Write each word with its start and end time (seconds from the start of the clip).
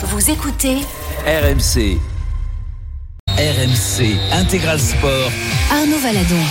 Vous 0.00 0.30
écoutez 0.30 0.76
RMC. 1.26 1.98
RMC 3.36 4.16
Intégral 4.32 4.78
Sport. 4.78 5.30
Arnaud 5.72 5.98
Valadon. 5.98 6.44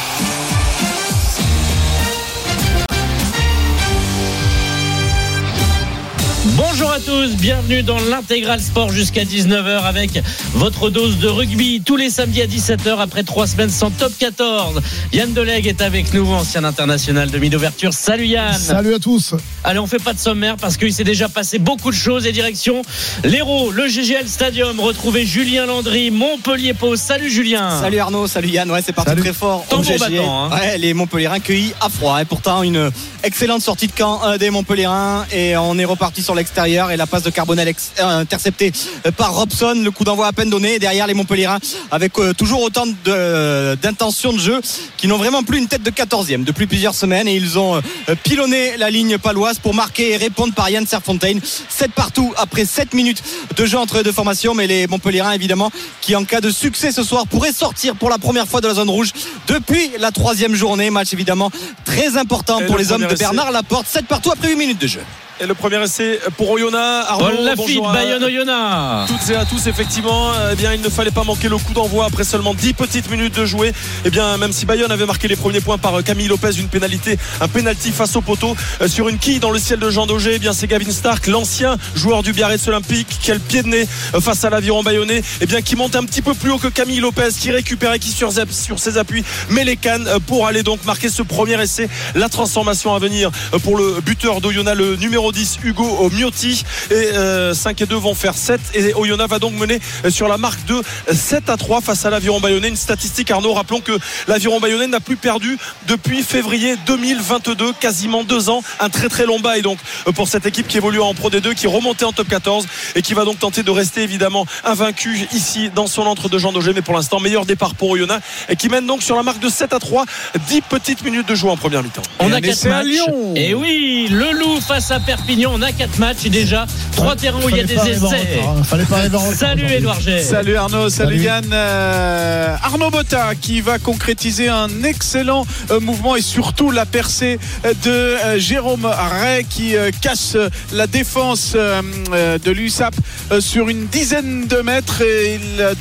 Bonjour 6.80 6.92
à 6.92 7.00
tous, 7.00 7.36
bienvenue 7.38 7.82
dans 7.82 7.98
l'intégral 7.98 8.62
sport 8.62 8.92
jusqu'à 8.92 9.24
19h 9.24 9.82
avec 9.82 10.22
votre 10.54 10.92
dose 10.92 11.18
de 11.18 11.28
rugby 11.28 11.82
tous 11.84 11.96
les 11.96 12.12
samedis 12.12 12.44
à 12.44 12.46
17h 12.46 13.00
après 13.00 13.24
trois 13.24 13.48
semaines 13.48 13.72
sans 13.72 13.90
top 13.90 14.12
14. 14.20 14.80
Yann 15.12 15.34
Delegue 15.34 15.66
est 15.66 15.82
avec 15.82 16.14
nous, 16.14 16.32
ancien 16.32 16.64
international 16.64 17.32
de 17.32 17.40
mi-d'ouverture. 17.40 17.94
Salut 17.94 18.28
Yann. 18.28 18.54
Salut 18.54 18.94
à 18.94 19.00
tous. 19.00 19.34
Allez, 19.64 19.80
on 19.80 19.88
fait 19.88 19.98
pas 19.98 20.14
de 20.14 20.20
sommaire 20.20 20.56
parce 20.56 20.78
qu'il 20.78 20.94
s'est 20.94 21.04
déjà 21.04 21.28
passé 21.30 21.58
beaucoup 21.58 21.90
de 21.90 21.96
choses 21.96 22.28
et 22.28 22.32
direction 22.32 22.84
l'Hérault, 23.24 23.72
le 23.72 23.88
GGL 23.88 24.28
Stadium. 24.28 24.80
Retrouvez 24.80 25.26
Julien 25.26 25.66
Landry, 25.66 26.12
Montpellier 26.12 26.76
Pau. 26.76 26.96
Salut 26.96 27.32
Julien. 27.32 27.82
Salut 27.82 27.98
Arnaud, 27.98 28.28
salut 28.28 28.50
Yann. 28.50 28.70
Ouais, 28.70 28.84
c'est 28.86 28.94
parti 28.94 29.10
Salut. 29.10 29.24
très 29.24 29.34
fort. 29.34 29.66
au 29.68 29.72
Tambour 29.72 29.94
GGL. 29.94 30.12
battant, 30.12 30.44
hein. 30.44 30.50
Ouais, 30.52 30.78
les 30.78 30.94
Montpellierins 30.94 31.40
cueillis 31.40 31.74
à 31.82 31.90
froid. 31.90 32.22
Et 32.22 32.26
pourtant, 32.26 32.62
une 32.62 32.92
excellente 33.24 33.64
sortie 33.64 33.88
de 33.88 33.94
camp 33.94 34.22
euh, 34.24 34.38
des 34.38 34.52
Montpellierins. 34.52 35.26
Et 35.32 35.58
on 35.58 35.76
est 35.80 35.86
reparti 35.86 36.22
sur 36.22 36.36
l'extérieur. 36.36 36.67
Et 36.68 36.98
la 36.98 37.08
passe 37.08 37.24
de 37.24 37.30
Carbonel 37.30 37.74
euh, 38.00 38.20
interceptée 38.20 38.74
euh, 39.06 39.12
par 39.12 39.34
Robson. 39.34 39.74
Le 39.82 39.90
coup 39.92 40.04
d'envoi 40.04 40.28
à 40.28 40.34
peine 40.34 40.50
donné. 40.50 40.76
Et 40.76 40.80
derrière 40.80 41.08
les 41.08 41.14
Montpellierins, 41.14 41.60
avec 41.92 42.18
euh, 42.20 42.34
toujours 42.34 42.62
autant 42.62 42.86
de- 42.86 43.76
d'intention 43.82 44.34
de, 44.34 44.40
jeu, 44.40 44.62
qui 44.98 45.08
n'ont 45.08 45.18
vraiment 45.18 45.44
plus 45.44 45.60
une 45.60 45.68
tête 45.68 45.84
de 45.84 45.92
14e 45.92 46.44
depuis 46.44 46.68
plusieurs 46.68 46.94
semaines. 46.94 47.28
Et 47.28 47.36
ils 47.36 47.58
ont 47.58 47.82
pilonné 48.24 48.76
la 48.78 48.90
ligne 48.90 49.18
paloise 49.18 49.60
pour 49.60 49.74
marquer 49.74 50.12
et 50.12 50.18
répondre 50.18 50.54
par 50.54 50.70
Yann 50.70 50.86
Serfontaine. 50.86 51.40
7 51.70 51.92
partout 51.94 52.34
après 52.38 52.66
7 52.66 52.94
minutes 52.94 53.24
de 53.56 53.66
jeu 53.66 53.78
entre 53.78 53.98
les 53.98 54.04
deux 54.04 54.12
formations. 54.12 54.54
Mais 54.54 54.68
les 54.68 54.88
Montpellierins, 54.88 55.32
évidemment, 55.32 55.72
qui 56.02 56.16
en 56.16 56.26
cas 56.26 56.42
de 56.42 56.50
succès 56.52 56.92
ce 56.92 57.04
soir 57.04 57.28
pourraient 57.28 57.54
sortir 57.54 57.96
pour 57.96 58.10
la 58.10 58.18
première 58.18 58.48
fois 58.48 58.62
de 58.62 58.68
la 58.68 58.74
zone 58.74 58.90
rouge 58.90 59.12
depuis 59.48 59.90
la 60.00 60.12
troisième 60.12 60.56
journée. 60.56 60.90
Match 60.90 61.14
évidemment 61.14 61.52
très 61.86 62.18
important 62.18 62.60
Et 62.60 62.66
pour 62.66 62.76
le 62.76 62.82
les 62.84 62.92
hommes 62.92 63.08
de. 63.08 63.16
Bernard 63.16 63.52
Laporte. 63.52 63.88
7 63.88 64.06
partout 64.06 64.32
après 64.32 64.50
8 64.50 64.56
minutes 64.56 64.82
de 64.82 64.88
jeu. 64.88 65.02
Et 65.40 65.46
le 65.46 65.54
premier 65.54 65.80
essai 65.84 66.20
pour 66.36 66.50
Oyonnax. 66.50 67.10
Arnaud, 67.10 67.26
Paul 67.26 67.46
Lafitte, 67.46 67.84
Bayonne 67.94 68.24
Oyonnax. 68.24 69.12
toutes 69.12 69.30
et 69.30 69.36
à 69.36 69.46
tous, 69.46 69.68
effectivement, 69.68 70.32
eh 70.52 70.56
bien, 70.56 70.74
il 70.74 70.82
ne 70.82 70.90
fallait 70.90 71.12
pas 71.12 71.24
manquer 71.24 71.48
le 71.48 71.58
coup 71.58 71.74
d'envoi 71.74 72.06
après 72.06 72.24
seulement 72.24 72.56
10 72.56 72.74
petites 72.74 73.12
minutes 73.12 73.36
de 73.36 73.46
jouer. 73.46 73.72
Eh 74.04 74.10
bien, 74.10 74.38
même 74.38 74.52
si 74.52 74.66
Bayonne 74.66 74.92
avait 74.92 75.06
marqué 75.06 75.28
les 75.28 75.36
premiers 75.36 75.62
points 75.62 75.78
par 75.78 76.00
euh, 76.00 76.02
Camille 76.02 76.28
Lopez, 76.28 76.58
une 76.58 76.70
pénalité, 76.70 77.20
un 77.40 77.48
pénalty 77.48 77.92
face 77.92 78.16
au 78.16 78.22
poteau 78.22 78.56
euh, 78.82 78.88
sur 78.88 79.10
une 79.10 79.20
quille 79.20 79.40
dans 79.40 79.52
le 79.52 79.60
ciel 79.60 79.80
de 79.80 79.92
Jean 79.92 80.08
Daugé. 80.08 80.32
Eh 80.36 80.40
bien, 80.40 80.54
c'est 80.54 80.66
Gavin 80.66 80.90
Stark, 80.90 81.28
l'ancien 81.28 81.78
joueur 81.94 82.24
du 82.24 82.34
Biarritz 82.34 82.68
Olympique, 82.68 83.08
qui 83.22 83.30
a 83.30 83.36
le 83.36 83.40
pied 83.40 83.62
de 83.62 83.68
nez 83.68 83.88
euh, 84.16 84.22
face 84.22 84.44
à 84.44 84.50
l'aviron 84.50 84.82
bayonnais. 84.82 85.22
Eh 85.42 85.46
bien, 85.46 85.62
qui 85.62 85.76
monte 85.76 85.96
un 85.96 86.04
petit 86.04 86.24
peu 86.24 86.34
plus 86.34 86.50
haut 86.50 86.58
que 86.58 86.68
Camille 86.68 87.00
Lopez, 87.00 87.30
qui 87.40 87.52
récupère 87.52 87.94
et 87.94 88.00
qui 88.00 88.10
sur, 88.10 88.32
sur 88.32 88.80
ses 88.80 88.98
appuis 88.98 89.24
met 89.50 89.66
les 89.66 89.78
cannes 89.78 90.08
pour 90.26 90.48
aller 90.48 90.64
donc 90.64 90.84
marquer 90.86 91.10
ce 91.10 91.22
premier 91.22 91.62
essai. 91.62 91.90
La 92.16 92.28
transformation 92.28 92.96
à 92.96 93.00
venir 93.00 93.30
pour 93.64 93.78
le 93.78 94.02
buteur 94.02 94.42
d'Oyonnax, 94.42 94.76
le 94.76 94.96
numéro 94.96 95.27
10, 95.32 95.60
Hugo 95.64 96.10
Miotti. 96.12 96.64
Et 96.92 96.94
euh, 96.94 97.54
5 97.54 97.82
et 97.82 97.86
2 97.86 97.96
vont 97.96 98.14
faire 98.16 98.36
7. 98.36 98.60
Et 98.74 98.94
Oyonnax 98.94 99.30
va 99.30 99.40
donc 99.40 99.54
mener 99.54 99.80
euh, 100.06 100.10
sur 100.10 100.28
la 100.28 100.38
marque 100.38 100.66
de 100.66 100.82
7 101.12 101.50
à 101.50 101.58
3 101.58 101.82
face 101.82 102.06
à 102.06 102.10
l'aviron 102.10 102.40
bayonnais. 102.40 102.70
Une 102.70 102.76
statistique, 102.76 103.32
Arnaud, 103.32 103.54
rappelons 103.54 103.82
que 103.82 103.98
l'aviron 104.28 104.60
bayonnais 104.60 104.88
n'a 104.88 105.00
plus 105.00 105.18
perdu 105.18 105.58
depuis 105.88 106.24
février 106.24 106.76
2022, 106.86 107.74
quasiment 107.80 108.24
deux 108.24 108.50
ans. 108.50 108.62
Un 108.80 108.90
très 108.90 109.10
très 109.10 109.26
long 109.26 109.40
bail 109.40 109.62
donc 109.62 109.78
euh, 110.08 110.12
pour 110.12 110.28
cette 110.28 110.46
équipe 110.46 110.68
qui 110.68 110.78
évolue 110.78 111.02
en 111.02 111.14
Pro 111.14 111.30
D2, 111.30 111.54
qui 111.56 111.66
est 111.66 111.70
remontée 111.70 112.06
en 112.06 112.12
top 112.12 112.28
14 112.28 112.66
et 112.96 113.02
qui 113.02 113.14
va 113.14 113.26
donc 113.26 113.40
tenter 113.40 113.64
de 113.64 113.72
rester 113.72 114.02
évidemment 114.04 114.46
invaincu 114.64 115.28
ici 115.34 115.70
dans 115.74 115.88
son 115.88 116.04
entre 116.04 116.30
de 116.30 116.38
Jean 116.38 116.52
Daugé. 116.52 116.72
Mais 116.74 116.82
pour 116.82 116.94
l'instant, 116.94 117.20
meilleur 117.20 117.46
départ 117.46 117.76
pour 117.76 117.90
Oyonnax 117.90 118.24
et 118.50 118.56
qui 118.56 118.70
mène 118.70 118.86
donc 118.86 119.04
sur 119.04 119.16
la 119.16 119.24
marque 119.24 119.40
de 119.40 119.50
7 119.50 119.74
à 119.74 119.80
3. 119.80 120.06
10 120.50 120.62
petites 120.62 121.04
minutes 121.04 121.28
de 121.28 121.36
jeu 121.36 121.48
en 121.48 121.58
première 121.58 121.84
mi-temps. 121.84 122.02
On 122.20 122.30
Et 122.30 122.34
a 122.34 122.36
un 122.38 122.42
4 122.42 122.52
essai 122.52 122.68
à 122.70 122.72
matchs. 122.78 122.88
Lyon. 122.88 123.34
Et 123.36 123.54
oui, 123.54 124.08
le 124.10 124.32
Loup 124.32 124.60
face 124.62 124.92
à 124.92 125.00
Perpignan. 125.00 125.17
On 125.50 125.62
a 125.62 125.72
4 125.72 126.00
matchs 126.00 126.26
et 126.26 126.30
déjà 126.30 126.66
3 126.96 127.16
terrains 127.16 127.40
où 127.44 127.50
il 127.50 127.58
y 127.58 127.60
a 127.60 127.64
des 127.64 127.74
essais. 127.76 127.96
hein. 128.44 128.64
Fallait 128.64 128.84
pas 128.86 128.98
arriver 128.98 129.16
en 129.18 129.20
retard 129.20 129.36
Salut. 129.38 129.66
Edouard 129.72 130.00
G. 130.00 130.22
Salut 130.24 130.56
Arnaud, 130.56 130.90
salut, 130.90 131.16
Salut. 131.18 131.24
Yann. 131.24 131.46
Euh, 131.52 132.56
Arnaud 132.64 132.90
Botta 132.90 133.36
qui 133.40 133.62
va 133.62 133.78
concrétiser 133.80 134.48
un 134.50 134.84
excellent 134.84 135.46
euh, 135.72 135.80
mouvement 135.80 136.16
et 136.16 136.22
surtout 136.22 136.72
la 136.72 136.86
percée 136.86 137.40
euh, 137.66 137.74
de 137.84 137.90
euh, 137.92 138.40
Jérôme 138.40 138.86
Ray 138.86 139.46
qui 139.46 139.76
euh, 139.76 139.92
casse 140.02 140.36
euh, 140.36 140.50
la 140.74 140.88
défense 140.88 141.54
euh, 141.56 141.82
euh, 142.14 142.38
de 142.44 142.52
l'USAP 142.52 142.96
euh, 143.32 143.42
sur 143.42 143.70
une 143.70 143.88
dizaine 143.88 144.48
de 144.48 144.58
mètres 144.62 145.02
et 145.02 145.36
il 145.36 145.76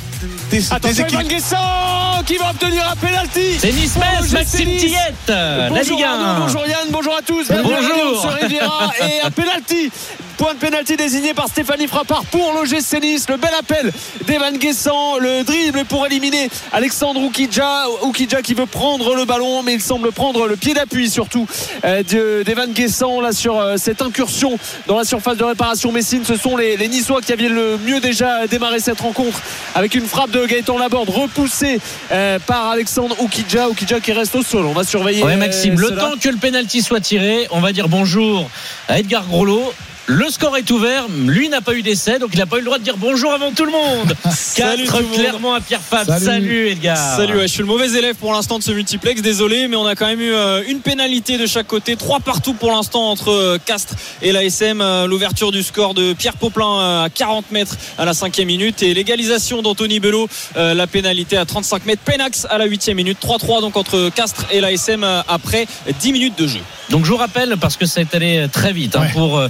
des, 0.51 0.61
déséquilibre. 0.81 1.29
Guessant 1.29 2.23
qui 2.25 2.35
va 2.37 2.49
obtenir 2.49 2.83
un 2.91 2.95
penalty. 2.95 3.57
C'est 3.59 3.71
Nice 3.71 3.93
GC 4.23 4.33
Maxime. 4.33 4.77
Tillette. 4.77 5.13
La 5.27 5.69
Bonjour 5.69 5.95
Ligue 5.97 6.05
1. 6.05 6.09
Arnaud, 6.09 6.41
bonjour 6.45 6.61
Yann, 6.67 6.87
bonjour 6.91 7.15
à 7.15 7.21
tous. 7.21 7.47
Bonjour. 7.49 8.25
À 8.25 8.29
Riviera 8.35 8.91
et 9.01 9.21
un 9.27 9.31
penalty. 9.33 9.91
Point 10.37 10.53
de 10.53 10.59
penalty 10.59 10.95
désigné 10.97 11.33
par 11.33 11.47
Stéphanie 11.47 11.87
Frappard 11.87 12.23
pour 12.25 12.53
l'OGC 12.53 13.01
Nice. 13.01 13.25
Le 13.27 13.37
bel 13.37 13.49
appel 13.59 13.91
d'Evan 14.27 14.55
Guessant, 14.55 15.17
le 15.17 15.43
dribble 15.43 15.83
pour 15.85 16.05
éliminer 16.05 16.49
Alexandre 16.71 17.21
Oukidja. 17.23 17.85
Oukidja 18.03 18.43
qui 18.43 18.53
veut 18.53 18.67
prendre 18.67 19.15
le 19.15 19.25
ballon, 19.25 19.63
mais 19.63 19.73
il 19.73 19.81
semble 19.81 20.11
prendre 20.11 20.45
le 20.47 20.55
pied 20.55 20.75
d'appui 20.75 21.09
surtout 21.09 21.47
euh, 21.85 22.03
de- 22.03 22.43
d'Evan 22.43 22.71
Guessant 22.71 23.19
là 23.19 23.31
sur 23.31 23.59
euh, 23.59 23.77
cette 23.77 24.03
incursion 24.03 24.59
dans 24.85 24.97
la 24.99 25.05
surface 25.05 25.37
de 25.37 25.43
réparation 25.43 25.91
Messine. 25.91 26.23
Ce 26.23 26.35
sont 26.35 26.55
les, 26.55 26.77
les 26.77 26.87
Niçois 26.87 27.21
qui 27.21 27.33
avaient 27.33 27.49
le 27.49 27.79
mieux 27.79 27.99
déjà 27.99 28.45
démarré 28.45 28.79
cette 28.79 28.99
rencontre 29.01 29.39
avec 29.73 29.95
une 29.95 30.05
frappe 30.05 30.29
de 30.29 30.45
Gaëtan 30.45 30.77
Laborde 30.77 31.09
repoussée 31.09 31.79
euh, 32.11 32.37
par 32.45 32.69
Alexandre 32.69 33.15
Oukidja. 33.23 33.69
Oukidja 33.69 33.99
qui 33.99 34.11
reste 34.13 34.35
au 34.35 34.43
sol. 34.43 34.65
On 34.67 34.73
va 34.73 34.83
surveiller. 34.83 35.23
Ouais, 35.23 35.35
Maxime, 35.35 35.79
le 35.79 35.87
cela. 35.87 36.01
temps 36.01 36.13
que 36.21 36.29
le 36.29 36.37
penalty 36.37 36.83
soit 36.83 36.99
tiré, 37.01 37.47
on 37.49 37.59
va 37.59 37.71
dire 37.71 37.89
bonjour 37.89 38.47
à 38.87 38.99
Edgar 38.99 39.25
Groslo. 39.25 39.73
Le 40.09 40.29
score 40.29 40.55
est 40.55 40.71
ouvert. 40.71 41.05
Lui 41.25 41.49
n'a 41.49 41.59
pas 41.59 41.73
eu 41.73 41.81
d'essai, 41.81 42.17
donc 42.17 42.29
il 42.31 42.39
n'a 42.39 42.45
pas 42.45 42.55
eu 42.55 42.59
le 42.59 42.65
droit 42.65 42.77
de 42.79 42.83
dire 42.83 42.95
bonjour 42.95 43.33
avant 43.33 43.51
tout 43.51 43.65
le 43.65 43.71
monde. 43.73 44.15
Salut 44.33 44.85
4 44.85 44.91
tout 44.91 44.97
le 45.03 45.03
monde. 45.09 45.17
clairement 45.17 45.53
à 45.53 45.59
Pierre 45.59 45.81
Fab. 45.81 46.07
Salut, 46.07 46.25
Salut. 46.25 46.67
Edgar. 46.69 47.17
Salut, 47.17 47.35
ouais, 47.35 47.47
je 47.47 47.51
suis 47.51 47.59
le 47.59 47.65
mauvais 47.65 47.91
élève 47.91 48.15
pour 48.15 48.31
l'instant 48.31 48.57
de 48.57 48.63
ce 48.63 48.71
multiplex, 48.71 49.21
désolé, 49.21 49.67
mais 49.67 49.75
on 49.75 49.85
a 49.85 49.95
quand 49.95 50.05
même 50.07 50.21
eu 50.21 50.31
euh, 50.31 50.63
une 50.65 50.79
pénalité 50.79 51.37
de 51.37 51.45
chaque 51.45 51.67
côté, 51.67 51.97
trois 51.97 52.21
partout 52.21 52.53
pour 52.53 52.71
l'instant 52.71 53.09
entre 53.11 53.31
euh, 53.31 53.57
Castres 53.65 53.95
et 54.21 54.31
la 54.31 54.45
SM. 54.45 54.79
euh, 54.79 55.07
L'ouverture 55.07 55.51
du 55.51 55.61
score 55.61 55.93
de 55.93 56.13
Pierre 56.13 56.37
Poplin 56.37 57.03
à 57.03 57.09
40 57.13 57.51
mètres 57.51 57.75
à 57.97 58.05
la 58.05 58.13
cinquième 58.13 58.47
minute 58.47 58.81
et 58.83 58.93
l'égalisation 58.93 59.61
d'Anthony 59.61 59.99
Bello, 59.99 60.29
euh, 60.55 60.73
la 60.73 60.87
pénalité 60.87 61.35
à 61.35 61.43
35 61.43 61.85
mètres. 61.85 62.01
Penax 62.05 62.47
à 62.49 62.57
la 62.57 62.63
huitième 62.65 62.95
minute, 62.95 63.17
3-3 63.21 63.59
donc 63.59 63.75
entre 63.75 64.09
Castres 64.15 64.45
et 64.51 64.61
la 64.61 64.71
SM 64.71 65.03
euh, 65.03 65.21
après 65.27 65.67
10 65.99 66.13
minutes 66.13 66.37
de 66.39 66.47
jeu. 66.47 66.61
Donc 66.89 67.03
je 67.03 67.09
vous 67.11 67.17
rappelle, 67.17 67.57
parce 67.59 67.75
que 67.75 67.85
ça 67.85 67.99
est 67.99 68.15
allé 68.15 68.47
très 68.49 68.71
vite, 68.71 68.95
hein, 68.95 69.07
pour 69.11 69.41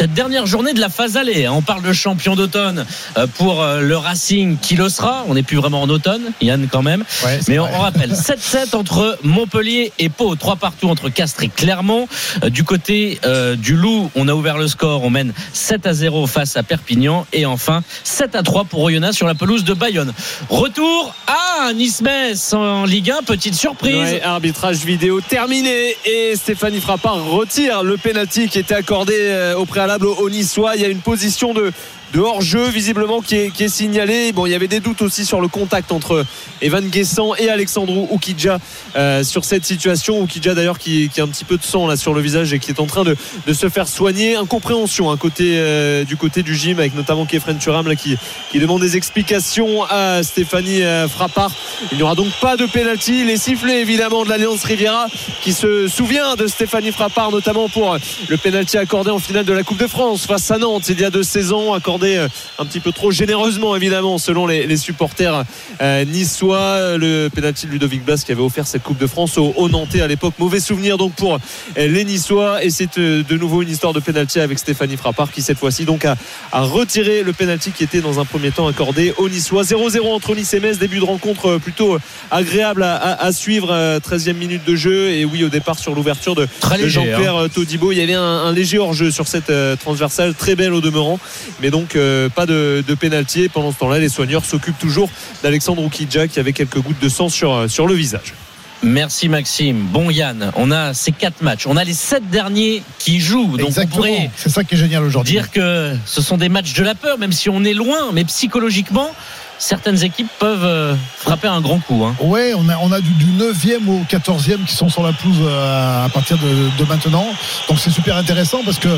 cette 0.00 0.14
dernière 0.14 0.46
journée 0.46 0.72
de 0.72 0.80
la 0.80 0.88
phase 0.88 1.18
allée. 1.18 1.44
hein. 1.44 1.52
On 1.52 1.60
parle 1.60 1.82
de 1.82 1.92
champion 1.92 2.34
d'automne 2.34 2.86
euh, 3.18 3.26
pour 3.36 3.60
euh, 3.60 3.82
le 3.82 3.98
Racing 3.98 4.56
qui 4.56 4.74
le 4.74 4.88
sera. 4.88 5.26
On 5.28 5.34
n'est 5.34 5.42
plus 5.42 5.58
vraiment 5.58 5.82
en 5.82 5.90
automne, 5.90 6.32
Yann 6.40 6.68
quand 6.72 6.80
même. 6.80 7.04
Ouais, 7.22 7.38
Mais 7.48 7.58
on, 7.58 7.66
rappelle 7.78 8.12
7-7 8.14 8.74
entre 8.76 9.18
Montpellier 9.22 9.92
et 9.98 10.08
Pau, 10.08 10.34
3 10.36 10.56
partout 10.56 10.88
entre 10.88 11.10
Castres 11.10 11.42
et 11.42 11.48
Clermont. 11.48 12.08
Euh, 12.42 12.48
du 12.48 12.64
côté 12.64 13.20
euh, 13.26 13.56
du 13.56 13.76
Loup, 13.76 14.10
on 14.14 14.26
a 14.28 14.32
ouvert 14.32 14.56
le 14.56 14.68
score, 14.68 15.04
on 15.04 15.10
mène 15.10 15.34
7 15.52 15.86
à 15.86 15.92
0 15.92 16.26
face 16.26 16.56
à 16.56 16.62
Perpignan 16.62 17.26
et 17.34 17.44
enfin 17.44 17.82
7 18.04 18.36
à 18.36 18.42
3 18.42 18.64
pour 18.64 18.80
Oyonnax 18.80 19.14
sur 19.14 19.26
la 19.26 19.34
pelouse 19.34 19.64
de 19.64 19.74
Bayonne. 19.74 20.14
Retour 20.48 21.14
à 21.26 21.74
Nice-Metz 21.74 22.54
en 22.54 22.86
Ligue 22.86 23.10
1, 23.10 23.22
petite 23.24 23.54
surprise. 23.54 23.96
Ouais, 23.96 24.22
arbitrage 24.22 24.78
vidéo 24.78 25.20
terminé 25.20 25.94
et 26.06 26.36
Stéphanie 26.36 26.80
Frappard 26.80 27.22
retire 27.26 27.82
le 27.82 27.98
penalty 27.98 28.48
qui 28.48 28.58
était 28.58 28.74
accordé 28.74 29.52
au 29.58 29.66
préalable 29.66 29.89
au 29.98 30.30
Niçois. 30.30 30.76
Il 30.76 30.82
y 30.82 30.84
a 30.84 30.88
une 30.88 31.00
position 31.00 31.54
de, 31.54 31.72
de 32.12 32.20
hors-jeu 32.20 32.68
visiblement 32.68 33.20
qui 33.20 33.36
est, 33.36 33.68
signalée. 33.68 34.32
Bon, 34.32 34.46
il 34.46 34.50
y 34.52 34.54
avait 34.54 34.68
des 34.68 34.80
doutes 34.80 35.02
aussi 35.02 35.24
sur 35.24 35.40
le 35.40 35.48
contact 35.48 35.92
entre 35.92 36.24
Evan 36.60 36.84
Guessant 36.88 37.34
et 37.36 37.48
Alexandro 37.48 38.08
Oukidja 38.10 38.58
euh, 38.96 39.22
sur 39.22 39.44
cette 39.44 39.64
situation. 39.64 40.20
Oukidja 40.20 40.54
d'ailleurs 40.54 40.78
qui, 40.78 41.10
a 41.18 41.22
un 41.22 41.28
petit 41.28 41.44
peu 41.44 41.56
de 41.56 41.62
sang 41.62 41.86
là 41.86 41.96
sur 41.96 42.14
le 42.14 42.20
visage 42.20 42.52
et 42.52 42.58
qui 42.58 42.70
est 42.70 42.80
en 42.80 42.86
train 42.86 43.04
de, 43.04 43.16
se 43.52 43.68
faire 43.68 43.86
soigner. 43.86 44.36
Incompréhension 44.36 45.10
hein, 45.10 45.18
euh, 45.40 46.04
du 46.04 46.16
côté 46.16 46.42
du 46.42 46.54
gym 46.54 46.78
avec 46.78 46.94
notamment 46.94 47.26
Kefren 47.26 47.58
Turam 47.58 47.94
qui, 47.96 48.16
demande 48.54 48.80
des 48.80 48.96
explications 48.96 49.84
à 49.84 50.22
Stéphanie 50.22 50.82
euh, 50.82 51.08
Frappard. 51.08 51.52
Il 51.92 51.98
n'y 51.98 52.02
aura 52.02 52.14
donc 52.14 52.32
pas 52.40 52.56
de 52.56 52.66
penalty. 52.66 53.24
Les 53.24 53.36
sifflets 53.36 53.80
évidemment 53.80 54.24
de 54.24 54.28
l'Alliance 54.28 54.64
Riviera 54.64 55.06
qui 55.42 55.52
se 55.52 55.88
souvient 55.88 56.34
de 56.36 56.46
Stéphanie 56.46 56.92
Frappard 56.92 57.30
notamment 57.30 57.68
pour 57.68 57.96
le 58.28 58.36
penalty 58.36 58.78
accordé 58.78 59.10
en 59.10 59.18
finale 59.18 59.44
de 59.44 59.52
la 59.52 59.62
Coupe 59.62 59.78
de 59.78 59.86
France 59.86 60.26
face 60.26 60.50
à 60.50 60.58
Nantes 60.58 60.88
il 60.88 61.00
y 61.00 61.04
a 61.04 61.10
deux 61.10 61.22
saisons 61.22 61.72
accordé 62.00 62.16
euh, 62.16 62.28
un 62.58 62.64
petit 62.64 62.80
peu 62.80 62.92
trop 62.92 63.10
généreusement 63.10 63.76
évidemment 63.76 64.16
selon 64.18 64.46
les, 64.46 64.66
les 64.66 64.76
supporters 64.76 65.44
euh, 65.82 66.04
niçois. 66.04 66.96
Le 66.96 67.28
pénalty 67.28 67.66
de 67.66 67.72
Ludovic 67.72 68.04
Blas 68.04 68.22
qui 68.24 68.32
avait 68.32 68.40
offert 68.42 68.66
cette 68.66 68.82
Coupe 68.82 68.98
de 68.98 69.06
France 69.06 69.36
au, 69.38 69.52
au 69.56 69.68
Nantais 69.68 70.00
à 70.00 70.06
l'époque. 70.06 70.34
Mauvais 70.38 70.60
souvenir 70.60 70.96
donc 70.96 71.12
pour 71.14 71.34
euh, 71.34 71.38
les 71.76 72.04
Niçois 72.04 72.64
et 72.64 72.70
c'est 72.70 72.96
euh, 72.98 73.22
de 73.22 73.36
nouveau 73.36 73.62
une 73.62 73.68
histoire 73.68 73.92
de 73.92 74.00
pénalty 74.00 74.40
avec 74.40 74.58
Stéphanie 74.58 74.96
Frappard 74.96 75.30
qui 75.30 75.42
cette 75.42 75.58
fois-ci 75.58 75.84
donc 75.84 76.04
a, 76.04 76.16
a 76.52 76.62
retiré 76.62 77.22
le 77.22 77.32
pénalty 77.32 77.70
qui 77.72 77.84
était 77.84 78.00
dans 78.00 78.18
un 78.20 78.24
premier 78.24 78.50
temps 78.50 78.66
accordé 78.66 79.12
aux 79.18 79.28
Niçois. 79.28 79.62
0-0 79.62 80.00
entre 80.12 80.34
Nice 80.34 80.54
et 80.54 80.60
Metz, 80.60 80.78
début 80.78 80.98
de 81.00 81.04
rencontre 81.04 81.58
plutôt 81.58 81.98
agréable 82.30 82.82
à, 82.82 82.94
à- 82.96 83.24
à 83.26 83.32
suivre. 83.32 83.68
euh, 83.70 83.98
13e 84.00 84.34
minute 84.34 84.64
de 84.66 84.74
jeu 84.76 85.10
et 85.10 85.24
oui 85.24 85.44
au 85.44 85.48
départ 85.48 85.78
sur 85.78 85.94
l'ouverture 85.94 86.34
de, 86.34 86.46
hein. 86.62 86.88
Jean-Pierre 86.88 87.36
euh, 87.36 87.48
Todibo. 87.48 87.92
Il 87.92 87.98
y 87.98 88.02
avait 88.02 88.14
un, 88.14 88.22
un 88.22 88.52
léger 88.52 88.78
hors-jeu 88.78 89.10
sur 89.10 89.26
cette 89.28 89.52
transversale, 89.80 90.34
très 90.34 90.54
belle 90.54 90.72
au 90.72 90.80
demeurant, 90.80 91.18
mais 91.60 91.70
donc 91.70 91.89
euh, 91.96 92.28
pas 92.28 92.46
de, 92.46 92.82
de 92.86 92.94
pénalty. 92.94 93.42
Et 93.42 93.48
Pendant 93.48 93.72
ce 93.72 93.78
temps-là, 93.78 93.98
les 93.98 94.08
soigneurs 94.08 94.44
s'occupent 94.44 94.78
toujours 94.78 95.08
d'Alexandre 95.42 95.82
Oukidja 95.82 96.28
qui 96.28 96.38
avait 96.40 96.52
quelques 96.52 96.78
gouttes 96.80 97.00
de 97.00 97.08
sang 97.08 97.28
sur, 97.28 97.52
euh, 97.54 97.68
sur 97.68 97.86
le 97.86 97.94
visage. 97.94 98.34
Merci 98.82 99.28
Maxime. 99.28 99.76
Bon 99.92 100.08
Yann, 100.08 100.52
on 100.56 100.70
a 100.70 100.94
ces 100.94 101.12
quatre 101.12 101.42
matchs. 101.42 101.66
On 101.66 101.76
a 101.76 101.84
les 101.84 101.92
sept 101.92 102.30
derniers 102.30 102.82
qui 102.98 103.20
jouent. 103.20 103.58
Donc 103.58 103.66
on 103.66 103.68
Exactement. 103.68 103.96
pourrait 103.96 104.30
C'est 104.36 104.48
ça 104.48 104.64
qui 104.64 104.74
est 104.74 104.78
génial 104.78 105.02
aujourd'hui. 105.04 105.34
dire 105.34 105.50
que 105.50 105.94
ce 106.06 106.22
sont 106.22 106.38
des 106.38 106.48
matchs 106.48 106.72
de 106.72 106.82
la 106.82 106.94
peur, 106.94 107.18
même 107.18 107.32
si 107.32 107.50
on 107.50 107.62
est 107.64 107.74
loin, 107.74 107.98
mais 108.14 108.24
psychologiquement, 108.24 109.10
certaines 109.58 110.02
équipes 110.02 110.30
peuvent 110.38 110.64
euh, 110.64 110.94
frapper 111.18 111.48
un 111.48 111.60
grand 111.60 111.78
coup. 111.80 112.06
hein. 112.06 112.16
Ouais, 112.22 112.54
on 112.56 112.70
a, 112.70 112.78
on 112.78 112.90
a 112.90 113.02
du, 113.02 113.10
du 113.10 113.26
9e 113.26 113.86
au 113.86 114.00
14e 114.10 114.64
qui 114.64 114.74
sont 114.74 114.88
sur 114.88 115.02
la 115.02 115.12
pelouse 115.12 115.46
à 115.46 116.08
partir 116.14 116.38
de, 116.38 116.82
de 116.82 116.88
maintenant. 116.88 117.26
Donc 117.68 117.78
c'est 117.78 117.90
super 117.90 118.16
intéressant 118.16 118.62
parce 118.64 118.78
que 118.78 118.88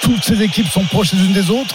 toutes 0.00 0.24
ces 0.24 0.40
équipes 0.42 0.68
sont 0.70 0.84
proches 0.84 1.12
les 1.12 1.20
unes 1.22 1.34
des 1.34 1.50
autres. 1.50 1.74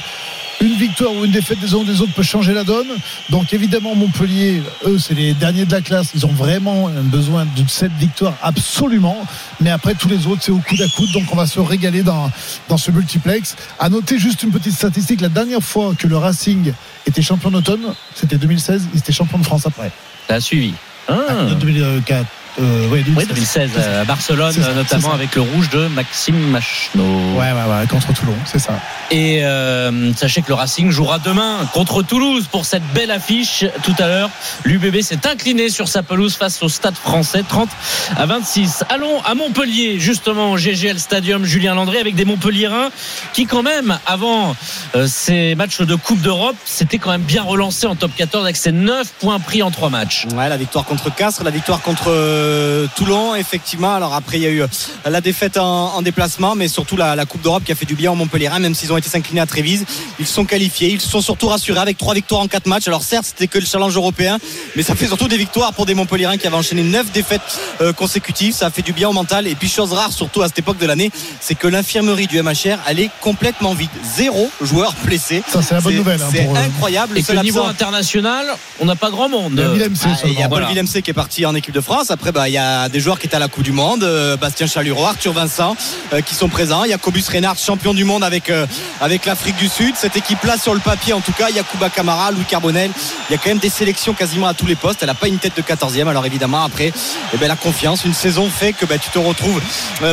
Une 0.61 0.73
victoire 0.75 1.13
ou 1.13 1.25
une 1.25 1.31
défaite 1.31 1.59
des 1.59 1.73
uns 1.73 1.77
ou 1.77 1.83
des 1.83 2.01
autres 2.01 2.13
peut 2.13 2.23
changer 2.23 2.53
la 2.53 2.63
donne. 2.63 2.87
Donc 3.29 3.53
évidemment, 3.53 3.93
Montpellier, 3.93 4.61
eux, 4.85 4.97
c'est 4.97 5.13
les 5.13 5.33
derniers 5.33 5.65
de 5.65 5.71
la 5.71 5.81
classe. 5.81 6.11
Ils 6.15 6.25
ont 6.25 6.31
vraiment 6.31 6.89
besoin 7.03 7.45
de 7.45 7.63
cette 7.67 7.91
victoire 7.93 8.33
absolument. 8.41 9.25
Mais 9.59 9.69
après, 9.69 9.95
tous 9.95 10.07
les 10.07 10.27
autres, 10.27 10.41
c'est 10.43 10.51
au 10.51 10.59
coude 10.59 10.81
à 10.81 10.87
coude. 10.95 11.11
Donc 11.11 11.23
on 11.31 11.35
va 11.35 11.45
se 11.45 11.59
régaler 11.59 12.03
dans, 12.03 12.31
dans 12.69 12.77
ce 12.77 12.91
multiplex. 12.91 13.55
À 13.79 13.89
noter 13.89 14.17
juste 14.17 14.43
une 14.43 14.51
petite 14.51 14.73
statistique. 14.73 15.21
La 15.21 15.29
dernière 15.29 15.61
fois 15.61 15.93
que 15.97 16.07
le 16.07 16.17
Racing 16.17 16.73
était 17.05 17.21
champion 17.21 17.51
d'automne, 17.51 17.93
c'était 18.15 18.37
2016. 18.37 18.87
Il 18.93 18.99
était 18.99 19.11
champion 19.11 19.37
de 19.37 19.43
France 19.43 19.65
après. 19.65 19.91
Ça 20.27 20.35
a 20.35 20.41
suivi. 20.41 20.73
Ah. 21.07 21.19
Ah, 21.29 21.53
2004. 21.59 22.25
Euh, 22.59 22.87
ouais, 22.89 23.01
2016. 23.03 23.15
Oui, 23.17 23.25
2016 23.27 23.71
euh, 23.77 24.01
à 24.01 24.05
Barcelone, 24.05 24.53
ça, 24.53 24.69
euh, 24.69 24.73
notamment 24.75 25.13
avec 25.13 25.35
le 25.35 25.41
rouge 25.41 25.69
de 25.69 25.87
Maxime 25.87 26.39
Machno. 26.49 27.03
Ouais, 27.33 27.51
ouais, 27.51 27.51
ouais, 27.51 27.87
contre 27.87 28.13
Toulon, 28.13 28.35
c'est 28.45 28.59
ça. 28.59 28.79
Et 29.11 29.43
euh, 29.43 30.13
sachez 30.13 30.41
que 30.41 30.47
le 30.49 30.53
Racing 30.55 30.89
jouera 30.89 31.19
demain 31.19 31.59
contre 31.73 32.01
Toulouse 32.01 32.47
pour 32.49 32.65
cette 32.65 32.85
belle 32.93 33.11
affiche. 33.11 33.65
Tout 33.83 33.95
à 33.99 34.07
l'heure, 34.07 34.29
l'UBB 34.63 35.01
s'est 35.01 35.27
incliné 35.27 35.69
sur 35.69 35.87
sa 35.87 36.01
pelouse 36.01 36.35
face 36.35 36.63
au 36.63 36.69
Stade 36.69 36.95
français, 36.95 37.43
30 37.47 37.69
à 38.17 38.25
26. 38.25 38.85
Allons 38.89 39.21
à 39.23 39.35
Montpellier, 39.35 39.99
justement, 39.99 40.51
au 40.51 40.57
GGL 40.57 40.99
Stadium, 40.99 41.45
Julien 41.45 41.75
Landré, 41.75 41.99
avec 41.99 42.15
des 42.15 42.25
Montpelliérains 42.25 42.89
qui, 43.33 43.45
quand 43.45 43.63
même, 43.63 43.99
avant 44.05 44.55
euh, 44.95 45.07
ces 45.07 45.55
matchs 45.55 45.81
de 45.81 45.95
Coupe 45.95 46.21
d'Europe, 46.21 46.55
s'étaient 46.65 46.97
quand 46.97 47.11
même 47.11 47.21
bien 47.21 47.43
relancés 47.43 47.87
en 47.87 47.95
top 47.95 48.11
14 48.15 48.43
avec 48.43 48.55
ses 48.55 48.71
9 48.71 49.07
points 49.19 49.39
pris 49.39 49.61
en 49.61 49.71
3 49.71 49.89
matchs. 49.89 50.25
Ouais, 50.35 50.49
la 50.49 50.57
victoire 50.57 50.85
contre 50.85 51.13
Castres, 51.13 51.43
la 51.43 51.51
victoire 51.51 51.81
contre 51.81 52.09
euh, 52.45 52.87
Toulon, 52.95 53.35
effectivement. 53.35 53.93
Alors 53.95 54.13
après, 54.13 54.37
il 54.37 54.43
y 54.43 54.45
a 54.45 54.49
eu 54.49 54.61
euh, 54.61 54.67
la 55.05 55.21
défaite 55.21 55.57
en, 55.57 55.95
en 55.95 56.01
déplacement, 56.01 56.55
mais 56.55 56.67
surtout 56.67 56.95
la, 56.97 57.15
la 57.15 57.25
Coupe 57.25 57.41
d'Europe 57.41 57.63
qui 57.65 57.71
a 57.71 57.75
fait 57.75 57.85
du 57.85 57.95
bien 57.95 58.11
aux 58.11 58.15
Montpellierins, 58.15 58.59
même 58.59 58.75
s'ils 58.75 58.91
ont 58.93 58.97
été 58.97 59.09
s'incliner 59.09 59.41
à 59.41 59.45
Trévise. 59.45 59.85
Ils 60.19 60.27
sont 60.27 60.45
qualifiés, 60.45 60.89
ils 60.89 61.01
se 61.01 61.09
sont 61.09 61.21
surtout 61.21 61.47
rassurés 61.47 61.79
avec 61.79 61.97
trois 61.97 62.13
victoires 62.13 62.41
en 62.41 62.47
quatre 62.47 62.67
matchs. 62.67 62.87
Alors 62.87 63.03
certes, 63.03 63.25
c'était 63.27 63.47
que 63.47 63.57
le 63.59 63.65
challenge 63.65 63.95
européen, 63.95 64.37
mais 64.75 64.83
ça 64.83 64.95
fait 64.95 65.07
surtout 65.07 65.27
des 65.27 65.37
victoires 65.37 65.73
pour 65.73 65.85
des 65.85 65.93
Montpellierins 65.95 66.37
qui 66.37 66.47
avaient 66.47 66.55
enchaîné 66.55 66.83
neuf 66.83 67.11
défaites 67.11 67.41
euh, 67.81 67.93
consécutives. 67.93 68.53
Ça 68.53 68.67
a 68.67 68.69
fait 68.69 68.81
du 68.81 68.93
bien 68.93 69.09
au 69.09 69.13
mental. 69.13 69.47
Et 69.47 69.55
puis 69.55 69.69
chose 69.69 69.93
rare, 69.93 70.11
surtout 70.13 70.41
à 70.41 70.47
cette 70.47 70.59
époque 70.59 70.77
de 70.77 70.85
l'année, 70.85 71.11
c'est 71.41 71.55
que 71.55 71.67
l'infirmerie 71.67 72.27
du 72.27 72.41
MHR, 72.41 72.77
elle 72.87 72.99
est 72.99 73.09
complètement 73.21 73.73
vide. 73.73 73.89
Zéro 74.15 74.49
joueur 74.61 74.93
blessé. 75.03 75.41
Ça, 75.47 75.61
c'est 75.61 75.73
la 75.75 75.81
bonne 75.81 75.93
C'est- 75.93 75.97
nouvelle. 75.97 76.21
hein, 76.21 76.27
C'est 76.31 76.47
incroyable. 76.57 77.13
Le 77.13 77.19
Et 77.19 77.21
que 77.21 77.27
seul 77.27 77.41
niveau 77.41 77.63
international, 77.63 78.45
on 78.79 78.85
n'a 78.85 78.95
pas 78.95 79.09
grand 79.09 79.29
monde. 79.29 79.53
il 79.75 79.79
y 79.79 79.83
a 79.83 79.87
ah, 79.87 79.97
Il 80.05 80.09
y 80.09 80.13
a 80.13 80.15
seulement. 80.15 80.35
Paul 80.41 80.49
Voilà. 80.49 80.67
Villemc 80.67 81.01
qui 81.01 81.09
est 81.09 81.13
parti 81.13 81.45
en 81.45 81.55
équipe 81.55 81.73
de 81.73 81.81
France. 81.81 82.11
Après, 82.11 82.31
bah, 82.35 82.49
il 82.49 82.51
y 82.51 82.57
a 82.57 82.89
des 82.89 82.99
joueurs 82.99 83.17
qui 83.17 83.27
étaient 83.27 83.37
à 83.37 83.39
la 83.39 83.47
Coupe 83.47 83.63
du 83.63 83.71
Monde, 83.71 84.03
euh, 84.03 84.35
Bastien 84.35 84.67
Chalureau, 84.67 85.05
Arthur 85.05 85.31
Vincent, 85.31 85.77
euh, 86.11 86.19
qui 86.19 86.35
sont 86.35 86.49
présents. 86.49 86.83
Il 86.83 86.89
y 86.89 86.93
a 86.93 86.97
Cobus 86.97 87.23
Reynard, 87.29 87.57
champion 87.57 87.93
du 87.93 88.03
monde 88.03 88.25
avec, 88.25 88.49
euh, 88.49 88.67
avec 88.99 89.25
l'Afrique 89.25 89.55
du 89.55 89.69
Sud. 89.69 89.95
Cette 89.95 90.17
équipe-là, 90.17 90.57
sur 90.57 90.73
le 90.73 90.81
papier, 90.81 91.13
en 91.13 91.21
tout 91.21 91.31
cas, 91.31 91.47
il 91.49 91.55
y 91.55 91.59
a 91.59 91.63
Kuba 91.63 91.89
Camara, 91.89 92.31
Louis 92.31 92.43
Carbonel. 92.43 92.91
Il 93.29 93.31
y 93.31 93.35
a 93.35 93.37
quand 93.37 93.51
même 93.51 93.59
des 93.59 93.69
sélections 93.69 94.13
quasiment 94.13 94.47
à 94.47 94.53
tous 94.53 94.65
les 94.65 94.75
postes. 94.75 94.97
Elle 95.01 95.07
n'a 95.07 95.13
pas 95.13 95.29
une 95.29 95.37
tête 95.37 95.55
de 95.55 95.61
14e. 95.61 96.09
Alors 96.09 96.25
évidemment, 96.25 96.65
après, 96.65 96.91
eh 97.33 97.37
ben, 97.37 97.47
la 97.47 97.55
confiance, 97.55 98.03
une 98.03 98.13
saison 98.13 98.49
fait 98.49 98.73
que 98.73 98.85
ben, 98.85 98.99
tu 98.99 99.09
te 99.11 99.17
retrouves 99.19 99.61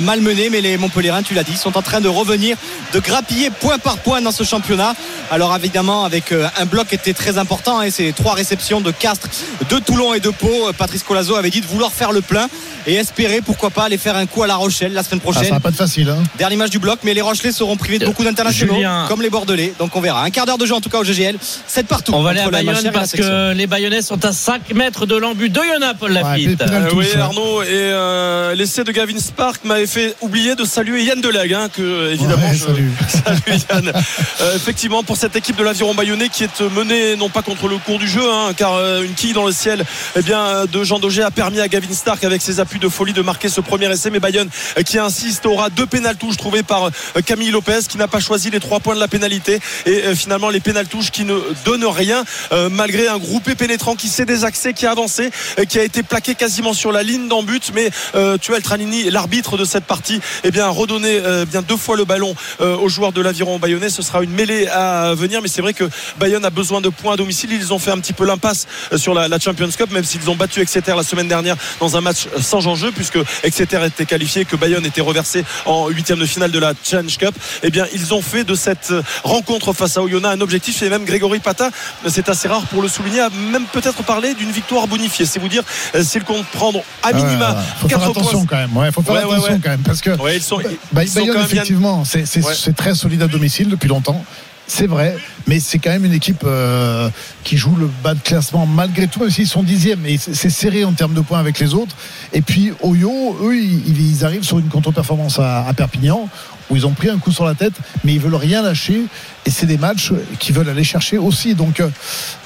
malmené. 0.01 0.49
Mais 0.49 0.61
les 0.61 0.77
Montpellierins, 0.77 1.25
tu 1.25 1.35
l'as 1.35 1.43
dit, 1.43 1.57
sont 1.57 1.77
en 1.77 1.83
train 1.83 2.01
de 2.01 2.09
revenir, 2.09 2.57
de 2.93 3.01
grappiller 3.01 3.51
point 3.51 3.79
par 3.79 3.99
point 3.99 4.21
dans 4.21 4.31
ce 4.31 4.45
championnat. 4.45 4.95
Alors 5.33 5.57
évidemment, 5.57 6.05
avec 6.05 6.33
un 6.33 6.67
bloc 6.67 6.87
qui 6.87 6.95
était 6.95 7.15
très 7.15 7.37
important, 7.37 7.81
hein, 7.81 7.91
c'est 7.91 8.13
trois 8.13 8.35
réceptions 8.35 8.81
de 8.81 8.93
Castres, 8.93 9.29
de 9.69 9.79
Toulon 9.81 10.15
et 10.15 10.21
de 10.21 10.31
Pau. 10.31 10.73
Patrice 10.79 11.03
Colazo 11.03 11.35
avait 11.35 11.51
dit 11.51 11.61
de 11.61 11.67
vouloir 11.67 11.91
faire 11.91 12.12
le 12.13 12.21
plein 12.21 12.49
et 12.87 12.95
espérer 12.95 13.41
pourquoi 13.41 13.71
pas 13.71 13.85
aller 13.85 13.99
faire 13.99 14.17
un 14.17 14.27
coup 14.27 14.43
à 14.43 14.47
La 14.47 14.57
Rochelle 14.57 14.93
la 14.93 15.03
semaine 15.03 15.21
Ah, 15.25 15.27
ça 15.29 15.33
prochaine. 15.33 15.53
va 15.55 15.61
pas 15.61 15.69
être 15.71 15.77
facile. 15.77 16.09
Hein. 16.11 16.23
Dernière 16.39 16.59
match 16.59 16.71
du 16.71 16.79
bloc, 16.79 16.99
mais 17.05 17.15
les 17.15 17.21
Rochelais 17.21 17.53
seront 17.53 17.77
privés 17.77 17.99
de 17.99 18.07
beaucoup 18.07 18.25
d'internationaux, 18.25 18.75
Julien. 18.75 19.07
comme 19.09 19.23
les 19.23 19.31
Bordelais. 19.31 19.73
Donc 19.79 19.95
on 19.97 20.01
verra. 20.01 20.25
Un 20.25 20.31
quart 20.31 20.47
d'heure 20.47 20.59
de 20.59 20.67
jeu 20.67 20.75
en 20.75 20.81
tout 20.81 20.89
cas 20.91 20.99
au 20.99 21.05
GGL. 21.05 21.37
C'est 21.67 21.87
partout. 21.87 22.13
On 22.15 22.23
va 22.23 22.31
aller 22.31 22.41
à 22.41 22.51
Bayonne 22.51 22.91
parce 22.93 23.13
que 23.13 23.53
les 23.53 23.67
Bayonnais 23.67 24.03
sont 24.03 24.25
à 24.25 24.33
5 24.33 24.73
mètres 24.75 25.07
de 25.07 25.17
l'embut 25.17 25.49
de 25.51 25.61
Yona, 25.61 25.95
Paul 25.95 26.13
Lafitte. 26.13 26.61
Ouais, 26.61 26.67
Euh, 26.71 26.89
oui, 26.95 27.07
ouais. 27.15 27.21
Arnaud, 27.21 27.63
et 27.63 27.67
euh, 27.71 28.55
l'essai 28.55 28.85
de 28.85 28.93
Gavin 28.93 29.19
Spark 29.19 29.65
m'avait 29.65 29.87
fait 29.87 30.15
oublier 30.21 30.55
de 30.55 30.65
saluer 30.65 31.05
Yann 31.05 31.21
Delag, 31.21 31.53
hein, 31.55 31.69
que 31.75 32.13
évidemment 32.13 32.47
Ouais, 32.49 32.55
je 32.55 32.65
salut. 32.65 32.91
salue 33.09 33.59
Yann. 33.71 33.93
Euh, 34.41 34.57
effectivement, 34.57 35.03
pour 35.03 35.17
cette 35.17 35.37
équipe 35.37 35.57
de 35.57 35.63
l'Aviron 35.65 35.95
Bayonnais 35.95 36.29
qui 36.29 36.45
est 36.45 36.61
menée 36.61 37.17
non 37.17 37.29
pas 37.29 37.43
contre 37.43 37.69
le 37.69 37.79
cours 37.79 37.99
du 37.99 38.09
jeu, 38.09 38.23
hein, 38.31 38.53
car 38.57 38.75
euh, 38.75 39.03
une 39.03 39.15
quille 39.15 39.33
dans 39.33 39.47
le 39.47 39.53
ciel 39.53 39.85
eh 40.17 40.23
bien, 40.23 40.65
de 40.71 40.85
Jean 40.85 40.99
Daugé 40.99 41.23
a 41.23 41.31
permis 41.31 41.61
à 41.61 41.69
Gavin 41.69 41.93
Stark 42.03 42.25
avec 42.25 42.43
ses 42.43 42.59
appuis 42.59 42.81
de 42.81 42.89
folie 42.89 43.13
de 43.13 43.23
marquer 43.23 43.49
ce 43.49 43.61
premier 43.61 43.89
essai. 43.89 44.11
Mais 44.11 44.19
Bayonne 44.19 44.49
euh, 44.77 44.83
qui 44.83 44.99
insiste 44.99 45.47
aura 45.47 45.71
deux 45.71 45.87
pénaltouches 45.87 46.37
trouvées 46.37 46.65
par 46.65 46.87
euh, 46.87 47.21
Camille 47.25 47.53
Lopez 47.53 47.79
qui 47.89 47.97
n'a 47.97 48.09
pas 48.09 48.19
choisi 48.19 48.51
les 48.51 48.59
trois 48.59 48.81
points 48.81 48.97
de 48.97 49.01
la 49.01 49.07
pénalité 49.07 49.61
et 49.87 50.03
euh, 50.03 50.17
finalement 50.17 50.51
les 50.51 50.59
pénaltouches 50.59 51.13
qui 51.13 51.25
ne 51.25 51.39
donnent 51.65 51.85
rien 51.85 52.25
malgré 52.71 53.07
un 53.09 53.19
groupé 53.19 53.55
pénétrant 53.55 53.95
qui 53.95 54.09
s'est 54.09 54.25
désaxé, 54.25 54.73
qui 54.73 54.87
a 54.87 54.91
avancé, 54.91 55.31
qui 55.69 55.79
a 55.79 55.85
été 55.85 56.03
plaqué 56.03 56.35
quasiment 56.35 56.73
sur 56.73 56.93
la 56.93 57.03
ligne 57.03 57.29
d'en 57.29 57.43
but. 57.43 57.73
Mais 57.75 57.91
Tuel 58.39 58.63
Tranini, 58.63 59.11
l'arbitre 59.11 59.57
de 59.57 59.65
cette 59.65 59.85
partie, 59.85 60.21
eh 60.45 60.51
bien, 60.51 60.67
a 60.67 60.69
redonné 60.69 61.21
bien 61.51 61.63
deux 61.63 61.77
fois 61.77 61.97
le 61.97 62.05
ballon 62.05 62.35
aux 62.61 62.89
joueurs 62.89 63.13
de 63.13 63.21
l'Aviron 63.21 63.59
Bayonnais. 63.59 63.91
Ce 63.91 64.03
sera 64.03 64.23
une 64.23 64.31
mêlée 64.31 64.67
à 64.69 65.15
venir, 65.15 65.43
mais 65.43 65.49
c'est 65.49 65.63
vrai 65.63 65.75
que 65.75 65.85
Bayonne 66.19 66.45
a 66.45 66.51
besoin 66.51 66.81
de 66.81 66.89
points 66.89 67.15
à 67.15 67.17
domicile. 67.17 67.51
Ils 67.53 67.73
ont 67.73 67.79
fait 67.79 67.91
un 67.91 67.99
petit 67.99 68.13
peu 68.13 68.27
l'impasse 68.27 68.67
sur 68.97 69.15
la, 69.15 69.29
la 69.29 69.39
Champions 69.39 69.71
Cup, 69.71 69.91
même 69.91 70.05
s'ils 70.05 70.29
ont 70.31 70.37
battu 70.37 70.61
Exeter 70.61 70.95
la 70.97 71.05
semaine 71.05 71.29
dernière 71.29 71.57
dans 71.83 71.97
un 71.97 72.01
match 72.01 72.29
sans 72.41 72.67
enjeu, 72.69 72.93
puisque 72.93 73.19
Exeter 73.43 73.85
était 73.85 74.07
qualifié, 74.07 74.45
que 74.45 74.55
Bayonne 74.55 74.87
était 74.87 75.01
reversé 75.01 75.45
en 75.67 75.89
huitième 75.89 76.21
de 76.21 76.27
finale 76.27 76.53
de 76.53 76.59
la 76.61 76.75
Challenge 76.85 77.19
Cup. 77.19 77.35
Eh 77.65 77.71
bien, 77.71 77.87
ils 77.93 78.15
ont 78.15 78.23
fait 78.23 78.45
de 78.45 78.55
cette 78.55 78.93
euh, 78.93 79.03
rencontre 79.25 79.73
face 79.73 79.97
à 79.97 80.03
Oyonnax 80.03 80.37
un 80.37 80.41
objectif, 80.41 80.81
et 80.83 80.89
même 80.89 81.05
Grégory 81.05 81.41
Pata, 81.41 81.71
c'est 82.07 82.29
assez 82.29 82.47
rare 82.47 82.63
pour 82.67 82.83
le 82.83 82.89
souligner, 82.89 83.21
a 83.21 83.31
même 83.31 83.65
peut-être 83.73 84.03
parlé 84.05 84.35
d'une 84.35 84.53
victoire 84.53 84.87
bonifiée. 84.87 85.27
C'est 85.27 85.41
vous 85.41 85.49
dire 85.49 85.65
euh, 85.97 86.05
s'ils 86.05 86.23
comptent 86.23 86.47
prendre 86.47 86.83
à 87.03 87.13
minima 87.13 87.33
Ouais, 87.33 87.39
ouais, 87.41 87.57
ouais. 87.57 87.63
faut 87.81 87.89
faire 87.89 87.99
4 87.99 88.11
attention 88.11 88.39
points. 88.39 88.47
quand 88.49 88.57
même. 88.57 88.77
Ouais, 88.77 88.93
faut 88.93 89.03
faire 89.03 89.17
attention 89.17 89.61
quand 89.63 89.71
même 89.71 89.83
parce 89.83 90.01
que 90.01 90.11
Ouais, 90.21 90.37
ils 90.37 90.43
sont, 90.43 90.61
ils 90.61 90.67
Bay- 90.93 91.07
sont 91.09 91.15
Bayonne 91.21 91.35
quand 91.35 91.41
même 91.41 91.49
bien 91.49 91.63
effectivement, 91.63 92.05
c'est 92.05 92.77
très 92.77 92.95
solide 92.95 93.23
à 93.23 93.27
domicile 93.27 93.69
depuis 93.69 93.89
longtemps. 93.89 94.25
C'est 94.67 94.87
vrai, 94.87 95.17
mais 95.47 95.61
c'est 95.61 95.79
quand 95.79 95.91
même 95.91 96.05
une 96.05 96.13
équipe 96.13 96.45
euh, 96.45 97.11
qui 97.45 97.57
joue 97.57 97.75
le 97.77 97.91
bas 98.03 98.15
de 98.15 98.21
classement 98.21 98.65
malgré 98.65 99.07
tout, 99.09 99.21
même 99.21 99.31
s'ils 99.31 99.49
sont 99.49 99.63
dixièmes. 99.63 100.07
Et 100.07 100.17
c'est 100.19 100.51
serré 100.51 100.85
en 100.85 100.93
termes 100.93 101.15
de 101.15 101.21
points 101.21 101.41
avec 101.41 101.59
les 101.59 101.75
autres. 101.75 101.97
Et 102.33 102.43
puis 102.43 102.73
Oyo, 102.81 103.37
eux, 103.43 103.57
ils, 103.57 104.25
arrivent 104.25 104.45
sur 104.45 104.59
une 104.59 104.69
contre-performance 104.69 105.39
à 105.39 105.71
Perpignan 105.77 106.29
où 106.71 106.77
ils 106.77 106.87
ont 106.87 106.93
pris 106.93 107.09
un 107.11 107.19
coup 107.19 107.33
sur 107.33 107.45
la 107.45 107.55
tête, 107.55 107.75
mais 108.05 108.15
ils 108.15 108.21
veulent 108.21 108.35
rien 108.35 108.63
lâcher. 108.63 109.03
Et 109.45 109.51
c'est 109.51 109.67
des 109.67 109.79
matchs 109.79 110.13
qu'ils 110.39 110.55
veulent 110.55 110.69
aller 110.69 110.85
chercher 110.85 111.19
aussi. 111.19 111.55
Donc, 111.55 111.81
euh, 111.81 111.89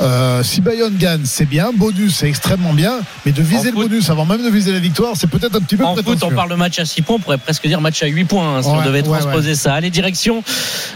euh, 0.00 0.42
si 0.42 0.60
Bayonne 0.62 0.96
gagne, 0.96 1.22
c'est 1.24 1.44
bien. 1.44 1.70
Bonus, 1.74 2.16
c'est 2.16 2.28
extrêmement 2.28 2.72
bien. 2.72 3.00
Mais 3.26 3.32
de 3.32 3.42
viser 3.42 3.68
En 3.68 3.72
le 3.72 3.72
foot- 3.72 3.88
bonus 3.90 4.10
avant 4.10 4.24
même 4.24 4.42
de 4.42 4.48
viser 4.50 4.72
la 4.72 4.78
victoire, 4.78 5.12
c'est 5.14 5.26
peut-être 5.26 5.54
un 5.56 5.60
petit 5.60 5.76
peu 5.76 5.84
En 5.84 5.94
foot, 5.94 6.22
on 6.22 6.30
parle 6.30 6.50
de 6.50 6.54
match 6.54 6.78
à 6.78 6.84
6 6.86 7.02
points, 7.02 7.16
on 7.16 7.20
pourrait 7.20 7.38
presque 7.38 7.66
dire 7.66 7.80
match 7.82 8.02
à 8.02 8.06
8 8.06 8.24
points 8.24 8.56
hein, 8.56 8.62
si 8.62 8.68
on 8.68 8.82
devait 8.82 9.06
ouais, 9.06 9.18
transposer 9.18 9.54
ça. 9.54 9.74
Allez, 9.74 9.90
direction 9.90 10.42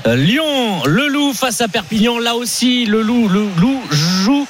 euh, 0.07 0.17
Lyon, 0.17 0.83
le 0.87 1.09
Loup 1.09 1.35
face 1.35 1.61
à 1.61 1.69
Perpignan. 1.69 2.19
Là 2.19 2.35
aussi, 2.35 2.87
le 2.87 3.03
Loup, 3.03 3.29
le 3.29 3.47
Loup 3.59 3.81
joue 3.91 4.47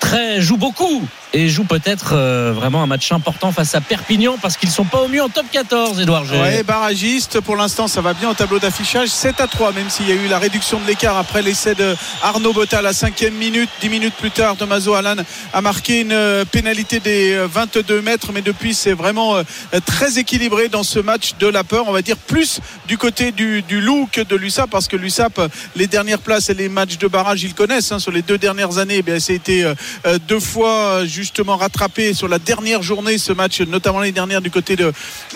très 0.00 0.40
joue 0.40 0.56
beaucoup 0.56 1.02
et 1.32 1.48
jouent 1.48 1.64
peut-être 1.64 2.12
euh, 2.12 2.52
vraiment 2.54 2.82
un 2.82 2.86
match 2.86 3.12
important 3.12 3.52
face 3.52 3.74
à 3.74 3.80
Perpignan 3.80 4.36
parce 4.40 4.56
qu'ils 4.56 4.70
sont 4.70 4.84
pas 4.84 5.00
au 5.00 5.08
mieux 5.08 5.22
en 5.22 5.28
top 5.28 5.46
14, 5.50 6.00
Edouard 6.00 6.24
G. 6.24 6.38
Ouais, 6.38 6.62
barragiste, 6.62 7.40
pour 7.40 7.56
l'instant 7.56 7.88
ça 7.88 8.00
va 8.00 8.14
bien 8.14 8.30
au 8.30 8.34
tableau 8.34 8.58
d'affichage 8.58 9.08
7 9.08 9.40
à 9.40 9.46
3 9.46 9.72
même 9.72 9.90
s'il 9.90 10.08
y 10.08 10.12
a 10.12 10.14
eu 10.14 10.28
la 10.28 10.38
réduction 10.38 10.80
de 10.80 10.86
l'écart 10.86 11.16
après 11.16 11.42
l'essai 11.42 11.74
de 11.74 11.96
Arnaud 12.22 12.52
Botta 12.52 12.78
à 12.78 12.82
la 12.82 12.92
cinquième 12.92 13.34
minute 13.34 13.68
10 13.80 13.88
minutes 13.88 14.14
plus 14.14 14.30
tard 14.30 14.56
Tomaso 14.56 14.94
Alan 14.94 15.16
a 15.52 15.60
marqué 15.60 16.00
une 16.00 16.12
euh, 16.12 16.44
pénalité 16.44 17.00
des 17.00 17.32
euh, 17.32 17.46
22 17.46 18.02
mètres 18.02 18.32
mais 18.32 18.42
depuis 18.42 18.74
c'est 18.74 18.92
vraiment 18.92 19.36
euh, 19.36 19.42
très 19.84 20.18
équilibré 20.18 20.68
dans 20.68 20.82
ce 20.82 20.98
match 20.98 21.34
de 21.38 21.46
la 21.46 21.64
peur 21.64 21.84
on 21.88 21.92
va 21.92 22.02
dire 22.02 22.16
plus 22.16 22.60
du 22.86 22.98
côté 22.98 23.32
du, 23.32 23.62
du 23.62 23.80
loup 23.80 24.08
que 24.10 24.20
de 24.20 24.36
l'USAP 24.36 24.70
parce 24.70 24.88
que 24.88 24.96
l'USAP 24.96 25.38
euh, 25.38 25.48
les 25.76 25.86
dernières 25.86 26.20
places 26.20 26.50
et 26.50 26.54
les 26.54 26.68
matchs 26.68 26.98
de 26.98 27.06
barrage 27.06 27.42
ils 27.42 27.54
connaissent 27.54 27.92
hein, 27.92 27.98
sur 27.98 28.12
les 28.12 28.22
deux 28.22 28.38
dernières 28.38 28.78
années 28.78 29.02
eh 29.06 29.62
euh, 29.64 29.74
euh, 30.06 30.18
deux 30.26 30.40
fois 30.40 30.70
euh, 30.70 31.06
justement 31.18 31.56
rattrapé 31.56 32.14
sur 32.14 32.28
la 32.28 32.38
dernière 32.38 32.80
journée 32.80 33.18
ce 33.18 33.32
match 33.32 33.60
notamment 33.62 33.98
l'année 33.98 34.12
dernière 34.12 34.40
du 34.40 34.52
côté 34.52 34.76
de, 34.76 34.92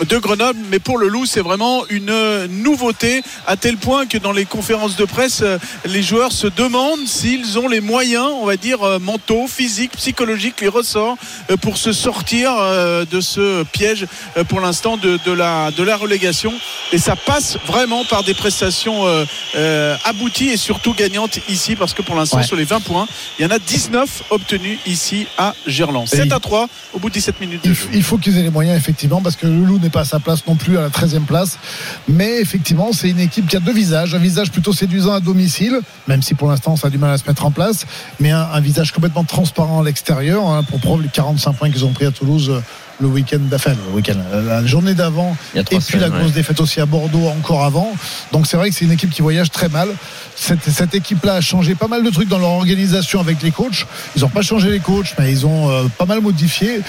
de 0.07 0.17
Grenoble 0.17 0.57
mais 0.71 0.79
pour 0.79 0.97
le 0.97 1.09
loup 1.09 1.25
c'est 1.25 1.41
vraiment 1.41 1.83
une 1.89 2.45
nouveauté 2.47 3.21
à 3.47 3.57
tel 3.57 3.75
point 3.75 4.05
que 4.05 4.17
dans 4.17 4.31
les 4.31 4.45
conférences 4.45 4.95
de 4.95 5.03
presse 5.03 5.41
euh, 5.41 5.57
les 5.83 6.01
joueurs 6.01 6.31
se 6.31 6.47
demandent 6.47 7.05
s'ils 7.05 7.59
ont 7.59 7.67
les 7.67 7.81
moyens 7.81 8.29
on 8.41 8.45
va 8.45 8.55
dire 8.55 8.81
euh, 8.83 8.97
mentaux 8.97 9.45
physiques 9.47 9.91
psychologiques 9.97 10.61
les 10.61 10.69
ressorts 10.69 11.17
euh, 11.51 11.57
pour 11.57 11.75
se 11.75 11.91
sortir 11.91 12.53
de 13.11 13.19
ce 13.21 13.63
piège 13.63 14.05
pour 14.47 14.61
l'instant 14.61 14.95
de, 14.95 15.19
de 15.25 15.31
la, 15.33 15.71
de 15.71 15.83
la 15.83 15.97
relégation 15.97 16.53
et 16.93 16.97
ça 16.97 17.17
passe 17.17 17.57
vraiment 17.67 18.05
par 18.05 18.23
des 18.23 18.33
prestations 18.33 19.03
abouties 20.05 20.49
et 20.49 20.57
surtout 20.57 20.93
gagnantes 20.93 21.39
ici 21.49 21.75
parce 21.75 21.93
que 21.93 22.01
pour 22.01 22.15
l'instant 22.15 22.37
Ouais. 22.37 22.43
sur 22.43 22.55
les 22.55 22.63
20 22.63 22.79
points 22.79 23.07
il 23.37 23.43
y 23.43 23.45
en 23.45 23.51
a 23.51 23.59
19 23.59 24.23
obtenus 24.29 24.79
ici 24.87 25.27
à 25.37 25.53
Gerland 25.73 26.07
7 26.07 26.31
à 26.31 26.39
3 26.39 26.67
au 26.93 26.99
bout 26.99 27.09
de 27.09 27.13
17 27.15 27.41
minutes 27.41 27.61
Il, 27.93 28.03
faut 28.03 28.17
qu'ils 28.17 28.37
aient 28.37 28.43
les 28.43 28.49
moyens, 28.49 28.77
effectivement, 28.77 29.21
parce 29.21 29.35
que 29.35 29.47
le 29.47 29.65
Loup 29.65 29.79
n'est 29.79 29.89
pas 29.89 30.01
à 30.01 30.05
sa 30.05 30.19
place 30.19 30.45
non 30.47 30.55
plus 30.55 30.77
à 30.77 30.81
la 30.81 30.89
13e 30.89 31.25
place. 31.25 31.57
Mais 32.07 32.39
effectivement, 32.39 32.93
c'est 32.93 33.09
une 33.09 33.19
équipe 33.19 33.47
qui 33.47 33.55
a 33.55 33.59
deux 33.59 33.73
visages. 33.73 34.15
Un 34.15 34.19
visage 34.19 34.51
plutôt 34.51 34.73
séduisant 34.73 35.13
à 35.13 35.19
domicile, 35.19 35.79
même 36.07 36.21
si 36.21 36.33
pour 36.33 36.49
l'instant 36.49 36.75
ça 36.75 36.87
a 36.87 36.89
du 36.89 36.97
mal 36.97 37.11
à 37.11 37.17
se 37.17 37.27
mettre 37.27 37.45
en 37.45 37.51
place, 37.51 37.85
mais 38.19 38.31
un, 38.31 38.41
un 38.41 38.59
visage 38.59 38.91
complètement 38.91 39.23
transparent 39.23 39.81
à 39.81 39.83
l'extérieur, 39.83 40.47
hein, 40.47 40.63
pour 40.63 40.79
preuve 40.79 41.01
les 41.01 41.09
45 41.09 41.53
points 41.53 41.71
qu'ils 41.71 41.85
ont 41.85 41.93
pris 41.93 42.05
à 42.05 42.11
Toulouse 42.11 42.49
euh, 42.49 42.61
le 42.99 43.07
week-end 43.07 43.39
d'affaire, 43.39 43.75
le 43.87 43.95
week-end, 43.95 44.17
euh, 44.31 44.47
la 44.47 44.65
journée 44.65 44.93
d'avant, 44.93 45.35
et 45.55 45.63
puis 45.63 45.99
la 45.99 46.09
grosse 46.09 46.27
ouais. 46.27 46.31
défaite 46.31 46.59
aussi 46.59 46.79
à 46.79 46.85
Bordeaux 46.85 47.27
encore 47.27 47.63
avant. 47.63 47.93
Donc 48.31 48.47
c'est 48.47 48.57
vrai 48.57 48.69
que 48.69 48.75
c'est 48.75 48.85
une 48.85 48.91
équipe 48.91 49.09
qui 49.09 49.21
voyage 49.21 49.51
très 49.51 49.69
mal. 49.69 49.89
Cette, 50.35 50.69
cette 50.69 50.95
équipe-là 50.95 51.35
a 51.35 51.41
changé 51.41 51.75
pas 51.75 51.87
mal 51.87 52.03
de 52.03 52.09
trucs 52.09 52.27
dans 52.27 52.39
leur 52.39 52.49
organisation 52.49 53.19
avec 53.19 53.41
les 53.41 53.51
coachs. 53.51 53.85
Ils 54.15 54.21
n'ont 54.21 54.29
pas 54.29 54.41
changé 54.41 54.69
les 54.69 54.79
coachs, 54.79 55.13
mais 55.19 55.31
ils 55.31 55.45
ont 55.45 55.69
euh, 55.69 55.83
pas 55.97 56.05
mal 56.05 56.21
modifié. 56.21 56.81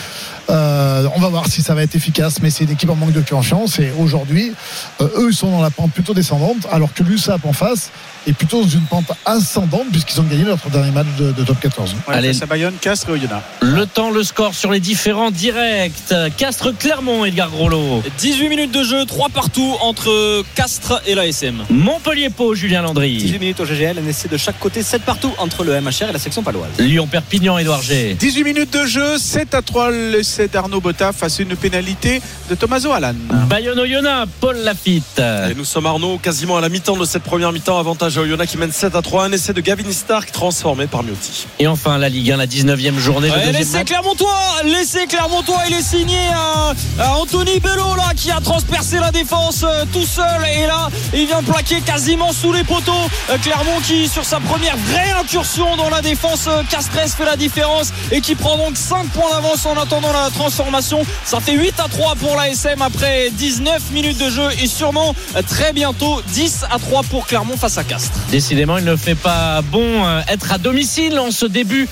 Euh, 0.51 1.09
on 1.15 1.21
va 1.21 1.29
voir 1.29 1.47
si 1.47 1.63
ça 1.63 1.75
va 1.75 1.83
être 1.83 1.95
efficace, 1.95 2.41
mais 2.43 2.51
c'est 2.51 2.65
une 2.65 2.71
équipe 2.71 2.91
en 2.91 2.97
manque 2.97 3.13
de 3.13 3.21
confiance. 3.21 3.79
Et 3.79 3.93
aujourd'hui, 3.99 4.53
euh, 5.01 5.09
eux, 5.19 5.29
ils 5.31 5.35
sont 5.35 5.51
dans 5.51 5.63
la 5.63 5.71
pente 5.71 5.93
plutôt 5.93 6.15
descendante, 6.15 6.67
alors 6.71 6.93
que 6.93 7.03
l'USAP 7.03 7.45
en 7.47 7.53
face 7.53 7.91
est 8.27 8.33
plutôt 8.33 8.63
dans 8.63 8.69
une 8.69 8.83
pente 8.83 9.13
ascendante, 9.25 9.87
puisqu'ils 9.91 10.21
ont 10.21 10.25
gagné 10.25 10.45
leur 10.45 10.59
dernier 10.73 10.91
match 10.91 11.07
de, 11.19 11.33
de 11.33 11.45
top 11.45 11.61
14. 11.61 11.95
Ouais, 12.09 12.15
Allez. 12.15 12.43
à 12.43 12.47
Bayonne 12.47 12.75
Castres 12.81 13.11
et 13.11 13.13
Oyonnax 13.13 13.43
Le 13.61 13.87
temps, 13.87 14.11
le 14.11 14.23
score 14.23 14.55
sur 14.55 14.71
les 14.71 14.81
différents 14.81 15.31
directs. 15.31 15.94
Castres 16.37 16.73
Clermont, 16.79 17.25
Edgar 17.25 17.51
Groslo. 17.51 18.03
18 18.19 18.49
minutes 18.49 18.71
de 18.73 18.83
jeu, 18.85 19.05
3 19.05 19.29
partout 19.29 19.75
entre 19.81 20.45
Castres 20.55 21.01
et 21.07 21.15
l'ASM. 21.15 21.65
Montpellier 21.71 22.31
Pau, 22.31 22.55
Julien 22.55 22.81
18 22.83 22.87
Landry. 22.87 23.39
minutes 23.41 23.61
au 23.61 23.65
GGL, 23.65 23.99
un 24.05 24.09
essai 24.09 24.29
de 24.29 24.37
chaque 24.37 24.59
côté, 24.59 24.83
7 24.83 25.03
partout 25.03 25.33
entre 25.39 25.65
le 25.65 25.81
MHR 25.81 26.09
et 26.11 26.13
la 26.13 26.19
section 26.19 26.43
paloise. 26.43 26.71
Lyon 26.79 27.07
Perpignan, 27.07 27.59
Edouard 27.59 27.83
G. 27.83 28.15
18 28.19 28.45
minutes 28.45 28.73
de 28.73 28.87
jeu 28.87 29.19
7 29.19 29.55
à 29.55 29.63
3 29.63 29.91
l'essai 29.91 30.49
d'Arnaud 30.49 30.81
Botta 30.81 31.13
face 31.13 31.41
à 31.41 31.43
une 31.43 31.57
pénalité 31.57 32.21
de 32.51 32.55
Tomaso 32.55 32.93
Alan 32.93 33.15
Bayonne 33.49 33.79
Oyonnax, 33.79 34.31
Paul 34.41 34.57
Lafitte. 34.59 35.21
Et 35.51 35.55
nous 35.55 35.65
sommes 35.65 35.87
Arnaud 35.87 36.19
quasiment 36.19 36.57
à 36.57 36.61
la 36.61 36.69
mi-temps 36.69 36.97
de 36.97 37.05
cette 37.05 37.23
première 37.23 37.53
mi-temps. 37.53 37.79
Avantage 37.79 38.19
à 38.19 38.23
Oyonnax 38.23 38.51
qui 38.51 38.59
mène 38.59 38.73
7 38.73 38.95
à 38.95 39.03
3. 39.03 39.25
Un 39.25 39.33
essai 39.33 39.53
de 39.53 39.61
Gavin 39.61 39.91
Stark 39.91 40.31
transformé 40.33 40.87
par 40.87 41.03
Miotti. 41.03 41.47
Et 41.59 41.67
enfin 41.67 41.99
la 41.99 42.09
Ligue 42.09 42.31
1, 42.33 42.37
la 42.37 42.47
19e 42.47 42.99
journée. 42.99 43.29
le 43.29 43.35
Ouais, 43.35 43.53
L'essai. 43.53 43.85
Clermontois, 43.85 44.35
l'essai 44.65 45.07
Clermontois, 45.07 45.59
il 45.69 45.75
est 45.75 45.83
signé 45.85 46.19
à, 46.33 46.73
à 46.99 47.17
Anthony 47.19 47.61
Bello 47.61 47.95
là 47.97 48.13
qui 48.17 48.31
a 48.31 48.41
transpercé 48.41 48.99
la 48.99 49.11
défense 49.11 49.63
euh, 49.65 49.85
tout 49.93 50.07
seul 50.07 50.43
et 50.57 50.67
là 50.67 50.89
il 51.13 51.27
vient 51.27 51.43
plaquer 51.43 51.81
quasiment 51.83 52.33
sous 52.33 52.53
les 52.53 52.65
poteaux. 52.65 52.93
Euh, 53.31 53.37
Clermont 53.43 53.81
qui 53.87 54.09
sur 54.09 54.25
sa 54.25 54.41
première 54.41 54.77
vraie 54.79 55.11
incursion 55.21 55.77
dans 55.77 55.91
la 55.91 56.01
défense 56.01 56.47
euh, 56.49 56.63
Castres 56.71 56.95
fait 57.17 57.25
la 57.27 57.37
différence 57.37 57.93
et 58.11 58.21
qui 58.23 58.35
prend 58.35 58.57
donc 58.57 58.77
5 58.77 59.09
points 59.11 59.31
d'avance 59.31 59.67
en 59.67 59.77
attendant 59.77 60.13
la 60.13 60.31
transformation. 60.31 61.03
Ça 61.25 61.41
fait 61.41 61.53
8 61.53 61.75
à 61.79 61.89
3 61.89 62.15
pour 62.17 62.35
l'ASM 62.37 62.81
après 62.81 63.31
19 63.31 63.91
minutes 63.93 64.19
de 64.19 64.31
jeu 64.31 64.49
et 64.63 64.67
sûrement 64.67 65.15
euh, 65.37 65.43
très 65.43 65.73
bientôt 65.73 66.23
10 66.29 66.65
à 66.71 66.79
3 66.79 67.03
pour 67.05 67.27
Clermont 67.27 67.57
face 67.57 67.77
à 67.77 67.85
Castres. 67.85 68.19
Décidément, 68.31 68.79
il 68.79 68.85
ne 68.85 68.97
fait 68.97 69.15
pas 69.15 69.61
bon 69.63 70.07
euh, 70.07 70.21
être 70.29 70.53
à 70.53 70.59
domicile 70.59 71.19
en 71.19 71.31
ce 71.31 71.47
début 71.47 71.89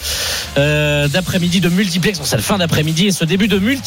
euh, 0.56 1.08
d'après-midi 1.08 1.60
de 1.60 1.68
multiplex. 1.68 2.18
La 2.32 2.38
fin 2.38 2.58
d'après-midi 2.58 3.08
et 3.08 3.12
ce 3.12 3.24
début 3.24 3.48
de 3.48 3.58
multiplex. 3.58 3.81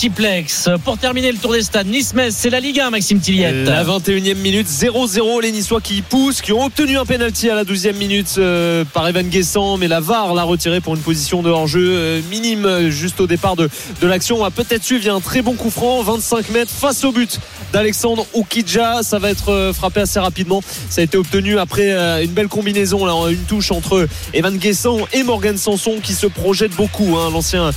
Pour 0.83 0.97
terminer 0.97 1.31
le 1.31 1.37
tour 1.37 1.53
des 1.53 1.61
stades, 1.61 1.87
Nice-Metz, 1.87 2.35
c'est 2.37 2.49
la 2.49 2.59
Ligue 2.59 2.81
1, 2.81 2.89
Maxime 2.89 3.19
Tilliette. 3.19 3.65
La 3.65 3.83
21e 3.85 4.35
minute, 4.35 4.67
0-0. 4.67 5.41
Les 5.41 5.51
Niçois 5.53 5.79
qui 5.79 6.01
poussent, 6.01 6.41
qui 6.41 6.51
ont 6.51 6.65
obtenu 6.65 6.97
un 6.97 7.05
penalty 7.05 7.49
à 7.49 7.55
la 7.55 7.63
12e 7.63 7.93
minute 7.95 8.35
euh, 8.37 8.83
par 8.93 9.07
Evan 9.07 9.25
Guessant, 9.27 9.77
mais 9.77 9.87
la 9.87 10.01
VAR 10.01 10.33
l'a 10.33 10.43
retiré 10.43 10.81
pour 10.81 10.95
une 10.95 11.01
position 11.01 11.41
de 11.41 11.49
hors-jeu 11.49 11.79
euh, 11.81 12.21
minime 12.29 12.65
euh, 12.65 12.89
juste 12.91 13.21
au 13.21 13.27
départ 13.27 13.55
de, 13.55 13.69
de 14.01 14.07
l'action. 14.07 14.35
On 14.37 14.43
va 14.43 14.51
peut-être 14.51 14.83
suivre. 14.83 14.95
Un 15.15 15.21
très 15.21 15.41
bon 15.41 15.53
coup 15.53 15.69
franc, 15.69 16.01
25 16.03 16.49
mètres 16.49 16.71
face 16.71 17.03
au 17.03 17.11
but 17.11 17.39
d'Alexandre 17.71 18.25
Oukidja. 18.33 19.01
Ça 19.01 19.17
va 19.19 19.29
être 19.29 19.71
frappé 19.73 20.01
assez 20.01 20.19
rapidement. 20.19 20.61
Ça 20.89 21.01
a 21.01 21.03
été 21.03 21.17
obtenu 21.17 21.57
après 21.57 21.91
une 22.23 22.31
belle 22.31 22.47
combinaison, 22.47 23.05
là, 23.05 23.13
une 23.29 23.43
touche 23.43 23.71
entre 23.71 24.07
Evan 24.33 24.57
Guessant 24.57 24.99
et 25.13 25.23
Morgan 25.23 25.57
Sanson 25.57 25.95
qui 26.01 26.13
se 26.13 26.27
projette 26.27 26.73
beaucoup. 26.75 27.17
hein. 27.17 27.29
L'ancien 27.31 27.71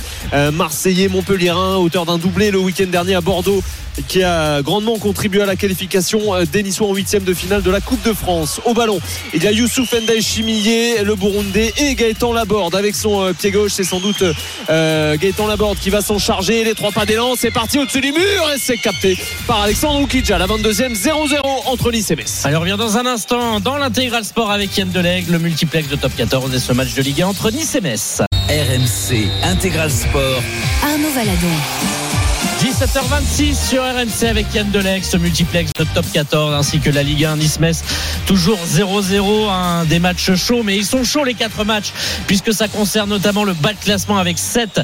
Marseillais 0.53 1.07
Montpellierin, 1.07 1.75
auteur 1.75 2.05
d'un 2.09 2.17
doublé 2.17 2.49
le 2.49 2.57
week-end 2.57 2.87
dernier 2.87 3.13
à 3.13 3.21
Bordeaux 3.21 3.61
qui 4.07 4.23
a 4.23 4.61
grandement 4.61 4.97
contribué 4.97 5.41
à 5.41 5.45
la 5.45 5.55
qualification 5.55 6.33
euh, 6.33 6.45
des 6.45 6.63
Niçois 6.63 6.87
en 6.87 6.93
huitième 6.93 7.23
de 7.23 7.33
finale 7.33 7.61
de 7.61 7.69
la 7.69 7.81
Coupe 7.81 8.01
de 8.03 8.13
France. 8.13 8.61
Au 8.65 8.73
ballon, 8.73 8.99
il 9.33 9.43
y 9.43 9.47
a 9.47 9.51
Youssouf 9.51 9.93
Chimillé, 10.21 11.03
le 11.03 11.15
Burundais, 11.15 11.73
et 11.77 11.95
Gaëtan 11.95 12.33
Laborde 12.33 12.75
avec 12.75 12.95
son 12.95 13.21
euh, 13.21 13.33
pied 13.33 13.51
gauche. 13.51 13.73
C'est 13.73 13.83
sans 13.83 13.99
doute 13.99 14.23
euh, 14.69 15.17
Gaëtan 15.17 15.47
Laborde 15.47 15.77
qui 15.77 15.89
va 15.89 16.01
s'en 16.01 16.17
charger. 16.17 16.63
Les 16.63 16.73
trois 16.73 16.91
pas 16.91 17.05
d'élan, 17.05 17.33
c'est 17.37 17.51
parti 17.51 17.77
au-dessus 17.77 18.01
du 18.01 18.11
mur 18.11 18.51
et 18.55 18.57
c'est 18.59 18.77
capté 18.77 19.17
par 19.45 19.61
Alexandre 19.61 20.01
Oukidja. 20.01 20.37
La 20.37 20.47
22e, 20.47 20.95
0-0 20.95 21.39
entre 21.65 21.91
Nice 21.91 22.09
et 22.09 22.15
Metz. 22.15 22.41
Allez, 22.45 22.55
on 22.55 22.61
revient 22.61 22.77
dans 22.77 22.97
un 22.97 23.05
instant 23.05 23.59
dans 23.59 23.77
l'intégral 23.77 24.23
sport 24.23 24.51
avec 24.51 24.75
Yann 24.77 24.89
Delegue, 24.89 25.29
le 25.29 25.39
multiplex 25.39 25.89
de 25.89 25.95
top 25.95 26.15
14 26.15 26.53
et 26.55 26.59
ce 26.59 26.73
match 26.73 26.93
de 26.93 27.01
Ligue 27.01 27.21
1 27.21 27.27
entre 27.27 27.51
Nice 27.51 27.75
et 27.75 27.81
Metz. 27.81 28.21
RMC 28.49 29.29
Intégral 29.43 29.91
Sport. 29.91 30.41
Arnaud 30.83 31.11
Valadon. 31.13 31.98
17h26 32.59 33.69
sur 33.69 33.81
RMC 33.83 34.27
avec 34.29 34.53
Yann 34.53 34.67
ce 35.01 35.15
multiplex 35.15 35.71
de 35.71 35.85
top 35.95 36.05
14 36.11 36.53
ainsi 36.53 36.79
que 36.79 36.89
la 36.89 37.03
Ligue 37.03 37.23
1 37.23 37.37
Nice-Metz. 37.37 37.83
Toujours 38.25 38.59
0-0, 38.65 39.49
un 39.49 39.85
des 39.85 39.99
matchs 39.99 40.35
chauds, 40.35 40.61
mais 40.63 40.75
ils 40.75 40.85
sont 40.85 41.05
chauds 41.05 41.23
les 41.23 41.35
quatre 41.35 41.63
matchs 41.63 41.93
puisque 42.27 42.53
ça 42.53 42.67
concerne 42.67 43.09
notamment 43.09 43.45
le 43.45 43.53
bas 43.53 43.71
de 43.71 43.77
classement 43.81 44.17
avec 44.17 44.37
7 44.37 44.81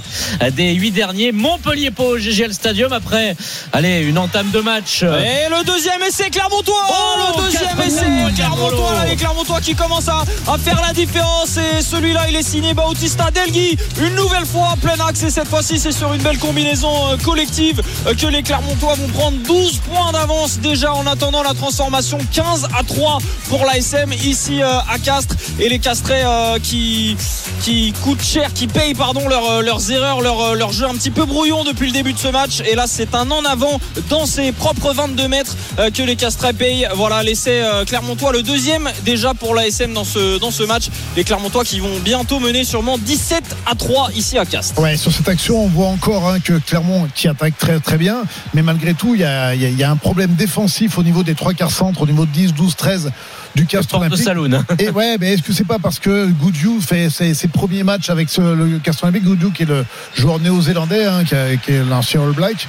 des 0.53 0.73
8 0.73 0.91
derniers. 0.91 1.31
Montpellier 1.33 1.91
Pau 1.91 2.15
au 2.15 2.17
GGL 2.17 2.53
Stadium 2.53 2.93
après, 2.93 3.35
allez, 3.73 3.99
une 3.99 4.17
entame 4.19 4.51
de 4.51 4.61
match. 4.61 5.03
Et 5.03 5.49
le 5.49 5.65
deuxième 5.65 6.01
essai 6.01 6.29
Clermontois 6.29 6.85
Oh, 6.87 6.93
Le 7.37 7.43
deuxième 7.43 7.81
essai 7.85 8.05
Clermontois. 8.35 8.93
Là, 8.93 9.05
Les 9.09 9.17
Clermontois 9.17 9.59
qui 9.59 9.75
commencent 9.75 10.07
à, 10.07 10.23
à 10.47 10.57
faire 10.57 10.81
la 10.81 10.93
différence 10.93 11.57
Et 11.57 11.81
celui-là 11.81 12.29
il 12.29 12.37
est 12.37 12.43
signé 12.47 12.73
Bautista 12.73 13.31
Delgui 13.31 13.77
Une 13.99 14.15
nouvelle 14.15 14.45
fois 14.45 14.75
plein 14.81 14.95
axe 15.05 15.23
Et 15.23 15.29
cette 15.29 15.49
fois-ci 15.49 15.77
c'est 15.77 15.91
sur 15.91 16.13
une 16.13 16.21
belle 16.21 16.37
combinaison 16.37 17.11
euh, 17.11 17.17
collective 17.17 17.64
euh, 18.07 18.13
Que 18.13 18.27
les 18.27 18.43
Clermontois 18.43 18.95
vont 18.95 19.07
prendre 19.07 19.37
12 19.37 19.77
points 19.79 20.11
d'avance 20.11 20.59
Déjà 20.59 20.93
en 20.93 21.05
attendant 21.07 21.43
la 21.43 21.53
transformation 21.53 22.17
15 22.31 22.67
à 22.77 22.83
3 22.83 23.17
pour 23.49 23.65
l'ASM 23.65 24.11
Ici 24.13 24.61
euh, 24.61 24.79
à 24.89 24.99
Castres 24.99 25.35
Et 25.59 25.69
les 25.69 25.79
Castrais 25.79 26.23
euh, 26.25 26.59
qui, 26.61 27.17
qui 27.61 27.93
coûtent 28.03 28.23
cher 28.23 28.53
Qui 28.53 28.67
payent 28.67 28.93
pardon 28.93 29.27
leur, 29.27 29.49
euh, 29.49 29.61
leurs 29.61 29.91
erreurs 29.91 30.21
leur, 30.21 30.71
jeu 30.71 30.85
un 30.85 30.93
petit 30.93 31.11
peu 31.11 31.25
brouillon 31.25 31.63
depuis 31.63 31.87
le 31.87 31.93
début 31.93 32.13
de 32.13 32.19
ce 32.19 32.27
match 32.27 32.61
Et 32.65 32.75
là 32.75 32.85
c'est 32.87 33.15
un 33.15 33.29
en 33.31 33.45
avant 33.45 33.79
dans 34.09 34.25
ses 34.25 34.51
propres 34.51 34.93
22 34.93 35.27
mètres 35.27 35.55
que 35.93 36.03
les 36.03 36.15
Castrais 36.15 36.53
payent. 36.53 36.87
Voilà 36.95 37.23
l'essai 37.23 37.61
Clermontois, 37.85 38.31
le 38.31 38.43
deuxième 38.43 38.89
déjà 39.03 39.33
pour 39.33 39.55
l'ASM 39.55 39.93
dans 39.93 40.03
ce, 40.03 40.39
dans 40.39 40.51
ce 40.51 40.63
match. 40.63 40.85
Les 41.15 41.23
Clermontois 41.23 41.63
qui 41.63 41.79
vont 41.79 41.99
bientôt 41.99 42.39
mener 42.39 42.63
sûrement 42.63 42.97
17 42.97 43.43
à 43.65 43.75
3 43.75 44.09
ici 44.15 44.37
à 44.37 44.45
Castres. 44.45 44.79
Ouais, 44.79 44.97
sur 44.97 45.11
cette 45.11 45.27
action, 45.27 45.63
on 45.63 45.67
voit 45.67 45.87
encore 45.87 46.27
hein, 46.27 46.39
que 46.39 46.53
Clermont 46.53 47.07
qui 47.15 47.27
attaque 47.27 47.54
très 47.57 47.79
très 47.79 47.97
bien, 47.97 48.23
mais 48.53 48.61
malgré 48.61 48.93
tout, 48.93 49.15
il 49.15 49.21
y 49.21 49.23
a, 49.23 49.55
y 49.55 49.65
a- 49.65 49.69
y 49.69 49.83
a 49.83 49.89
un 49.91 49.95
problème 49.95 50.33
défensif 50.35 50.97
au 50.97 51.03
niveau 51.03 51.23
des 51.23 51.35
trois 51.35 51.53
quarts 51.53 51.71
centres, 51.71 52.01
au 52.01 52.05
niveau 52.07 52.25
de 52.25 52.31
10, 52.31 52.53
12, 52.53 52.75
13 52.75 53.11
du 53.55 53.65
Castres 53.65 53.91
Porte 53.91 54.03
de 54.03 54.07
Olympique. 54.07 54.25
Saloon. 54.25 54.63
Et 54.79 54.89
ouais, 54.89 55.17
mais 55.19 55.33
est-ce 55.33 55.41
que 55.43 55.53
c'est 55.53 55.65
pas 55.67 55.79
parce 55.79 55.99
que 55.99 56.27
Goudjou 56.27 56.79
fait 56.81 57.09
ses, 57.09 57.33
ses 57.33 57.47
premiers 57.47 57.83
matchs 57.83 58.09
avec 58.09 58.29
ce, 58.29 58.41
le 58.41 58.79
Castres 58.79 59.03
Olympique, 59.05 59.23
Goudjou 59.23 59.51
qui 59.51 59.63
est 59.63 59.67
le 59.67 59.85
joueur 60.15 60.39
néo-zélandais, 60.39 61.05
hein, 61.05 61.23
qui, 61.23 61.35
a- 61.35 61.55
qui 61.57 61.71
est 61.71 61.83
l'ancien 61.83 62.21
All 62.21 62.31
Black, 62.33 62.67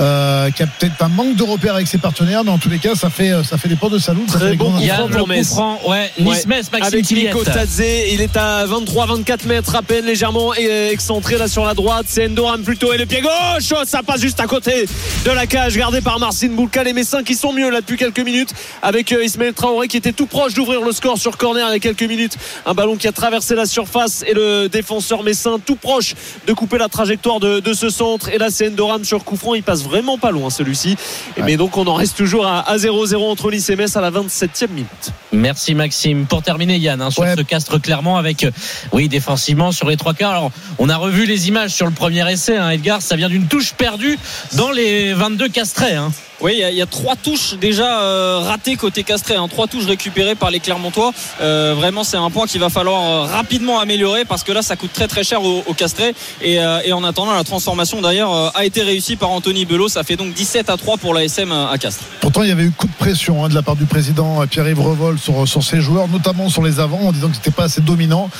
euh, 0.00 0.50
qui 0.50 0.62
a 0.62 0.66
peut-être 0.66 1.02
un 1.02 1.08
manque 1.08 1.36
de 1.36 1.42
repères 1.42 1.74
avec 1.74 1.86
ses 1.88 1.98
partenaires, 1.98 2.42
en 2.48 2.58
tous 2.58 2.68
les 2.68 2.78
cas, 2.78 2.94
ça 2.94 3.10
fait, 3.10 3.32
ça 3.44 3.58
fait 3.58 3.68
des 3.68 3.76
portes 3.76 3.92
de 3.94 3.98
Saloon. 3.98 4.22
ça 4.28 4.38
Très 4.38 4.44
fait 4.46 4.50
des 4.52 4.56
bon 4.56 4.72
coup 4.72 4.82
franc 4.86 5.08
pour 5.08 5.20
coup 5.22 5.26
Metz. 5.26 5.54
ouais, 5.86 5.88
Ouais. 5.88 6.10
Nice-Metz, 6.34 6.70
Maxime 6.72 6.86
Avec. 6.98 7.10
Nico 7.10 7.44
Tadze, 7.44 7.80
il 8.12 8.20
est 8.20 8.36
à 8.36 8.64
23-24 8.66 9.46
mètres 9.46 9.74
à 9.74 9.82
peine, 9.82 10.04
légèrement 10.06 10.52
euh, 10.58 10.90
excentré 10.90 11.36
là 11.38 11.48
sur 11.48 11.64
la 11.64 11.74
droite. 11.74 12.06
C'est 12.08 12.26
Endoram 12.28 12.62
plutôt 12.62 12.92
et 12.92 12.98
le 12.98 13.06
pied 13.06 13.20
gauche, 13.20 13.72
oh, 13.72 13.82
ça 13.86 14.02
passe 14.02 14.20
juste 14.20 14.38
à 14.40 14.46
côté 14.46 14.86
de 15.24 15.30
la 15.30 15.46
cage 15.46 15.76
gardée 15.76 16.00
par 16.00 16.18
Marcin 16.20 16.48
Boulka. 16.50 16.84
Les 16.84 16.92
Messins 16.92 17.22
qui 17.22 17.34
sont 17.34 17.52
mieux 17.52 17.70
là 17.70 17.80
depuis 17.80 17.96
quelques 17.96 18.20
minutes 18.20 18.54
avec 18.82 19.12
euh, 19.12 19.24
Ismaël 19.24 19.52
Traoré 19.52 19.88
qui 19.88 19.96
était 19.96 20.12
tout 20.12 20.26
proche 20.28 20.54
d'ouvrir 20.54 20.82
le 20.82 20.92
score 20.92 21.18
sur 21.18 21.36
corner 21.36 21.66
il 21.68 21.72
y 21.72 21.76
a 21.76 21.78
quelques 21.80 22.02
minutes. 22.04 22.36
Un 22.66 22.74
ballon 22.74 22.96
qui 22.96 23.08
a 23.08 23.12
traversé 23.12 23.54
la 23.54 23.66
surface 23.66 24.24
et 24.26 24.34
le 24.34 24.68
défenseur 24.68 25.22
Messin 25.24 25.58
tout 25.64 25.76
proche 25.76 26.14
de 26.46 26.52
couper 26.52 26.78
la 26.78 26.88
trajectoire 26.88 27.40
de, 27.40 27.60
de 27.60 27.72
ce 27.72 27.88
centre. 27.90 28.28
Et 28.28 28.38
là, 28.38 28.48
c'est 28.50 28.68
Endoram 28.68 29.04
sur 29.04 29.24
coup 29.24 29.36
franc. 29.36 29.54
Il 29.54 29.62
passe 29.62 29.82
vraiment 29.82 30.18
pas 30.18 30.30
loin 30.30 30.50
celui-ci. 30.50 30.96
Mais 31.42 31.56
donc, 31.56 31.76
on 31.76 31.86
en 31.86 31.94
reste 31.94 32.16
toujours 32.16 32.46
à 32.46 32.58
à 32.68 32.76
0-0 32.76 33.16
entre 33.30 33.50
Nice 33.50 33.70
et 33.70 33.76
Metz 33.76 33.96
à 33.96 34.00
la 34.02 34.10
27e 34.10 34.68
minute. 34.68 34.88
Merci 35.32 35.74
Maxime. 35.74 36.26
Pour 36.26 36.42
terminer 36.42 36.76
Yann, 36.76 37.00
hein, 37.00 37.10
sur 37.10 37.22
Ouais. 37.22 37.34
ce 37.36 37.42
Castres 37.42 37.80
clairement 37.80 38.18
avec, 38.18 38.44
euh, 38.44 38.50
oui, 38.92 39.08
défensivement 39.08 39.72
sur 39.72 39.88
les 39.88 39.96
trois 39.96 40.12
quarts. 40.12 40.32
Alors, 40.32 40.50
on 40.78 40.88
a 40.90 40.96
revu 40.96 41.24
les 41.24 41.48
images 41.48 41.70
sur 41.72 41.86
le 41.86 41.92
premier 41.92 42.30
essai, 42.30 42.56
hein, 42.56 42.68
Edgar. 42.70 43.00
Ça 43.00 43.16
vient 43.16 43.28
d'une 43.30 43.46
touche 43.46 43.72
perdue 43.72 44.18
dans 44.54 44.70
les 44.70 45.14
22 45.14 45.48
Castrés. 45.48 45.94
Hein. 45.94 46.12
Oui, 46.40 46.62
il 46.70 46.74
y, 46.76 46.82
a- 46.82 46.86
trois 46.86 47.16
touches 47.16 47.54
déjà 47.54 48.00
euh, 48.00 48.38
ratées 48.38 48.76
côté 48.76 49.02
Castré, 49.02 49.34
hein. 49.34 49.48
trois 49.48 49.66
touches 49.66 49.86
récupérées 49.86 50.36
par 50.36 50.50
les 50.50 50.60
Clermontois. 50.60 51.12
Euh, 51.40 51.74
vraiment, 51.76 52.04
c'est 52.04 52.16
un 52.16 52.30
point 52.30 52.46
qu'il 52.46 52.60
va 52.60 52.70
falloir 52.70 53.02
euh, 53.02 53.22
rapidement 53.24 53.80
améliorer 53.80 54.24
parce 54.24 54.44
que 54.44 54.52
là, 54.52 54.62
ça 54.62 54.76
coûte 54.76 54.92
très 54.92 55.08
très 55.08 55.24
cher 55.24 55.42
au, 55.42 55.62
Castré. 55.74 56.14
Et, 56.42 56.60
en 56.92 57.04
attendant, 57.04 57.32
la 57.32 57.44
transformation 57.44 58.00
d'ailleurs 58.00 58.56
a 58.56 58.64
été 58.64 58.82
réussie 58.82 59.16
par 59.16 59.30
Anthony 59.30 59.64
Belot. 59.64 59.88
Ça 59.88 60.02
fait 60.02 60.16
donc 60.16 60.32
17 60.32 60.70
à 60.70 60.76
3 60.76 60.96
pour 60.96 61.14
la 61.14 61.24
SM 61.24 61.52
à 61.52 61.76
Castres. 61.78 62.04
Pourtant, 62.20 62.42
il 62.42 62.48
y 62.48 62.52
avait 62.52 62.64
eu 62.64 62.70
coup 62.70 62.86
de 62.86 62.92
pression 62.92 63.44
hein, 63.44 63.48
de 63.48 63.54
la 63.54 63.62
part 63.62 63.76
du 63.76 63.84
président 63.84 64.46
Pierre-Yves 64.46 64.80
Revol 64.80 65.18
sur, 65.18 65.46
sur 65.46 65.62
ses 65.62 65.80
joueurs, 65.80 66.08
notamment 66.08 66.48
sur 66.48 66.62
les 66.62 66.80
avants, 66.80 67.00
en 67.00 67.12
disant 67.12 67.28
que 67.28 67.36
c'était 67.36 67.50
pas 67.50 67.64
assez 67.64 67.80
dominant. 67.80 68.30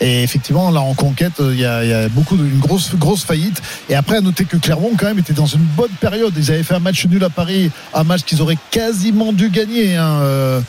Et 0.00 0.22
effectivement, 0.22 0.70
là, 0.70 0.80
en 0.80 0.94
conquête, 0.94 1.40
euh, 1.40 1.52
il 1.54 1.60
y 1.60 1.64
a, 1.64 1.84
il 1.84 1.90
y 1.90 1.92
a 1.92 2.08
beaucoup 2.08 2.36
de, 2.36 2.44
une 2.44 2.58
grosse, 2.58 2.94
grosse 2.96 3.24
faillite. 3.24 3.62
Et 3.88 3.94
après, 3.94 4.16
à 4.16 4.20
noter 4.20 4.44
que 4.44 4.56
Clermont, 4.56 4.90
quand 4.98 5.06
même, 5.06 5.18
était 5.20 5.32
dans 5.32 5.46
une 5.46 5.62
bonne 5.62 5.90
période. 6.00 6.32
Ils 6.36 6.50
avaient 6.50 6.62
fait 6.62 6.74
un 6.74 6.80
match 6.80 7.06
nul 7.06 7.22
à 7.24 7.30
Paris, 7.30 7.70
un 7.94 8.04
match 8.04 8.22
qu'ils 8.24 8.42
auraient 8.42 8.58
quasiment 8.70 9.32
dû 9.32 9.50
gagner. 9.50 9.96
Hein, 9.96 10.18
euh, 10.22 10.60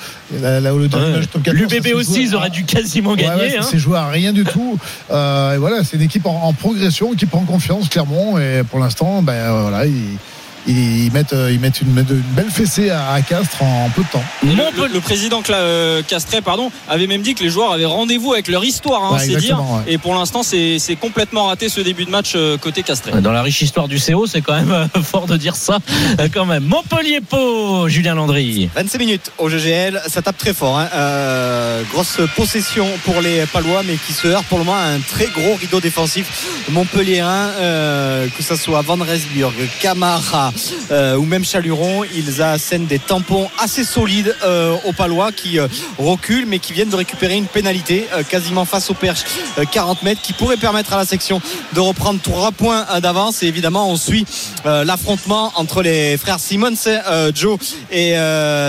là, 0.42 0.60
là 0.60 0.74
où 0.76 0.78
le 0.78 0.86
Ouais. 0.86 1.12
match 1.12 1.26
top 1.32 1.44
14, 1.44 1.70
ça 1.70 1.76
L'UBB 1.76 1.96
aussi, 1.96 2.24
ils 2.24 2.34
à- 2.34 2.38
auraient 2.38 2.50
dû 2.50 2.64
quasiment 2.66 3.12
Ouais, 3.12 3.18
gagner. 3.24 3.42
ouais, 3.42 3.52
ça 3.52 3.60
hein. 3.60 3.62
s'est 3.64 3.80
joué 3.80 3.98
à 3.98 4.08
rien 4.08 4.32
du 4.32 4.44
tout. 4.44 4.78
Euh, 5.12 5.54
et 5.56 5.58
voilà, 5.58 5.84
c'est 5.84 5.98
une 5.98 6.04
équipe 6.04 6.26
en, 6.28 6.44
en 6.44 6.54
progression 6.54 7.14
qui 7.14 7.26
prend 7.26 7.42
confiance, 7.46 7.90
Clermont. 7.90 8.38
Et 8.38 8.62
pour 8.70 8.80
l'instant, 8.80 9.22
ben, 9.22 9.52
voilà, 9.62 9.86
ils, 9.88 10.18
ils 10.68 11.12
mettent, 11.12 11.34
euh, 11.34 11.52
ils 11.52 11.60
mettent 11.60 11.82
une, 11.82 11.90
une 11.98 12.04
belle 12.36 12.50
fessée 12.50 12.90
à, 12.90 13.12
à 13.14 13.22
Castres 13.22 13.62
en, 13.62 13.90
peu 13.96 14.04
de 14.04 14.08
temps. 14.10 14.24
Le, 14.44 14.50
Montpellier- 14.56 14.88
le- 14.88 14.94
le 14.94 15.00
président 15.02 15.42
Cla- 15.42 15.56
euh, 15.56 16.02
Castré 16.02 16.42
pardon, 16.42 16.72
avait 16.90 17.08
même 17.08 17.22
dit 17.22 17.36
que 17.36 17.44
les 17.44 17.50
joueurs 17.50 17.72
avaient 17.72 17.86
rendez-vous 17.86 18.34
avec 18.34 18.48
leur 18.48 18.64
histoire, 18.64 19.04
hein, 19.04 19.18
Ouais, 19.18 19.26
c'est 19.26 19.36
dire. 19.38 19.60
ouais. 19.60 19.94
Et 19.94 19.98
pour 19.98 20.16
l'instant, 20.16 20.42
c'est 20.44 20.80
complètement 21.00 21.48
raté 21.48 21.70
ce 21.70 21.82
début 21.82 22.06
de 22.06 22.10
match 22.12 22.34
euh, 22.36 22.58
côté 22.58 22.84
Castré. 22.84 23.12
Dans 23.22 23.32
la 23.32 23.42
riche 23.42 23.62
histoire 23.62 23.88
du 23.88 24.00
CO, 24.00 24.26
c'est 24.28 24.42
quand 24.42 24.56
même 24.56 24.72
euh, 24.72 24.88
fort 25.04 25.28
de 25.28 25.38
dire 25.38 25.56
ça, 25.56 25.78
euh, 26.20 26.28
quand 26.34 26.46
même. 26.46 26.64
Montpellier-Pau, 26.66 27.88
Julien 27.88 28.16
Landry. 28.16 28.70
25 28.76 29.00
minutes 29.00 29.32
au 29.38 29.50
GGL, 29.50 30.02
ça 30.08 30.22
tape 30.22 30.38
très 30.38 30.54
fort. 30.54 30.80
hein. 30.80 30.90
Euh, 30.94 31.84
grosse 31.92 32.20
possession 32.36 32.88
pour 33.04 33.22
les 33.22 33.46
Palois, 33.46 33.84
mais 33.86 33.96
qui 33.98 34.14
se 34.14 34.28
heurte 34.28 34.46
pour 34.46 34.58
le 34.60 34.64
moment 34.66 34.78
à 34.78 34.84
un 34.86 35.00
très 35.00 35.28
gros 35.28 35.56
rideau 35.56 35.80
défensif 35.80 36.26
montpelliérain, 36.70 37.50
euh, 37.60 38.28
que 38.36 38.44
ce 38.44 38.56
soit 38.56 38.82
Van 38.82 38.98
Resburg, 38.98 39.54
Camara 39.80 40.52
euh, 40.92 41.16
ou 41.16 41.26
même 41.26 41.46
Chaluron. 41.46 42.04
Ils 42.16 42.42
assènent 42.42 42.86
des 42.86 43.00
tampons 43.00 43.50
assez 43.60 43.84
solides 43.84 44.36
euh, 44.44 44.76
aux 44.86 44.94
Palois 44.94 45.32
qui 45.32 45.60
euh, 45.60 45.68
reculent, 45.98 46.46
mais 46.48 46.60
qui 46.60 46.74
viennent 46.74 46.90
de 46.90 46.96
récupérer 46.96 47.36
une 47.36 47.46
pénalité 47.46 48.08
quasiment 48.30 48.66
face 48.66 48.90
au 48.90 48.94
perche, 48.94 49.24
euh, 49.58 49.66
40 49.70 50.04
mètres, 50.04 50.22
qui 50.22 50.34
pourrait 50.34 50.58
permettre 50.58 50.94
à 50.94 50.98
la 50.98 51.06
section 51.06 51.42
de 51.74 51.80
reprendre 51.80 52.20
trois 52.22 52.52
points 52.52 52.86
d'avance. 53.02 53.44
Et 53.44 53.48
évidemment, 53.48 53.90
on 53.90 53.98
suit 53.98 54.26
l'affrontement 54.66 55.52
entre 55.56 55.82
les 55.82 56.18
frères 56.18 56.40
Simmons, 56.40 56.74
euh, 56.88 57.32
Joe 57.34 57.60
et 57.92 58.16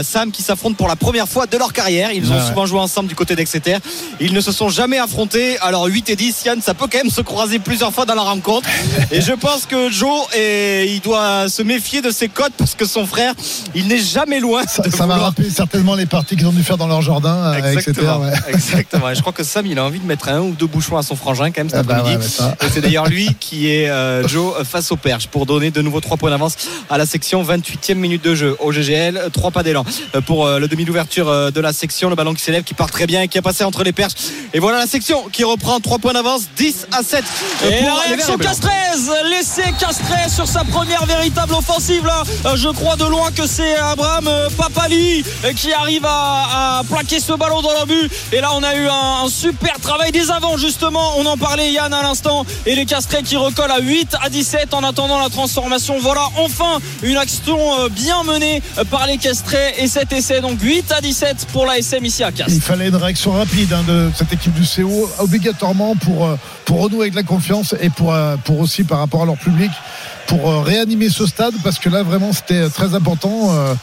Sam 0.03 0.31
qui 0.31 0.43
s'affrontent 0.43 0.75
pour 0.75 0.89
la 0.89 0.97
première 0.97 1.29
fois 1.29 1.47
de 1.47 1.57
leur 1.57 1.73
carrière. 1.73 2.13
Ils 2.13 2.31
ont 2.31 2.37
ouais. 2.37 2.47
souvent 2.47 2.67
joué 2.67 2.81
ensemble 2.81 3.09
du 3.09 3.15
côté 3.15 3.35
d'Exeter. 3.37 3.77
Ils 4.21 4.33
ne 4.33 4.41
se 4.41 4.53
sont 4.53 4.69
jamais 4.69 4.99
affrontés. 4.99 5.59
Alors 5.59 5.87
8 5.87 6.11
et 6.11 6.17
10, 6.17 6.45
Yann, 6.45 6.63
ça 6.63 6.75
peut 6.75 6.87
quand 6.91 6.99
même 6.99 7.11
se 7.11 7.21
croiser 7.21 7.59
plusieurs 7.59 7.93
fois 7.93 8.05
dans 8.05 8.15
la 8.15 8.23
rencontre. 8.23 8.69
Et 9.11 9.21
je 9.21 9.33
pense 9.33 9.67
que 9.67 9.91
Joe, 9.91 10.27
et 10.37 10.87
il 10.93 11.01
doit 11.01 11.49
se 11.49 11.63
méfier 11.63 11.76
de 11.77 12.11
ses 12.11 12.29
cotes 12.29 12.53
parce 12.57 12.75
que 12.75 12.87
son 12.87 13.07
frère, 13.07 13.35
il 13.75 13.89
n'est 13.89 13.99
jamais 13.99 14.41
loin. 14.41 14.65
Ça, 14.67 14.83
de 14.83 14.91
ça 14.91 15.07
va 15.07 15.17
rappeler 15.17 15.51
certainement 15.51 15.95
les 15.95 16.07
parties 16.07 16.37
qu'ils 16.37 16.47
ont 16.47 16.53
dû 16.53 16.63
faire 16.63 16.77
dans 16.77 16.87
leur 16.87 17.03
jardin, 17.03 17.35
euh, 17.35 17.55
etc. 17.57 17.73
Exactement. 17.79 18.19
ouais. 18.21 18.33
Exactement. 18.49 19.11
Et 19.11 19.15
je 19.15 19.21
crois 19.21 19.33
que 19.33 19.45
Sam, 19.45 19.67
il 19.67 19.79
a 19.79 19.85
envie 19.85 20.01
de 20.01 20.07
mettre 20.07 20.29
un 20.29 20.41
ou 20.41 20.53
deux 20.53 20.67
bouchons 20.67 20.97
à 20.97 21.03
son 21.03 21.17
frangin 21.17 21.51
quand 21.51 21.59
même 21.61 21.69
cet 21.71 21.81
Ah 21.81 21.83
bah 21.83 21.97
après-midi. 21.99 22.37
bah 22.39 22.57
c'est 22.73 22.81
d'ailleurs 22.81 23.07
lui 23.07 23.29
qui 23.39 23.71
est 23.71 23.89
euh, 23.89 24.27
Joe 24.27 24.55
face 24.65 24.91
au 24.91 24.97
perche 24.97 25.29
pour 25.29 25.47
donner 25.47 25.71
de 25.71 25.83
nouveau 25.83 26.01
3 26.01 26.17
points 26.17 26.31
d'avance 26.31 26.57
à 26.91 26.99
la 26.99 27.07
section 27.07 27.43
28e 27.43 27.95
minute 27.95 28.25
de 28.25 28.35
jeu 28.35 28.57
au 28.61 28.73
GGL 28.73 29.29
3 29.33 29.51
pas 29.51 29.63
d'élan 29.63 29.85
euh, 30.15 30.21
pour 30.21 30.47
euh, 30.47 30.59
le 30.59 30.69
demi 30.69 30.85
d'ouverture 30.85 31.53
de 31.53 31.61
la 31.61 31.73
section 31.73 32.09
le 32.09 32.17
ballon 32.17 32.35
qui 32.35 32.43
s'élève 32.43 32.63
qui 32.65 32.75
part 32.75 32.91
très 32.91 33.07
bien 33.07 33.23
et 33.23 33.29
qui 33.29 33.39
a 33.39 33.43
passé 33.43 33.65
entre 33.65 33.85
les 33.85 33.93
perches 33.93 34.15
et 34.55 34.59
voilà 34.59 34.79
la 34.79 34.87
section 34.87 35.25
qui 35.33 35.45
reprend 35.45 35.79
3 35.81 35.99
points 35.99 36.13
d'avance 36.13 36.43
10 36.57 36.89
à 36.93 37.03
7 37.03 37.25
euh, 37.65 37.71
Et 37.71 37.79
pour 37.79 37.89
la 37.89 37.95
réaction. 38.01 38.39
Castrez, 38.39 38.71
l'essai 39.31 39.73
Castrez 39.79 40.29
sur 40.29 40.47
sa 40.47 40.65
première 40.65 41.05
véritable 41.07 41.53
offensive 41.53 41.66
Euh, 41.69 42.57
Je 42.57 42.69
crois 42.69 42.97
de 42.97 43.05
loin 43.05 43.31
que 43.33 43.47
c'est 43.47 43.77
Abraham 43.77 44.27
euh, 44.29 44.49
Papali 44.57 45.25
euh, 45.45 45.53
qui 45.53 45.73
arrive 45.73 46.05
à, 46.07 46.83
plaquer 46.89 47.19
ce 47.19 47.33
ballon 47.33 47.61
dans 47.61 47.73
le 47.81 47.87
but. 47.87 48.11
Et 48.33 48.41
là 48.41 48.51
on 48.55 48.63
a 48.63 48.75
eu 48.77 48.87
un, 48.89 49.29
super 49.29 49.79
travail 49.81 50.13
des 50.13 50.31
avants 50.31 50.57
justement. 50.57 51.19
On 51.19 51.27
en 51.27 51.37
parlait 51.37 51.73
Yann 51.73 51.93
à 51.93 52.03
l'instant. 52.03 52.47
Et 52.67 52.75
les 52.75 52.87
Castrez 52.87 53.23
qui 53.23 53.37
recollent 53.37 53.71
à 53.71 53.81
8 53.81 54.17
à 54.23 54.31
17 54.31 54.75
en 54.75 54.85
attendant 54.85 55.19
la 55.21 55.29
transformation. 55.29 55.97
Voilà 56.01 56.23
enfin 56.37 56.79
une 57.03 57.17
action 57.17 57.59
bien 57.91 58.23
menée 58.23 58.63
par 58.91 59.07
les 59.07 59.19
Castrez 59.19 59.75
et 59.79 59.89
cet 59.89 60.13
essai 60.13 60.41
donc 60.41 60.61
8 60.61 60.93
à 60.93 61.01
17 61.01 61.49
pour 61.53 61.67
la 61.67 61.79
SM 61.79 62.05
ici 62.05 62.23
à 62.23 62.31
Castres. 62.33 62.55
Il 62.55 62.63
fallait 62.63 62.89
une 62.89 62.97
réaction 62.97 63.33
rapide 63.33 63.73
hein, 63.73 63.85
de 63.87 64.11
cette 64.17 64.33
équipe 64.33 64.55
du 64.55 64.67
CO, 64.67 65.11
obligatoirement 65.19 65.97
pour, 65.97 66.29
pour 66.65 66.83
renouer 66.83 67.03
avec 67.03 67.15
la 67.15 67.23
confiance 67.23 67.75
et 67.81 67.91
pour, 67.91 68.15
pour 68.45 68.61
aussi 68.61 68.85
par 68.85 68.99
rapport 68.99 69.23
à 69.23 69.27
leur 69.27 69.37
public, 69.37 69.71
pour 70.27 70.51
euh, 70.51 70.61
réanimer 70.61 71.09
ce 71.09 71.27
stade, 71.27 71.55
parce 71.63 71.79
que 71.79 71.89
là, 71.89 72.03
vraiment, 72.03 72.33
c'était 72.33 72.69
très 72.69 72.95
important 72.95 73.51
euh, 73.53 73.75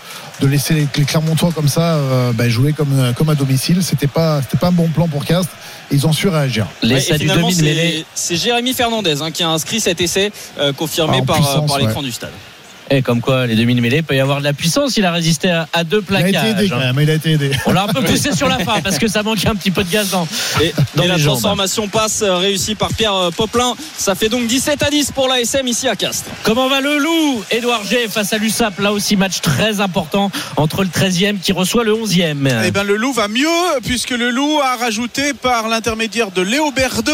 de 0.41 0.47
laisser 0.47 0.73
les, 0.73 0.85
Clermontois 1.05 1.51
comme 1.53 1.67
ça 1.67 1.95
euh, 1.95 2.33
bah, 2.33 2.49
jouer 2.49 2.73
comme, 2.73 2.99
euh, 2.99 3.13
comme 3.13 3.29
à 3.29 3.35
domicile. 3.35 3.83
C'était 3.83 4.07
pas, 4.07 4.41
c'était 4.41 4.57
pas 4.57 4.67
un 4.67 4.71
bon 4.71 4.89
plan 4.89 5.07
pour 5.07 5.25
Castres. 5.25 5.53
Ils 5.91 6.07
ont 6.07 6.13
su 6.13 6.27
réagir. 6.27 6.67
Ouais, 6.83 6.99
c'est 6.99 8.35
Jérémy 8.35 8.73
Fernandez 8.73 9.21
hein, 9.21 9.31
qui 9.31 9.43
a 9.43 9.49
inscrit 9.49 9.79
cet 9.79 10.01
essai 10.01 10.31
euh, 10.57 10.73
confirmé 10.73 11.19
Ah, 11.21 11.25
par, 11.25 11.77
l'écran 11.79 11.99
ouais. 11.99 12.05
du 12.05 12.11
stade. 12.11 12.31
Et 12.89 13.01
comme 13.01 13.21
quoi, 13.21 13.47
les 13.47 13.55
demi-mêlées, 13.55 13.97
il 13.97 14.03
peut 14.03 14.15
y 14.15 14.19
avoir 14.19 14.39
de 14.39 14.43
la 14.43 14.53
puissance. 14.53 14.97
Il 14.97 15.05
a 15.05 15.11
résisté 15.11 15.49
à, 15.49 15.67
à 15.73 15.83
deux 15.83 16.03
Il 16.09 16.15
a 16.15 16.27
été 16.27 16.37
aidé 16.37 16.69
quand 16.69 16.75
hein. 16.75 16.93
même, 16.93 16.99
il 17.01 17.09
a 17.09 17.13
été 17.13 17.31
aidé. 17.33 17.51
On 17.65 17.71
l'a 17.73 17.83
un 17.83 17.87
peu 17.87 18.01
poussé 18.01 18.33
sur 18.33 18.47
la 18.47 18.59
fin 18.59 18.81
parce 18.81 18.97
que 18.97 19.07
ça 19.07 19.23
manquait 19.23 19.47
un 19.47 19.55
petit 19.55 19.71
peu 19.71 19.83
de 19.83 19.91
gaz 19.91 20.09
dans, 20.11 20.27
Et, 20.61 20.73
dans 20.95 21.03
et 21.03 21.07
la 21.07 21.17
jambes. 21.17 21.33
transformation 21.33 21.87
passe 21.87 22.21
euh, 22.21 22.37
réussie 22.37 22.75
par 22.75 22.89
Pierre 22.93 23.15
euh, 23.15 23.31
Poplin. 23.31 23.73
Ça 23.97 24.15
fait 24.15 24.29
donc 24.29 24.47
17 24.47 24.83
à 24.83 24.89
10 24.89 25.11
pour 25.11 25.27
la 25.27 25.41
SM 25.41 25.67
ici 25.67 25.87
à 25.87 25.95
Castres. 25.95 26.29
Comment 26.43 26.67
va 26.67 26.81
le 26.81 26.97
loup 26.97 27.43
Édouard 27.51 27.83
G 27.85 28.07
face 28.09 28.33
à 28.33 28.37
l'USAP. 28.37 28.79
Là 28.79 28.91
aussi, 28.91 29.15
match 29.15 29.41
très 29.41 29.79
important 29.81 30.31
entre 30.57 30.83
le 30.83 30.89
13e 30.89 31.39
qui 31.39 31.51
reçoit 31.51 31.83
le 31.83 31.93
11e. 31.93 32.63
Eh 32.65 32.71
ben 32.71 32.83
le 32.83 32.95
loup 32.95 33.13
va 33.13 33.27
mieux 33.27 33.47
puisque 33.83 34.11
le 34.11 34.29
loup 34.29 34.59
a 34.61 34.75
rajouté 34.75 35.33
par 35.33 35.67
l'intermédiaire 35.67 36.31
de 36.31 36.41
Léo 36.41 36.71
Berdeux 36.71 37.11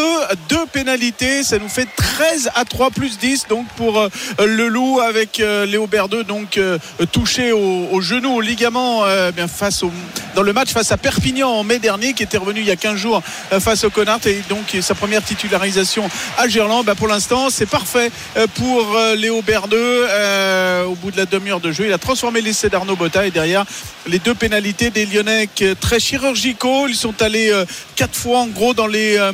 deux 0.48 0.66
pénalités. 0.72 1.42
Ça 1.42 1.58
nous 1.58 1.68
fait 1.68 1.88
13 1.96 2.50
à 2.54 2.64
3 2.64 2.90
plus 2.90 3.18
10 3.18 3.46
donc 3.48 3.66
pour 3.76 3.98
euh, 3.98 4.08
le 4.44 4.68
loup 4.68 5.00
avec 5.00 5.40
euh, 5.40 5.59
Léo 5.66 5.86
Berdeux 5.86 6.24
donc 6.24 6.58
euh, 6.58 6.78
touché 7.12 7.52
au, 7.52 7.88
au 7.90 8.00
genou, 8.00 8.36
au 8.36 8.40
ligament 8.40 9.04
euh, 9.04 9.32
bien 9.32 9.48
face 9.48 9.82
au, 9.82 9.90
dans 10.34 10.42
le 10.42 10.52
match 10.52 10.70
face 10.70 10.92
à 10.92 10.96
Perpignan 10.96 11.48
en 11.48 11.64
mai 11.64 11.78
dernier 11.78 12.12
qui 12.12 12.22
était 12.22 12.38
revenu 12.38 12.60
il 12.60 12.66
y 12.66 12.70
a 12.70 12.76
15 12.76 12.96
jours 12.96 13.22
euh, 13.52 13.60
face 13.60 13.84
au 13.84 13.90
Connard 13.90 14.20
et 14.26 14.42
donc 14.48 14.76
sa 14.80 14.94
première 14.94 15.24
titularisation 15.24 16.08
à 16.38 16.48
Gerland. 16.48 16.84
Ben, 16.84 16.94
pour 16.94 17.08
l'instant 17.08 17.50
c'est 17.50 17.66
parfait 17.66 18.10
euh, 18.36 18.46
pour 18.54 18.96
euh, 18.96 19.14
Léo 19.16 19.42
Berdeux 19.42 20.06
euh, 20.08 20.84
au 20.84 20.94
bout 20.94 21.10
de 21.10 21.16
la 21.16 21.26
demi-heure 21.26 21.60
de 21.60 21.72
jeu. 21.72 21.86
Il 21.86 21.92
a 21.92 21.98
transformé 21.98 22.40
l'essai 22.40 22.68
d'Arnaud 22.68 22.96
Botta 22.96 23.26
et 23.26 23.30
derrière 23.30 23.64
les 24.06 24.18
deux 24.18 24.34
pénalités 24.34 24.90
des 24.90 25.06
Lyonnais 25.06 25.48
très 25.78 26.00
chirurgicaux. 26.00 26.88
Ils 26.88 26.96
sont 26.96 27.20
allés 27.22 27.50
euh, 27.50 27.64
quatre 27.96 28.16
fois 28.16 28.40
en 28.40 28.46
gros 28.46 28.72
dans 28.72 28.86
les 28.86 29.18
euh, 29.18 29.32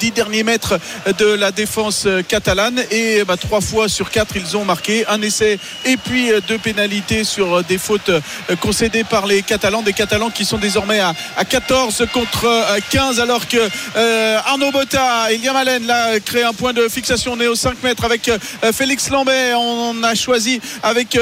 dix 0.00 0.10
derniers 0.10 0.42
mètres 0.42 0.78
de 1.18 1.26
la 1.26 1.52
défense 1.52 2.04
euh, 2.06 2.22
catalane 2.22 2.82
et 2.90 3.22
bah, 3.24 3.36
trois 3.36 3.60
fois 3.60 3.88
sur 3.88 4.10
quatre 4.10 4.36
ils 4.36 4.56
ont 4.56 4.64
marqué 4.64 5.06
un 5.06 5.22
essai 5.22 5.59
et 5.84 5.96
puis 5.96 6.32
euh, 6.32 6.40
deux 6.46 6.58
pénalités 6.58 7.24
sur 7.24 7.58
euh, 7.58 7.62
des 7.62 7.78
fautes 7.78 8.08
euh, 8.08 8.20
concédées 8.60 9.04
par 9.04 9.26
les 9.26 9.42
Catalans. 9.42 9.82
Des 9.82 9.92
Catalans 9.92 10.30
qui 10.30 10.44
sont 10.44 10.58
désormais 10.58 11.00
à, 11.00 11.14
à 11.36 11.44
14 11.44 12.06
contre 12.12 12.44
euh, 12.46 12.78
15 12.90 13.20
alors 13.20 13.48
que 13.48 13.58
euh, 13.96 14.38
Arnaud 14.46 14.70
Botta 14.72 15.32
et 15.32 15.38
Liam 15.38 15.56
Allen 15.56 15.86
là 15.86 16.20
créent 16.20 16.44
un 16.44 16.52
point 16.52 16.72
de 16.72 16.88
fixation. 16.88 17.32
On 17.32 17.40
est 17.40 17.46
aux 17.46 17.54
5 17.54 17.82
mètres 17.82 18.04
avec 18.04 18.30
Félix 18.72 19.10
Lambert. 19.10 19.60
On 19.60 20.02
a 20.02 20.14
choisi 20.14 20.60
avec 20.82 21.18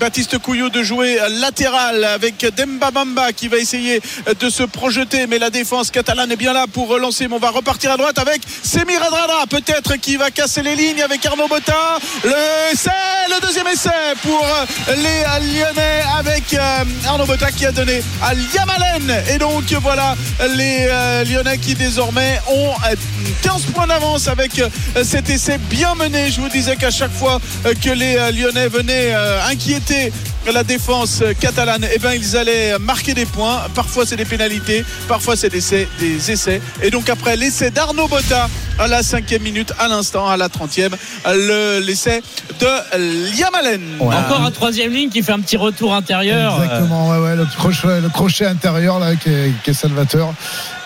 Baptiste 0.00 0.38
Couillot 0.38 0.68
de 0.68 0.82
jouer 0.82 1.18
latéral 1.40 2.04
avec 2.04 2.44
Demba 2.56 2.90
Bamba 2.90 3.32
qui 3.32 3.48
va 3.48 3.58
essayer 3.58 4.00
de 4.38 4.50
se 4.50 4.62
projeter. 4.62 5.26
Mais 5.26 5.38
la 5.38 5.50
défense 5.50 5.90
catalane 5.90 6.30
est 6.32 6.36
bien 6.36 6.52
là 6.52 6.66
pour 6.72 6.88
relancer. 6.88 7.28
Mais 7.28 7.34
on 7.34 7.38
va 7.38 7.50
repartir 7.50 7.92
à 7.92 7.96
droite 7.96 8.18
avec 8.18 8.42
Semir 8.62 9.02
Adrada 9.02 9.46
peut-être 9.48 9.96
qui 9.96 10.16
va 10.16 10.30
casser 10.30 10.62
les 10.62 10.76
lignes 10.76 11.02
avec 11.02 11.24
Arnaud 11.26 11.48
Botta. 11.48 11.98
Le 12.24 12.72
essai, 12.72 12.90
le 13.28 13.40
deuxième 13.40 13.66
essai 13.68 13.81
pour 14.22 14.44
euh, 14.44 14.94
les 14.96 15.02
euh, 15.04 15.38
Lyonnais 15.40 16.02
avec 16.18 16.54
euh, 16.54 16.58
Arnaud 17.06 17.26
Botta 17.26 17.50
qui 17.50 17.66
a 17.66 17.72
donné 17.72 18.02
à 18.22 18.34
Liam 18.34 18.68
Allen. 18.68 19.22
Et 19.32 19.38
donc 19.38 19.64
voilà 19.82 20.14
les 20.56 20.88
Lyonnais 21.28 21.58
qui 21.58 21.74
désormais 21.74 22.40
ont 22.48 22.70
euh, 22.90 22.94
15 23.42 23.62
points 23.74 23.86
d'avance 23.86 24.28
avec 24.28 24.60
cet 25.02 25.30
essai 25.30 25.58
bien 25.58 25.94
mené. 25.94 26.30
Je 26.30 26.40
vous 26.40 26.48
disais 26.48 26.76
qu'à 26.76 26.90
chaque 26.90 27.12
fois 27.12 27.40
que 27.82 27.90
les 27.90 28.14
Lyonnais 28.32 28.68
venaient 28.68 29.12
inquiéter 29.48 30.12
la 30.52 30.64
défense 30.64 31.22
catalane, 31.40 31.86
eh 31.94 31.98
ben, 32.00 32.12
ils 32.14 32.36
allaient 32.36 32.76
marquer 32.80 33.14
des 33.14 33.26
points. 33.26 33.60
Parfois 33.74 34.04
c'est 34.06 34.16
des 34.16 34.24
pénalités, 34.24 34.84
parfois 35.06 35.36
c'est 35.36 35.48
des 35.50 35.58
essais, 35.58 35.88
des 36.00 36.30
essais. 36.32 36.60
Et 36.82 36.90
donc 36.90 37.08
après 37.08 37.36
l'essai 37.36 37.70
d'Arnaud 37.70 38.08
Botta 38.08 38.48
à 38.78 38.88
la 38.88 39.02
cinquième 39.04 39.42
minute, 39.42 39.72
à 39.78 39.86
l'instant, 39.86 40.28
à 40.28 40.36
la 40.36 40.48
30e, 40.48 40.90
le- 41.26 41.78
l'essai 41.80 42.22
de 42.58 43.36
Liam 43.38 43.54
Encore 44.00 44.42
un 44.42 44.50
troisième 44.50 44.92
ligne 44.92 45.08
qui 45.10 45.22
fait 45.22 45.32
un 45.32 45.40
petit 45.40 45.56
retour 45.56 45.94
intérieur. 45.94 46.58
Euh, 46.58 46.64
Exactement, 46.64 47.08
ouais, 47.10 47.18
ouais, 47.18 47.36
le, 47.36 47.44
crochet, 47.44 48.00
le 48.00 48.08
crochet 48.08 48.46
intérieur 48.46 48.98
là, 48.98 49.16
qui, 49.16 49.28
est, 49.30 49.52
qui 49.62 49.70
est 49.70 49.74
salvateur. 49.74 50.32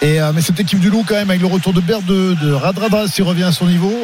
Et, 0.02 0.20
euh, 0.20 0.32
mais 0.34 0.40
cette 0.40 0.60
équipe 0.60 0.78
du 0.80 0.90
Loup, 0.90 1.04
quand 1.06 1.14
même, 1.14 1.30
avec 1.30 1.40
le 1.42 1.48
retour 1.48 1.72
de 1.72 1.80
Bert 1.80 2.02
de, 2.02 2.34
de 2.42 2.52
Radradra, 2.52 3.08
s'il 3.08 3.24
revient 3.24 3.44
à 3.44 3.52
son 3.52 3.66
niveau, 3.66 3.94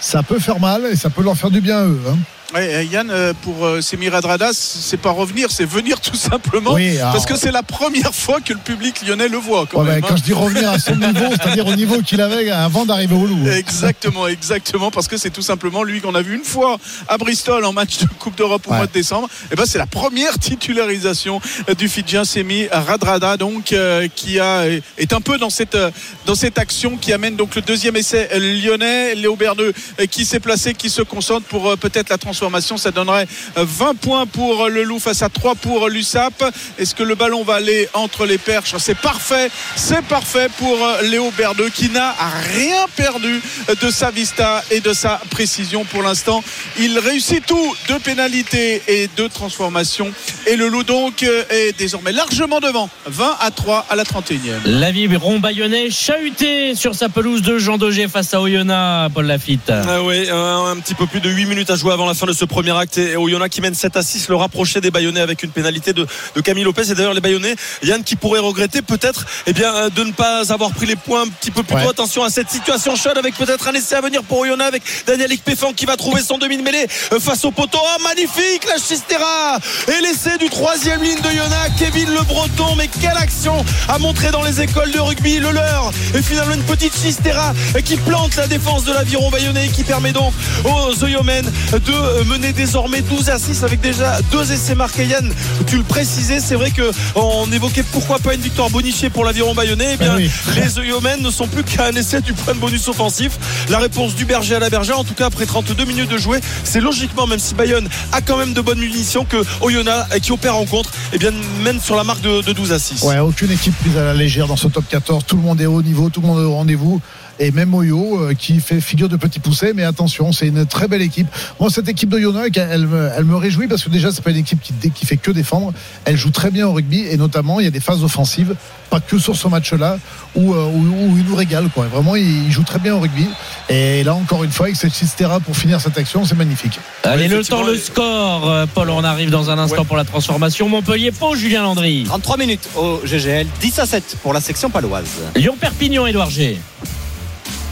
ça 0.00 0.22
peut 0.22 0.38
faire 0.38 0.60
mal 0.60 0.82
et 0.90 0.96
ça 0.96 1.10
peut 1.10 1.22
leur 1.22 1.36
faire 1.36 1.50
du 1.50 1.60
bien 1.60 1.78
à 1.78 1.84
eux. 1.84 2.00
hein. 2.08 2.16
Ouais, 2.54 2.76
euh, 2.76 2.82
Yann, 2.84 3.10
euh, 3.10 3.34
pour 3.42 3.66
euh, 3.66 3.82
Semir 3.82 4.14
Adradas, 4.14 4.54
c'est 4.54 4.96
pas 4.96 5.10
revenir, 5.10 5.50
c'est 5.50 5.66
venir 5.66 6.00
tout 6.00 6.16
simplement. 6.16 6.72
Oui, 6.72 6.96
alors- 6.96 7.12
parce 7.12 7.26
que 7.26 7.36
c'est 7.36 7.50
la 7.52 7.62
première 7.62 8.14
fois 8.14 8.40
que 8.40 8.54
le 8.54 8.58
public 8.58 9.06
lyonnais 9.06 9.28
le 9.28 9.36
voit. 9.36 9.66
Quand 9.70 9.80
Ouais, 9.82 9.84
même, 9.90 10.00
bah, 10.00 10.06
hein. 10.06 10.10
quand 10.12 10.16
je 10.16 10.22
dis 10.22 10.32
revenir 10.32 10.70
à 10.70 10.78
son 10.78 10.96
niveau, 10.96 11.26
c'est-à-dire 11.30 11.66
au 11.66 11.74
niveau 11.74 12.00
qu'il 12.00 12.22
avait 12.22 12.48
avant 12.50 12.86
d'arriver 12.86 13.14
au 13.14 13.26
Loup. 13.26 13.46
Exactement, 13.50 14.26
exactement, 14.26 14.90
parce 14.90 15.08
que 15.08 15.18
c'est 15.18 15.28
tout 15.28 15.42
simplement 15.42 15.82
lui 15.82 16.00
qu'on 16.00 16.14
a 16.14 16.22
vu 16.22 16.36
une 16.36 16.44
fois 16.44 16.78
à 17.06 17.18
Bristol 17.18 17.66
en 17.66 17.74
match 17.74 17.98
de 17.98 18.06
Coupe 18.18 18.38
d'Europe 18.38 18.62
au 18.66 18.70
Ouais. 18.70 18.76
mois 18.78 18.86
de 18.86 18.92
décembre. 18.92 19.28
Et 19.52 19.54
ben 19.54 19.66
c'est 19.66 19.76
la 19.78 19.86
première 19.86 20.38
titularisation 20.38 21.42
euh, 21.68 21.74
du 21.74 21.86
Fidjien 21.86 22.24
Semi 22.24 22.66
Radrada, 22.72 23.36
donc 23.36 23.72
euh, 23.72 24.08
qui 24.16 24.40
a 24.40 24.64
est 24.96 25.12
un 25.12 25.20
peu 25.20 25.36
dans 25.36 25.50
cette 25.50 25.76
dans 26.24 26.34
cette 26.34 26.56
action 26.58 26.96
qui 26.96 27.12
amène 27.12 27.36
donc 27.36 27.54
le 27.56 27.60
deuxième 27.60 27.96
essai 27.96 28.26
lyonnais. 28.38 29.14
Léo 29.16 29.36
Berneux 29.36 29.74
qui 30.10 30.24
s'est 30.24 30.40
placé, 30.40 30.72
qui 30.72 30.88
se 30.88 31.02
concentre 31.02 31.46
pour 31.46 31.76
peut-être 31.76 32.08
la 32.08 32.16
transformation. 32.16 32.37
Ça 32.76 32.90
donnerait 32.90 33.26
euh, 33.56 33.64
20 33.66 33.94
points 33.98 34.26
pour 34.26 34.64
euh, 34.64 34.68
le 34.68 34.82
Loup 34.82 34.98
face 34.98 35.22
à 35.22 35.28
3 35.28 35.56
pour 35.56 35.88
l'USAP. 35.88 36.44
Est-ce 36.78 36.94
que 36.94 37.02
le 37.02 37.14
ballon 37.14 37.42
va 37.42 37.54
aller 37.54 37.88
entre 37.94 38.26
les 38.26 38.38
perches? 38.38 38.74
C'est 38.78 38.96
parfait, 38.96 39.50
c'est 39.76 40.02
parfait 40.02 40.48
pour 40.58 40.76
euh, 40.84 41.02
Léo 41.02 41.32
Berneux 41.36 41.70
qui 41.70 41.90
n'a 41.90 42.14
rien 42.54 42.86
perdu 42.94 43.42
de 43.80 43.90
sa 43.90 44.10
vista 44.10 44.62
et 44.70 44.80
de 44.80 44.92
sa 44.92 45.20
précision 45.30 45.84
pour 45.84 46.02
l'instant. 46.02 46.42
Il 46.78 46.98
réussit 46.98 47.44
tout, 47.44 47.74
deux 47.88 47.98
pénalités 47.98 48.82
et 48.86 49.08
deux 49.16 49.28
transformations. 49.28 50.12
Et 50.46 50.56
le 50.56 50.68
Loup 50.68 50.84
donc 50.84 51.22
euh, 51.22 51.44
est 51.50 51.76
désormais 51.78 52.12
largement 52.12 52.60
devant, 52.60 52.88
20 53.06 53.36
à 53.40 53.50
3 53.50 53.86
à 53.90 53.96
la 53.96 54.04
31e. 54.04 54.64
L'aviron 54.64 55.38
bayonnais 55.38 55.90
chahuté 55.90 56.74
sur 56.74 56.94
sa 56.94 57.08
pelouse 57.08 57.42
de 57.42 57.58
Jean 57.58 57.78
Daugé 57.78 58.08
face 58.08 58.32
à 58.34 58.40
Oyonnax, 58.40 59.12
Paul 59.12 59.26
Lafitte. 59.26 59.70
Ah 59.70 60.02
ouais, 60.02 60.30
un, 60.30 60.66
un 60.66 60.76
petit 60.76 60.94
peu 60.94 61.06
plus 61.06 61.20
de 61.20 61.30
8 61.30 61.46
minutes 61.46 61.70
à 61.70 61.76
jouer 61.76 61.92
avant 61.92 62.06
la 62.06 62.14
fin 62.14 62.26
de 62.26 62.27
ce 62.32 62.44
premier 62.44 62.76
acte. 62.76 62.98
Et 62.98 63.16
Oyonnax 63.16 63.54
qui 63.54 63.60
mène 63.60 63.74
7 63.74 63.96
à 63.96 64.02
6 64.02 64.28
le 64.28 64.36
rapproché 64.36 64.80
des 64.80 64.90
Bayonnais 64.90 65.20
avec 65.20 65.42
une 65.42 65.50
pénalité 65.50 65.92
de, 65.92 66.06
de 66.34 66.40
Camille 66.40 66.64
Lopez. 66.64 66.90
Et 66.90 66.94
d'ailleurs 66.94 67.14
les 67.14 67.20
Bayonnais 67.20 67.54
Yann 67.82 68.02
qui 68.02 68.16
pourrait 68.16 68.40
regretter 68.40 68.82
peut-être 68.82 69.26
eh 69.46 69.52
bien 69.52 69.74
euh, 69.74 69.90
de 69.90 70.04
ne 70.04 70.12
pas 70.12 70.52
avoir 70.52 70.70
pris 70.72 70.86
les 70.86 70.96
points 70.96 71.22
un 71.22 71.28
petit 71.28 71.50
peu 71.50 71.62
plus 71.62 71.76
tôt. 71.76 71.88
Attention 71.88 72.24
à 72.24 72.30
cette 72.30 72.50
situation 72.50 72.96
chaude 72.96 73.18
avec 73.18 73.34
peut-être 73.36 73.68
un 73.68 73.72
essai 73.72 73.96
à 73.96 74.00
venir 74.00 74.22
pour 74.22 74.38
Oyonnax 74.38 74.68
avec 74.68 74.82
Daniel 75.06 75.30
Péfan 75.44 75.72
qui 75.72 75.86
va 75.86 75.96
trouver 75.96 76.22
son 76.22 76.38
demi 76.38 76.56
de 76.56 76.62
mêlée 76.62 76.86
euh, 77.12 77.20
face 77.20 77.44
au 77.44 77.50
poteau. 77.50 77.78
Oh, 77.80 78.02
magnifique 78.02 78.64
la 78.68 78.78
Chistera! 78.78 79.58
Et 79.88 80.02
l'essai 80.02 80.38
du 80.38 80.48
troisième 80.48 81.02
ligne 81.02 81.20
de 81.20 81.28
Oyonnax 81.28 81.78
Kevin 81.78 82.10
Le 82.10 82.22
Breton. 82.22 82.74
Mais 82.76 82.88
quelle 83.00 83.16
action 83.16 83.64
à 83.88 83.98
montrer 83.98 84.30
dans 84.30 84.42
les 84.42 84.60
écoles 84.60 84.90
de 84.90 85.00
rugby. 85.00 85.38
Le 85.38 85.50
leur 85.50 85.90
et 86.14 86.22
finalement 86.22 86.54
une 86.54 86.64
petite 86.64 86.94
Chistera 86.96 87.52
euh, 87.76 87.80
qui 87.80 87.96
plante 87.96 88.36
la 88.36 88.46
défense 88.46 88.84
de 88.84 88.92
l'aviron 88.92 89.30
bayonnais 89.30 89.66
et 89.66 89.70
qui 89.70 89.84
permet 89.84 90.12
donc 90.12 90.32
aux 90.64 91.04
Oyomen 91.04 91.44
de 91.44 92.17
euh, 92.18 92.24
mener 92.24 92.52
désormais 92.52 93.00
12 93.02 93.30
à 93.30 93.38
6 93.38 93.64
avec 93.64 93.80
déjà 93.80 94.18
deux 94.32 94.52
essais 94.52 94.74
marqués 94.74 95.06
Yann 95.06 95.32
tu 95.66 95.76
le 95.76 95.82
précisais 95.82 96.40
c'est 96.40 96.54
vrai 96.54 96.70
que 96.70 96.90
on 97.14 97.50
évoquait 97.52 97.82
pourquoi 97.82 98.18
pas 98.18 98.34
une 98.34 98.40
victoire 98.40 98.70
bonifiée 98.70 99.10
pour 99.10 99.24
l'aviron 99.24 99.54
bayonnais 99.54 99.92
eh 99.94 99.96
bien 99.96 100.12
Ah 100.12 100.16
oui. 100.16 100.30
les 100.56 100.78
Oyomen 100.78 101.22
ne 101.22 101.30
sont 101.30 101.46
plus 101.46 101.64
qu'à 101.64 101.86
un 101.86 101.92
essai 101.92 102.20
du 102.20 102.32
point 102.32 102.54
de 102.54 102.58
bonus 102.58 102.88
offensif 102.88 103.38
la 103.68 103.78
réponse 103.78 104.14
du 104.14 104.24
berger 104.24 104.56
à 104.56 104.58
la 104.58 104.70
bergère 104.70 104.98
en 104.98 105.04
tout 105.04 105.14
cas 105.14 105.26
après 105.26 105.46
32 105.46 105.84
minutes 105.84 106.10
de 106.10 106.18
jouer 106.18 106.40
c'est 106.64 106.80
logiquement 106.80 107.26
même 107.26 107.38
si 107.38 107.54
Bayonne 107.54 107.88
a 108.12 108.20
quand 108.20 108.36
même 108.36 108.52
de 108.54 108.60
bonnes 108.60 108.78
munitions 108.80 109.24
que 109.24 109.38
Oyonnax 109.60 110.14
euh, 110.14 110.18
qui 110.18 110.32
opère 110.32 110.56
en 110.56 110.64
contre 110.66 110.90
eh 111.12 111.18
bien 111.18 111.30
mène 111.62 111.80
sur 111.80 111.96
la 111.96 112.04
marque 112.04 112.20
de, 112.22 112.42
de 112.42 112.52
12 112.52 112.72
à 112.72 112.78
6 112.78 113.02
Ouais, 113.02 113.18
aucune 113.20 113.50
équipe 113.50 113.74
prise 113.78 113.96
à 113.96 114.04
la 114.04 114.14
légère 114.14 114.46
dans 114.48 114.56
ce 114.56 114.66
top 114.68 114.84
14. 114.88 115.24
Tout 115.26 115.36
le 115.36 115.42
monde 115.42 115.60
est 115.60 115.66
au 115.66 115.82
niveau, 115.82 116.10
tout 116.10 116.20
le 116.20 116.26
monde 116.26 116.40
est 116.40 116.44
au 116.44 116.54
rendez-vous. 116.54 117.00
Et 117.40 117.50
même 117.52 117.72
Oyo 117.74 118.20
euh, 118.20 118.34
qui 118.34 118.58
fait 118.60 118.80
figure 118.80 119.08
de 119.08 119.16
petit 119.16 119.38
poussé, 119.38 119.72
mais 119.74 119.84
attention, 119.84 120.32
c'est 120.32 120.48
une 120.48 120.66
très 120.66 120.88
belle 120.88 121.02
équipe. 121.02 121.28
Moi, 121.60 121.70
cette 121.70 121.88
équipe 121.88 122.08
de 122.10 122.18
Yonoak, 122.18 122.56
elle, 122.56 122.68
elle 122.72 122.86
me, 122.86 123.10
elle 123.16 123.24
me 123.24 123.36
réjouit 123.36 123.68
parce 123.68 123.84
que 123.84 123.90
déjà, 123.90 124.10
c'est 124.10 124.22
pas 124.22 124.30
une 124.30 124.38
équipe 124.38 124.60
qui, 124.60 124.72
qui 124.90 125.06
fait 125.06 125.16
que 125.16 125.30
défendre. 125.30 125.72
Elle 126.04 126.16
joue 126.16 126.30
très 126.30 126.50
bien 126.50 126.66
au 126.66 126.72
rugby 126.72 127.04
et 127.08 127.16
notamment, 127.16 127.60
il 127.60 127.64
y 127.64 127.68
a 127.68 127.70
des 127.70 127.80
phases 127.80 128.02
offensives, 128.02 128.54
pas 128.90 128.98
que 129.00 129.18
sur 129.18 129.36
ce 129.36 129.46
match-là, 129.46 129.98
où, 130.34 130.52
euh, 130.52 130.64
où, 130.66 130.78
où 131.12 131.16
il 131.18 131.24
nous 131.24 131.36
régale. 131.36 131.68
Quoi. 131.72 131.86
Vraiment, 131.86 132.16
il, 132.16 132.46
il 132.46 132.50
joue 132.50 132.64
très 132.64 132.78
bien 132.80 132.94
au 132.96 133.00
rugby. 133.00 133.26
Et 133.68 134.02
là, 134.02 134.14
encore 134.14 134.42
une 134.42 134.50
fois, 134.50 134.66
avec 134.66 134.76
cette 134.76 134.94
Chistera 134.94 135.38
pour 135.40 135.56
finir 135.56 135.80
cette 135.80 135.96
action, 135.96 136.24
c'est 136.24 136.34
magnifique. 136.36 136.80
Allez, 137.04 137.28
le 137.28 137.44
temps, 137.44 137.62
le 137.62 137.76
score. 137.76 138.48
Euh, 138.50 138.66
Paul, 138.74 138.90
on 138.90 139.04
arrive 139.04 139.30
dans 139.30 139.50
un 139.50 139.58
instant 139.58 139.78
Ouais. 139.82 139.84
pour 139.84 139.96
la 139.96 140.04
transformation. 140.04 140.68
Montpellier-Pau, 140.68 141.36
Julien 141.36 141.62
Landry. 141.62 142.02
33 142.06 142.36
minutes 142.36 142.68
au 142.76 143.00
GGL, 143.04 143.46
10 143.60 143.78
à 143.78 143.86
7 143.86 144.16
pour 144.22 144.32
la 144.32 144.40
section 144.40 144.70
paloise. 144.70 145.06
Lyon-Perpignan, 145.36 146.06
Édouard 146.06 146.30
G. 146.30 146.58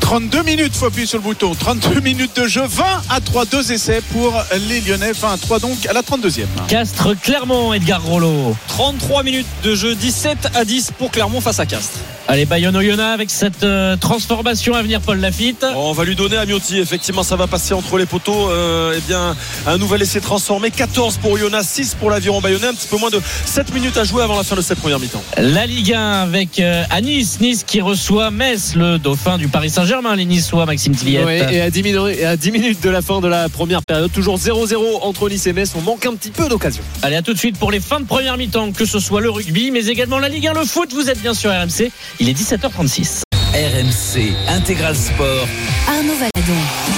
32 0.07 0.45
minutes, 0.45 0.77
faut 0.77 0.87
appuyer 0.87 1.05
sur 1.05 1.19
le 1.19 1.25
bouton. 1.25 1.53
32 1.53 1.99
minutes 1.99 2.37
de 2.37 2.47
jeu, 2.47 2.63
20 2.65 2.85
à 3.11 3.21
3, 3.21 3.45
deux 3.47 3.73
essais 3.73 4.01
pour 4.13 4.41
les 4.69 4.81
Lyonnais. 4.81 5.11
20 5.11 5.33
à 5.33 5.37
3 5.37 5.59
donc 5.59 5.85
à 5.85 5.93
la 5.93 6.03
32e. 6.03 6.45
Castres-Clermont, 6.69 7.73
Edgar 7.73 8.01
Rollo. 8.05 8.57
33 8.69 9.25
minutes 9.25 9.49
de 9.65 9.75
jeu, 9.75 9.97
17 9.97 10.51
à 10.55 10.65
10 10.65 10.93
pour 10.97 11.11
Clermont 11.11 11.41
face 11.41 11.59
à 11.59 11.67
Castres. 11.67 11.99
Allez, 12.29 12.45
Bayonne-Oyonnax 12.45 13.15
avec 13.15 13.31
cette 13.31 13.63
euh, 13.63 13.97
transformation 13.97 14.75
à 14.75 14.83
venir, 14.83 15.01
Paul 15.01 15.19
Lafitte. 15.19 15.65
On 15.77 15.93
va 15.93 16.05
lui 16.05 16.17
donner 16.17 16.37
à 16.37 16.45
Miotti. 16.45 16.79
Effectivement, 16.79 17.23
ça 17.23 17.37
va 17.37 17.47
passer 17.47 17.73
entre 17.73 17.99
les 17.99 18.07
poteaux. 18.07 18.51
Euh, 18.51 18.95
eh 18.97 19.01
bien, 19.01 19.37
un 19.67 19.79
nouvel 19.79 20.03
essai 20.03 20.21
transformé. 20.21 20.73
14 20.73 21.19
pour 21.19 21.33
Oyonnax, 21.33 21.67
6 21.67 21.95
pour 21.95 22.11
l'aviron 22.11 22.41
bayonnais. 22.41 22.67
Un 22.67 22.75
petit 22.75 22.89
peu 22.89 22.97
moins 22.97 23.11
de 23.11 23.21
7 23.45 23.73
minutes 23.73 23.97
à 23.97 24.03
jouer 24.03 24.25
avant 24.25 24.37
la 24.37 24.43
fin 24.43 24.57
de 24.57 24.61
cette 24.61 24.81
première 24.81 24.99
mi-temps. 24.99 25.23
La 25.37 25.67
Ligue 25.67 25.95
1 25.95 26.23
avec 26.23 26.59
euh, 26.59 26.83
à 26.91 27.01
Nice, 27.01 27.39
Nice 27.41 27.63
qui 27.65 27.81
reçoit 27.81 28.33
Metz, 28.33 28.75
le 28.75 28.99
dauphin 28.99 29.39
du 29.39 29.47
Paris 29.47 29.71
Saint-Germain, 29.71 29.96
les 30.17 30.25
Niçois, 30.25 30.67
Maxime 30.67 30.95
Tilliette. 30.95 31.25
Ouais, 31.25 31.55
et, 31.55 31.61
à 31.61 31.71
10 31.71 31.83
minutes, 31.83 32.19
et 32.19 32.25
à 32.25 32.37
10 32.37 32.51
minutes 32.53 32.83
de 32.83 32.91
la 32.91 33.03
fin 33.03 33.21
de 33.21 33.29
la 33.29 33.49
première 33.49 33.83
période, 33.83 34.13
toujours 34.13 34.39
0-0 34.39 34.77
entre 35.03 35.29
Nice 35.29 35.47
et 35.47 35.53
Metz. 35.53 35.73
On 35.77 35.81
manque 35.81 36.05
un 36.07 36.15
petit 36.15 36.31
peu 36.31 36.49
d'occasion. 36.49 36.83
Allez, 37.03 37.17
à 37.17 37.23
tout 37.23 37.33
de 37.33 37.39
suite 37.39 37.59
pour 37.59 37.71
les 37.71 37.81
fins 37.81 38.01
de 38.01 38.07
première 38.07 38.37
mi-temps, 38.37 38.73
que 38.73 38.85
ce 38.85 38.99
soit 38.99 39.21
le 39.21 39.31
rugby, 39.31 39.71
mais 39.71 39.87
également 39.87 40.19
la 40.19 40.29
Ligue 40.29 40.49
1, 40.49 40.55
le 40.55 40.65
foot. 40.65 40.93
Vous 40.93 41.11
êtes 41.11 41.21
bien 41.21 41.35
sur 41.35 41.51
RMC. 41.51 41.91
Il 42.21 42.29
est 42.29 42.39
17h36. 42.39 43.23
RMC 43.55 44.35
Intégral 44.49 44.95
Sport. 44.95 45.49
Arnaud 45.89 46.15
Valadon. 46.15 46.96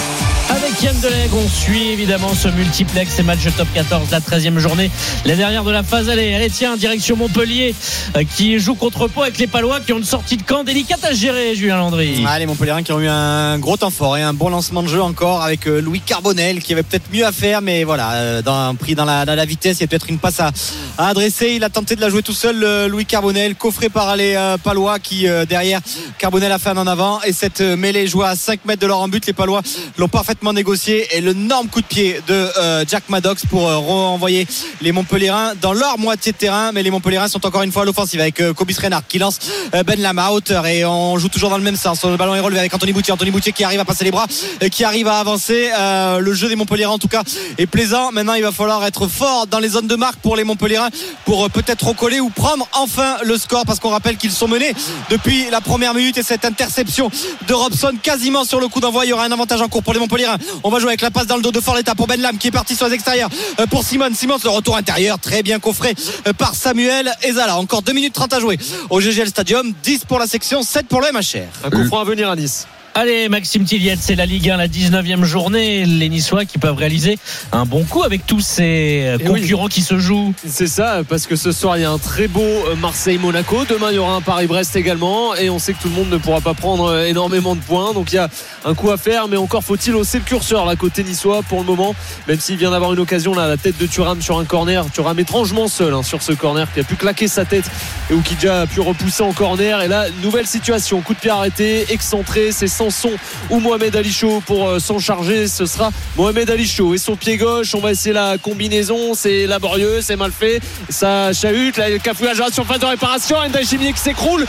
Avec 0.79 0.93
Yann 0.93 1.01
Deleg, 1.01 1.31
on 1.35 1.49
suit 1.49 1.89
évidemment 1.89 2.33
ce 2.35 2.47
multiplex 2.47 3.19
et 3.19 3.25
match 3.25 3.41
top 3.57 3.67
14, 3.75 4.11
la 4.13 4.21
13e 4.21 4.59
journée, 4.59 4.93
la 5.25 5.35
dernière 5.35 5.65
de 5.65 5.73
la 5.73 5.83
phase 5.83 6.09
aller. 6.09 6.33
Allez, 6.35 6.51
tiens, 6.51 6.77
direction 6.77 7.17
Montpellier, 7.17 7.75
euh, 8.17 8.23
qui 8.37 8.61
joue 8.61 8.77
contre 8.77 9.09
Pau 9.09 9.23
avec 9.23 9.39
les 9.39 9.49
Palois 9.49 9.81
qui 9.81 9.93
ont 9.93 9.99
une 9.99 10.05
sortie 10.05 10.37
de 10.37 10.43
camp 10.43 10.63
délicate 10.63 11.05
à 11.05 11.13
gérer, 11.13 11.57
Julien 11.57 11.79
Landry. 11.79 12.25
Les 12.39 12.47
Montpellierins 12.47 12.85
qui 12.85 12.93
ont 12.93 13.01
eu 13.01 13.09
un 13.09 13.59
gros 13.59 13.77
temps 13.77 13.91
fort 13.91 14.17
et 14.19 14.23
un 14.23 14.35
bon 14.35 14.51
lancement 14.51 14.85
de 14.85 14.89
jeu 14.89 15.03
encore 15.03 15.43
avec 15.43 15.67
euh, 15.67 15.81
Louis 15.81 16.01
Carbonel 16.01 16.63
qui 16.63 16.75
avait 16.75 16.85
peut-être 16.85 17.11
mieux 17.13 17.27
à 17.27 17.33
faire, 17.33 17.61
mais 17.61 17.83
voilà, 17.83 18.13
euh, 18.13 18.43
dans, 18.43 18.77
pris 18.77 18.95
dans 18.95 19.05
la, 19.05 19.25
dans 19.25 19.35
la 19.35 19.45
vitesse, 19.47 19.79
il 19.79 19.81
y 19.81 19.85
a 19.85 19.89
peut-être 19.89 20.11
une 20.11 20.19
passe 20.19 20.39
à, 20.39 20.53
adresser. 20.99 21.55
Il 21.57 21.65
a 21.65 21.71
tenté 21.71 21.97
de 21.97 22.01
la 22.01 22.09
jouer 22.09 22.23
tout 22.23 22.33
seul, 22.33 22.87
Louis 22.87 23.07
Carbonel, 23.07 23.57
coffré 23.57 23.89
par 23.89 24.15
les 24.15 24.37
Palois 24.63 25.01
qui 25.01 25.27
derrière 25.49 25.81
Carbonel 26.19 26.53
a 26.53 26.59
fait 26.59 26.71
un 26.71 26.77
en 26.77 26.87
avant 26.87 27.21
et 27.23 27.33
cette 27.33 27.61
mêlée 27.61 28.07
jouée 28.07 28.27
à 28.27 28.37
5 28.37 28.65
mètres 28.65 28.83
de 28.83 28.87
leur 28.87 28.99
en 28.99 29.09
but. 29.09 29.27
Les 29.27 29.33
Palois 29.33 29.63
l'ont 29.97 30.09
parfaitement 30.09 30.53
négocié 30.53 30.68
négocier 30.69 31.17
et 31.17 31.23
le 31.23 31.31
énorme 31.31 31.69
coup 31.69 31.81
de 31.81 31.87
pied 31.87 32.21
de 32.27 32.35
euh, 32.35 32.85
Jack 32.87 33.05
Maddox 33.09 33.47
pour 33.47 33.67
euh, 33.67 33.79
renvoyer 33.79 34.47
les 34.83 34.93
Montpellierins 34.93 35.55
dans 35.63 35.73
leur 35.73 35.99
moitié 35.99 36.33
de 36.33 36.37
terrain. 36.37 36.73
Mais 36.73 36.83
les 36.83 36.91
Montpellierins 36.91 37.29
sont 37.29 37.47
encore 37.47 37.63
une 37.63 37.73
fois 37.73 37.83
à 37.83 37.85
l'offensive 37.87 38.21
avec 38.21 38.39
euh, 38.41 38.53
Kobus 38.53 38.77
Renard 38.79 39.07
qui 39.09 39.19
lance 39.19 39.39
euh, 39.75 39.83
Ben 39.83 39.99
Lama 39.99 40.27
à 40.27 40.33
hauteur 40.33 40.67
et 40.67 40.85
on 40.85 41.17
joue 41.17 41.29
toujours 41.29 41.49
dans 41.49 41.57
le 41.57 41.65
même 41.65 41.77
sens. 41.77 42.05
Le 42.05 42.19
ballon 42.19 42.35
est 42.35 42.41
relevé 42.41 42.61
avec 42.61 42.75
Anthony 42.75 42.93
Boutier. 42.93 43.15
Anthony 43.15 43.31
Boutier 43.31 43.53
qui 43.53 43.65
arrive 43.65 43.81
à 43.81 43.87
passer 43.87 44.05
les 44.05 44.11
bras, 44.11 44.27
qui 44.71 44.85
arrive 44.85 45.09
à 45.09 45.21
avancer. 45.21 45.71
Le 46.19 46.35
jeu 46.35 46.49
des 46.49 46.57
Montpellierins 46.57 46.93
en 46.93 46.99
tout 46.99 47.09
cas 47.09 47.23
est 47.57 47.67
plaisant. 47.67 48.13
Maintenant, 48.13 48.35
il 48.35 48.43
va 48.43 48.53
falloir 48.53 48.85
être 48.85 49.07
fort 49.09 49.47
dans 49.47 49.61
les 49.61 49.71
zones 49.71 49.87
de 49.87 49.97
marque 49.97 50.19
pour 50.19 50.37
les 50.37 50.45
Montpellierins 50.45 50.91
pour 51.25 51.49
peut-être 51.51 51.87
recoller 51.87 52.21
ou 52.21 52.29
prendre 52.29 52.69
enfin 52.75 53.17
le 53.25 53.39
score 53.39 53.65
parce 53.65 53.81
qu'on 53.81 53.89
rappelle 53.89 54.19
qu'ils 54.19 54.33
sont 54.33 54.49
menés 54.49 54.75
depuis 55.09 55.49
la 55.51 55.63
première 55.63 55.95
minute 55.95 56.19
et 56.19 56.23
cette 56.23 56.45
interception 56.45 57.11
de 57.47 57.55
Robson 57.55 57.93
quasiment 58.03 58.45
sur 58.45 58.61
le 58.61 58.69
coup 58.69 58.81
d'envoi. 58.81 59.07
Il 59.07 59.09
y 59.09 59.13
aura 59.15 59.25
un 59.25 59.33
avantage 59.33 59.63
en 59.63 59.69
cours 59.69 59.83
pour 59.83 59.95
les 59.95 60.01
Montpellierins. 60.01 60.37
On 60.65 60.71
va 60.71 60.79
jouer 60.79 60.89
avec 60.89 61.01
la 61.01 61.11
passe 61.11 61.27
dans 61.27 61.37
le 61.37 61.43
dos 61.43 61.53
de 61.53 61.61
Forletta 61.61 61.95
pour 61.95 62.07
Ben 62.07 62.21
Lam 62.21 62.37
qui 62.39 62.49
est 62.49 62.53
parti 62.53 62.75
sur 62.75 62.87
les 62.89 62.95
extérieurs 62.95 63.29
Euh, 63.61 63.67
pour 63.67 63.85
Simon. 63.85 64.11
Simon, 64.15 64.37
le 64.43 64.51
retour 64.51 64.77
intérieur 64.77 65.19
très 65.19 65.43
bien 65.43 65.59
coffré 65.59 65.95
euh, 66.27 66.33
par 66.33 66.55
Samuel 66.55 67.13
Ezala. 67.23 67.57
Encore 67.59 67.83
2 67.83 67.93
minutes 67.93 68.15
30 68.15 68.33
à 68.35 68.41
jouer 68.41 68.59
au 68.91 69.01
GGL 69.01 69.29
Stadium. 69.29 69.73
10 69.83 70.05
pour 70.07 70.19
la 70.19 70.27
section, 70.27 70.63
7 70.63 70.87
pour 70.87 71.01
le 71.01 71.13
MHR. 71.13 71.67
Un 71.67 71.71
coup 71.71 71.97
à 71.97 72.05
venir 72.05 72.31
à 72.31 72.37
Nice. 72.37 72.67
Allez, 73.01 73.29
Maxime 73.29 73.63
Tilliette, 73.63 74.01
c'est 74.03 74.17
la 74.17 74.27
Ligue 74.27 74.51
1, 74.51 74.57
la 74.57 74.67
19e 74.67 75.23
journée. 75.23 75.85
Les 75.85 76.09
Niçois 76.09 76.45
qui 76.45 76.59
peuvent 76.59 76.75
réaliser 76.75 77.17
un 77.53 77.65
bon 77.65 77.85
coup 77.85 78.03
avec 78.03 78.27
tous 78.27 78.41
ces 78.41 79.03
euh, 79.05 79.19
oui. 79.21 79.43
concurrents 79.43 79.69
qui 79.69 79.83
se 79.83 80.01
jouent. 80.01 80.35
C'est 80.45 80.67
ça, 80.67 81.03
parce 81.09 81.29
que 81.29 81.37
ce 81.37 81.53
soir 81.53 81.77
il 81.77 81.83
y 81.83 81.85
a 81.85 81.93
un 81.93 81.99
très 81.99 82.27
beau 82.27 82.41
euh, 82.41 82.75
Marseille-Monaco. 82.75 83.67
Demain 83.71 83.91
il 83.93 83.95
y 83.95 83.99
aura 83.99 84.17
un 84.17 84.21
Paris-Brest 84.21 84.75
également. 84.75 85.37
Et 85.37 85.49
on 85.49 85.61
sait 85.61 85.75
que 85.75 85.83
tout 85.83 85.89
le 85.91 85.95
monde 85.95 86.11
ne 86.11 86.17
pourra 86.17 86.41
pas 86.41 86.55
prendre 86.55 86.87
euh, 86.87 87.07
énormément 87.07 87.55
de 87.55 87.61
points. 87.61 87.93
Donc 87.93 88.11
il 88.11 88.17
y 88.17 88.19
a 88.19 88.29
un 88.65 88.75
coup 88.75 88.91
à 88.91 88.97
faire. 88.97 89.29
Mais 89.29 89.37
encore 89.37 89.63
faut-il 89.63 89.95
hausser 89.95 90.19
le 90.19 90.25
curseur 90.25 90.67
là 90.67 90.75
côté 90.75 91.05
niçois 91.05 91.45
pour 91.45 91.61
le 91.61 91.67
moment. 91.67 91.95
Même 92.27 92.41
s'il 92.41 92.57
vient 92.57 92.73
d'avoir 92.73 92.93
une 92.93 92.99
occasion 92.99 93.33
là, 93.33 93.47
la 93.47 93.59
tête 93.59 93.79
de 93.79 93.87
Thuram 93.87 94.21
sur 94.21 94.41
un 94.41 94.45
corner. 94.45 94.85
Thuram 94.91 95.17
étrangement 95.21 95.69
seul 95.69 95.95
hein, 95.95 96.03
sur 96.03 96.21
ce 96.21 96.33
corner 96.33 96.67
qui 96.75 96.81
a 96.81 96.83
pu 96.83 96.97
claquer 96.97 97.29
sa 97.29 97.45
tête. 97.45 97.71
Et 98.11 98.15
Oukidja 98.15 98.63
a 98.63 98.67
pu 98.67 98.81
repousser 98.81 99.23
en 99.23 99.33
corner. 99.33 99.83
Et 99.83 99.87
là, 99.87 100.07
nouvelle 100.21 100.49
situation. 100.49 101.01
Coup 101.01 101.15
de 101.15 101.21
pied 101.21 101.31
arrêté, 101.31 101.87
excentré. 101.93 102.51
C'est 102.51 102.67
Sanson 102.91 103.17
ou 103.51 103.61
Mohamed 103.61 103.95
Ali 103.97 104.13
Chaud 104.13 104.43
pour 104.47 104.69
euh, 104.69 104.79
s'en 104.79 104.99
charger. 104.99 105.49
Ce 105.49 105.67
sera 105.67 105.91
Mohamed 106.17 106.51
Ali 106.51 106.67
Chaud 106.67 106.95
et 106.95 106.99
son 106.99 107.17
pied 107.17 107.37
gauche. 107.37 107.75
On 107.75 107.81
va 107.81 107.93
essayer 107.93 108.13
la 108.13 108.39
combinaison. 108.39 109.15
C'est 109.15 109.47
laborieux, 109.47 110.01
c'est 110.01 110.17
mal 110.17 110.33
fait. 110.33 110.61
Ça 110.89 111.33
chahute. 111.33 111.77
Là, 111.77 111.91
le 111.91 111.99
cafouillage 111.99 112.41
à 112.41 112.51
surface 112.51 112.81
de 112.81 112.87
réparation. 112.87 113.37
Enda 113.37 113.63
Chimier 113.63 113.93
qui 113.93 114.01
s'écroule. 114.01 114.47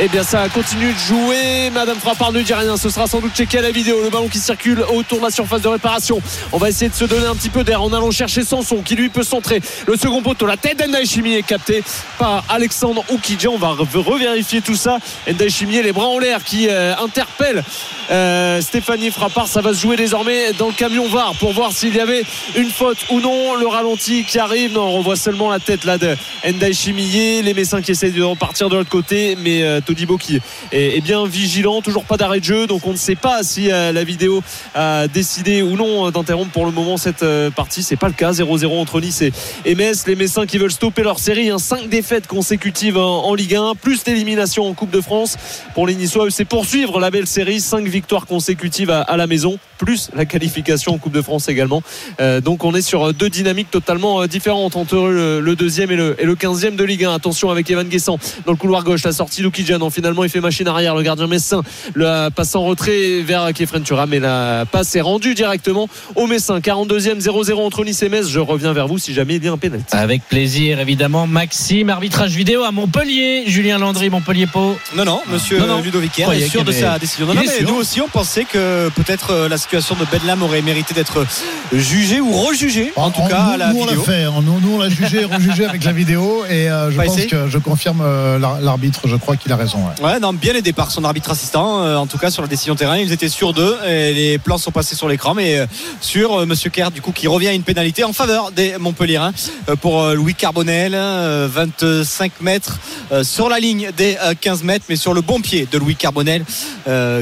Eh 0.00 0.06
bien, 0.08 0.22
ça 0.22 0.48
continue 0.48 0.92
de 0.92 0.98
jouer. 0.98 1.70
Madame 1.72 1.98
Frappard 1.98 2.30
ne 2.32 2.40
dit 2.42 2.54
rien. 2.54 2.76
Ce 2.76 2.88
sera 2.88 3.08
sans 3.08 3.20
doute 3.20 3.34
checké 3.34 3.58
à 3.58 3.62
la 3.62 3.72
vidéo. 3.72 4.00
Le 4.02 4.10
ballon 4.10 4.28
qui 4.28 4.38
circule 4.38 4.84
autour 4.94 5.18
de 5.18 5.24
la 5.24 5.30
surface 5.30 5.62
de 5.62 5.66
réparation. 5.68 6.20
On 6.52 6.58
va 6.58 6.68
essayer 6.68 6.88
de 6.88 6.94
se 6.94 7.04
donner 7.04 7.26
un 7.26 7.34
petit 7.34 7.48
peu 7.48 7.64
d'air 7.64 7.82
en 7.82 7.92
allant 7.92 8.12
chercher 8.12 8.44
Sanson 8.44 8.82
qui 8.84 8.94
lui 8.94 9.08
peut 9.08 9.24
centrer. 9.24 9.60
Le 9.88 9.96
second 9.96 10.22
poteau, 10.22 10.46
la 10.46 10.56
tête 10.56 10.78
d'Enda 10.78 11.04
Chimier 11.04 11.38
est 11.38 11.42
captée 11.42 11.82
par 12.16 12.44
Alexandre 12.48 13.02
Oukidja. 13.10 13.48
On 13.50 13.58
va 13.58 13.70
re- 13.70 13.98
revérifier 14.00 14.60
tout 14.60 14.76
ça. 14.76 14.98
Enda 15.28 15.48
Chimier, 15.48 15.82
les 15.82 15.92
bras 15.92 16.06
en 16.06 16.20
l'air 16.20 16.44
qui 16.44 16.68
euh, 16.68 16.94
interpelle 17.02 17.64
euh, 18.12 18.60
Stéphanie 18.60 19.10
Frappard. 19.10 19.48
Ça 19.48 19.62
va 19.62 19.74
se 19.74 19.80
jouer 19.80 19.96
désormais 19.96 20.52
dans 20.52 20.68
le 20.68 20.74
camion 20.74 21.08
VAR 21.08 21.34
pour 21.40 21.52
voir 21.52 21.72
s'il 21.72 21.96
y 21.96 22.00
avait 22.00 22.22
une 22.56 22.70
faute 22.70 22.98
ou 23.10 23.18
non. 23.20 23.56
Le 23.56 23.66
ralenti 23.66 24.22
qui 24.24 24.38
arrive. 24.38 24.74
Non, 24.74 24.82
on 24.82 24.98
revoit 24.98 25.16
seulement 25.16 25.50
la 25.50 25.58
tête 25.58 25.84
là 25.84 25.98
de 25.98 26.16
Enda 26.46 26.70
Chimier. 26.72 27.42
Les 27.42 27.54
Messins 27.54 27.82
qui 27.82 27.90
essayent 27.90 28.12
de 28.12 28.22
repartir 28.22 28.68
de 28.68 28.76
l'autre 28.76 28.90
côté. 28.90 29.36
Mais 29.42 29.62
euh, 29.64 29.77
Todibo 29.80 30.16
qui 30.16 30.40
est, 30.72 31.00
bien 31.00 31.26
vigilant. 31.26 31.80
Toujours 31.82 32.04
pas 32.04 32.16
d'arrêt 32.16 32.40
de 32.40 32.44
jeu. 32.44 32.66
Donc 32.66 32.86
on 32.86 32.92
ne 32.92 32.96
sait 32.96 33.14
pas 33.14 33.42
si 33.42 33.70
euh, 33.70 33.92
la 33.92 34.04
vidéo 34.04 34.42
a 34.74 35.08
décidé 35.08 35.62
ou 35.62 35.76
non 35.76 36.10
d'interrompre 36.10 36.50
pour 36.50 36.66
le 36.66 36.72
moment 36.72 36.96
cette 36.96 37.22
euh, 37.22 37.50
partie. 37.50 37.82
C'est 37.82 37.96
pas 37.96 38.08
le 38.08 38.14
cas. 38.14 38.32
0-0 38.32 38.66
entre 38.78 39.00
Nice 39.00 39.22
et, 39.22 39.32
et 39.64 39.74
Metz. 39.74 40.06
Les 40.06 40.16
Messins 40.16 40.46
qui 40.46 40.58
veulent 40.58 40.70
stopper 40.70 41.02
leur 41.02 41.18
série. 41.18 41.50
5 41.56 41.88
défaites 41.88 42.26
consécutives 42.26 42.96
en, 42.96 43.34
Ligue 43.34 43.54
1. 43.54 43.74
Plus 43.74 44.04
l'élimination 44.06 44.66
en 44.66 44.74
Coupe 44.74 44.90
de 44.90 45.00
France. 45.00 45.36
Pour 45.74 45.86
les 45.86 45.94
Niçois, 45.94 46.30
c'est 46.30 46.44
poursuivre 46.44 47.00
la 47.00 47.10
belle 47.10 47.26
série. 47.26 47.60
5 47.60 47.86
victoires 47.86 48.26
consécutives 48.26 48.90
à 48.90 49.16
la 49.16 49.26
maison. 49.26 49.58
Plus 49.78 50.10
la 50.14 50.24
qualification 50.24 50.94
en 50.94 50.98
Coupe 50.98 51.12
de 51.12 51.22
France 51.22 51.48
également. 51.48 51.82
Euh, 52.20 52.40
donc 52.40 52.64
on 52.64 52.74
est 52.74 52.82
sur 52.82 53.14
deux 53.14 53.30
dynamiques 53.30 53.70
totalement 53.70 54.22
euh, 54.22 54.26
différentes 54.26 54.76
entre 54.76 54.96
le, 54.96 55.40
le 55.40 55.56
deuxième 55.56 55.90
et 55.90 55.96
le, 55.96 56.16
et 56.18 56.24
le 56.24 56.34
15e 56.34 56.76
de 56.76 56.84
Ligue 56.84 57.04
1. 57.04 57.14
Attention 57.14 57.50
avec 57.50 57.70
Evan 57.70 57.86
Guessant 57.86 58.18
dans 58.44 58.52
le 58.52 58.58
couloir 58.58 58.84
gauche. 58.84 59.04
La 59.04 59.12
sortie 59.12 59.42
d'Oukidjan. 59.42 59.78
Non, 59.78 59.90
finalement, 59.90 60.24
il 60.24 60.30
fait 60.30 60.40
machine 60.40 60.66
arrière. 60.66 60.94
Le 60.94 61.02
gardien 61.02 61.26
Messin 61.26 61.62
le 61.94 62.28
passe 62.30 62.54
en 62.54 62.64
retrait 62.64 63.22
vers 63.22 63.52
Kefren 63.52 63.82
Turam. 63.82 64.10
Mais 64.10 64.20
la 64.20 64.64
passe 64.70 64.94
est 64.96 65.00
rendue 65.00 65.34
directement 65.34 65.88
au 66.16 66.26
Messin. 66.26 66.58
42e 66.58 67.20
0-0 67.20 67.54
entre 67.54 67.84
Nice 67.84 68.02
et 68.02 68.08
Metz. 68.08 68.28
Je 68.28 68.40
reviens 68.40 68.72
vers 68.72 68.88
vous 68.88 68.98
si 68.98 69.14
jamais 69.14 69.36
il 69.36 69.44
y 69.44 69.48
a 69.48 69.52
un 69.52 69.58
pénalty. 69.58 69.84
Avec 69.92 70.22
plaisir, 70.28 70.80
évidemment. 70.80 71.26
Maxime, 71.26 71.90
arbitrage 71.90 72.32
vidéo 72.32 72.64
à 72.64 72.72
Montpellier. 72.72 73.44
Julien 73.46 73.78
Landry, 73.78 74.10
Montpellier-Pau. 74.10 74.76
Non, 74.96 75.04
non, 75.04 75.20
monsieur 75.30 75.58
Non, 75.60 75.66
non. 75.66 75.82
Ludovic 75.82 76.18
est 76.18 76.48
sûr 76.48 76.64
de 76.64 76.72
sa 76.72 76.98
décision. 76.98 77.26
Non, 77.26 77.34
non, 77.34 77.42
mais 77.44 77.58
sûr. 77.58 77.68
nous 77.68 77.76
aussi, 77.76 78.00
on 78.00 78.08
pensait 78.08 78.44
que 78.44 78.88
peut-être 78.90 79.32
euh, 79.32 79.48
la 79.48 79.56
situation 79.68 79.96
de 79.96 80.06
Bedlam 80.10 80.42
aurait 80.42 80.62
mérité 80.62 80.94
d'être 80.94 81.26
jugée 81.74 82.22
ou 82.22 82.32
rejugée, 82.32 82.90
en 82.96 83.10
tout 83.10 83.20
On- 83.22 83.28
cas 83.28 83.42
nous, 83.42 83.50
à 83.52 83.56
la 83.58 83.72
nous, 83.74 83.80
on 83.82 83.84
l'a 83.84 83.96
fait. 83.96 84.26
On- 84.26 84.40
Nous, 84.40 84.60
nous, 84.60 84.76
on 84.76 84.78
l'a 84.78 84.88
jugé, 84.88 85.24
rejugé 85.30 85.66
avec 85.66 85.84
la 85.84 85.92
vidéo. 85.92 86.42
Et 86.48 86.70
euh, 86.70 86.90
je 86.90 86.96
Pas 86.96 87.04
pense 87.04 87.16
essayé 87.16 87.28
que 87.28 87.48
je 87.50 87.58
confirme 87.58 88.00
euh, 88.02 88.38
l'ar- 88.38 88.62
l'arbitre. 88.62 89.02
Je 89.06 89.16
crois 89.16 89.36
qu'il 89.36 89.52
a 89.52 89.56
raison. 89.56 89.76
ouais. 89.78 90.02
Ouais, 90.06 90.20
non, 90.20 90.32
bien 90.32 90.54
aidé 90.54 90.72
par 90.72 90.90
son 90.90 91.04
arbitre 91.04 91.30
assistant, 91.32 91.82
euh, 91.82 91.96
en 91.96 92.06
tout 92.06 92.16
cas 92.16 92.30
sur 92.30 92.40
la 92.40 92.48
décision 92.48 92.76
terrain. 92.76 92.96
Ils 92.96 93.12
étaient 93.12 93.28
sur 93.28 93.52
deux 93.52 93.76
et 93.86 94.14
les 94.14 94.38
plans 94.38 94.56
sont 94.56 94.70
passés 94.70 94.96
sur 94.96 95.06
l'écran, 95.06 95.34
mais 95.34 95.66
sur 96.00 96.46
Monsieur 96.46 96.70
Kerr, 96.70 96.90
du 96.90 97.02
coup, 97.02 97.12
qui 97.12 97.26
revient 97.28 97.48
à 97.48 97.52
une 97.52 97.62
pénalité 97.62 98.04
en 98.04 98.14
faveur 98.14 98.52
des 98.52 98.78
Montpellierins 98.78 99.32
euh, 99.68 99.76
pour 99.76 100.02
Louis 100.14 100.34
Carbonel, 100.34 100.92
euh, 100.94 101.46
25 101.52 102.40
mètres 102.40 102.78
euh, 103.12 103.22
sur 103.22 103.50
la 103.50 103.58
ligne 103.58 103.90
des 103.98 104.16
euh, 104.24 104.32
15 104.40 104.62
mètres, 104.62 104.86
mais 104.88 104.96
sur 104.96 105.12
le 105.12 105.20
bon 105.20 105.42
pied 105.42 105.68
de 105.70 105.76
Louis 105.76 105.94
Carbonel, 105.96 106.42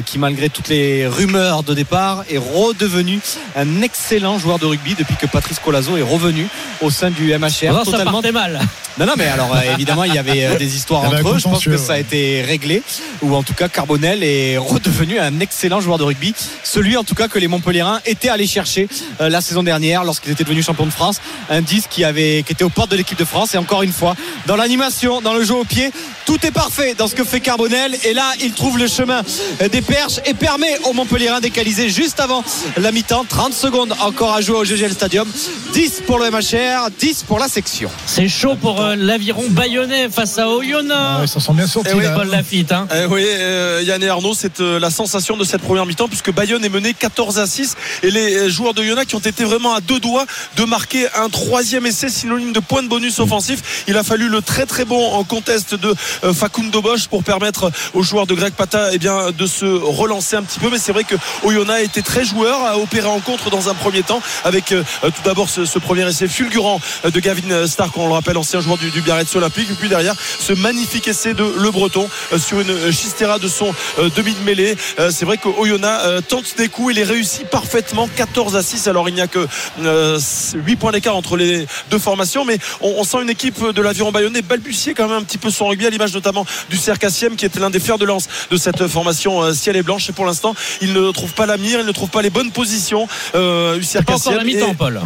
qui 0.06 0.18
malgré 0.18 0.48
toutes 0.48 0.68
les 0.68 1.08
rumeurs 1.08 1.64
de 1.64 1.74
départ 1.74 2.22
est 2.30 2.35
redevenu 2.38 3.20
un 3.54 3.82
excellent 3.82 4.38
joueur 4.38 4.58
de 4.58 4.66
rugby 4.66 4.94
depuis 4.94 5.16
que 5.16 5.26
Patrice 5.26 5.58
Colazo 5.58 5.96
est 5.96 6.02
revenu 6.02 6.48
au 6.80 6.90
sein 6.90 7.10
du 7.10 7.36
MHR. 7.36 7.48
Ça 7.50 7.82
totalement 7.84 8.22
mal. 8.32 8.60
Non, 8.98 9.04
non, 9.04 9.12
mais 9.16 9.26
alors 9.26 9.54
euh, 9.54 9.74
évidemment, 9.74 10.04
il 10.04 10.14
y 10.14 10.18
avait 10.18 10.46
euh, 10.46 10.56
des 10.56 10.74
histoires 10.74 11.04
entre 11.04 11.28
eux. 11.28 11.38
Je 11.38 11.44
pense 11.44 11.64
que 11.64 11.76
ça 11.76 11.94
a 11.94 11.98
été 11.98 12.42
réglé, 12.42 12.82
ou 13.20 13.34
en 13.34 13.42
tout 13.42 13.52
cas, 13.52 13.68
Carbonel 13.68 14.22
est 14.22 14.56
redevenu 14.56 15.18
un 15.18 15.38
excellent 15.40 15.80
joueur 15.80 15.98
de 15.98 16.04
rugby. 16.04 16.34
Celui, 16.62 16.96
en 16.96 17.04
tout 17.04 17.14
cas, 17.14 17.28
que 17.28 17.38
les 17.38 17.46
Montpellierins 17.46 18.00
étaient 18.06 18.30
allés 18.30 18.46
chercher 18.46 18.88
euh, 19.20 19.28
la 19.28 19.42
saison 19.42 19.62
dernière 19.62 20.04
lorsqu'ils 20.04 20.32
étaient 20.32 20.44
devenus 20.44 20.64
champions 20.64 20.86
de 20.86 20.90
France. 20.90 21.20
Un 21.50 21.60
disque 21.60 21.90
qui, 21.90 22.04
avait, 22.04 22.42
qui 22.46 22.52
était 22.52 22.64
aux 22.64 22.70
portes 22.70 22.90
de 22.90 22.96
l'équipe 22.96 23.18
de 23.18 23.24
France. 23.24 23.54
Et 23.54 23.58
encore 23.58 23.82
une 23.82 23.92
fois, 23.92 24.16
dans 24.46 24.56
l'animation, 24.56 25.20
dans 25.20 25.34
le 25.34 25.44
jeu 25.44 25.54
au 25.54 25.64
pied, 25.64 25.90
tout 26.24 26.44
est 26.46 26.50
parfait 26.50 26.94
dans 26.94 27.06
ce 27.06 27.14
que 27.14 27.24
fait 27.24 27.40
Carbonel. 27.40 27.94
Et 28.04 28.14
là, 28.14 28.32
il 28.40 28.52
trouve 28.52 28.78
le 28.78 28.86
chemin 28.86 29.22
des 29.70 29.82
perches 29.82 30.20
et 30.24 30.32
permet 30.34 30.78
aux 30.84 30.92
Montpellierins 30.92 31.40
d'égaliser 31.40 31.90
juste 31.90 32.20
avant 32.20 32.42
la 32.78 32.92
mi-temps. 32.92 33.26
30 33.28 33.52
secondes 33.52 33.94
encore 34.00 34.34
à 34.34 34.40
jouer 34.40 34.56
au 34.56 34.64
GGL 34.64 34.92
Stadium. 34.92 35.28
10 35.74 36.02
pour 36.06 36.18
le 36.18 36.30
MHR, 36.30 36.90
10 36.98 37.24
pour 37.24 37.38
la 37.38 37.48
section. 37.48 37.90
C'est 38.06 38.28
chaud 38.28 38.56
pour 38.56 38.80
euh, 38.80 38.85
l'aviron 38.94 39.44
bayonnais 39.50 40.08
face 40.08 40.38
à 40.38 40.48
Oyonnax. 40.48 41.00
Ah, 41.00 41.20
ils 41.22 41.28
s'en 41.28 41.40
sont 41.40 41.54
bien 41.54 41.66
sortis. 41.66 41.90
Eh 41.92 41.96
oui, 41.96 42.04
là. 42.04 42.12
Paul 42.12 42.28
Lafitte. 42.28 42.72
Hein. 42.72 42.86
Eh 42.94 43.06
oui, 43.06 43.24
euh, 43.26 43.82
Yann 43.84 44.02
et 44.02 44.08
Arnaud, 44.08 44.34
c'est 44.34 44.60
euh, 44.60 44.78
la 44.78 44.90
sensation 44.90 45.36
de 45.36 45.44
cette 45.44 45.62
première 45.62 45.86
mi-temps 45.86 46.08
puisque 46.08 46.32
Bayonne 46.32 46.64
est 46.64 46.68
mené 46.68 46.94
14 46.94 47.38
à 47.38 47.46
6 47.46 47.74
et 48.02 48.10
les 48.10 48.36
euh, 48.36 48.48
joueurs 48.48 48.74
de 48.74 48.84
Yona 48.84 49.04
qui 49.04 49.14
ont 49.14 49.20
été 49.20 49.44
vraiment 49.44 49.74
à 49.74 49.80
deux 49.80 50.00
doigts 50.00 50.26
de 50.56 50.64
marquer 50.64 51.06
un 51.14 51.28
troisième 51.28 51.86
essai 51.86 52.08
synonyme 52.08 52.52
de 52.52 52.60
point 52.60 52.82
de 52.82 52.88
bonus 52.88 53.18
offensif. 53.18 53.84
Il 53.88 53.96
a 53.96 54.02
fallu 54.02 54.28
le 54.28 54.42
très 54.42 54.66
très 54.66 54.84
bon 54.84 55.12
en 55.12 55.24
contest 55.24 55.74
de 55.74 55.94
euh, 56.24 56.32
Facundo 56.32 56.82
Bosch 56.82 57.08
pour 57.08 57.24
permettre 57.24 57.70
aux 57.94 58.02
joueurs 58.02 58.26
de 58.26 58.34
Greg 58.34 58.52
Pata 58.52 58.90
eh 58.92 58.98
bien, 58.98 59.30
de 59.30 59.46
se 59.46 59.64
relancer 59.64 60.36
un 60.36 60.42
petit 60.42 60.58
peu. 60.58 60.70
Mais 60.70 60.78
c'est 60.78 60.92
vrai 60.92 61.04
que 61.04 61.16
Oyonnax 61.42 61.80
a 61.80 61.82
été 61.82 62.02
très 62.02 62.24
joueur, 62.24 62.64
a 62.64 62.78
opéré 62.78 63.08
en 63.08 63.20
contre 63.20 63.50
dans 63.50 63.68
un 63.68 63.74
premier 63.74 64.02
temps 64.02 64.20
avec 64.44 64.72
euh, 64.72 64.82
tout 65.02 65.22
d'abord 65.24 65.48
ce, 65.48 65.64
ce 65.64 65.78
premier 65.78 66.06
essai 66.06 66.28
fulgurant 66.28 66.80
de 67.04 67.20
Gavin 67.20 67.66
Stark, 67.66 67.96
on 67.96 68.06
le 68.06 68.12
rappelle, 68.12 68.36
ancien 68.36 68.60
joueur 68.60 68.75
du, 68.76 68.90
du 68.90 69.00
Biarritz 69.00 69.34
Olympique. 69.36 69.68
Et 69.70 69.74
puis 69.74 69.88
derrière, 69.88 70.14
ce 70.38 70.52
magnifique 70.52 71.08
essai 71.08 71.34
de 71.34 71.44
Le 71.58 71.70
Breton 71.70 72.08
euh, 72.32 72.38
sur 72.38 72.60
une 72.60 72.70
euh, 72.70 72.92
chistera 72.92 73.38
de 73.38 73.48
son 73.48 73.74
euh, 73.98 74.08
demi 74.16 74.32
de 74.34 74.40
mêlée. 74.44 74.76
C'est 75.10 75.24
vrai 75.24 75.36
que 75.38 75.48
Oyonnax 75.48 76.04
euh, 76.04 76.20
tente 76.20 76.56
des 76.56 76.68
coups, 76.68 76.92
il 76.92 76.96
les 76.96 77.04
réussit 77.04 77.46
parfaitement 77.48 78.08
14 78.08 78.56
à 78.56 78.62
6. 78.62 78.88
Alors 78.88 79.08
il 79.08 79.14
n'y 79.14 79.20
a 79.20 79.26
que 79.26 79.46
euh, 79.82 80.18
8 80.54 80.76
points 80.76 80.92
d'écart 80.92 81.16
entre 81.16 81.36
les 81.36 81.66
deux 81.90 81.98
formations, 81.98 82.44
mais 82.44 82.58
on, 82.80 82.94
on 82.98 83.04
sent 83.04 83.18
une 83.22 83.30
équipe 83.30 83.62
de 83.72 83.82
l'aviron 83.82 84.12
bayonnais 84.12 84.42
balbutier 84.42 84.94
quand 84.94 85.08
même 85.08 85.18
un 85.18 85.22
petit 85.22 85.38
peu 85.38 85.50
son 85.50 85.66
rugby, 85.68 85.86
à 85.86 85.90
l'image 85.90 86.12
notamment 86.14 86.46
du 86.70 86.76
Circassième 86.76 87.36
qui 87.36 87.44
était 87.44 87.60
l'un 87.60 87.70
des 87.70 87.80
fers 87.80 87.98
de 87.98 88.04
lance 88.04 88.28
de 88.50 88.56
cette 88.56 88.86
formation 88.86 89.52
ciel 89.54 89.76
et 89.76 89.82
blanche. 89.82 90.08
Et 90.08 90.12
pour 90.12 90.26
l'instant, 90.26 90.54
il 90.80 90.92
ne 90.92 91.10
trouve 91.10 91.32
pas 91.32 91.46
la 91.46 91.56
mire, 91.56 91.80
il 91.80 91.86
ne 91.86 91.92
trouve 91.92 92.10
pas 92.10 92.22
les 92.22 92.30
bonnes 92.30 92.50
positions. 92.52 93.08
Euh, 93.34 93.80
pas 94.06 94.14
encore 94.14 94.34
la 94.34 94.44
mi-temps, 94.44 94.72
Et- 94.72 94.74
Paul. 94.74 95.00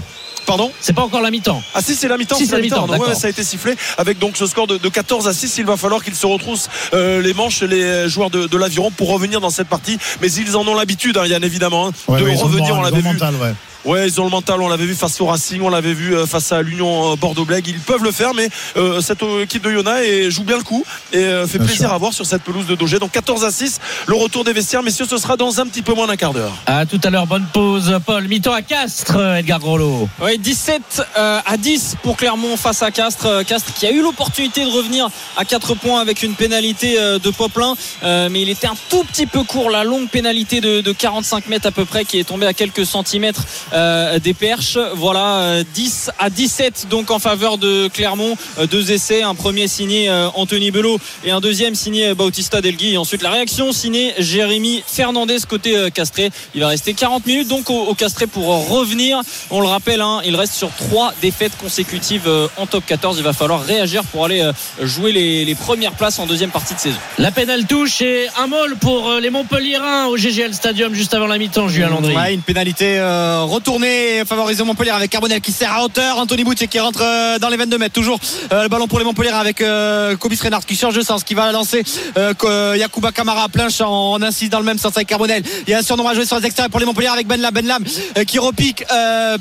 Pardon? 0.47 0.73
C'est 0.81 0.95
pas 0.95 1.03
encore 1.03 1.21
la 1.21 1.31
mi-temps. 1.31 1.63
Ah 1.75 1.81
si 1.83 1.95
c'est 1.95 2.09
la 2.09 2.17
mi-temps, 2.17 2.37
Si, 2.37 2.47
c'est 2.47 2.57
la 2.57 2.63
mi-temps. 2.63 2.87
d'accord. 2.89 3.07
Ouais, 3.07 3.15
ouais, 3.15 3.21
ça 3.21 3.29
a 3.29 3.31
été 3.31 3.45
sifflé. 3.45 3.60
Avec 3.99 4.19
donc 4.19 4.37
ce 4.37 4.47
score 4.47 4.67
de, 4.67 4.79
de 4.79 4.89
14 4.89 5.29
à 5.29 5.33
6. 5.33 5.59
Il 5.59 5.67
va 5.67 5.77
falloir 5.77 6.03
qu'ils 6.03 6.15
se 6.15 6.27
retroussent 6.27 6.69
euh, 6.95 7.21
les 7.21 7.35
manches, 7.35 7.63
les 7.63 8.09
joueurs 8.09 8.31
de, 8.31 8.47
de 8.47 8.57
l'aviron, 8.59 8.91
pour 8.91 9.11
revenir 9.11 9.41
dans 9.41 9.51
cette 9.51 9.69
partie. 9.69 9.99
Mais 10.21 10.31
ils 10.33 10.57
en 10.57 10.67
ont 10.67 10.75
l'habitude, 10.75 11.17
hein, 11.17 11.27
Yann, 11.27 11.43
évidemment, 11.45 11.89
hein, 11.89 11.93
Ouais, 12.09 12.21
de 12.21 12.25
ouais, 12.25 12.35
revenir. 12.35 12.75
On 12.77 12.83
l'avait 12.83 12.97
vu. 12.99 13.03
mental, 13.03 13.35
ouais. 13.37 13.53
Ouais, 13.85 14.07
ils 14.07 14.21
ont 14.21 14.25
le 14.25 14.31
mental. 14.31 14.61
On 14.61 14.69
l'avait 14.69 14.85
vu 14.85 14.95
face 14.95 15.21
au 15.21 15.27
Racing, 15.27 15.61
on 15.63 15.71
l'avait 15.71 15.95
vu 15.95 16.15
euh, 16.15 16.27
face 16.27 16.53
à 16.53 16.61
l'Union 16.61 17.13
euh, 17.13 17.17
Bordeaux-Bègles. 17.17 17.71
Ils 17.71 17.79
peuvent 17.81 18.03
le 18.05 18.13
faire, 18.13 18.35
mais 18.35 18.49
euh, 18.77 19.01
cette 19.01 19.23
équipe 19.43 19.63
de 19.65 19.73
Yona 19.73 20.05
et 20.05 20.31
joue 20.31 20.45
bien 20.45 20.59
le 20.59 20.63
coup 20.63 20.85
et 21.13 21.19
euh, 21.19 21.47
fait 21.47 21.59
Bien 21.59 21.67
plaisir 21.67 21.87
sûr. 21.89 21.95
à 21.95 21.99
voir 21.99 22.13
sur 22.13 22.27
cette 22.27 22.43
pelouse 22.43 22.67
de 22.67 22.75
Dogé. 22.75 22.99
Donc 22.99 23.13
14 23.13 23.45
à 23.45 23.51
6, 23.51 23.81
le 24.07 24.15
retour 24.17 24.45
des 24.45 24.53
vestiaires, 24.53 24.83
messieurs, 24.83 25.07
ce 25.09 25.17
sera 25.17 25.37
dans 25.37 25.61
un 25.61 25.67
petit 25.67 25.81
peu 25.83 25.95
moins 25.95 26.07
d'un 26.07 26.17
quart 26.17 26.35
d'heure. 26.35 26.53
À 26.67 26.85
tout 26.85 27.01
à 27.03 27.09
l'heure, 27.11 27.27
bonne 27.27 27.47
pause, 27.53 27.99
Paul. 28.05 28.29
Mi-temps 28.29 28.53
à 28.53 28.61
Castres, 28.63 29.19
Edgar 29.37 29.59
Groslo. 29.61 30.09
Ouais, 30.21 30.37
17 30.37 31.03
euh, 31.19 31.41
à 31.47 31.57
10 31.57 31.97
pour 32.03 32.17
Clermont 32.19 32.57
face 32.59 32.83
à 32.83 32.91
Castres. 32.91 33.45
Castres 33.47 33.73
qui 33.73 33.87
a 33.87 33.93
eu 33.93 34.03
l'opportunité 34.03 34.63
de 34.65 34.71
revenir 34.71 35.09
à 35.39 35.45
4 35.47 35.75
points 35.75 36.01
avec 36.01 36.23
une 36.23 36.35
pénalité 36.35 36.97
de 37.01 37.31
Poplin, 37.31 37.75
mais 38.03 38.43
il 38.43 38.51
était 38.51 38.67
un 38.67 38.77
tout 38.91 39.05
petit 39.05 39.27
peu 39.27 39.43
court. 39.43 39.71
La 39.71 39.85
longue 39.85 40.09
pénalité 40.09 40.61
de, 40.61 40.81
de 40.83 40.93
45 40.93 41.49
mètres 41.49 41.67
à 41.67 41.71
peu 41.71 41.85
près 41.87 42.05
qui 42.05 42.19
est 42.19 42.25
tombée 42.25 42.47
à 42.47 42.53
quelques 42.53 42.85
centimètres 42.85 43.45
euh, 43.73 44.19
des 44.19 44.35
perches. 44.35 44.79
Voilà, 44.95 45.37
euh, 45.41 45.65
10 45.75 46.11
à 46.19 46.31
17 46.31 46.87
donc 46.91 47.11
en 47.11 47.19
faveur 47.19 47.59
de 47.59 47.89
Clermont. 47.89 48.37
Euh, 48.59 48.67
deux 48.67 48.93
essais, 48.93 49.23
un 49.23 49.35
premier 49.35 49.69
signé 49.69 50.09
euh, 50.09 50.29
Anthony 50.35 50.71
Belot 50.71 50.99
et 51.25 51.31
un 51.31 51.41
deuxième 51.41 51.75
signé 51.75 52.15
Bautista 52.15 52.61
Delgui. 52.61 52.95
Et 52.95 52.97
ensuite 52.97 53.23
la 53.23 53.31
réaction 53.31 53.73
signée 53.73 54.15
Jérémy 54.19 54.83
Fernandez 54.87 55.39
côté 55.49 55.77
euh, 55.77 55.91
Castré. 55.91 56.31
Il 56.55 56.61
va 56.61 56.69
rester 56.69 56.95
40 56.95 57.27
minutes 57.27 57.49
donc 57.49 57.71
au, 57.71 57.83
au 57.87 57.95
Castré 57.95 58.27
pour 58.27 58.69
revenir. 58.69 59.21
On 59.51 59.61
le 59.61 59.67
rappelle, 59.67 60.01
hein, 60.01 60.21
il 60.25 60.37
reste 60.37 60.55
sur 60.55 60.71
trois 60.71 61.13
défaites 61.23 61.57
consécutives 61.59 62.25
euh, 62.27 62.49
en 62.57 62.67
top 62.67 62.85
14. 62.87 63.17
Il 63.19 63.25
va 63.25 63.33
falloir 63.33 63.63
réagir 63.63 64.03
pour 64.05 64.25
aller 64.25 64.41
euh, 64.41 64.53
jouer 64.83 65.13
les, 65.13 65.45
les 65.45 65.55
premières 65.55 65.93
places 65.93 66.19
en 66.19 66.27
deuxième 66.27 66.51
partie 66.51 66.75
de 66.75 66.79
saison. 66.81 66.97
La 67.19 67.31
pénale 67.31 67.67
touche 67.67 68.01
et 68.03 68.27
un 68.39 68.47
mol 68.47 68.77
pour 68.77 69.09
euh, 69.09 69.21
les 69.21 69.31
Montpellierins 69.31 70.07
au 70.07 70.17
GGL 70.17 70.55
Stadium 70.55 70.95
juste 70.95 71.15
avant 71.15 71.27
la 71.27 71.39
mi-temps, 71.39 71.69
Julien 71.69 71.89
Landry. 71.89 72.15
Ouais, 72.17 72.35
une 72.35 72.43
pénalité 72.43 72.99
euh, 72.99 73.43
retournée 73.61 74.25
favorisée 74.25 74.65
Montpellier 74.65 74.91
avec 74.91 75.11
Carbonel 75.11 75.43
qui 75.43 75.53
sert 75.53 75.71
à 75.71 75.85
hauteur. 75.85 76.17
Anthony 76.17 76.45
Boutier 76.45 76.67
qui 76.67 76.81
rentre 76.81 77.01
euh, 77.03 77.39
dans 77.39 77.51
les 77.51 77.59
22 77.59 77.77
mètres. 77.77 77.93
Toujours 77.93 78.19
euh, 78.53 78.63
le 78.63 78.69
ballon 78.71 78.89
pour 78.89 78.99
les 78.99 79.05
Montpellier 79.05 79.29
avec 79.29 79.61
euh, 79.61 80.17
Kobis 80.17 80.39
Reinhardt 80.43 80.65
qui 80.67 80.77
change 80.77 80.95
de 80.95 81.03
sens, 81.03 81.25
qui 81.25 81.35
va 81.35 81.53
lancer 81.53 81.83
Yacouba 82.17 83.13
Kamara 83.13 83.51
plein 83.51 83.69
champ. 83.69 84.15
On 84.15 84.23
insiste 84.23 84.51
dans 84.51 84.61
le 84.61 84.65
même 84.65 84.79
sens 84.79 84.97
avec 84.97 85.09
Carbonel. 85.09 85.43
Il 85.67 85.71
y 85.71 85.75
a 85.75 85.79
un 85.79 85.83
surnombre 85.83 86.09
à 86.09 86.15
jouer 86.15 86.25
sur 86.25 86.39
les 86.39 86.47
extérieurs 86.47 86.71
pour 86.71 86.81
les 86.81 86.87
Montpellier 86.87 87.09
avec 87.09 87.27
Benlam. 87.27 87.53
Benlam 87.53 87.85
qui 88.27 88.39
repique 88.39 88.85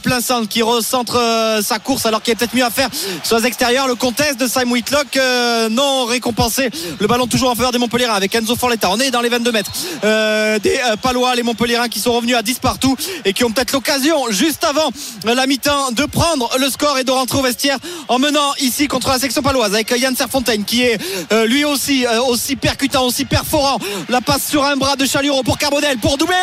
plein 0.04 0.20
centre, 0.20 0.50
qui 0.50 0.62
recentre 0.62 1.18
sa 1.64 1.80
course 1.80 2.06
alors 2.06 2.22
qu'il 2.22 2.34
y 2.34 2.36
a 2.36 2.40
peut-être 2.40 2.56
mieux 2.56 2.66
à 2.66 2.70
faire 2.70 2.90
sur 3.24 3.38
les 3.40 3.46
extérieurs. 3.46 3.88
Le 3.88 3.96
contest 3.96 4.38
de 4.38 4.48
Simon 4.48 4.74
Whitlock 4.74 5.18
non 5.72 6.06
récompensé. 6.06 6.70
Le 7.00 7.08
ballon 7.08 7.26
toujours 7.28 7.52
en 7.52 7.56
faveur 7.56 7.72
des 7.72 7.80
Montpellier 7.80 8.06
avec 8.06 8.36
Enzo 8.36 8.58
Forletta. 8.58 8.90
On 8.92 9.00
est 9.00 9.12
dans 9.12 9.22
les 9.22 9.30
22 9.30 9.52
mètres. 9.54 9.72
Des 10.62 10.80
Palois, 11.02 11.36
les 11.36 11.44
Montpellierins 11.44 11.88
qui 11.88 12.00
sont 12.00 12.12
revenus 12.12 12.36
à 12.36 12.42
10 12.42 12.60
partout 12.60 12.98
et 13.24 13.32
qui 13.32 13.46
ont 13.46 13.52
peut-être 13.52 13.72
l'occasion 13.72 14.09
juste 14.30 14.64
avant 14.64 14.92
la 15.24 15.46
mi-temps 15.46 15.92
de 15.92 16.06
prendre 16.06 16.50
le 16.60 16.70
score 16.70 16.98
et 16.98 17.04
de 17.04 17.12
rentrer 17.12 17.38
au 17.38 17.42
vestiaire 17.42 17.78
en 18.08 18.20
menant 18.20 18.54
ici 18.60 18.88
contre 18.88 19.10
la 19.10 19.20
section 19.20 19.42
paloise 19.42 19.74
avec 19.74 19.92
Yann 19.92 20.16
Serfontaine 20.16 20.64
qui 20.64 20.84
est 20.84 21.00
euh, 21.32 21.46
lui 21.46 21.66
aussi 21.66 22.06
euh, 22.06 22.22
aussi 22.24 22.56
percutant, 22.56 23.06
aussi 23.06 23.26
perforant. 23.26 23.80
La 24.10 24.22
passe 24.22 24.48
sur 24.50 24.64
un 24.64 24.76
bras 24.76 24.96
de 24.96 25.06
Chaluro 25.06 25.44
pour 25.44 25.58
Carbonel, 25.58 25.98
pour 25.98 26.18
Doumerou. 26.18 26.36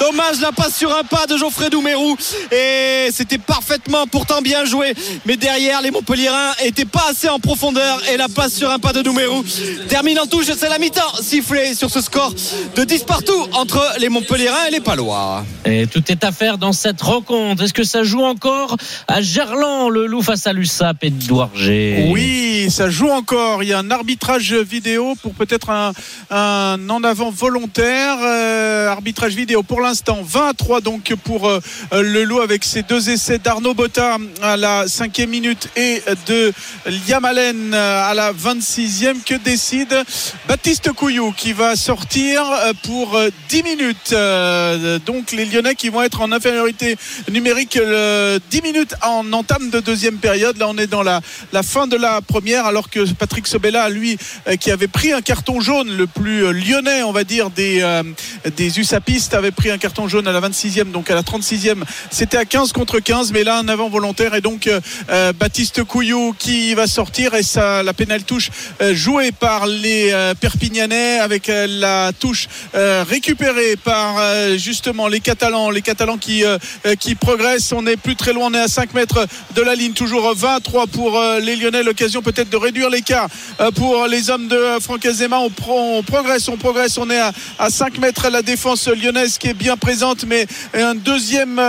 Dommage 0.00 0.40
la 0.40 0.52
passe 0.52 0.76
sur 0.76 0.94
un 0.96 1.04
pas 1.04 1.26
de 1.26 1.36
Geoffrey 1.36 1.70
Doumerou 1.70 2.16
et 2.50 3.08
c'était 3.12 3.38
parfaitement 3.38 4.06
pourtant 4.06 4.40
bien 4.42 4.64
joué. 4.64 4.94
Mais 5.24 5.36
derrière 5.36 5.82
les 5.82 5.90
Montpellierins 5.90 6.52
étaient 6.64 6.84
pas 6.84 7.06
assez 7.10 7.28
en 7.28 7.38
profondeur 7.38 8.00
et 8.12 8.16
la 8.16 8.28
passe 8.28 8.54
sur 8.54 8.70
un 8.70 8.78
pas 8.78 8.92
de 8.92 9.02
Doumerou 9.02 9.44
termine 9.88 10.18
en 10.18 10.26
touche. 10.26 10.46
C'est 10.58 10.68
la 10.68 10.78
mi-temps 10.78 11.22
sifflé 11.22 11.74
sur 11.74 11.90
ce 11.90 12.00
score 12.00 12.32
de 12.74 12.84
10 12.84 13.04
partout 13.04 13.46
entre 13.52 13.82
les 13.98 14.08
Montpellierins 14.08 14.66
et 14.68 14.70
les 14.70 14.80
Palois. 14.80 15.44
Et 15.64 15.86
tout 15.86 16.02
est 16.10 16.24
à 16.24 16.32
faire 16.32 16.55
dans 16.58 16.72
cette 16.72 17.00
rencontre. 17.00 17.62
Est-ce 17.62 17.74
que 17.74 17.84
ça 17.84 18.02
joue 18.02 18.22
encore 18.22 18.76
à 19.08 19.22
Gerland, 19.22 19.90
le 19.90 20.06
loup 20.06 20.22
face 20.22 20.46
à 20.46 20.52
l'USAP, 20.52 21.04
Edouard 21.04 21.50
G? 21.54 22.08
Oui, 22.10 22.68
ça 22.70 22.90
joue 22.90 23.10
encore. 23.10 23.62
Il 23.62 23.68
y 23.68 23.72
a 23.72 23.78
un 23.78 23.90
arbitrage 23.90 24.54
vidéo 24.54 25.14
pour 25.22 25.34
peut-être 25.34 25.70
un, 25.70 25.92
un 26.30 26.78
en 26.88 27.02
avant 27.04 27.30
volontaire. 27.30 28.16
Euh, 28.22 28.88
arbitrage 28.88 29.34
vidéo 29.34 29.62
pour 29.62 29.80
l'instant 29.80 30.18
20 30.22 30.48
à 30.48 30.54
3 30.54 30.80
donc 30.80 31.14
pour 31.24 31.48
euh, 31.48 31.60
le 31.92 32.24
loup 32.24 32.40
avec 32.40 32.64
ses 32.64 32.82
deux 32.82 33.10
essais 33.10 33.38
d'Arnaud 33.38 33.74
Botta 33.74 34.18
à 34.42 34.56
la 34.56 34.88
cinquième 34.88 35.30
minute 35.30 35.68
et 35.76 36.02
de 36.26 36.52
Liam 36.86 37.24
Allen 37.24 37.74
à 37.74 38.14
la 38.14 38.32
26e. 38.32 39.22
Que 39.24 39.34
décide 39.34 39.94
Baptiste 40.48 40.92
Couillou 40.92 41.32
qui 41.32 41.52
va 41.52 41.76
sortir 41.76 42.42
euh, 42.42 42.72
pour 42.82 43.16
euh, 43.16 43.30
10 43.48 43.62
minutes? 43.62 44.14
Donc 45.06 45.32
les 45.32 45.44
Lyonnais 45.44 45.74
qui 45.74 45.88
vont 45.88 46.02
être 46.02 46.20
en 46.20 46.32
numérique 47.30 47.76
euh, 47.76 48.38
10 48.50 48.62
minutes 48.62 48.94
en 49.02 49.32
entame 49.32 49.70
de 49.70 49.80
deuxième 49.80 50.18
période. 50.18 50.58
Là 50.58 50.66
on 50.68 50.76
est 50.78 50.86
dans 50.86 51.02
la, 51.02 51.20
fin 51.62 51.86
de 51.86 51.96
la 51.96 52.20
première 52.20 52.66
alors 52.66 52.90
que 52.90 53.10
Patrick 53.12 53.46
Sobella 53.46 53.88
lui 53.88 54.18
euh, 54.46 54.56
qui 54.56 54.70
avait 54.70 54.88
pris 54.88 55.12
un 55.12 55.20
carton 55.20 55.60
jaune 55.60 55.96
le 55.96 56.06
plus 56.06 56.44
euh, 56.44 56.52
lyonnais 56.52 57.02
on 57.02 57.12
va 57.12 57.24
dire 57.24 57.50
des, 57.50 57.80
euh, 57.82 58.02
des 58.56 58.78
USAPistes 58.78 59.34
avait 59.34 59.50
pris 59.50 59.70
un 59.70 59.78
carton 59.78 60.08
jaune 60.08 60.28
à 60.28 60.32
la 60.32 60.40
26e 60.40 60.90
donc 60.90 61.10
à 61.10 61.14
la 61.14 61.22
36e 61.22 61.82
c'était 62.10 62.36
à 62.36 62.44
15 62.44 62.72
contre 62.72 63.00
15 63.00 63.32
mais 63.32 63.44
là 63.44 63.58
un 63.58 63.68
avant 63.68 63.88
volontaire 63.88 64.34
et 64.34 64.40
donc 64.40 64.68
Baptiste 65.38 65.84
Couillou 65.84 66.34
qui 66.38 66.74
va 66.74 66.86
sortir 66.86 67.34
et 67.34 67.42
ça 67.42 67.82
la 67.82 67.92
pénale 67.92 68.24
touche 68.24 68.50
jouée 68.92 69.32
par 69.32 69.66
les 69.66 70.12
Perpignanais 70.40 71.18
avec 71.18 71.50
la 71.50 72.12
touche 72.12 72.48
récupérée 72.74 73.76
par 73.76 74.16
justement 74.56 75.08
les 75.08 75.20
Catalans 75.20 75.70
les 75.70 75.82
Catalans 75.82 76.18
qui, 76.18 76.35
euh, 76.44 76.58
euh, 76.86 76.94
qui 76.94 77.14
progressent 77.14 77.72
on 77.72 77.82
n'est 77.82 77.96
plus 77.96 78.16
très 78.16 78.32
loin 78.32 78.48
on 78.50 78.54
est 78.54 78.60
à 78.60 78.68
5 78.68 78.94
mètres 78.94 79.26
de 79.54 79.62
la 79.62 79.74
ligne. 79.74 79.92
Toujours 79.92 80.32
23 80.34 80.86
pour 80.86 81.18
euh, 81.18 81.40
les 81.40 81.56
Lyonnais. 81.56 81.82
L'occasion 81.82 82.22
peut-être 82.22 82.50
de 82.50 82.56
réduire 82.56 82.90
l'écart 82.90 83.28
pour 83.74 84.06
les 84.06 84.30
hommes 84.30 84.48
de 84.48 84.58
Franck 84.80 85.04
Azema. 85.06 85.38
On, 85.38 85.50
pro- 85.50 85.98
on 85.98 86.02
progresse 86.02 86.48
on 86.48 86.56
progresse. 86.56 86.98
On 86.98 87.08
est 87.10 87.18
à, 87.18 87.32
à 87.58 87.70
5 87.70 87.98
mètres. 87.98 88.28
La 88.30 88.42
défense 88.42 88.88
lyonnaise 88.88 89.38
qui 89.38 89.48
est 89.48 89.54
bien 89.54 89.76
présente 89.76 90.24
mais 90.24 90.46
un 90.74 90.94
deuxième 90.94 91.60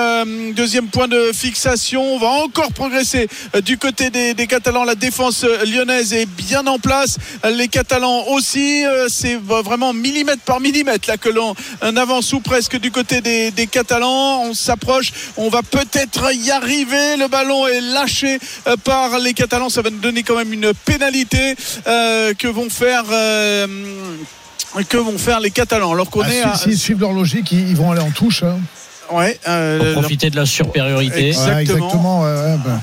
deuxième 0.53 0.88
point 0.88 1.08
de 1.08 1.32
fixation. 1.34 2.15
On 2.15 2.19
va 2.19 2.27
encore 2.27 2.71
progresser 2.73 3.27
du 3.63 3.77
côté 3.77 4.10
des, 4.10 4.47
Catalans. 4.47 4.84
La 4.84 4.95
défense 4.95 5.45
lyonnaise 5.65 6.13
est 6.13 6.25
bien 6.25 6.65
en 6.67 6.80
place. 6.80 7.17
Les 7.49 7.67
Catalans 7.67 8.25
aussi 8.30 8.84
c'est 9.10 9.36
vraiment 9.36 9.93
millimètre 9.93 10.41
par 10.43 10.60
millimètre 10.60 11.10
là 11.10 11.17
que 11.17 11.30
l'on 11.30 11.56
avance 11.82 12.34
ou 12.34 12.39
presque 12.39 12.77
du 12.80 12.91
côté 12.91 13.21
des, 13.21 13.51
des 13.51 13.67
Catalans. 13.67 14.43
On 14.43 14.53
s'approche 14.58 15.12
on 15.38 15.50
va 15.50 15.62
peut-être 15.63 16.34
y 16.34 16.52
arriver 16.52 17.17
le 17.17 17.28
ballon 17.28 17.67
est 17.67 17.82
lâché 17.82 18.39
euh, 18.67 18.76
par 18.84 19.17
les 19.20 19.34
Catalans 19.34 19.70
ça 19.70 19.82
va 19.82 19.89
nous 19.89 20.00
donner 20.00 20.24
quand 20.24 20.36
même 20.36 20.52
une 20.54 20.74
pénalité 20.86 21.56
euh, 21.88 22.34
que 22.34 22.48
vont 22.48 22.70
faire 22.70 23.04
euh, 23.12 23.67
que 24.89 24.98
vont 24.98 25.17
faire 25.17 25.39
les 25.39 25.52
Catalans 25.52 25.93
alors 25.93 26.10
qu'on 26.10 26.22
Ah, 26.22 26.30
est 26.30 26.41
si- 26.41 26.48
à, 26.48 26.56
S'ils 26.56 26.78
suivent 26.78 27.00
leur 27.00 27.13
logique, 27.13 27.52
ils, 27.52 27.70
ils 27.70 27.76
vont 27.76 27.91
aller 27.91 28.02
en 28.02 28.12
touche. 28.12 28.43
hein. 28.43 28.60
ouais, 29.12 29.39
euh, 29.48 29.93
Pour 29.93 30.02
profiter 30.02 30.30
de 30.30 30.36
la 30.36 30.46
supériorité. 30.46 31.15
Ouais, 31.22 31.28
Exactement. 31.30 31.62
exactement. 31.62 32.22
ouais, 32.24 32.30
ouais, 32.30 32.58
ben. 32.65 32.82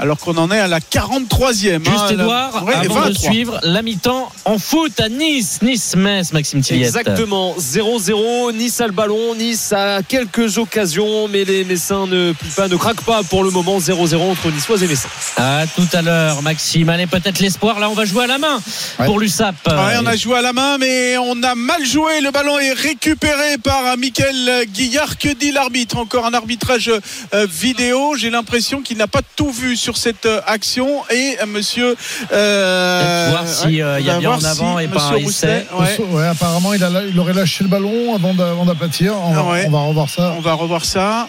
Alors 0.00 0.18
qu'on 0.18 0.36
en 0.36 0.50
est 0.50 0.58
à 0.58 0.66
la 0.66 0.80
43e 0.80 1.84
Juste 1.84 1.88
hein, 1.88 2.06
la- 2.08 2.12
Edouard, 2.12 2.64
Ouais, 2.64 2.74
avant 2.74 3.00
de 3.00 3.08
23. 3.08 3.30
suivre 3.30 3.60
la 3.62 3.82
mi-temps 3.82 4.32
en 4.44 4.58
foot 4.58 4.98
à 4.98 5.08
Nice, 5.08 5.60
Nice-Metz, 5.62 6.32
Maxime 6.32 6.62
Tilliette. 6.62 6.88
Exactement, 6.88 7.54
0-0. 7.58 8.52
Nice 8.52 8.80
a 8.80 8.86
le 8.86 8.92
ballon, 8.92 9.34
Nice 9.34 9.72
a 9.72 10.02
quelques 10.02 10.58
occasions, 10.58 11.28
mais 11.28 11.44
les 11.44 11.64
Messins 11.64 12.06
ne 12.06 12.32
plient 12.32 12.50
pas, 12.56 12.68
ne 12.68 12.76
craquent 12.76 13.04
pas 13.04 13.22
pour 13.22 13.44
le 13.44 13.50
moment. 13.50 13.78
0-0 13.78 14.30
entre 14.30 14.50
Niçois 14.50 14.80
et 14.82 14.86
Messins. 14.86 15.08
À 15.36 15.64
tout 15.74 15.86
à 15.92 16.02
l'heure, 16.02 16.42
Maxime. 16.42 16.88
Allez, 16.88 17.06
peut-être 17.06 17.40
l'espoir. 17.40 17.78
Là, 17.78 17.88
on 17.90 17.94
va 17.94 18.04
jouer 18.04 18.24
à 18.24 18.26
la 18.26 18.38
main 18.38 18.60
Ouais. 18.98 19.06
pour 19.06 19.18
l'USAP. 19.20 19.54
Ouais, 19.66 19.96
on 20.02 20.06
a 20.06 20.16
joué 20.16 20.38
à 20.38 20.42
la 20.42 20.52
main, 20.52 20.78
mais 20.78 21.16
on 21.18 21.42
a 21.42 21.54
mal 21.54 21.84
joué. 21.84 22.20
Le 22.20 22.30
ballon 22.30 22.58
est 22.58 22.72
récupéré 22.72 23.58
par 23.58 23.96
Michael 23.96 24.66
Guillard. 24.72 25.18
Que 25.18 25.28
dit 25.32 25.52
l'arbitre? 25.52 25.96
Encore 25.98 26.26
un 26.26 26.34
arbitrage 26.34 26.90
euh, 27.34 27.46
vidéo. 27.50 28.14
J'ai 28.16 28.30
l'impression 28.30 28.80
qu'il 28.82 28.96
n'a 28.96 29.06
pas 29.06 29.20
tout 29.36 29.50
vu 29.50 29.76
sur 29.76 29.89
cette 29.96 30.26
euh, 30.26 30.40
action. 30.46 31.02
Et 31.10 31.36
euh, 31.40 31.46
monsieur. 31.46 31.96
euh, 32.32 33.26
voir 33.30 33.46
si, 33.48 33.82
euh, 33.82 34.00
il 34.00 34.06
y 34.06 34.10
a 34.10 34.18
bien 34.18 34.30
en 34.32 34.44
avant 34.44 34.78
si 34.78 34.84
et 34.84 34.88
pas 34.88 35.00
un 35.02 35.10
monsieur 35.12 35.24
Rousselet, 35.26 35.66
essai. 35.70 36.02
ouais, 36.02 36.14
Ouais, 36.20 36.26
apparemment, 36.26 36.72
il, 36.74 36.82
a, 36.84 36.90
il 37.08 37.18
aurait 37.18 37.32
lâché 37.34 37.64
le 37.64 37.70
ballon 37.70 38.14
avant 38.14 38.34
d'a- 38.34 38.50
avant 38.50 38.64
d'aplatir. 38.64 39.14
On, 39.16 39.34
Ah 39.34 39.44
on 39.66 39.70
va 39.70 39.78
revoir 39.80 40.08
ça. 40.08 40.34
on 40.36 40.40
va 40.40 40.52
revoir 40.54 40.84
ça. 40.84 41.28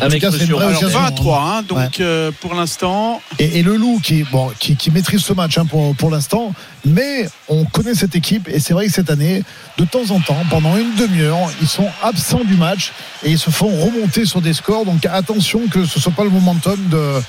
Avec 0.00 0.22
En 0.24 0.26
tout 0.28 0.32
cas, 0.32 0.38
c'est 0.38 0.42
monsieur 0.44 0.46
une 0.46 0.52
vraie 0.60 0.66
Rousselet. 0.74 0.78
Alors 0.78 0.82
occasion. 0.82 1.00
20 1.00 1.06
à 1.06 1.10
3, 1.10 1.40
hein, 1.58 1.62
donc 1.62 1.78
Ouais. 1.78 1.88
euh, 2.00 2.30
pour 2.40 2.54
l'instant. 2.54 3.20
Et, 3.38 3.58
et 3.58 3.62
le 3.62 3.76
loup 3.76 4.00
qui, 4.02 4.22
bon, 4.24 4.50
qui, 4.58 4.76
qui 4.76 4.90
maîtrise 4.90 5.20
ce 5.22 5.32
match 5.32 5.58
hein, 5.58 5.66
pour, 5.66 5.94
pour 5.96 6.10
l'instant, 6.10 6.52
mais 6.84 7.28
on 7.48 7.64
connaît 7.64 7.94
cette 7.94 8.14
équipe 8.14 8.48
et 8.48 8.60
c'est 8.60 8.74
vrai 8.74 8.86
que 8.86 8.92
cette 8.92 9.10
année, 9.10 9.42
de 9.76 9.84
temps 9.84 10.10
en 10.10 10.20
temps, 10.20 10.36
pendant 10.50 10.76
une 10.76 10.94
demi-heure, 10.94 11.50
ils 11.60 11.68
sont 11.68 11.88
absents 12.02 12.44
du 12.44 12.54
match 12.54 12.92
et 13.24 13.30
ils 13.30 13.38
se 13.38 13.50
font 13.50 13.68
remonter 13.68 14.24
sur 14.24 14.40
des 14.40 14.52
scores. 14.52 14.84
Donc 14.84 15.04
attention 15.06 15.62
que 15.68 15.84
ce 15.84 15.98
soit 16.00 16.12
pas 16.12 16.24
le 16.24 16.30
momentum 16.30 16.78
de 16.90 17.20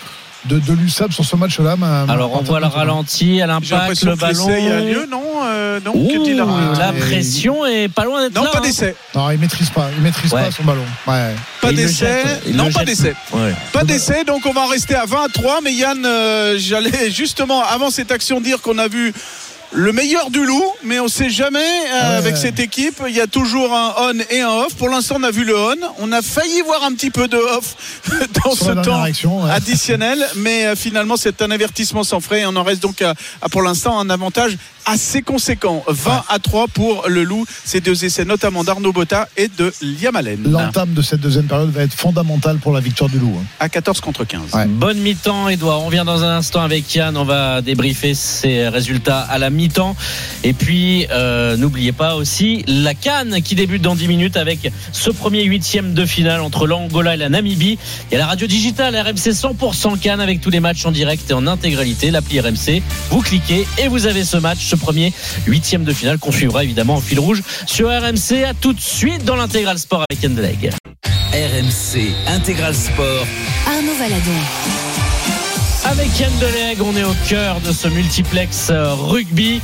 de, 0.46 0.60
de 0.60 0.74
l'USAP 0.74 1.12
sur 1.14 1.26
ce 1.26 1.36
match-là. 1.36 1.76
m'a- 1.76 2.06
m'a 2.06 2.14
Alors 2.14 2.34
on 2.40 2.44
voit 2.44 2.60
le 2.60 2.68
ralenti 2.68 3.42
à 3.42 3.48
l'impact, 3.48 3.72
l'impression 3.72 4.10
le 4.10 4.16
que 4.16 4.26
l'essai 4.26 4.68
a 4.68 4.70
ballon. 4.76 4.86
lieu, 4.86 5.08
non 5.12 5.24
euh, 5.44 5.80
Non, 5.84 5.92
Ouh, 5.96 6.78
la 6.78 6.94
pression 6.94 7.66
est 7.66 7.90
pas 7.90 8.06
loin 8.06 8.22
d'être 8.24 8.36
Non, 8.36 8.44
là. 8.44 8.50
pas 8.52 8.60
hein. 8.60 8.62
d'essai. 8.62 8.96
Non, 9.16 9.30
il 9.32 9.38
maîtrise 9.40 9.70
pas, 9.70 9.90
il 9.96 10.02
maîtrise 10.02 10.32
Ouais. 10.34 10.46
pas 10.46 10.52
son 10.52 10.64
ballon. 10.64 10.84
Ouais. 11.08 11.36
Pas 11.62 11.72
d'essai. 11.74 12.24
Non, 12.54 12.72
pas 12.72 12.86
d'essai. 12.86 13.14
Ouais. 13.34 13.54
Pas 13.74 13.84
d'essai, 13.84 14.24
donc 14.24 14.46
on 14.46 14.54
va 14.54 14.62
en 14.62 14.68
rester 14.68 14.96
à 14.96 15.06
20 15.06 15.26
à 15.26 15.28
3. 15.30 15.60
Mais 15.64 15.74
Yann, 15.74 16.06
euh, 16.06 16.56
j'allais 16.58 17.12
justement 17.12 17.62
avant 17.64 17.90
cette 17.90 18.12
action 18.12 18.40
dire 18.42 18.62
qu'on 18.62 18.78
a 18.78 18.88
vu 18.88 19.14
le 19.72 19.92
meilleur 19.92 20.32
du 20.32 20.44
loup, 20.46 20.64
mais 20.84 21.00
on 21.00 21.08
sait 21.08 21.30
jamais 21.30 21.60
euh, 21.60 22.10
Ouais. 22.12 22.16
avec 22.18 22.38
cette 22.38 22.60
équipe. 22.60 23.02
Il 23.08 23.16
y 23.16 23.22
a 23.22 23.28
toujours 23.28 23.74
un 23.74 23.94
on 24.00 24.14
et 24.32 24.42
un 24.42 24.50
off. 24.50 24.74
Pour 24.76 24.90
l'instant, 24.90 25.16
on 25.20 25.24
a 25.24 25.32
vu 25.32 25.44
le 25.44 25.56
on. 25.58 25.76
On 26.00 26.12
a 26.12 26.22
failli 26.22 26.62
voir 26.66 26.84
un 26.84 26.94
petit 26.94 27.12
peu 27.12 27.28
de 27.28 27.38
off 27.38 27.76
dans 28.44 28.56
Sur 28.56 28.66
ce 28.68 28.72
temps 28.84 29.04
action, 29.04 29.44
ouais. 29.44 29.52
additionnel, 29.52 30.26
mais 30.38 30.66
euh, 30.66 30.76
finalement, 30.76 31.18
c'est 31.18 31.42
un 31.42 31.52
avertissement 31.52 32.04
sans 32.04 32.20
frais. 32.20 32.42
Et 32.42 32.46
on 32.46 32.56
en 32.56 32.64
reste 32.64 32.82
donc 32.82 33.02
à, 33.02 33.14
à, 33.42 33.50
pour 33.50 33.62
l'instant 33.62 34.00
un 34.00 34.10
avantage 34.10 34.58
assez 34.86 35.22
conséquent. 35.22 35.84
20 35.88 36.10
Ouais. 36.10 36.16
à 36.30 36.40
3 36.40 36.68
pour 36.70 37.08
le 37.08 37.24
loup. 37.24 37.46
Ces 37.64 37.80
deux 37.82 38.04
essais, 38.06 38.26
notamment 38.26 38.64
d'Arnaud 38.64 38.92
Botta 38.94 39.28
et 39.38 39.48
de 39.50 39.72
Liam 39.82 40.16
Allen. 40.16 40.42
L'entame 40.50 40.94
de 40.94 41.02
cette 41.04 41.20
deuxième 41.20 41.46
période 41.46 41.70
va 41.72 41.84
être 41.84 41.94
fondamentale 41.94 42.58
pour 42.58 42.72
la 42.74 42.80
victoire 42.80 43.10
du 43.10 43.20
Loup. 43.20 43.36
hein. 43.40 43.46
À 43.60 43.70
14 43.70 44.02
contre 44.02 44.24
15. 44.24 44.54
Ouais. 44.54 44.66
Bonne 44.66 44.98
mi-temps, 44.98 45.48
Edouard. 45.50 45.82
On 45.82 45.86
revient 45.86 46.04
dans 46.06 46.24
un 46.24 46.38
instant 46.38 46.62
avec 46.62 46.94
Yann. 46.96 47.16
On 47.18 47.26
va 47.26 47.62
débriefer 47.62 48.16
ses 48.16 48.68
résultats 48.70 49.20
à 49.22 49.38
la 49.38 49.50
mi-temps. 49.60 49.96
Et 50.44 50.54
puis, 50.54 51.06
euh, 51.12 51.58
n'oubliez 51.58 51.92
pas 51.92 52.16
aussi 52.16 52.64
la 52.68 52.94
Cannes 52.94 53.42
qui 53.44 53.56
débute 53.56 53.82
dans 53.82 53.96
10 53.96 54.08
minutes 54.08 54.38
avec 54.38 54.72
ce 54.92 55.10
premier 55.10 55.44
huitième 55.44 55.94
de 55.94 56.06
finale 56.06 56.42
entre 56.42 56.66
l'Angola 56.66 57.14
et 57.14 57.18
la 57.18 57.30
Namibie. 57.30 57.78
Il 58.10 58.14
y 58.14 58.16
a 58.16 58.20
la 58.20 58.28
radio 58.28 58.48
digitale 58.48 58.96
RMC 58.96 59.32
100% 59.34 60.00
Cannes 60.00 60.22
avec 60.22 60.42
tous 60.42 60.50
les 60.50 60.60
matchs 60.60 60.86
en 60.86 60.92
direct 60.92 61.30
et 61.30 61.34
en 61.34 61.46
intégralité. 61.48 62.12
L'appli 62.12 62.40
RMC. 62.40 62.82
Vous 63.10 63.22
cliquez 63.22 63.68
et 63.78 63.88
vous 63.88 64.08
avez 64.08 64.24
ce 64.24 64.38
match, 64.38 64.60
ce 64.62 64.76
premier 64.76 65.14
huitième 65.46 65.84
de 65.84 65.94
finale 65.94 66.18
qu'on 66.18 66.32
suivra 66.32 66.64
évidemment 66.64 66.96
en 66.96 67.02
fil 67.02 67.20
rouge 67.20 67.44
sur 67.68 67.90
RMC. 67.90 68.44
À 68.48 68.54
tout 68.54 68.74
de 68.74 68.82
suite 68.82 69.26
dans 69.26 69.36
l'intégral 69.36 69.78
sport 69.78 70.04
avec 70.10 70.24
Yann 70.24 70.36
Deleg. 70.36 70.72
RMC 71.32 72.12
Intégral 72.28 72.74
Sport. 72.74 73.26
Arnaud 73.68 73.94
Valadon. 74.00 74.79
Avec 75.86 76.20
Yann 76.20 76.32
Deleg, 76.40 76.82
on 76.82 76.96
est 76.96 77.04
au 77.04 77.16
cœur 77.28 77.62
de 77.62 77.72
ce 77.72 77.88
multiplex 77.88 78.68
euh, 78.70 78.94
rugby 78.94 79.62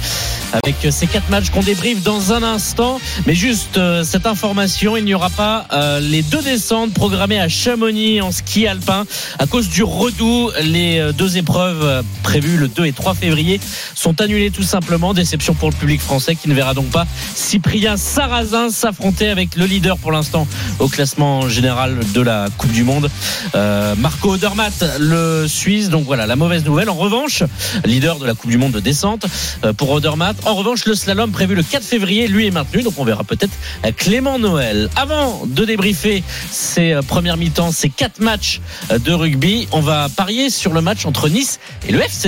avec 0.53 0.75
euh, 0.85 0.91
ces 0.91 1.07
quatre 1.07 1.29
matchs 1.29 1.49
qu'on 1.49 1.61
débriefe 1.61 2.01
dans 2.03 2.31
un 2.31 2.41
instant. 2.41 3.01
Mais 3.27 3.35
juste 3.35 3.77
euh, 3.77 4.03
cette 4.05 4.25
information, 4.25 4.95
il 4.95 5.03
n'y 5.03 5.13
aura 5.13 5.29
pas 5.29 5.67
euh, 5.73 5.99
les 5.99 6.21
deux 6.21 6.41
descentes 6.41 6.93
programmées 6.93 7.39
à 7.39 7.49
Chamonix 7.49 8.21
en 8.21 8.31
ski 8.31 8.65
alpin 8.65 9.05
à 9.39 9.45
cause 9.45 9.67
du 9.67 9.83
redout. 9.83 10.51
Les 10.63 10.99
euh, 10.99 11.11
deux 11.11 11.35
épreuves 11.37 12.03
prévues 12.23 12.57
le 12.57 12.69
2 12.69 12.85
et 12.85 12.93
3 12.93 13.13
février 13.13 13.59
sont 13.93 14.21
annulées 14.21 14.51
tout 14.51 14.63
simplement. 14.63 15.13
Déception 15.13 15.53
pour 15.53 15.69
le 15.69 15.75
public 15.75 15.99
français 15.99 16.35
qui 16.35 16.47
ne 16.47 16.53
verra 16.53 16.73
donc 16.73 16.87
pas 16.91 17.05
Cyprien 17.35 17.97
Sarrazin 17.97 18.69
s'affronter 18.69 19.27
avec 19.29 19.55
le 19.57 19.65
leader 19.65 19.97
pour 19.97 20.13
l'instant 20.13 20.47
au 20.79 20.87
classement 20.87 21.49
général 21.49 21.99
de 22.13 22.21
la 22.21 22.47
Coupe 22.57 22.71
du 22.71 22.83
Monde, 22.83 23.09
euh, 23.53 23.95
Marco 23.97 24.33
Odermatt, 24.33 24.85
le 24.99 25.45
Suisse. 25.47 25.89
Voilà, 26.05 26.25
la 26.25 26.35
mauvaise 26.35 26.65
nouvelle. 26.65 26.89
En 26.89 26.95
revanche, 26.95 27.43
leader 27.85 28.19
de 28.19 28.25
la 28.25 28.33
Coupe 28.33 28.49
du 28.49 28.57
Monde 28.57 28.73
de 28.73 28.79
descente 28.79 29.25
euh, 29.63 29.73
pour 29.73 29.91
Odermatt. 29.91 30.35
En 30.45 30.55
revanche, 30.55 30.85
le 30.85 30.95
slalom 30.95 31.31
prévu 31.31 31.55
le 31.55 31.63
4 31.63 31.83
février, 31.83 32.27
lui 32.27 32.47
est 32.47 32.51
maintenu. 32.51 32.83
Donc 32.83 32.95
on 32.97 33.05
verra 33.05 33.23
peut-être 33.23 33.53
Clément 33.97 34.39
Noël. 34.39 34.89
Avant 34.95 35.45
de 35.45 35.65
débriefer 35.65 36.23
ces 36.51 36.93
euh, 36.93 37.01
premières 37.01 37.37
mi-temps, 37.37 37.71
ces 37.71 37.89
quatre 37.89 38.19
matchs 38.19 38.61
euh, 38.91 38.99
de 38.99 39.11
rugby, 39.11 39.67
on 39.71 39.81
va 39.81 40.09
parier 40.09 40.49
sur 40.49 40.73
le 40.73 40.81
match 40.81 41.05
entre 41.05 41.29
Nice 41.29 41.59
et 41.87 41.91
le 41.91 42.01
FC. 42.01 42.25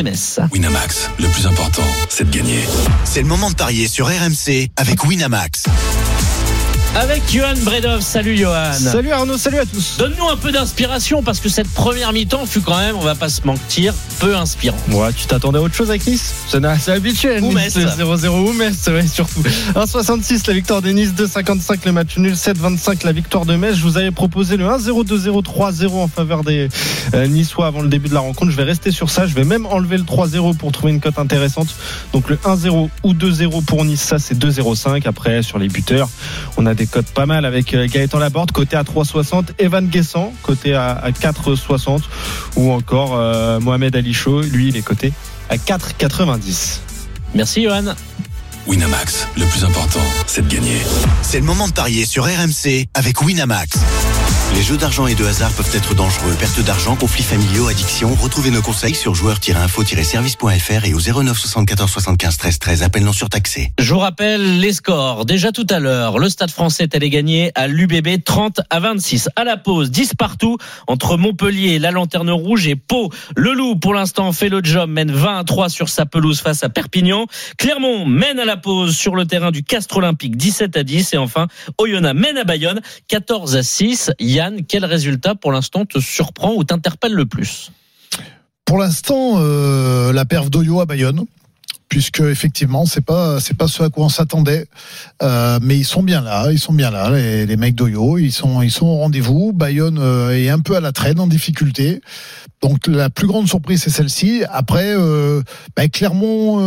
Winamax, 0.52 1.10
le 1.20 1.28
plus 1.28 1.48
important, 1.48 1.84
c'est 2.10 2.30
de 2.30 2.36
gagner. 2.36 2.60
C'est 3.04 3.22
le 3.22 3.28
moment 3.28 3.50
de 3.50 3.56
parier 3.56 3.88
sur 3.88 4.08
RMC 4.08 4.70
avec 4.76 5.04
Winamax. 5.06 5.64
Avec 7.00 7.32
Johan 7.32 7.54
Bredov. 7.64 8.02
Salut 8.02 8.36
Johan. 8.36 8.74
Salut 8.74 9.12
Arnaud, 9.12 9.38
salut 9.38 9.60
à 9.60 9.68
tous. 9.68 9.98
Donne-nous 10.00 10.30
un 10.30 10.36
peu 10.36 10.52
d'inspiration 10.52 11.22
parce 11.22 11.40
que 11.40 11.48
cette 11.48 11.72
première 11.72 12.12
mi-temps 12.12 12.48
fut 12.48 12.62
quand 12.62 12.76
même, 12.76 12.96
on 12.96 13.02
va 13.02 13.14
pas 13.14 13.30
se 13.30 13.46
mentir, 13.46 13.94
peu 14.20 14.36
inspirant. 14.36 14.78
Ouais, 14.90 15.14
tu 15.14 15.28
t'attendais 15.28 15.60
à 15.60 15.62
autre 15.62 15.76
chose 15.76 15.92
avec 15.92 16.08
Nice? 16.08 16.34
C'est 16.48 16.92
habituel. 16.92 17.44
Ou 17.44 17.54
Nice, 17.54 17.76
Metz. 17.76 18.00
0-0 18.00 18.28
ou 18.30 18.52
Metz, 18.54 18.88
ouais, 18.88 19.06
surtout. 19.06 19.44
1,66 19.76 20.48
la 20.48 20.54
victoire 20.56 20.82
des 20.82 20.94
Nice, 20.94 21.12
2,55 21.16 21.86
le 21.86 21.92
match 21.92 22.18
nul, 22.18 22.34
7,25 22.34 23.06
la 23.06 23.12
victoire 23.12 23.46
de 23.46 23.56
Metz. 23.56 23.76
Je 23.76 23.84
vous 23.84 23.98
avais 23.98 24.10
proposé 24.10 24.58
le 24.58 24.66
1-0, 24.66 25.06
2-0, 25.06 25.44
3-0 25.44 25.94
en 25.94 26.08
faveur 26.08 26.44
des 26.44 26.68
euh, 27.14 27.28
Niçois 27.28 27.68
avant 27.68 27.82
le 27.82 27.90
début 27.90 28.10
de 28.10 28.16
la 28.16 28.22
rencontre. 28.22 28.52
Je 28.52 28.58
vais 28.58 28.64
rester 28.64 28.90
sur 28.90 29.12
ça. 29.12 29.28
Je 29.28 29.36
vais 29.36 29.44
même 29.44 29.68
enlever 29.68 29.98
le 29.98 30.04
3-0 30.04 30.58
pour 30.58 30.72
trouver 30.72 30.94
une 30.94 31.00
cote 31.00 31.20
intéressante. 31.20 31.68
Donc 32.12 32.28
le 32.28 32.38
1-0 32.38 32.90
ou 33.04 33.14
2-0 33.14 33.64
pour 33.66 33.86
Nice, 33.86 34.02
ça 34.02 34.18
c'est 34.18 34.36
2-0,5. 34.36 35.08
Après, 35.08 35.44
sur 35.44 35.60
les 35.60 35.68
buteurs, 35.68 36.10
on 36.58 36.66
a 36.66 36.74
des 36.74 36.87
cotes 36.88 37.08
pas 37.08 37.26
mal 37.26 37.46
avec 37.46 37.74
euh, 37.74 37.88
Gaëtan 37.88 38.20
Laborde, 38.20 38.52
côté 38.52 38.76
à 38.76 38.84
3,60. 38.84 39.50
Evan 39.60 39.88
Guessant, 39.88 40.34
côté 40.44 40.74
à, 40.74 40.92
à 40.92 41.12
4,60. 41.12 42.02
Ou 42.56 42.72
encore 42.72 43.16
euh, 43.16 43.60
Mohamed 43.60 43.96
Ali 43.96 44.14
Chaud, 44.14 44.42
lui, 44.42 44.70
il 44.70 44.78
est 44.78 44.82
coté 44.82 45.14
à 45.50 45.58
4,90. 45.58 46.80
Merci 47.36 47.64
Johan. 47.64 47.94
Winamax, 48.68 49.28
le 49.38 49.46
plus 49.46 49.64
important, 49.64 50.02
c'est 50.26 50.46
de 50.46 50.54
gagner. 50.54 50.82
C'est 51.22 51.40
le 51.40 51.46
moment 51.46 51.68
de 51.70 51.74
parier 51.74 52.06
sur 52.06 52.26
RMC 52.26 52.88
avec 52.94 53.22
Winamax. 53.22 53.78
Les 54.58 54.64
jeux 54.64 54.78
d'argent 54.78 55.06
et 55.06 55.14
de 55.14 55.24
hasard 55.24 55.52
peuvent 55.54 55.70
être 55.76 55.94
dangereux. 55.94 56.36
Perte 56.40 56.60
d'argent, 56.62 56.96
conflits 56.96 57.22
familiaux, 57.22 57.68
addiction. 57.68 58.16
Retrouvez 58.16 58.50
nos 58.50 58.64
conseils 58.64 58.96
sur 58.96 59.14
joueurs-info-service.fr 59.14 60.86
et 60.86 60.96
au 60.96 61.00
09 61.00 61.38
74 61.38 61.92
75 61.92 62.38
13 62.40 62.58
13. 62.58 62.82
Appel 62.82 63.04
non 63.04 63.14
surtaxé. 63.14 63.72
Je 63.78 63.94
vous 63.94 64.00
rappelle 64.00 64.60
les 64.60 64.74
scores. 64.74 65.26
Déjà 65.26 65.52
tout 65.52 65.68
à 65.70 65.78
l'heure, 65.78 66.18
le 66.18 66.28
Stade 66.28 66.50
français 66.50 66.86
est 66.86 66.96
allé 66.96 67.12
gagner 67.12 67.52
à 67.54 67.68
l'UBB 67.68 68.24
30 68.26 68.62
à 68.72 68.80
26. 68.80 69.30
À 69.36 69.44
la 69.44 69.58
pause, 69.58 69.92
10 69.92 70.16
partout 70.16 70.58
entre 70.88 71.18
Montpellier, 71.18 71.78
la 71.78 71.92
Lanterne 71.92 72.32
Rouge 72.32 72.68
et 72.68 72.76
Pau. 72.76 73.12
Le 73.36 73.54
Loup, 73.54 73.76
pour 73.76 73.94
l'instant, 73.94 74.32
fait 74.32 74.50
le 74.50 74.62
job, 74.64 74.90
mène 74.90 75.12
20 75.12 75.38
à 75.38 75.44
3 75.44 75.70
sur 75.70 75.88
sa 75.88 76.08
pelouse 76.08 76.42
face 76.42 76.64
à 76.64 76.70
Perpignan. 76.70 77.28
Clermont 77.60 78.08
mène 78.08 78.40
à 78.40 78.46
la 78.46 78.58
pause 78.58 78.96
sur 78.96 79.14
le 79.14 79.28
terrain 79.28 79.52
du 79.52 79.62
Castre 79.62 79.98
Olympique 79.98 80.36
17 80.36 80.78
à 80.78 80.84
10. 80.84 81.14
Et 81.14 81.18
enfin, 81.18 81.46
Oyonnax 81.78 82.20
mène 82.20 82.40
à 82.40 82.44
Bayonne 82.44 82.82
14 83.08 83.56
à 83.56 83.62
6. 83.62 84.10
Yann, 84.20 84.47
quel 84.68 84.86
résultat 84.86 85.36
pour 85.36 85.52
l'instant 85.52 85.86
te 85.86 86.00
surprend 86.00 86.54
ou 86.54 86.64
t'interpelle 86.64 87.14
le 87.14 87.26
plus? 87.26 87.72
Pour 88.66 88.78
l'instant, 88.78 89.36
euh, 89.38 90.12
la 90.12 90.26
perf 90.26 90.50
d'Oyo 90.50 90.82
à 90.82 90.86
Bayonne. 90.86 91.26
Puisque 91.90 92.20
effectivement, 92.20 92.86
c'est 92.86 93.04
pas 93.04 93.40
c'est 93.40 93.56
pas 93.56 93.68
ce 93.68 93.84
à 93.84 93.90
quoi 93.90 94.06
on 94.06 94.10
s'attendait, 94.10 94.66
Euh, 95.24 95.58
mais 95.62 95.78
ils 95.78 95.86
sont 95.86 96.04
bien 96.04 96.22
là, 96.22 96.52
ils 96.52 96.60
sont 96.60 96.74
bien 96.74 96.92
là, 96.92 97.10
les, 97.10 97.58
mecs 97.58 97.76
d'Oyo, 97.76 98.18
ils 98.18 98.32
sont 98.32 98.62
ils 98.62 98.72
sont 98.72 98.86
au 98.86 98.98
rendez-vous. 98.98 99.54
Bayonne 99.54 99.98
euh, 100.00 100.38
est 100.38 100.50
un 100.50 100.60
peu 100.60 100.76
à 100.76 100.82
la 100.82 100.92
traîne, 100.92 101.20
en 101.20 101.28
difficulté. 101.28 102.02
Donc 102.62 102.88
la 102.88 103.10
plus 103.10 103.26
grande 103.28 103.48
surprise 103.48 103.84
c'est 103.84 103.90
celle-ci. 103.90 104.44
Après, 104.52 104.94
euh, 104.96 105.42
bah, 105.76 105.88
Clermont, 105.88 106.60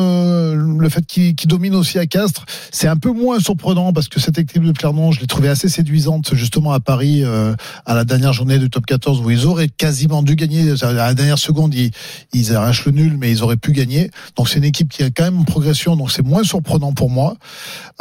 le 0.55 0.89
fait 0.89 1.05
qu'il 1.05 1.35
qu'il 1.35 1.49
domine 1.51 1.75
aussi 1.75 1.99
à 1.99 2.07
Castres, 2.07 2.47
c'est 2.73 2.89
un 2.89 2.97
peu 2.97 3.13
moins 3.13 3.41
surprenant 3.41 3.93
parce 3.93 4.09
que 4.09 4.21
cette 4.21 4.39
équipe 4.39 4.65
de 4.65 4.73
Clermont, 4.73 5.13
je 5.13 5.21
l'ai 5.21 5.27
trouvée 5.27 5.49
assez 5.49 5.69
séduisante 5.69 6.35
justement 6.35 6.73
à 6.73 6.81
Paris 6.81 7.25
à 7.25 7.95
la 7.95 8.05
dernière 8.05 8.33
journée 8.33 8.59
du 8.59 8.71
Top 8.71 8.87
14 8.87 9.21
où 9.21 9.31
ils 9.31 9.47
auraient 9.47 9.69
quasiment 9.69 10.23
dû 10.23 10.35
gagner. 10.35 10.73
À 10.83 10.93
la 10.93 11.15
dernière 11.15 11.39
seconde, 11.39 11.75
ils, 11.75 11.91
ils 12.33 12.55
arrachent 12.55 12.87
le 12.87 12.93
nul, 12.93 13.17
mais 13.19 13.31
ils 13.31 13.43
auraient 13.43 13.57
pu 13.57 13.73
gagner. 13.73 14.11
Donc 14.37 14.49
c'est 14.49 14.59
une 14.59 14.65
équipe 14.65 14.89
qui 14.89 15.10
est 15.11 15.13
quand 15.13 15.25
même 15.25 15.39
en 15.39 15.45
progression, 15.45 15.97
donc 15.97 16.11
c'est 16.11 16.25
moins 16.25 16.43
surprenant 16.43 16.93
pour 16.93 17.11
moi. 17.11 17.37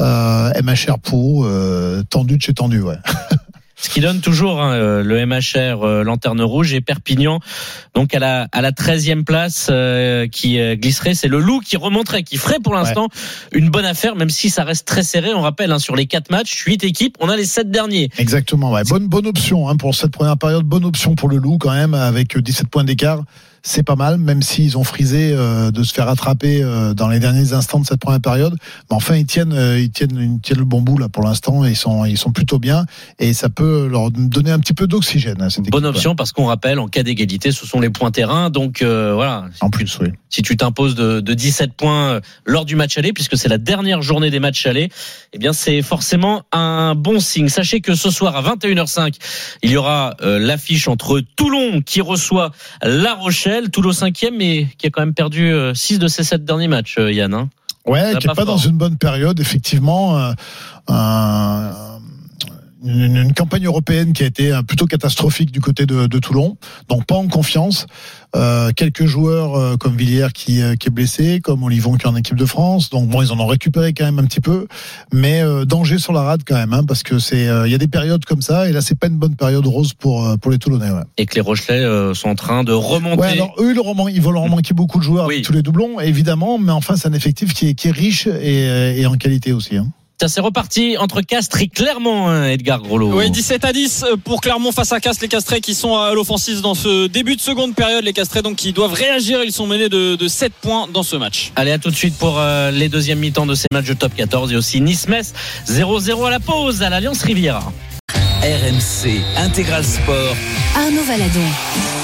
Euh, 0.02 0.52
MHR 0.62 1.00
Pau, 1.00 1.46
euh, 1.46 2.04
tendu 2.10 2.38
de 2.38 2.42
chez 2.42 2.54
tendu, 2.54 2.82
ouais. 2.82 2.98
Ce 3.82 3.90
qui 3.90 4.02
donne 4.02 4.20
toujours 4.20 4.62
hein, 4.62 4.74
euh, 4.74 5.04
le 5.04 5.26
MHR 5.26 5.86
euh, 5.86 6.04
Lanterne 6.04 6.42
Rouge 6.42 6.74
et 6.74 6.82
Perpignan 6.82 7.40
donc 7.96 8.14
à 8.14 8.20
la 8.20 8.50
à 8.52 8.62
la 8.62 8.72
13e 8.74 9.24
place 9.24 9.70
euh, 9.72 10.28
qui 10.28 10.60
euh, 10.60 10.76
glisserait 10.76 11.14
c'est 11.14 11.30
le 11.30 11.40
Loup 11.40 11.62
qui 11.62 11.78
remonterait 11.78 12.24
qui 12.24 12.36
ferait 12.36 12.60
pour 12.60 12.74
l'instant 12.74 13.08
une 13.54 13.70
bonne 13.70 13.86
affaire 13.86 14.18
même 14.18 14.30
si 14.30 14.50
ça 14.50 14.66
reste 14.66 14.86
très 14.86 15.04
serré 15.04 15.34
on 15.34 15.40
rappelle 15.40 15.72
hein, 15.72 15.80
sur 15.80 15.96
les 15.96 16.08
quatre 16.08 16.30
matchs 16.30 16.62
huit 16.66 16.84
équipes 16.84 17.16
on 17.22 17.30
a 17.30 17.38
les 17.38 17.46
sept 17.46 17.72
derniers 17.72 18.10
Exactement, 18.18 18.72
ouais. 18.72 18.84
Bonne, 18.84 19.08
bonne 19.08 19.28
option 19.28 19.70
hein, 19.70 19.78
pour 19.78 19.96
cette 19.96 20.12
première 20.12 20.38
période. 20.38 20.64
Bonne 20.64 20.86
option 20.86 21.16
pour 21.16 21.30
le 21.30 21.38
Loup 21.38 21.58
quand 21.58 21.72
même, 21.72 21.94
avec 21.94 22.38
17 22.38 22.68
points 22.68 22.84
d'écart. 22.84 23.24
C'est 23.64 23.84
pas 23.84 23.96
mal, 23.96 24.18
même 24.18 24.42
s'ils 24.42 24.78
ont 24.78 24.84
frisé 24.84 25.32
euh, 25.34 25.72
de 25.72 25.84
se 25.84 25.94
faire 25.94 26.08
attraper 26.08 26.64
euh, 26.64 26.94
dans 26.94 27.08
les 27.08 27.20
derniers 27.20 27.54
instants 27.54 27.80
de 27.80 27.86
cette 27.86 28.00
première 28.00 28.22
période. 28.22 28.56
Mais 28.90 28.96
enfin, 28.96 29.16
ils 29.16 29.26
tiennent, 29.26 29.54
euh, 29.54 29.80
ils 29.80 29.92
tiennent, 29.92 30.18
ils 30.36 30.42
tiennent 30.42 30.60
le 30.60 30.66
bon 30.66 30.82
bout 30.82 30.98
là 30.98 31.10
pour 31.10 31.24
l'instant. 31.24 31.66
Ils 31.66 31.76
sont, 31.76 32.06
ils 32.06 32.18
sont 32.18 32.32
plutôt 32.32 32.60
bien 32.60 32.86
et 33.20 33.34
ça 33.34 33.50
peut 33.50 33.88
leur 33.88 34.12
donner 34.12 34.52
un 34.52 34.60
petit 34.60 34.74
peu 34.74 34.88
d'oxygène. 34.88 35.50
cette 35.50 35.70
bonne 35.70 35.86
option 35.86 36.16
parce 36.16 36.32
qu'on 36.32 36.46
rappelle 36.46 36.80
en 36.80 36.88
cas 36.88 37.04
d'égalité 37.04 37.52
ce 37.52 37.66
sont 37.66 37.80
les 37.80 37.90
points 37.90 38.12
terrain 38.12 38.50
donc 38.50 38.82
voilà. 38.82 39.46
En 39.62 39.70
plus, 39.70 40.00
oui. 40.02 40.10
si 40.30 40.42
tu 40.42 40.56
t'imposes 40.56 40.96
de, 40.96 41.20
de 41.20 41.34
17 41.34 41.74
points 41.74 42.22
lors 42.46 42.66
du 42.66 42.76
match 42.76 42.98
aller, 42.98 43.14
puisque 43.14 43.38
c'est 43.38 43.50
la 43.50 43.58
dernière 43.58 44.02
journée 44.02 44.30
des 44.30 44.40
matchs 44.40 44.66
aller, 44.66 44.90
eh 45.34 45.38
bien 45.38 45.54
c'est 45.54 45.82
forcément 45.82 46.44
un 46.52 46.96
bon 46.96 47.20
signe. 47.20 47.50
Sachez 47.50 47.82
que 47.82 47.96
ce 47.96 48.10
soir 48.10 48.36
à 48.36 48.56
21h05, 48.56 49.16
il 49.64 49.72
y 49.72 49.78
aura 49.78 50.16
l'affiche 50.22 50.88
entre 50.88 51.22
Toulon 51.36 51.82
qui 51.82 52.02
reçoit 52.02 52.52
La 52.82 53.14
Rochelle. 53.14 53.49
Toulon 53.72 53.92
5e, 53.92 54.36
mais 54.38 54.68
qui 54.78 54.88
a 54.88 54.90
quand 54.90 55.02
même 55.02 55.14
perdu 55.14 55.52
6 55.74 56.00
de 56.00 56.08
ses 56.08 56.24
7 56.24 56.46
derniers 56.46 56.68
matchs, 56.68 56.96
euh, 57.00 57.12
Yann. 57.12 57.34
hein. 57.34 57.50
Ouais, 57.86 58.12
qui 58.20 58.26
est 58.26 58.28
pas 58.28 58.36
pas 58.36 58.46
dans 58.46 58.58
une 58.58 58.78
bonne 58.78 58.98
période, 58.98 59.40
effectivement. 59.40 60.18
euh, 60.20 60.32
un- 60.88 61.72
une, 62.84 63.16
une 63.18 63.34
campagne 63.34 63.66
européenne 63.66 64.14
qui 64.14 64.24
a 64.24 64.26
été 64.28 64.52
euh, 64.52 64.62
plutôt 64.62 64.86
catastrophique 64.86 65.52
du 65.52 65.62
côté 65.62 65.86
de, 65.86 66.08
de 66.08 66.20
Toulon, 66.20 66.58
donc 66.88 67.06
pas 67.06 67.16
en 67.16 67.28
confiance. 67.28 67.88
Euh, 68.36 68.72
quelques 68.76 69.06
joueurs 69.06 69.56
euh, 69.56 69.76
comme 69.76 69.98
Villiers 69.98 70.28
qui, 70.34 70.62
euh, 70.62 70.76
qui 70.76 70.88
est 70.88 70.92
blessé, 70.92 71.40
comme 71.44 71.64
Olivon 71.64 71.96
qui 71.98 72.06
est 72.06 72.10
en 72.10 72.16
équipe 72.16 72.36
de 72.38 72.46
France. 72.46 72.90
Donc 72.92 73.10
bon, 73.10 73.24
ils 73.24 73.32
en 73.32 73.40
ont 73.40 73.48
récupéré 73.48 73.92
quand 73.94 74.06
même 74.06 74.20
un 74.20 74.26
petit 74.26 74.40
peu, 74.40 74.68
mais 75.12 75.42
euh, 75.42 75.66
danger 75.66 75.98
sur 75.98 76.14
la 76.14 76.22
rade 76.22 76.44
quand 76.46 76.56
même, 76.56 76.74
hein, 76.74 76.84
parce 76.88 77.02
que 77.02 77.18
c'est 77.18 77.48
euh, 77.48 77.68
il 77.68 77.72
y 77.72 77.76
a 77.76 77.80
des 77.80 77.88
périodes 77.88 78.24
comme 78.26 78.42
ça, 78.44 78.70
et 78.70 78.72
là 78.72 78.82
c'est 78.82 78.98
pas 78.98 79.08
une 79.08 79.18
bonne 79.18 79.36
période 79.36 79.66
rose 79.66 79.94
pour 79.94 80.26
euh, 80.26 80.38
pour 80.38 80.52
les 80.52 80.60
Toulonnais. 80.60 80.92
Ouais. 80.92 81.02
Et 81.18 81.26
que 81.26 81.36
les 81.36 81.42
Rochelais 81.42 81.80
euh, 81.84 82.14
sont 82.14 82.30
en 82.30 82.36
train 82.36 82.64
de 82.64 82.72
remonter. 82.72 83.20
Ouais, 83.22 83.32
alors 83.32 83.56
eux, 83.60 83.72
ils, 83.72 83.76
leur 83.76 83.88
ont 83.88 83.96
man- 83.96 84.14
ils 84.14 84.22
vont 84.22 84.32
leur 84.32 84.48
manquer 84.48 84.74
beaucoup 84.76 85.00
de 85.00 85.04
joueurs 85.04 85.26
Oui. 85.26 85.36
avec 85.36 85.46
tous 85.46 85.54
les 85.54 85.64
doublons, 85.64 86.00
évidemment, 86.00 86.60
mais 86.60 86.72
enfin, 86.72 86.96
c'est 86.98 87.08
un 87.08 87.14
effectif 87.14 87.54
qui 87.54 87.70
est, 87.70 87.74
qui 87.74 87.88
est 87.88 87.92
riche 87.92 88.28
et, 88.28 89.02
et 89.02 89.06
en 89.08 89.16
qualité 89.16 89.54
aussi. 89.54 89.78
Hein. 89.78 89.88
Ça 90.22 90.28
c'est 90.28 90.42
reparti 90.42 90.98
entre 90.98 91.22
Castres 91.22 91.62
et 91.62 91.70
Clermont, 91.70 92.28
hein, 92.28 92.50
Edgar 92.50 92.82
Groslo. 92.82 93.18
Oui, 93.18 93.32
17 93.32 93.64
à 93.64 93.72
10 93.72 94.06
pour 94.26 94.42
Clermont 94.42 94.74
face 94.74 94.92
à 94.92 95.00
Castres. 95.00 95.22
Les 95.24 95.30
Castrés 95.30 95.62
qui 95.62 95.74
sont 95.74 95.96
à 95.96 96.14
l'offensive 96.14 96.60
dans 96.60 96.76
ce 96.76 97.08
début 97.08 97.38
de 97.38 97.42
seconde 97.42 97.74
période. 97.74 98.04
Les 98.04 98.12
Castrés 98.12 98.42
donc 98.42 98.58
qui 98.58 98.74
doivent 98.74 98.92
réagir. 98.92 99.42
Ils 99.46 99.54
sont 99.54 99.66
menés 99.66 99.88
de, 99.88 100.18
de 100.18 100.28
7 100.28 100.52
points 100.62 100.88
dans 100.94 101.04
ce 101.04 101.16
match. 101.16 101.54
Allez, 101.56 101.72
à 101.72 101.78
tout 101.78 101.90
de 101.90 101.96
suite 101.96 102.18
pour 102.18 102.38
euh, 102.38 102.70
les 102.70 102.90
deuxièmes 102.90 103.20
mi-temps 103.20 103.46
de 103.46 103.56
ces 103.56 103.68
matchs 103.72 103.88
de 103.88 103.94
top 103.94 104.14
14 104.14 104.52
et 104.52 104.58
aussi 104.58 104.82
Nice-Metz 104.82 105.32
0-0 105.68 106.28
à 106.28 106.30
la 106.32 106.42
pause 106.42 106.84
à 106.84 106.90
l'Alliance 106.90 107.22
Riviera. 107.22 107.72
RMC 108.42 109.22
Intégral 109.38 109.86
Sport. 109.86 110.36
Arnaud 110.76 111.04
Valadon. 111.04 111.99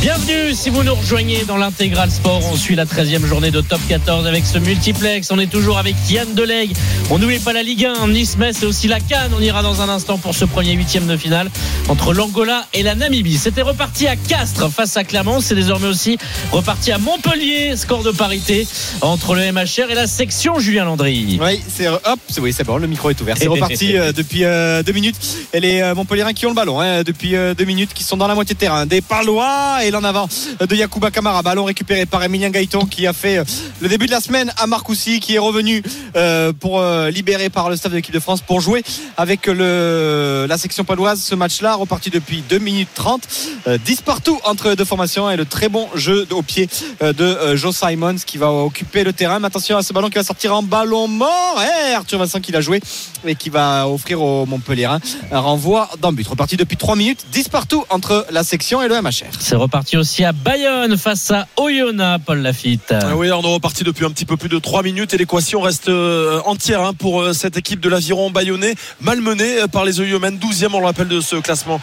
Bienvenue 0.00 0.54
si 0.54 0.70
vous 0.70 0.82
nous 0.82 0.94
rejoignez 0.94 1.44
dans 1.44 1.58
l'intégral 1.58 2.10
sport. 2.10 2.40
On 2.50 2.56
suit 2.56 2.74
la 2.74 2.86
13e 2.86 3.26
journée 3.26 3.50
de 3.50 3.60
top 3.60 3.80
14 3.86 4.26
avec 4.26 4.46
ce 4.46 4.56
multiplex. 4.56 5.30
On 5.30 5.38
est 5.38 5.50
toujours 5.50 5.76
avec 5.76 5.94
Yann 6.08 6.32
Delegue. 6.32 6.72
On 7.10 7.18
n'oublie 7.18 7.38
pas 7.38 7.52
la 7.52 7.62
Ligue 7.62 7.84
1, 7.84 8.08
Nice-Metz 8.08 8.62
et 8.62 8.66
aussi 8.66 8.88
la 8.88 8.98
Cannes. 8.98 9.32
On 9.36 9.42
ira 9.42 9.62
dans 9.62 9.82
un 9.82 9.90
instant 9.90 10.16
pour 10.16 10.34
ce 10.34 10.46
premier 10.46 10.72
huitième 10.72 11.06
de 11.06 11.18
finale 11.18 11.50
entre 11.88 12.14
l'Angola 12.14 12.64
et 12.72 12.82
la 12.82 12.94
Namibie. 12.94 13.36
C'était 13.36 13.60
reparti 13.60 14.06
à 14.06 14.16
Castres 14.16 14.70
face 14.70 14.96
à 14.96 15.04
Clermont. 15.04 15.40
C'est 15.40 15.54
désormais 15.54 15.88
aussi 15.88 16.16
reparti 16.50 16.92
à 16.92 16.98
Montpellier. 16.98 17.76
Score 17.76 18.02
de 18.02 18.10
parité 18.10 18.66
entre 19.02 19.34
le 19.34 19.52
MHR 19.52 19.90
et 19.90 19.94
la 19.94 20.06
section 20.06 20.58
Julien 20.58 20.86
Landry. 20.86 21.38
Oui, 21.42 21.60
c'est 21.68 21.88
hop, 21.88 22.00
c'est 22.26 22.40
oui, 22.40 22.54
c'est 22.54 22.64
bon, 22.64 22.78
le 22.78 22.86
micro 22.86 23.10
est 23.10 23.20
ouvert. 23.20 23.36
C'est 23.38 23.48
reparti 23.48 23.98
euh, 23.98 24.12
depuis 24.16 24.44
euh, 24.44 24.82
deux 24.82 24.92
minutes. 24.92 25.16
Et 25.52 25.60
les 25.60 25.82
euh, 25.82 25.94
qui 26.34 26.46
ont 26.46 26.50
le 26.50 26.54
ballon 26.54 26.80
hein, 26.80 27.02
depuis 27.02 27.36
euh, 27.36 27.54
deux 27.54 27.64
minutes, 27.64 27.92
qui 27.92 28.04
sont 28.04 28.16
dans 28.16 28.26
la 28.26 28.34
moitié 28.34 28.54
de 28.54 28.60
terrain. 28.60 28.86
Des 28.86 29.00
Palois 29.00 29.84
et 29.84 29.89
l'en 29.90 30.04
avant 30.04 30.28
de 30.60 30.74
Yacouba 30.74 31.10
Kamara. 31.10 31.42
Ballon 31.42 31.64
récupéré 31.64 32.06
par 32.06 32.22
Emilien 32.22 32.50
Gaëton 32.50 32.86
qui 32.86 33.06
a 33.06 33.12
fait 33.12 33.38
euh, 33.38 33.44
le 33.80 33.88
début 33.88 34.06
de 34.06 34.10
la 34.10 34.20
semaine 34.20 34.52
à 34.58 34.66
Marcoussis, 34.66 35.20
qui 35.20 35.34
est 35.34 35.38
revenu 35.38 35.82
euh, 36.16 36.52
pour 36.52 36.80
euh, 36.80 37.10
libéré 37.10 37.50
par 37.50 37.70
le 37.70 37.76
staff 37.76 37.92
de 37.92 37.96
l'équipe 37.96 38.14
de 38.14 38.20
France 38.20 38.40
pour 38.40 38.60
jouer 38.60 38.82
avec 39.16 39.46
la 39.46 40.58
section 40.58 40.84
paloise. 40.84 41.20
Ce 41.20 41.34
match-là 41.34 41.74
reparti 41.74 42.10
depuis 42.10 42.42
2 42.48 42.58
minutes 42.58 42.88
30, 42.94 43.28
euh, 43.66 43.78
10 43.78 44.02
partout 44.02 44.38
entre 44.44 44.74
deux 44.74 44.84
formations 44.84 45.30
et 45.30 45.36
le 45.36 45.44
très 45.44 45.68
bon 45.68 45.88
jeu 45.94 46.26
au 46.30 46.42
pied 46.42 46.68
euh, 47.02 47.12
de 47.12 47.24
euh, 47.24 47.56
Joe 47.56 47.74
Simons 47.74 48.16
qui 48.26 48.38
va 48.38 48.50
occuper 48.50 49.04
le 49.04 49.12
terrain. 49.12 49.38
Mais 49.38 49.46
attention 49.46 49.76
à 49.76 49.82
ce 49.82 49.92
ballon 49.92 50.08
qui 50.08 50.16
va 50.16 50.24
sortir 50.24 50.54
en 50.54 50.62
ballon 50.62 51.08
mort. 51.08 51.62
Et 51.62 51.94
Arthur 51.94 52.18
Vincent 52.18 52.40
qui 52.40 52.52
l'a 52.52 52.60
joué 52.60 52.80
et 53.26 53.34
qui 53.34 53.50
va 53.50 53.88
offrir 53.88 54.20
au 54.22 54.46
Montpellierin 54.46 55.00
un 55.32 55.40
renvoi 55.40 55.88
d'un 56.00 56.12
but. 56.12 56.26
Reparti 56.26 56.56
depuis 56.56 56.76
3 56.76 56.96
minutes, 56.96 57.26
10 57.32 57.48
partout 57.48 57.84
entre 57.90 58.26
la 58.30 58.44
section 58.44 58.82
et 58.82 58.88
le 58.88 59.00
MHR. 59.00 59.32
C'est 59.38 59.56
reparti 59.56 59.79
aussi 59.96 60.24
à 60.24 60.32
Bayonne 60.32 60.96
face 60.96 61.30
à 61.30 61.46
Oyonnax, 61.56 62.22
Paul 62.24 62.38
Lafitte. 62.40 62.92
Ah 62.92 63.16
oui, 63.16 63.30
on 63.32 63.42
est 63.42 63.52
reparti 63.52 63.82
depuis 63.84 64.04
un 64.04 64.10
petit 64.10 64.24
peu 64.24 64.36
plus 64.36 64.48
de 64.48 64.58
3 64.58 64.82
minutes 64.82 65.14
et 65.14 65.16
l'équation 65.16 65.60
reste 65.60 65.88
euh, 65.88 66.40
entière 66.44 66.82
hein, 66.82 66.92
pour 66.92 67.20
euh, 67.22 67.32
cette 67.32 67.56
équipe 67.56 67.80
de 67.80 67.88
l'aviron 67.88 68.30
bayonnais, 68.30 68.74
malmenée 69.00 69.60
euh, 69.62 69.66
par 69.66 69.84
les 69.84 70.00
Oyomens, 70.00 70.36
12e 70.38 70.68
on 70.74 70.80
le 70.80 70.86
rappelle 70.86 71.08
de 71.08 71.20
ce 71.20 71.36
classement 71.36 71.80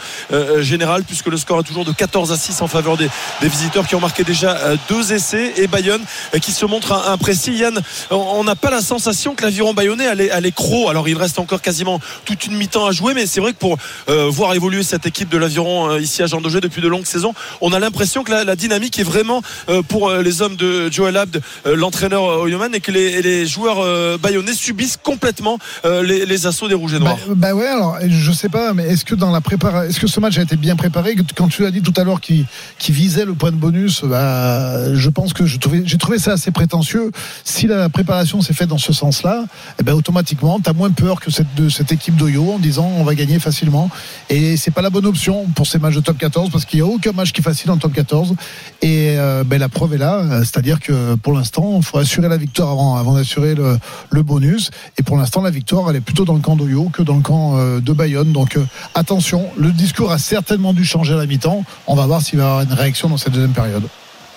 général, 0.60 1.04
puisque 1.04 1.26
le 1.26 1.36
score 1.36 1.60
est 1.60 1.64
toujours 1.64 1.84
de 1.84 1.92
14 1.92 2.32
à 2.32 2.36
6 2.36 2.62
en 2.62 2.68
faveur 2.68 2.96
des, 2.96 3.08
des 3.40 3.48
visiteurs 3.48 3.86
qui 3.86 3.94
ont 3.94 4.00
marqué 4.00 4.24
déjà 4.24 4.56
deux 4.88 5.12
essais 5.12 5.52
et 5.56 5.66
Bayonne 5.66 6.02
qui 6.40 6.52
se 6.52 6.64
montre 6.66 6.92
imprécis. 6.92 7.52
Yann, 7.54 7.80
on- 8.10 8.44
n'a 8.44 8.54
pas 8.54 8.70
la 8.70 8.80
sensation 8.80 9.34
que 9.34 9.42
l'aviron 9.44 9.74
bayonnais 9.74 10.06
allait, 10.06 10.30
allait 10.30 10.52
croc. 10.52 10.88
Alors 10.88 11.08
il 11.08 11.16
reste 11.16 11.38
encore 11.38 11.60
quasiment 11.60 12.00
toute 12.24 12.46
une 12.46 12.54
mi-temps 12.56 12.86
à 12.86 12.92
jouer, 12.92 13.12
mais 13.14 13.26
c'est 13.26 13.40
vrai 13.40 13.52
que 13.52 13.58
pour 13.58 13.76
voir 14.08 14.54
évoluer 14.54 14.82
cette 14.82 15.06
équipe 15.06 15.28
de 15.28 15.36
l'aviron 15.38 15.96
ici 15.98 16.22
à 16.22 16.26
Jean 16.26 16.40
Daugé 16.40 16.60
depuis 16.60 16.80
de 16.80 16.88
longues 16.88 17.04
saisons, 17.06 17.34
on 17.60 17.72
a 17.72 17.78
l'impression 17.88 18.22
que 18.22 18.30
la, 18.30 18.44
la 18.44 18.54
dynamique 18.54 18.98
est 18.98 19.02
vraiment 19.02 19.40
euh, 19.70 19.82
pour 19.82 20.08
euh, 20.08 20.22
les 20.22 20.42
hommes 20.42 20.56
de 20.56 20.90
Joel 20.92 21.16
Abd, 21.16 21.40
euh, 21.66 21.74
l'entraîneur 21.74 22.22
Oyoman, 22.42 22.74
et 22.74 22.80
que 22.80 22.92
les, 22.92 23.22
les 23.22 23.46
joueurs 23.46 23.78
bayonnais 24.18 24.52
subissent 24.52 24.98
complètement 25.02 25.58
les, 25.84 26.26
les 26.26 26.46
assauts 26.46 26.68
des 26.68 26.74
rouges 26.74 26.94
et 26.94 26.98
Bah, 26.98 27.04
noirs. 27.04 27.18
bah 27.36 27.54
ouais, 27.54 27.66
alors 27.66 27.96
je 28.06 28.32
sais 28.32 28.48
pas, 28.50 28.74
mais 28.74 28.84
est-ce 28.84 29.04
que 29.04 29.14
dans 29.14 29.30
la 29.30 29.40
préparation, 29.40 29.88
est-ce 29.88 30.00
que 30.00 30.06
ce 30.06 30.20
match 30.20 30.36
a 30.38 30.42
été 30.42 30.56
bien 30.56 30.76
préparé? 30.76 31.16
Quand 31.36 31.48
tu 31.48 31.64
as 31.64 31.70
dit 31.70 31.80
tout 31.82 31.94
à 31.96 32.04
l'heure 32.04 32.20
qu'il 32.20 32.44
visait 32.90 33.24
le 33.24 33.34
point 33.34 33.50
de 33.52 33.56
bonus, 33.56 34.02
bah, 34.04 34.94
je 34.94 35.08
pense 35.08 35.32
que 35.32 35.46
j'ai 35.46 35.58
trouvé 35.98 36.18
ça 36.18 36.32
assez 36.32 36.50
prétentieux. 36.50 37.10
Si 37.44 37.66
la 37.66 37.88
préparation 37.88 38.42
s'est 38.42 38.52
faite 38.54 38.68
dans 38.68 38.78
ce 38.78 38.92
sens-là, 38.92 39.44
eh 39.80 39.82
ben 39.82 39.94
automatiquement, 39.94 40.60
tu 40.60 40.68
as 40.68 40.72
moins 40.74 40.90
peur 40.90 41.20
que 41.20 41.30
cette, 41.30 41.54
de 41.54 41.68
cette 41.68 41.90
équipe 41.92 42.16
d'Oyo 42.16 42.52
en 42.52 42.58
disant 42.58 42.90
on 42.98 43.04
va 43.04 43.14
gagner 43.14 43.38
facilement. 43.38 43.90
Et 44.28 44.56
c'est 44.56 44.70
pas 44.72 44.82
la 44.82 44.90
bonne 44.90 45.06
option 45.06 45.46
pour 45.54 45.66
ces 45.66 45.78
matchs 45.78 45.94
de 45.94 46.00
top 46.00 46.18
14 46.18 46.50
parce 46.50 46.64
qu'il 46.66 46.80
n'y 46.82 46.86
a 46.88 46.92
aucun 46.92 47.12
match 47.12 47.32
qui 47.32 47.40
est 47.40 47.44
facile 47.44 47.70
en 47.70 47.76
top 47.78 47.92
14. 47.92 48.34
Et 48.82 49.16
euh, 49.18 49.44
ben, 49.44 49.58
la 49.58 49.68
preuve 49.68 49.94
est 49.94 49.98
là, 49.98 50.16
euh, 50.16 50.38
c'est-à-dire 50.40 50.80
que 50.80 51.14
pour 51.16 51.32
l'instant, 51.32 51.74
il 51.76 51.84
faut 51.84 51.98
assurer 51.98 52.28
la 52.28 52.36
victoire 52.36 52.70
avant, 52.70 52.96
avant 52.96 53.14
d'assurer 53.14 53.54
le, 53.54 54.22
bonus. 54.22 54.70
Et 54.98 55.02
pour 55.02 55.16
l'instant, 55.16 55.42
la 55.42 55.50
victoire, 55.50 55.88
elle 55.90 55.96
est 55.96 56.00
plutôt 56.00 56.24
dans 56.24 56.34
le 56.34 56.40
camp 56.40 56.56
d'Oyo 56.56 56.90
que 56.92 57.02
dans 57.02 57.16
le 57.16 57.22
camp 57.22 57.56
euh, 57.56 57.80
de 57.80 57.92
Bayonne. 57.92 58.32
Donc 58.32 58.58
attention, 58.94 59.48
le 59.56 59.70
discours 59.70 60.10
a 60.10 60.18
certainement 60.18 60.72
dû 60.72 60.84
changer 60.84 61.14
à 61.14 61.16
la 61.16 61.26
mi-temps. 61.26 61.64
On 61.86 61.94
va 61.94 62.06
voir 62.06 62.20
s'il 62.20 62.38
va 62.38 62.44
y 62.44 62.46
avoir 62.46 62.62
une 62.62 62.72
réaction 62.72 63.08
dans 63.08 63.16
cette 63.16 63.32
deuxième 63.32 63.52
période. 63.52 63.84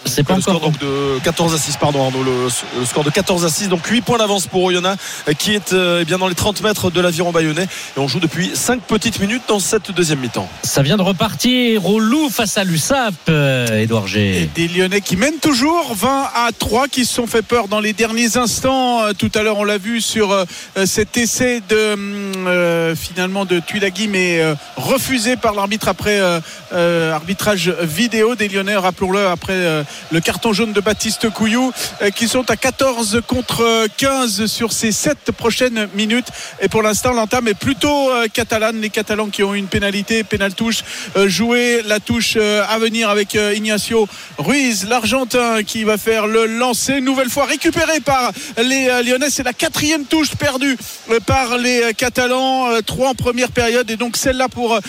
C'est 0.05 0.23
pas 0.23 0.35
le 0.35 0.41
score 0.41 0.59
donc 0.59 0.77
de 0.79 1.19
14 1.23 1.53
à 1.53 1.57
6 1.57 1.77
pardon 1.77 2.03
Arnaud 2.05 2.23
le, 2.23 2.47
le 2.79 2.85
score 2.85 3.03
de 3.03 3.09
14 3.09 3.45
à 3.45 3.49
6 3.49 3.69
donc 3.69 3.85
8 3.85 4.01
points 4.01 4.17
d'avance 4.17 4.47
pour 4.47 4.63
Oyonnax 4.63 5.01
qui 5.37 5.53
est 5.53 5.73
euh, 5.73 5.99
eh 6.01 6.05
bien 6.05 6.17
dans 6.17 6.27
les 6.27 6.35
30 6.35 6.61
mètres 6.63 6.89
de 6.91 6.99
l'aviron 7.01 7.31
bayonnais 7.31 7.63
et 7.63 7.99
on 7.99 8.07
joue 8.07 8.19
depuis 8.19 8.51
5 8.53 8.81
petites 8.81 9.19
minutes 9.19 9.43
dans 9.47 9.59
cette 9.59 9.91
deuxième 9.91 10.19
mi-temps 10.19 10.49
Ça 10.63 10.81
vient 10.81 10.97
de 10.97 11.01
repartir 11.03 11.85
au 11.85 11.99
loup 11.99 12.29
face 12.29 12.57
à 12.57 12.63
l'USAP, 12.63 13.13
euh, 13.29 13.79
Édouard 13.81 14.05
Et 14.07 14.09
G. 14.09 14.49
des 14.55 14.67
Lyonnais 14.67 15.01
qui 15.01 15.15
mènent 15.15 15.39
toujours 15.39 15.93
20 15.95 16.29
à 16.35 16.49
3 16.57 16.87
qui 16.87 17.05
se 17.05 17.13
sont 17.13 17.27
fait 17.27 17.41
peur 17.43 17.67
dans 17.67 17.79
les 17.79 17.93
derniers 17.93 18.37
instants. 18.37 19.03
Euh, 19.03 19.13
Tout 19.17 19.31
à 19.35 19.43
l'heure, 19.43 19.57
on 19.57 19.63
l'a 19.63 19.77
vu 19.77 20.01
sur 20.01 20.35
cet 20.85 21.17
essai 21.17 21.61
de 21.69 21.93
hum, 21.93 22.31
euh, 22.47 22.95
finalement 22.95 23.45
de 23.45 23.59
Tuilagi, 23.59 24.07
mais 24.07 24.41
euh, 24.41 24.55
refusé 24.77 25.35
par 25.35 25.53
l'arbitre 25.53 25.87
après 25.87 26.19
euh, 26.19 26.39
euh, 26.73 27.13
arbitrage 27.13 27.69
vidéo 27.81 28.35
des 28.35 28.47
Lyonnais. 28.47 28.75
Rappelons-le 28.75 29.27
après 29.27 29.53
euh, 29.53 29.83
le 30.11 30.19
carton 30.19 30.53
jaune 30.53 30.73
de 30.73 30.81
Baptiste 30.81 31.29
Couillou, 31.29 31.71
euh, 32.01 32.09
qui 32.09 32.27
sont 32.27 32.49
à 32.49 32.55
14 32.55 33.21
contre 33.27 33.87
15 33.97 34.45
sur 34.45 34.73
ces 34.73 34.91
7 34.91 35.31
prochaines 35.31 35.87
minutes. 35.95 36.27
Et 36.61 36.67
pour 36.67 36.81
l'instant, 36.81 37.13
l'entame 37.13 37.47
est 37.47 37.53
plutôt 37.53 38.11
euh, 38.11 38.27
catalane. 38.27 38.81
Les 38.81 38.89
Catalans 38.89 39.29
qui 39.29 39.43
ont 39.43 39.53
une 39.53 39.67
pénalité, 39.67 40.23
pénale 40.23 40.53
touche, 40.53 40.83
euh, 41.15 41.29
jouer 41.29 41.81
la 41.85 41.99
touche 41.99 42.35
à 42.35 42.77
venir 42.79 43.09
avec 43.09 43.33
Ignacio 43.33 44.07
Ruiz, 44.37 44.87
l'Argentin 44.87 45.63
qui 45.63 45.83
va 45.83 45.97
faire 45.97 46.27
le 46.27 46.45
lancer. 46.45 47.01
Nouvelle 47.01 47.29
fois 47.29 47.45
récupéré 47.45 47.99
par 47.99 48.31
les 48.57 48.87
Lyonnais. 49.03 49.29
C'est 49.29 49.43
la 49.43 49.53
quatrième 49.53 50.05
touche 50.05 50.35
perdue 50.35 50.77
par 51.25 51.57
les 51.57 51.93
Catalans. 51.95 52.81
Trois 52.85 53.09
en 53.09 53.15
première 53.15 53.51
période. 53.51 53.89
Et 53.89 53.97
donc 53.97 54.17
celle-là 54.17 54.49
pour 54.49 54.79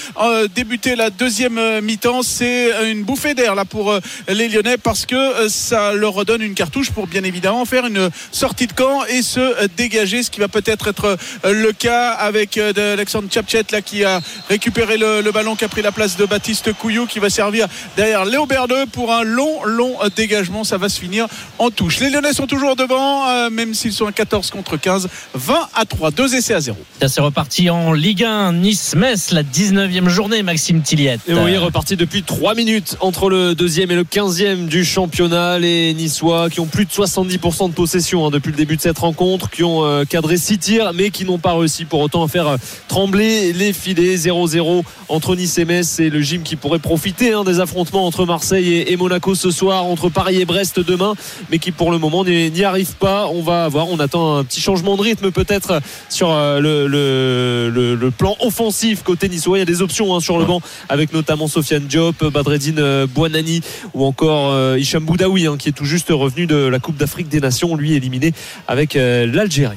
débuter 0.55 0.97
la 0.97 1.11
deuxième 1.11 1.81
mi-temps, 1.81 2.23
c'est 2.23 2.91
une 2.91 3.03
bouffée 3.03 3.35
d'air 3.35 3.55
là 3.55 3.65
pour 3.65 3.95
les 4.29 4.49
Lyonnais 4.49 4.79
parce 4.93 5.07
que 5.07 5.15
euh, 5.15 5.49
ça 5.49 5.95
leur 5.95 6.13
redonne 6.13 6.43
une 6.43 6.53
cartouche 6.53 6.91
pour 6.91 7.07
bien 7.07 7.25
évidemment 7.25 7.65
faire 7.65 7.87
une 7.87 8.11
sortie 8.31 8.67
de 8.67 8.75
camp 8.75 9.07
et 9.07 9.23
se 9.23 9.41
euh, 9.41 9.67
dégager, 9.75 10.23
ce 10.23 10.31
qui 10.31 10.39
va 10.39 10.49
peut-être 10.49 10.89
être 10.89 11.17
euh, 11.47 11.53
le 11.55 11.73
cas 11.73 12.11
avec 12.11 12.59
Alexandre 12.59 13.27
Tchapchet 13.31 13.65
là 13.73 13.81
qui 13.81 14.05
a 14.05 14.21
récupéré 14.51 14.99
le, 14.99 15.23
le 15.23 15.33
ballon 15.33 15.57
qui 15.57 15.65
a 15.65 15.69
pris 15.69 15.81
la 15.81 15.93
place 15.93 16.19
de 16.19 16.27
Baptiste 16.27 16.75
Couillou 16.75 17.07
qui 17.07 17.21
va 17.21 17.31
servir 17.31 17.69
derrière 17.97 18.27
Léo 18.27 18.45
Berdeux 18.45 18.85
pour 18.85 19.15
un 19.15 19.23
long 19.23 19.65
long 19.65 19.97
dégagement. 20.15 20.63
Ça 20.63 20.77
va 20.77 20.91
se 20.91 21.01
finir 21.01 21.27
en 21.59 21.71
touche. 21.71 21.99
Les 22.01 22.11
Lyonnais 22.11 22.35
sont 22.35 22.47
toujours 22.47 22.77
devant 22.77 23.27
euh, 23.31 23.49
même 23.49 23.73
s'ils 23.73 23.95
sont 23.95 24.07
à 24.07 24.13
14 24.13 24.51
contre 24.51 24.77
15 24.77 25.09
20 25.33 25.69
à 25.75 25.87
3 25.87 26.11
deux 26.11 26.35
essais 26.35 26.53
à 26.53 26.61
0 26.61 26.77
Ça 27.01 27.09
c'est 27.09 27.23
reparti 27.23 27.71
en 27.71 27.95
Ligue 27.95 28.25
1, 28.25 28.53
Nice-Metz, 28.53 29.33
la 29.33 29.43
19e 29.43 30.11
journée, 30.11 30.43
Maxime 30.43 30.83
Tilliette. 30.83 31.21
Et 31.29 31.33
oui, 31.33 31.57
reparti 31.57 31.97
depuis 31.97 32.23
3 32.23 32.55
minutes 32.55 32.99
entre 33.01 33.31
le 33.31 33.55
deuxième 33.55 33.91
et 33.91 33.95
le 33.95 34.05
15e 34.05 34.67
du 34.67 34.82
du 34.83 34.89
championnat, 34.89 35.61
les 35.61 35.95
Niçois 35.95 36.51
qui 36.51 36.59
ont 36.59 36.67
plus 36.67 36.85
de 36.87 36.91
70% 36.91 37.69
de 37.69 37.73
possession 37.75 38.27
hein, 38.27 38.31
depuis 38.31 38.51
le 38.51 38.57
début 38.57 38.75
de 38.77 38.81
cette 38.81 38.99
rencontre, 38.99 39.49
qui 39.49 39.63
ont 39.63 39.85
euh, 39.85 40.03
cadré 40.05 40.37
6 40.37 40.59
tirs, 40.59 40.91
mais 40.93 41.11
qui 41.11 41.25
n'ont 41.25 41.39
pas 41.39 41.55
réussi 41.57 41.85
pour 41.85 42.01
autant 42.01 42.25
à 42.25 42.27
faire 42.29 42.49
euh, 42.49 42.57
trembler 42.89 43.53
les 43.53 43.73
filets. 43.73 44.17
0-0 44.17 44.83
entre 45.09 45.37
Nice 45.37 45.57
et 45.59 45.65
Metz. 45.65 45.87
C'est 45.87 46.09
le 46.11 46.21
gym 46.21 46.43
qui 46.43 46.57
pourrait 46.57 46.81
profiter 46.81 47.33
hein, 47.33 47.45
des 47.45 47.61
affrontements 47.61 48.05
entre 48.07 48.27
Marseille 48.27 48.73
et, 48.73 48.93
et 48.93 48.97
Monaco 48.97 49.37
ce 49.37 49.53
soir, 49.53 49.85
entre 49.85 50.09
Paris 50.09 50.41
et 50.41 50.45
Brest 50.47 50.81
demain, 50.81 51.15
mais 51.49 51.61
qui 51.61 51.71
pour 51.71 51.93
le 51.93 51.99
moment 51.99 52.25
n'y 52.25 52.65
arrive 52.65 52.95
pas. 52.99 53.29
On 53.29 53.41
va 53.43 53.69
voir, 53.69 53.87
on 53.89 54.01
attend 54.01 54.37
un 54.39 54.43
petit 54.43 54.61
changement 54.61 54.97
de 54.97 55.03
rythme 55.03 55.31
peut-être 55.31 55.81
sur 56.09 56.29
euh, 56.33 56.59
le, 56.59 56.89
le- 56.89 57.71
le- 57.71 57.95
le 57.95 58.11
plan 58.11 58.35
offensif 58.41 59.05
côté 59.05 59.29
niçois. 59.29 59.59
Il 59.59 59.61
y 59.61 59.63
a 59.63 59.67
des 59.67 59.81
options 59.81 60.13
hein, 60.17 60.19
sur 60.19 60.41
le 60.41 60.45
banc 60.45 60.61
avec 60.89 61.13
notamment 61.13 61.47
Sofiane 61.47 61.85
Diop, 61.87 62.25
Badreddine 62.33 63.07
Bouanani 63.15 63.61
ou 63.95 64.05
encore 64.05 64.51
Hicham 64.79 65.05
Boudaoui 65.05 65.47
hein, 65.47 65.57
qui 65.59 65.69
est 65.69 65.73
tout 65.73 65.85
juste 65.85 66.09
revenu 66.11 66.47
de 66.47 66.57
la 66.57 66.79
Coupe 66.79 66.97
d'Afrique 66.97 67.29
des 67.29 67.41
Nations, 67.41 67.77
lui 67.77 67.95
éliminé 67.95 68.33
avec 68.69 68.97
euh, 68.97 69.27
l'Algérie. 69.27 69.77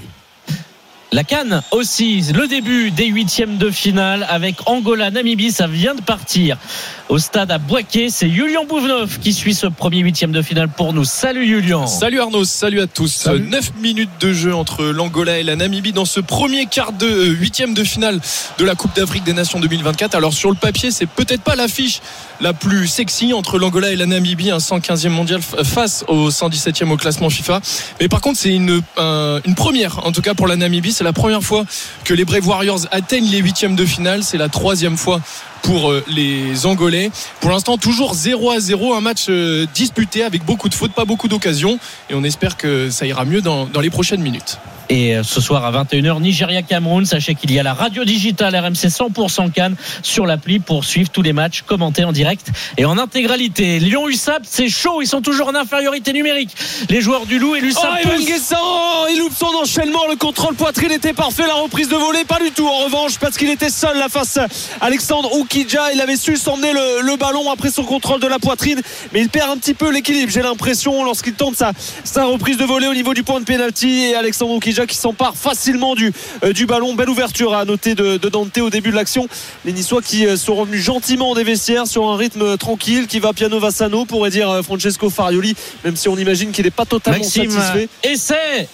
La 1.16 1.24
Cannes 1.24 1.61
aussi, 1.72 2.26
le 2.34 2.45
début 2.45 2.91
des 2.91 3.05
huitièmes 3.05 3.55
de 3.55 3.70
finale 3.72 4.28
avec 4.30 4.55
Angola, 4.66 5.11
Namibie, 5.11 5.49
ça 5.49 5.66
vient 5.66 5.95
de 5.95 6.01
partir 6.01 6.57
au 7.07 7.20
stade 7.20 7.51
à 7.51 7.57
Boaké. 7.57 8.09
C'est 8.09 8.30
Julian 8.30 8.66
Bouvenov 8.66 9.20
qui 9.20 9.32
suit 9.32 9.53
ce 9.53 9.68
premier 9.68 9.99
huitième 9.99 10.34
de 10.34 10.41
finale 10.41 10.68
pour 10.68 10.91
nous. 10.91 11.05
Salut 11.05 11.47
Julian. 11.47 11.88
Salut 11.88 12.20
Arnaud, 12.20 12.43
salut 12.43 12.82
à 12.82 12.88
tous. 12.88 13.07
Salut. 13.13 13.47
9 13.47 13.76
minutes 13.82 14.09
de 14.20 14.34
jeu 14.34 14.53
entre 14.53 14.84
l'Angola 14.84 15.39
et 15.39 15.43
la 15.43 15.55
Namibie 15.55 15.93
dans 15.93 16.03
ce 16.03 16.20
premier 16.20 16.66
quart 16.66 16.91
de 16.91 17.05
euh, 17.05 17.26
huitième 17.30 17.74
de 17.74 17.86
finale 17.86 18.20
de 18.57 18.66
la 18.66 18.76
Coupe 18.76 18.93
d'Afrique 18.93 19.24
des 19.24 19.32
Nations 19.32 19.61
2024. 19.61 20.16
Alors 20.16 20.34
sur 20.34 20.49
le 20.49 20.57
papier, 20.57 20.91
c'est 20.91 21.05
peut-être 21.05 21.43
pas 21.43 21.55
l'affiche 21.55 22.01
la 22.41 22.51
plus 22.51 22.88
sexy 22.88 23.32
entre 23.32 23.57
l'Angola 23.57 23.89
et 23.91 23.95
la 23.95 24.05
Namibie, 24.05 24.51
un 24.51 24.57
115e 24.57 25.07
mondial 25.07 25.39
face 25.41 26.03
au 26.09 26.30
117e 26.30 26.89
au 26.91 26.97
classement 26.97 27.30
FIFA. 27.30 27.61
Mais 28.01 28.09
par 28.09 28.20
contre, 28.20 28.38
c'est 28.38 28.49
une, 28.53 28.82
un- 28.97 29.39
une 29.45 29.55
première, 29.55 30.05
en 30.05 30.11
tout 30.11 30.22
cas 30.22 30.34
pour 30.34 30.47
la 30.47 30.57
Namibie. 30.57 30.91
C'est 30.91 31.05
la 31.06 31.14
première 31.14 31.41
fois 31.41 31.64
que 32.03 32.14
les 32.14 32.26
Brave 32.26 32.45
Warriors 32.45 32.88
atteignent 32.91 33.30
les 33.30 33.38
huitièmes 33.38 33.76
de 33.76 33.86
finale. 33.86 34.24
C'est 34.24 34.38
la 34.38 34.49
troisième 34.49 34.97
fois 34.97 35.22
pour 35.62 35.91
euh, 35.91 36.03
les 36.08 36.66
Angolais. 36.66 37.12
Pour 37.39 37.51
l'instant, 37.51 37.78
toujours 37.78 38.14
0 38.14 38.51
à 38.51 38.60
0, 38.60 38.93
un 38.93 39.01
match 39.01 39.28
euh, 39.30 39.66
disputé 39.74 40.24
avec 40.24 40.43
beaucoup 40.43 40.68
de 40.68 40.74
fautes, 40.74 40.93
pas 40.93 41.06
beaucoup 41.06 41.28
d'occasions. 41.28 41.80
Et 42.10 42.16
on 42.16 42.24
espère 42.24 42.58
que 42.58 42.89
ça 42.89 43.06
ira 43.06 43.24
mieux 43.24 43.41
dans, 43.41 43.66
dans 43.66 43.82
les 43.82 43.89
prochaines 43.89 44.22
minutes. 44.22 44.58
Et 44.90 45.16
euh, 45.16 45.24
ce 45.24 45.42
soir 45.42 45.66
à 45.66 45.72
21h, 45.84 46.22
Nigeria-Cameroun. 46.22 47.06
Sachez 47.06 47.36
qu'il 47.36 47.52
y 47.52 47.60
a 47.60 47.64
la 47.64 47.74
radio 47.74 48.06
digitale 48.06 48.56
RMC 48.56 48.88
100% 48.88 49.52
Cannes 49.52 49.76
sur 50.04 50.26
l'appli 50.26 50.60
pour 50.60 50.86
suivre 50.86 51.10
tous 51.10 51.22
les 51.22 51.34
matchs 51.34 51.64
commentés 51.64 52.04
en 52.04 52.12
direct 52.12 52.48
et 52.78 52.86
en 52.86 52.98
intégralité. 52.98 53.80
Lyon-USAP, 53.80 54.44
c'est 54.44 54.70
chaud. 54.70 55.02
Ils 55.02 55.08
sont 55.08 55.22
toujours 55.22 55.48
en 55.48 55.56
infériorité 55.56 56.14
numérique. 56.14 56.52
Les 56.90 57.02
joueurs 57.02 57.26
du 57.26 57.40
Loup 57.40 57.56
et 57.56 57.60
Oh, 57.62 57.66
l'USAP. 57.66 58.02
Poussent. 58.04 58.26
Guessant, 58.26 59.08
il 59.12 59.20
loupe 59.20 59.34
son 59.36 59.48
enchaînement. 59.48 60.06
Le 60.10 60.16
contrôle 60.18 60.56
poitrine 60.56 60.92
était 60.92 61.14
parfait. 61.14 61.48
La 61.48 61.56
reprise 61.56 61.90
de 61.90 61.96
volée, 61.96 62.26
pas 62.26 62.40
du 62.40 62.52
tout. 62.52 62.68
En 62.68 62.86
revanche, 62.86 63.18
parce 63.18 63.38
qu'il 63.38 63.50
était 63.50 63.70
seul 63.72 63.98
là 63.98 64.08
face 64.10 64.38
à 64.38 64.48
Alexandre 64.82 65.36
Oukidja. 65.36 65.94
Il 65.94 66.02
avait 66.02 66.18
su 66.18 66.38
s'emmener 66.38 66.74
le, 66.74 67.02
le 67.02 67.18
ballon 67.18 67.50
après 67.52 67.72
son 67.72 67.84
contrôle 67.84 68.20
de 68.20 68.28
la 68.28 68.40
poitrine. 68.40 68.82
Mais 69.14 69.22
il 69.22 69.30
perd 69.30 69.50
un 69.50 69.58
petit 69.58 69.74
peu 69.74 69.92
l'équilibre, 69.92 70.32
j'ai 70.32 70.42
l'impression, 70.42 71.04
lorsqu'il 71.04 71.34
tente 71.34 71.56
sa, 71.56 71.72
sa 72.04 72.26
reprise 72.26 72.58
de 72.58 72.66
volée 72.66 72.88
au 72.88 72.94
niveau 72.94 73.14
du 73.14 73.24
point 73.24 73.40
de 73.40 73.46
pénalty. 73.46 74.06
Et 74.06 74.16
Alexandre 74.16 74.54
Oukidja 74.54 74.74
qui 74.86 74.97
s'empare 74.97 75.36
facilement 75.36 75.95
du, 75.95 76.11
euh, 76.43 76.51
du 76.51 76.65
ballon. 76.65 76.93
Belle 76.95 77.09
ouverture 77.09 77.53
à 77.55 77.63
noter 77.65 77.95
de, 77.95 78.17
de 78.17 78.30
Dante 78.30 78.57
au 78.57 78.69
début 78.69 78.91
de 78.91 78.95
l'action. 78.95 79.28
Les 79.63 79.71
Niçois 79.71 80.01
qui 80.01 80.26
euh, 80.26 80.36
sont 80.36 80.55
revenus 80.55 80.84
gentiment 80.84 81.34
des 81.36 81.43
vestiaires 81.43 81.88
sur 81.88 82.09
un 82.09 82.17
rythme 82.17 82.57
tranquille, 82.57 83.07
qui 83.07 83.19
va 83.19 83.32
piano 83.34 83.59
vassano, 83.59 84.05
pourrait 84.05 84.30
dire 84.30 84.49
euh, 84.49 84.61
Francesco 84.61 85.09
Farioli, 85.09 85.55
même 85.84 85.95
si 85.95 86.09
on 86.09 86.17
imagine 86.17 86.51
qu'il 86.51 86.65
n'est 86.65 86.71
pas 86.71 86.86
totalement 86.86 87.19
Maxime, 87.19 87.49
satisfait. 87.49 87.89
essai. 88.03 88.67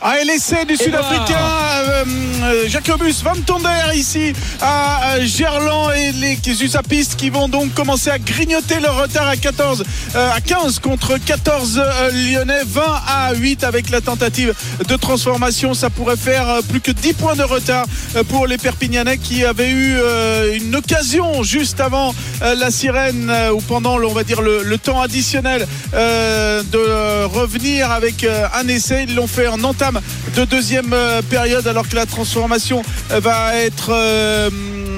Ah, 0.00 0.20
et 0.20 0.24
l'essai 0.24 0.64
du 0.64 0.76
Sud-Africain 0.76 1.34
euh, 1.36 2.04
euh, 2.44 2.68
Jacobus 2.68 3.20
Van 3.24 3.34
Tonder 3.44 3.68
ici 3.96 4.32
à 4.60 5.16
euh, 5.16 5.26
Gerland 5.26 5.90
et 5.92 6.12
les 6.12 6.38
usapistes 6.62 7.16
qui 7.16 7.30
vont 7.30 7.48
donc 7.48 7.74
commencer 7.74 8.08
à 8.08 8.18
grignoter 8.20 8.78
leur 8.78 8.96
retard 9.02 9.26
à 9.26 9.36
14 9.36 9.82
euh, 10.14 10.30
à 10.32 10.40
15 10.40 10.78
contre 10.78 11.18
14 11.18 11.82
euh, 11.84 12.10
lyonnais 12.12 12.62
20 12.64 12.82
à 13.08 13.34
8 13.34 13.64
avec 13.64 13.90
la 13.90 14.00
tentative 14.00 14.54
de 14.88 14.94
transformation 14.96 15.47
ça 15.50 15.88
pourrait 15.88 16.16
faire 16.16 16.46
euh, 16.46 16.60
plus 16.60 16.80
que 16.80 16.90
10 16.90 17.14
points 17.14 17.34
de 17.34 17.42
retard 17.42 17.86
euh, 18.16 18.22
pour 18.22 18.46
les 18.46 18.58
Perpignanais 18.58 19.16
qui 19.16 19.46
avaient 19.46 19.70
eu 19.70 19.96
euh, 19.96 20.54
une 20.54 20.76
occasion 20.76 21.42
juste 21.42 21.80
avant 21.80 22.14
la 22.40 22.70
sirène 22.70 23.32
ou 23.52 23.60
pendant 23.60 23.98
on 23.98 24.12
va 24.12 24.24
dire 24.24 24.42
le, 24.42 24.78
temps 24.78 25.00
additionnel 25.00 25.66
de 25.92 27.24
revenir 27.24 27.90
avec 27.90 28.24
un 28.54 28.68
essai. 28.68 29.06
Ils 29.08 29.14
l'ont 29.16 29.26
fait 29.26 29.48
en 29.48 29.62
entame 29.64 30.00
de 30.36 30.44
deuxième 30.44 30.94
période 31.28 31.66
alors 31.66 31.88
que 31.88 31.96
la 31.96 32.06
transformation 32.06 32.82
va 33.10 33.56
être 33.56 33.92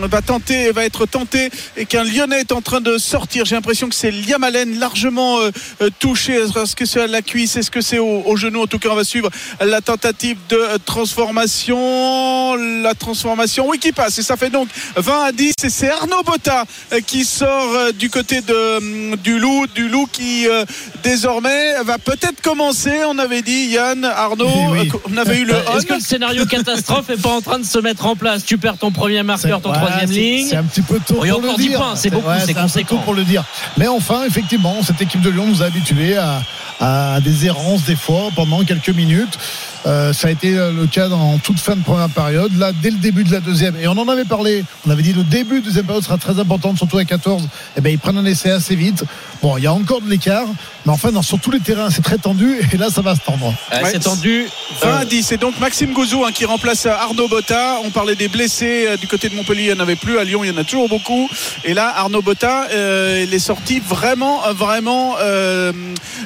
va 0.07 0.23
tenter 0.23 0.71
va 0.73 0.85
être 0.85 1.07
tentée 1.07 1.51
et 1.77 1.87
qu'un 1.87 2.05
Lyonnais 2.05 2.41
est 2.41 2.53
en 2.53 2.61
train 2.63 2.81
de 2.81 2.99
sortir. 2.99 3.45
J'ai 3.45 3.55
l'impression 3.55 3.89
que 3.89 3.95
c'est 3.95 4.11
Liam 4.11 4.43
Allen 4.45 4.79
largement 4.79 5.39
euh, 5.41 5.51
euh, 5.83 5.91
touché. 5.99 6.35
Est-ce 6.35 6.77
que 6.77 6.85
c'est 6.87 7.01
à 7.03 7.07
la 7.07 7.23
cuisse? 7.23 7.57
Est-ce 7.57 7.71
que 7.71 7.81
c'est 7.81 7.99
au, 7.99 8.23
au 8.27 8.37
genou? 8.37 8.63
En 8.63 8.67
tout 8.67 8.79
cas 8.79 8.89
on 8.91 8.95
va 8.95 9.05
suivre 9.05 9.31
la 9.61 9.81
tentative 9.81 10.37
de 10.49 10.59
transformation 10.85 12.55
la 12.83 12.95
transformation 12.95 13.69
oui 13.69 13.79
qui 13.79 13.93
passe 13.93 14.19
et 14.19 14.23
ça 14.23 14.37
fait 14.37 14.51
donc 14.51 14.69
20 14.97 15.25
à 15.25 15.33
10 15.33 15.53
et 15.65 15.69
c'est 15.71 15.91
Arnaud 15.91 16.23
Botta 16.25 16.65
euh, 16.93 17.01
qui 17.01 17.25
sort 17.25 17.75
euh, 17.75 17.93
du 17.93 18.11
côté 18.11 18.41
de, 18.41 18.77
hum, 18.79 19.17
du 19.17 19.39
loup 19.39 19.67
du 19.75 19.89
loup 19.89 20.07
qui 20.11 20.47
euh, 20.49 20.65
désormais 21.03 21.83
va 21.85 21.99
peut-être 21.99 22.41
commencer. 22.43 22.93
On 23.07 23.19
avait 23.19 23.43
dit 23.43 23.67
Yann 23.67 24.05
Arnaud 24.05 24.47
Oui, 24.71 24.81
oui. 24.83 24.91
euh, 24.95 24.99
on 25.13 25.17
avait 25.17 25.39
eu 25.39 25.45
le 25.45 25.55
Est-ce 25.77 25.87
que 25.87 25.95
le 25.95 26.01
scénario 26.01 26.45
catastrophe 26.47 27.11
est 27.11 27.21
pas 27.21 27.31
en 27.31 27.41
train 27.41 27.59
de 27.59 27.65
se 27.65 27.79
mettre 27.79 28.07
en 28.07 28.17
place? 28.17 28.45
Tu 28.45 28.59
perds 28.59 28.79
ton 28.79 28.91
premier 28.91 29.23
marqueur, 29.23 29.61
ton 29.61 29.71
Ouais, 29.71 29.77
troisième 29.77 29.90
c'est- 30.01 30.07
ligne. 30.07 30.47
C'est 30.49 30.57
un 30.57 30.65
petit 30.65 30.83
peu 30.83 30.99
tôt. 31.01 31.21
Il 31.23 31.27
y 31.29 31.31
a 31.31 31.35
pour 31.35 31.43
encore 31.45 31.57
le 31.59 31.63
10 31.63 31.69
dire. 31.69 31.79
points, 31.79 31.97
c'est 31.97 32.11
beaucoup, 32.11 32.29
conséquent. 32.55 32.99
pour 32.99 33.15
le 33.15 33.25
dire. 33.25 33.45
Mais 33.77 33.87
enfin, 33.89 34.25
effectivement, 34.27 34.83
cette 34.83 35.01
équipe 35.01 35.21
de 35.21 35.31
Lyon 35.31 35.47
nous 35.47 35.63
a 35.63 35.67
habitués 35.67 36.17
à, 36.17 36.43
à 36.81 37.21
des 37.21 37.47
errances 37.47 37.85
des 37.85 37.97
fois 37.97 38.29
pendant 38.35 38.65
quelques 38.65 38.91
minutes. 38.91 39.39
Euh, 39.87 40.13
ça 40.13 40.29
a 40.29 40.31
été 40.31 40.51
le 40.53 40.87
cas 40.87 41.09
dans 41.09 41.39
toute 41.39 41.59
fin 41.59 41.77
de 41.77 41.83
première 41.83 42.09
période. 42.11 42.57
Là, 42.59 42.73
dès 42.73 42.91
le 42.91 42.99
début 42.99 43.25
de 43.25 43.33
la 43.33 43.41
deuxième, 43.41 43.77
et 43.77 43.89
on 43.89 43.93
en 43.99 44.09
avait 44.09 44.25
parlé, 44.25 44.65
on 44.87 44.91
avait 44.91 45.03
dit 45.03 45.13
le 45.13 45.25
début 45.25 45.61
de 45.61 45.65
deuxième 45.67 45.87
période 45.87 46.05
sera 46.05 46.19
très 46.19 46.39
important, 46.39 46.77
surtout 46.77 46.99
à 46.99 47.05
14. 47.05 47.49
Et 47.77 47.81
ben 47.81 47.91
ils 47.91 47.99
prennent 47.99 48.19
un 48.19 48.25
essai 48.25 48.51
assez 48.51 48.77
vite. 48.77 49.05
Bon, 49.43 49.57
il 49.57 49.65
y 49.65 49.67
a 49.67 49.73
encore 49.73 50.03
de 50.03 50.09
l'écart, 50.11 50.47
mais 50.85 50.93
enfin, 50.93 51.11
dans, 51.13 51.23
sur 51.23 51.39
tous 51.41 51.51
les 51.51 51.61
terrains, 51.61 51.89
c'est 51.91 52.03
très 52.03 52.19
tendu, 52.19 52.59
et 52.73 52.77
là, 52.77 52.91
ça 52.91 53.01
va 53.01 53.15
se 53.15 53.21
tendre. 53.21 53.55
Euh, 53.73 53.81
Ouais. 53.81 53.91
C'est 53.93 54.01
tendu. 54.01 54.47
20 54.83 54.97
à 54.99 55.05
10 55.07 55.33
et 55.33 55.37
donc 55.39 55.59
Maxime 55.59 55.93
Gouzou 55.93 56.25
hein, 56.25 56.33
qui 56.33 56.45
remplace 56.45 56.85
Arnaud 56.87 57.29
Botta 57.29 57.79
on 57.85 57.91
parlait 57.91 58.15
des 58.15 58.29
blessés 58.29 58.87
euh, 58.89 58.97
du 58.97 59.07
côté 59.07 59.29
de 59.29 59.35
Montpellier 59.35 59.63
il 59.71 59.73
n'y 59.73 59.79
en 59.79 59.83
avait 59.83 59.97
plus 59.97 60.19
à 60.19 60.25
Lyon 60.25 60.45
il 60.45 60.51
y 60.51 60.55
en 60.55 60.57
a 60.59 60.65
toujours 60.65 60.89
beaucoup 60.89 61.29
et 61.65 61.75
là 61.75 61.93
Arnaud 61.97 62.23
Botta 62.23 62.69
euh, 62.73 63.25
il 63.27 63.33
est 63.35 63.39
sorti 63.41 63.81
vraiment 63.81 64.47
euh, 64.47 64.53
vraiment 64.53 65.17
euh, 65.21 65.73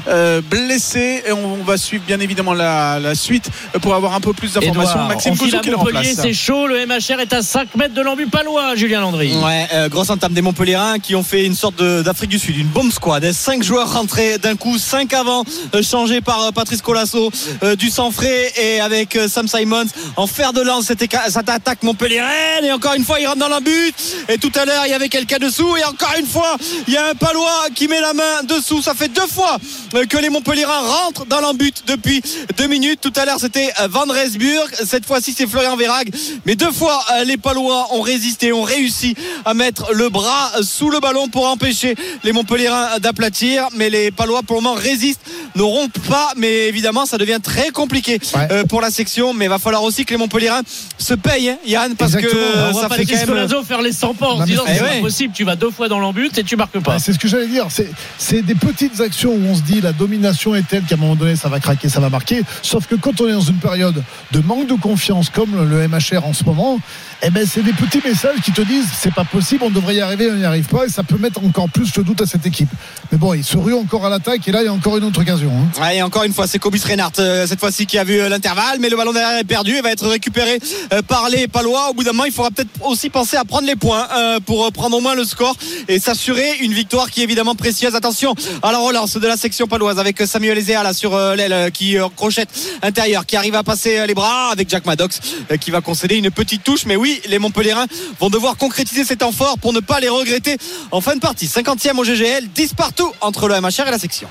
euh, 0.09 0.41
blessé 0.43 1.23
et 1.27 1.33
on, 1.33 1.55
on 1.55 1.65
va 1.65 1.77
suivre 1.77 2.05
bien 2.07 2.21
évidemment 2.21 2.53
la, 2.55 2.99
la 3.01 3.15
suite 3.15 3.44
pour 3.83 3.95
avoir 3.95 4.15
un 4.15 4.21
peu 4.21 4.33
plus 4.33 4.53
d'informations 4.55 5.05
Maxime 5.05 5.33
à 5.35 5.59
qui 5.61 5.71
le 5.71 5.77
remplace 5.77 6.07
c'est 6.15 6.33
chaud. 6.33 6.67
Le 6.67 6.87
MHR 6.87 7.21
est 7.21 7.33
à 7.33 7.43
5 7.43 7.75
mètres 7.77 7.95
de 7.95 8.01
l'embut 8.03 8.27
palois, 8.29 8.75
Julien 8.77 9.01
Landry. 9.01 9.35
Ouais, 9.37 9.67
euh, 9.73 9.89
grosse 9.89 10.11
entame 10.11 10.33
des 10.33 10.43
Montpellierins 10.43 10.99
qui 10.99 11.15
ont 11.15 11.23
fait 11.23 11.45
une 11.45 11.55
sorte 11.55 11.77
de- 11.77 12.03
d'Afrique 12.03 12.31
du 12.31 12.39
Sud, 12.39 12.57
une 12.57 12.67
bombe 12.69 12.91
squad. 12.93 13.31
5 13.33 13.63
joueurs 13.63 13.93
rentrés 13.93 14.39
d'un 14.39 14.57
coup, 14.57 14.79
5 14.79 15.13
avant, 15.15 15.45
euh, 15.75 15.83
changés 15.83 16.21
par 16.21 16.41
euh, 16.43 16.51
Patrice 16.51 16.83
Colasso, 16.83 17.31
euh, 17.63 17.77
du 17.77 17.91
sang 17.91 18.11
frais 18.11 18.53
et 18.57 18.81
avec 18.81 19.17
euh, 19.17 19.29
Sam 19.29 19.49
Simons 19.49 19.87
en 20.17 20.27
fer 20.27 20.53
de 20.53 20.61
lance 20.61 20.85
cette, 20.87 21.01
cette 21.29 21.49
attaque 21.49 21.83
Montpellieraine. 21.83 22.65
Et 22.65 22.73
encore 22.73 22.95
une 22.95 23.05
fois, 23.05 23.21
il 23.21 23.27
rentre 23.27 23.39
dans 23.39 23.49
l'embut. 23.49 23.93
Et 24.29 24.39
tout 24.39 24.53
à 24.55 24.65
l'heure, 24.65 24.83
il 24.87 24.91
y 24.91 24.95
avait 24.95 25.09
quelqu'un 25.09 25.39
dessous. 25.39 25.77
Et 25.77 25.85
encore 25.85 26.15
une 26.19 26.27
fois, 26.27 26.57
il 26.87 26.95
y 26.95 26.97
a 26.97 27.09
un 27.11 27.15
Palois 27.15 27.67
qui 27.75 27.89
met 27.89 28.01
la 28.01 28.13
main 28.15 28.43
dessous. 28.49 28.83
Ça 28.83 28.95
fait 28.95 29.09
deux 29.09 29.27
fois 29.27 29.57
euh, 29.95 30.05
que 30.07 30.19
les 30.19 30.31
Montpellierins 30.31 30.81
rentrent 30.81 31.27
dans 31.27 31.41
l'embut 31.41 31.75
depuis 31.87 32.23
deux 32.57 32.67
minutes. 32.67 33.01
Tout 33.01 33.13
à 33.17 33.25
l'heure, 33.25 33.34
c'était 33.39 33.73
euh, 33.81 33.89
Van 33.89 34.05
Resburg. 34.09 34.69
Cette 34.85 35.07
fois-ci, 35.07 35.33
c'est 35.37 35.47
Florian 35.47 35.77
Verrag. 35.77 36.11
Mais 36.47 36.57
deux 36.57 36.73
fois, 36.73 37.05
euh, 37.15 37.25
les 37.25 37.37
Palois 37.37 37.89
ont 37.93 38.01
résisté, 38.01 38.53
ont 38.53 38.63
réussi 38.63 39.15
à 39.45 39.55
mettre 39.55 39.93
le 39.93 40.09
bras 40.09 40.53
sous 40.63 40.91
le 40.91 41.01
ballon 41.01 41.29
pour 41.29 41.47
empêcher 41.49 41.95
les 42.23 42.33
Montpellierins 42.33 42.99
d'aplatir. 43.01 43.69
Mais 43.77 43.91
les 43.91 44.11
Palois, 44.11 44.43
pour 44.43 44.57
le 44.57 44.63
moment, 44.63 44.75
résistent 44.75 45.21
ne 45.57 45.63
rompent 45.63 45.99
pas, 46.09 46.33
mais 46.37 46.67
évidemment, 46.69 47.07
ça 47.07 47.17
devient 47.19 47.39
très 47.43 47.71
compliqué 47.71 48.19
Ouais. 48.35 48.49
euh, 48.51 48.65
pour 48.65 48.81
la 48.81 48.91
section. 48.91 49.33
Mais 49.35 49.45
il 49.47 49.49
va 49.49 49.59
falloir 49.59 49.83
aussi 49.83 50.05
que 50.05 50.11
les 50.13 50.17
Montpellierins 50.19 50.63
se 50.99 51.15
payent, 51.15 51.51
hein, 51.51 51.59
Yann, 51.67 51.95
parce 51.97 52.15
Exactement. 52.15 52.43
que 52.43 52.71
On 52.77 52.81
ça 52.81 52.89
pas 52.89 52.97
fait 52.97 53.05
quand 53.07 53.27
même. 53.27 53.65
Faire 53.65 53.83
les 53.83 53.93
100 53.93 54.15
pas 54.15 54.29
en 54.29 54.39
Non, 54.41 54.45
disant 54.45 54.63
c'est- 54.67 54.75
c'est 54.75 54.81
Eh 54.81 54.85
ouais. 54.85 54.97
pas 54.97 55.01
possible, 55.03 55.33
tu 55.35 55.45
vas 55.45 55.57
deux 55.57 55.71
fois 55.71 55.89
dans 55.89 55.99
l'embut 56.01 56.37
et 56.37 56.43
tu 56.45 56.57
marques 56.57 56.79
pas. 56.81 56.93
Ouais, 56.95 56.99
c'est 56.99 57.13
ce 57.13 57.19
que 57.19 57.29
j'allais 57.29 57.47
dire. 57.47 57.67
C'est, 57.71 57.89
c'est 58.19 58.43
des 58.43 58.55
petites 58.55 59.01
actions 59.01 59.31
où 59.33 59.41
on 59.49 59.55
se 59.55 59.63
dit 59.63 59.81
la 59.81 59.93
domination 59.93 60.55
est 60.55 60.67
telle 60.69 60.83
qu'à 60.83 60.97
un 60.97 60.99
moment 60.99 61.15
donné 61.15 61.37
ça 61.37 61.49
va 61.49 61.61
craquer, 61.61 61.89
ça 61.89 62.01
va 62.01 62.11
marquer. 62.11 62.43
Sauf 62.63 62.87
que 62.87 62.95
quand 62.97 63.21
on 63.21 63.24
est 63.29 63.33
dans 63.33 63.41
une 63.41 63.59
période 63.59 64.03
de 64.33 64.41
manque 64.41 64.67
de 64.67 64.75
confiance 64.75 65.31
comme 65.31 65.69
le 65.69 65.89
MHR 65.89 66.25
en 66.25 66.33
ce 66.33 66.45
moment, 66.45 66.79
eh 67.27 67.31
ben 67.31 67.47
c'est 67.47 67.63
des 67.63 67.73
petits 67.73 68.03
messages 68.05 68.41
qui 68.45 68.53
te 68.53 68.61
disent 68.61 68.87
c'est 68.95 69.15
pas 69.15 69.25
possible, 69.25 69.65
on 69.65 69.71
devrait 69.71 69.95
y 69.95 70.01
arriver, 70.01 70.31
on 70.31 70.35
n'y 70.35 70.45
arrive 70.45 70.67
pas 70.67 70.85
et 70.85 70.91
ça 70.91 71.03
peut 71.03 71.17
mettre 71.17 71.43
encore 71.43 71.71
plus 71.71 71.97
le 71.97 72.03
doute 72.05 72.21
à 72.21 72.27
cette 72.27 72.45
équipe. 72.45 72.69
Mais 73.11 73.17
bon, 73.17 73.33
il 73.33 73.43
se 73.43 73.57
rue 73.57 73.73
encore 73.73 74.05
à 74.05 74.11
l'attaque 74.11 74.47
et 74.47 74.53
là 74.53 74.61
il 74.61 74.67
y 74.67 74.69
a 74.69 74.73
encore 74.73 74.99
une 74.99 75.05
autre 75.05 75.23
occasion. 75.23 75.51
hein. 75.51 75.83
Ouais, 75.83 75.97
et 75.97 76.03
encore 76.03 76.25
une 76.25 76.35
fois, 76.35 76.47
c'est 76.47 76.59
Cobus 76.59 76.83
Reinhardt 76.85 77.19
euh, 77.21 77.47
cette 77.47 77.61
fois-ci 77.61 77.87
qui 77.87 77.97
a 77.97 78.05
vu 78.05 78.21
euh, 78.21 78.29
l'intervalle, 78.29 78.79
mais 78.79 78.91
le 78.91 78.97
ballon 78.97 79.13
derrière 79.13 79.39
est 79.39 79.45
perdu 79.45 79.75
et 79.75 79.81
va 79.81 79.91
être 79.91 80.07
récupéré 80.07 80.59
euh, 80.93 81.01
par 81.01 81.31
les 81.31 81.49
Palois. 81.49 81.91
Au 81.91 81.95
bout 81.95 82.05
d'un 82.05 82.13
moment, 82.13 82.27
il 82.27 82.33
faudra 82.33 82.51
peut-être 82.51 82.69
aussi 82.83 83.09
penser 83.09 83.39
à 83.39 83.45
prendre 83.47 83.67
les 83.67 83.77
points 83.77 84.07
pour 84.45 84.71
prendre 84.73 84.97
au 84.97 85.01
moins 85.01 85.15
le 85.15 85.25
score 85.25 85.57
et 85.89 85.99
s'assurer 85.99 86.59
une 86.61 86.73
victoire 86.73 87.11
qui 87.11 87.21
est 87.21 87.25
évidemment 87.25 87.55
précieuse. 87.55 87.95
Attention 87.95 88.35
à 88.63 88.71
la 88.73 88.79
relance 88.79 89.17
de 89.17 89.27
la 89.27 89.37
section 89.37 89.67
paloise 89.67 89.99
avec 89.99 90.19
Samuel 90.27 90.59
Ezea 90.59 90.83
là 90.83 90.93
sur 90.93 91.17
l'aile 91.35 91.71
qui 91.73 91.97
crochette 92.17 92.49
intérieur, 92.83 93.25
qui 93.27 93.37
arrive 93.37 93.55
à 93.55 93.63
passer 93.63 94.07
les 94.07 94.15
bras 94.15 94.51
avec 94.53 94.69
Jack 94.69 94.85
Maddox 94.87 95.21
qui 95.61 95.71
va 95.71 95.81
concéder 95.81 96.17
une 96.17 96.31
petite 96.31 96.65
touche. 96.65 96.87
Mais 96.87 96.97
oui, 96.97 97.14
les 97.27 97.39
Montpellierins 97.39 97.87
vont 98.21 98.31
devoir 98.31 98.57
concrétiser 98.57 99.05
cet 99.05 99.21
temps 99.21 99.33
fort 99.33 99.59
pour 99.59 99.73
ne 99.73 99.81
pas 99.81 100.01
les 100.01 100.09
regretter 100.09 100.57
en 100.91 101.01
fin 101.01 101.15
de 101.15 101.21
partie. 101.21 101.47
50e 101.47 101.99
au 101.99 102.05
GGL, 102.05 102.49
10 102.49 102.75
partout 102.75 103.11
entre 103.21 103.49
le 103.49 103.61
MHR 103.61 103.89
et 103.89 103.91
la 103.91 103.99
section. 103.99 104.29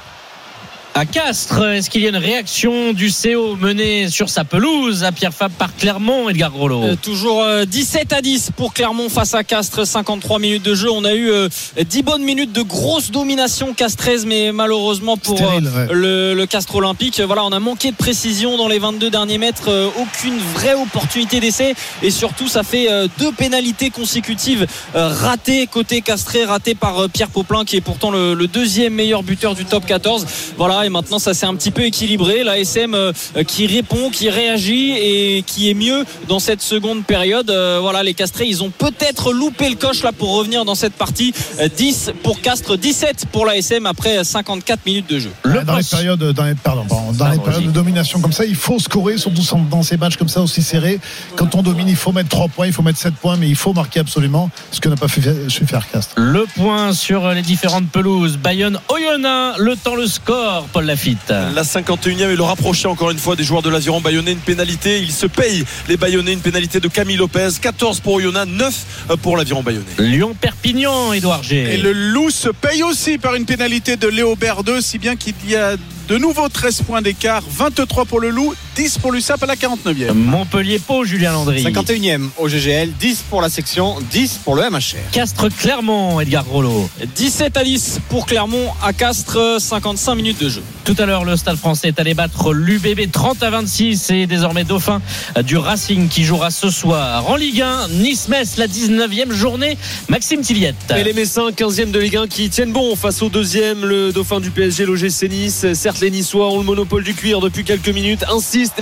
À 0.96 1.06
Castres, 1.08 1.64
est-ce 1.70 1.90
qu'il 1.90 2.04
y 2.04 2.06
a 2.06 2.10
une 2.10 2.16
réaction 2.18 2.94
du 2.94 3.12
CO 3.12 3.56
mené 3.56 4.10
sur 4.10 4.30
sa 4.30 4.44
pelouse 4.44 5.04
à 5.04 5.12
Pierre 5.12 5.34
Fab 5.34 5.52
par 5.52 5.76
Clermont, 5.76 6.30
Edgar 6.30 6.52
Grollo 6.52 6.84
Euh, 6.84 6.96
toujours 6.96 7.42
euh, 7.42 7.66
17 7.66 8.14
à 8.14 8.22
10 8.22 8.52
pour 8.56 8.76
Clermont 8.76 9.10
face 9.10 9.34
à 9.34 9.44
Castres 9.44 9.88
53 9.88 10.38
minutes 10.38 10.62
de 10.62 10.76
jeu. 10.76 10.92
On 10.92 11.04
a 11.04 11.16
eu 11.16 11.32
euh, 11.32 11.50
10 11.84 12.04
bonnes 12.04 12.22
minutes 12.22 12.52
de 12.54 12.62
grosse 12.62 13.10
domination 13.10 13.74
castreuse 13.74 14.28
mais 14.28 14.52
malheureusement 14.52 15.18
pour 15.18 15.36
Stérile, 15.36 15.66
euh, 15.66 15.88
ouais. 15.88 15.94
le, 15.94 16.34
le 16.36 16.46
Castres 16.46 16.76
Olympique 16.76 17.20
voilà 17.22 17.44
on 17.44 17.52
a 17.52 17.60
manqué 17.60 17.90
de 17.90 17.96
précision 17.98 18.56
dans 18.56 18.68
les 18.68 18.78
22 18.78 19.10
derniers 19.10 19.40
mètres 19.40 19.70
euh, 19.70 19.90
aucune 20.00 20.38
vraie 20.54 20.76
opportunité 20.76 21.40
d'essai. 21.40 21.74
Et 22.04 22.12
surtout 22.12 22.48
ça 22.48 22.62
fait 22.62 22.92
euh, 22.92 23.08
deux 23.18 23.32
pénalités 23.32 23.90
consécutives 23.90 24.68
euh, 24.96 25.08
ratées 25.08 25.66
côté 25.66 26.02
castré 26.02 26.46
ratées 26.46 26.76
par 26.76 27.00
euh, 27.00 27.08
Pierre 27.08 27.30
Poplin 27.30 27.66
qui 27.66 27.78
est 27.78 27.82
pourtant 27.82 28.12
le, 28.12 28.36
le 28.36 28.46
deuxième 28.46 28.94
meilleur 28.94 29.24
buteur 29.24 29.56
du 29.56 29.66
top 29.66 29.88
14 29.88 30.28
voilà 30.56 30.83
et 30.86 30.90
maintenant 30.90 31.20
ça 31.20 31.34
s'est 31.34 31.46
un 31.46 31.56
petit 31.56 31.72
peu 31.72 31.84
équilibré 31.84 32.44
la 32.44 32.58
SM 32.60 32.94
euh, 32.94 33.12
qui 33.48 33.68
répond 33.68 34.10
qui 34.10 34.30
réagit 34.30 34.92
et 34.92 35.44
qui 35.46 35.70
est 35.70 35.74
mieux 35.74 36.06
dans 36.28 36.40
cette 36.40 36.62
seconde 36.62 37.04
période 37.06 37.50
Euh, 37.50 37.80
voilà 37.82 38.04
les 38.04 38.14
castrés 38.14 38.46
ils 38.48 38.64
ont 38.64 38.70
peut-être 38.70 39.32
loupé 39.34 39.70
le 39.70 39.76
coche 39.76 40.04
là 40.04 40.12
pour 40.12 40.34
revenir 40.36 40.66
dans 40.66 40.76
cette 40.76 40.94
partie 40.94 41.34
Euh, 41.60 41.68
10 41.76 42.12
pour 42.24 42.42
Castres 42.42 42.78
17 42.78 43.26
pour 43.32 43.46
la 43.46 43.58
SM 43.58 43.86
après 43.86 44.24
54 44.24 44.86
minutes 44.86 45.10
de 45.10 45.20
jeu 45.20 45.32
Le 45.44 45.64
dans 45.64 45.78
les 45.78 45.84
périodes, 45.84 46.24
dans 46.34 46.44
les, 46.46 46.56
pardon, 46.56 46.86
dans 47.14 47.30
les 47.30 47.40
périodes 47.40 47.66
de 47.66 47.72
domination 47.72 48.20
comme 48.20 48.34
ça, 48.34 48.46
il 48.46 48.56
faut 48.56 48.80
scorer, 48.80 49.18
surtout 49.18 49.42
dans 49.70 49.84
ces 49.84 49.98
matchs 49.98 50.18
comme 50.18 50.28
ça 50.30 50.42
aussi 50.42 50.62
serrés. 50.62 51.00
Quand 51.36 51.56
on 51.56 51.62
domine, 51.64 51.88
il 51.88 51.96
faut 51.96 52.12
mettre 52.12 52.30
3 52.30 52.48
points, 52.50 52.68
il 52.68 52.74
faut 52.74 52.82
mettre 52.82 53.00
7 53.00 53.14
points, 53.16 53.38
mais 53.38 53.48
il 53.48 53.56
faut 53.56 53.74
marquer 53.74 54.00
absolument 54.00 54.50
ce 54.72 54.80
que 54.80 54.90
n'a 54.90 54.96
pas 54.96 55.08
fait, 55.08 55.22
su 55.50 55.66
faire 55.66 55.90
Castres. 55.92 56.14
Le 56.18 56.46
point 56.56 56.94
sur 56.94 57.30
les 57.30 57.42
différentes 57.42 57.90
pelouses. 57.90 58.38
Bayonne, 58.38 58.80
Oyonnax, 58.90 59.60
le 59.60 59.76
temps, 59.76 59.96
le 59.96 60.08
score, 60.08 60.66
Paul 60.74 60.86
Lafitte. 60.86 61.30
La 61.30 61.62
51e 61.62 62.32
et 62.32 62.36
le 62.36 62.42
rapprocher 62.42 62.88
encore 62.88 63.12
une 63.12 63.20
fois 63.20 63.36
des 63.36 63.44
joueurs 63.44 63.62
de 63.62 63.70
l'Aviron 63.70 64.02
Bayonnais 64.02 64.32
une 64.32 64.40
pénalité 64.40 65.00
il 65.00 65.12
se 65.12 65.28
paye 65.28 65.64
les 65.88 65.98
Bayonnais 65.98 66.34
une 66.34 66.42
pénalité 66.42 66.80
de 66.80 66.88
Camille 66.88 67.18
Lopez 67.18 67.50
14 67.62 68.00
pour 68.00 68.14
Oyonnax 68.16 68.50
9 68.52 69.18
pour 69.22 69.38
l'Aviron 69.38 69.62
Bayonnais 69.62 69.86
Lyon, 70.00 70.36
Perpignan, 70.40 71.14
Édouard 71.14 71.44
G. 71.44 71.76
Et 71.76 71.78
le 71.78 71.94
loup 71.94 72.32
se 72.32 72.50
paye 72.50 72.82
aussi 72.82 73.20
par 73.20 73.36
une 73.36 73.46
pénalité 73.46 73.98
de 73.98 74.08
Léo 74.08 74.36
Berdeux, 74.36 74.82
si 74.82 74.98
bien 74.98 75.16
qu'il 75.16 75.36
y 75.48 75.56
a 75.56 75.76
de 76.08 76.18
nouveau 76.18 76.50
13 76.50 76.82
points 76.82 77.02
d'écart, 77.02 77.44
23 77.48 78.06
pour 78.06 78.20
le 78.20 78.30
loup, 78.30 78.54
10 78.76 78.98
pour 78.98 79.12
l'USAP 79.12 79.44
à 79.44 79.46
la 79.46 79.56
49e. 79.56 80.14
Montpellier, 80.14 80.80
Pau, 80.80 81.06
Julien 81.06 81.34
Landry. 81.34 81.64
51e 81.64 82.30
au 82.38 82.48
GGL, 82.48 82.92
10 83.00 83.26
pour 83.30 83.42
la 83.42 83.50
section, 83.50 83.98
10 84.12 84.40
pour 84.44 84.56
le 84.56 84.70
MHR. 84.70 85.12
Castres, 85.12 85.50
Clermont, 85.56 86.20
Edgar 86.20 86.44
Rollo. 86.46 86.90
17 87.16 87.56
à 87.56 87.64
10 87.64 88.00
pour 88.10 88.26
Clermont 88.26 88.72
à 88.82 88.92
Castres 88.94 89.58
55 89.60 90.16
minutes 90.16 90.42
de 90.42 90.50
jeu 90.50 90.64
Tout 90.86 90.96
à 90.98 91.06
l'heure, 91.06 91.24
le 91.24 91.38
Stade 91.38 91.58
français 91.58 91.90
est 91.90 92.00
allé 92.00 92.16
battre 92.16 92.52
l'UBB 92.54 93.12
30 93.12 93.44
à 93.44 93.52
26 93.52 94.10
et 94.10 94.26
désormais 94.26 94.64
dauphin 94.64 95.02
du 95.44 95.58
Racing 95.58 96.08
qui 96.08 96.24
jouera 96.24 96.50
ce 96.50 96.70
soir 96.70 97.30
en 97.30 97.36
Ligue 97.36 97.62
1. 97.62 97.90
Nice-Metz, 97.90 98.58
la 98.58 98.68
19e 98.68 99.32
journée. 99.32 99.78
Maxime 100.10 100.42
Tilliette. 100.42 100.76
Et 100.98 101.04
les 101.04 101.14
Messins, 101.14 101.50
15e 101.52 101.92
de 101.92 102.00
Ligue 102.00 102.18
1, 102.18 102.28
qui 102.28 102.50
tiennent 102.50 102.74
bon 102.74 102.96
face 102.96 103.22
au 103.22 103.30
deuxième, 103.30 103.86
le 103.86 104.12
dauphin 104.12 104.40
du 104.40 104.50
PSG, 104.50 104.86
l'OGC 104.86 105.30
Nice. 105.30 105.66
Certes, 105.74 106.02
les 106.02 106.10
Niçois 106.10 106.50
ont 106.50 106.58
le 106.58 106.64
monopole 106.64 107.04
du 107.04 107.14
cuir 107.14 107.40
depuis 107.40 107.64
quelques 107.64 107.90
minutes, 107.90 108.24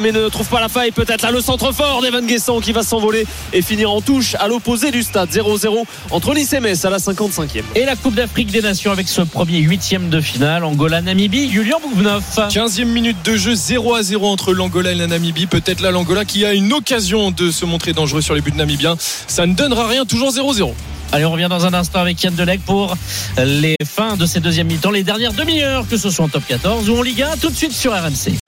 mais 0.02 0.12
ne 0.12 0.30
trouvent 0.30 0.48
pas 0.48 0.60
la 0.60 0.70
faille. 0.70 0.92
Peut-être 0.92 1.22
là 1.22 1.32
le 1.32 1.42
centre 1.42 1.72
fort 1.72 2.02
d'Evan 2.02 2.26
Guessant 2.26 2.60
qui 2.60 2.72
va 2.72 2.84
s'envoler 2.84 3.26
et 3.54 3.62
finir 3.62 3.92
en 3.92 4.02
touche 4.02 4.36
à 4.36 4.48
l'opposé 4.48 4.92
du 4.92 5.04
stade. 5.04 5.30
0-0 5.30 5.84
entre 6.12 6.34
Nice 6.34 6.54
et 6.54 6.60
Metz 6.60 6.84
à 6.86 6.90
la 6.90 6.98
55e. 6.98 7.64
Et 7.76 7.86
la 7.86 7.96
Coupe 7.96 8.16
d'Afrique 8.16 8.52
des 8.52 8.62
Nations 8.62 8.92
avec 8.92 9.08
ce 9.08 9.22
premier 9.22 9.60
huitième 9.60 10.10
de 10.10 10.22
finale. 10.22 10.64
Angola-Namibie, 10.64 11.52
Julien 11.52 11.78
Bouvneuf. 11.82 12.38
15e 12.38 12.86
minute 12.86 13.18
de 13.24 13.36
jeu 13.36 13.56
0 13.56 13.96
à 13.96 14.04
0 14.04 14.28
entre 14.28 14.54
l'Angola 14.54 14.92
et 14.92 14.96
la 14.96 15.08
Namibie. 15.08 15.48
Peut-être 15.48 15.82
là 15.82 15.92
l'Angola 15.92 16.26
qui 16.26 16.46
a 16.46 16.54
une 16.54 16.74
occasion 16.74 17.32
de 17.32 17.52
se 17.52 17.66
montrer 17.66 17.94
dangereux 17.94 18.22
sur 18.22 18.36
les 18.36 18.42
buts 18.42 18.54
namibiens. 18.56 18.96
Ça 19.28 19.46
ne 19.46 19.54
donnera 19.54 19.88
rien, 19.88 20.06
toujours 20.06 20.32
0-0. 20.32 20.74
Allez, 21.14 21.26
on 21.26 21.32
revient 21.32 21.48
dans 21.50 21.66
un 21.66 21.74
instant 21.74 22.00
avec 22.00 22.24
Yann 22.24 22.34
Delec 22.34 22.62
pour 22.62 22.96
les 23.38 23.76
fins 23.86 24.16
de 24.16 24.26
ces 24.26 24.40
deuxièmes 24.40 24.68
mi-temps, 24.68 24.92
les 24.92 25.04
dernières 25.04 25.34
demi-heures, 25.34 25.86
que 25.90 25.98
ce 25.98 26.10
soit 26.10 26.26
en 26.26 26.30
top 26.30 26.44
14 26.48 26.90
ou 26.90 26.98
en 26.98 27.02
Ligue 27.02 27.24
1, 27.24 27.38
tout 27.38 27.50
de 27.50 27.56
suite 27.56 27.74
sur 27.74 27.92
RMC. 27.92 28.41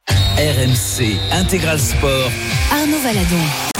RMC 0.44 1.18
Intégral 1.32 1.80
Sport. 1.80 2.30
Arnaud 2.70 3.00
Valadon. 3.02 3.73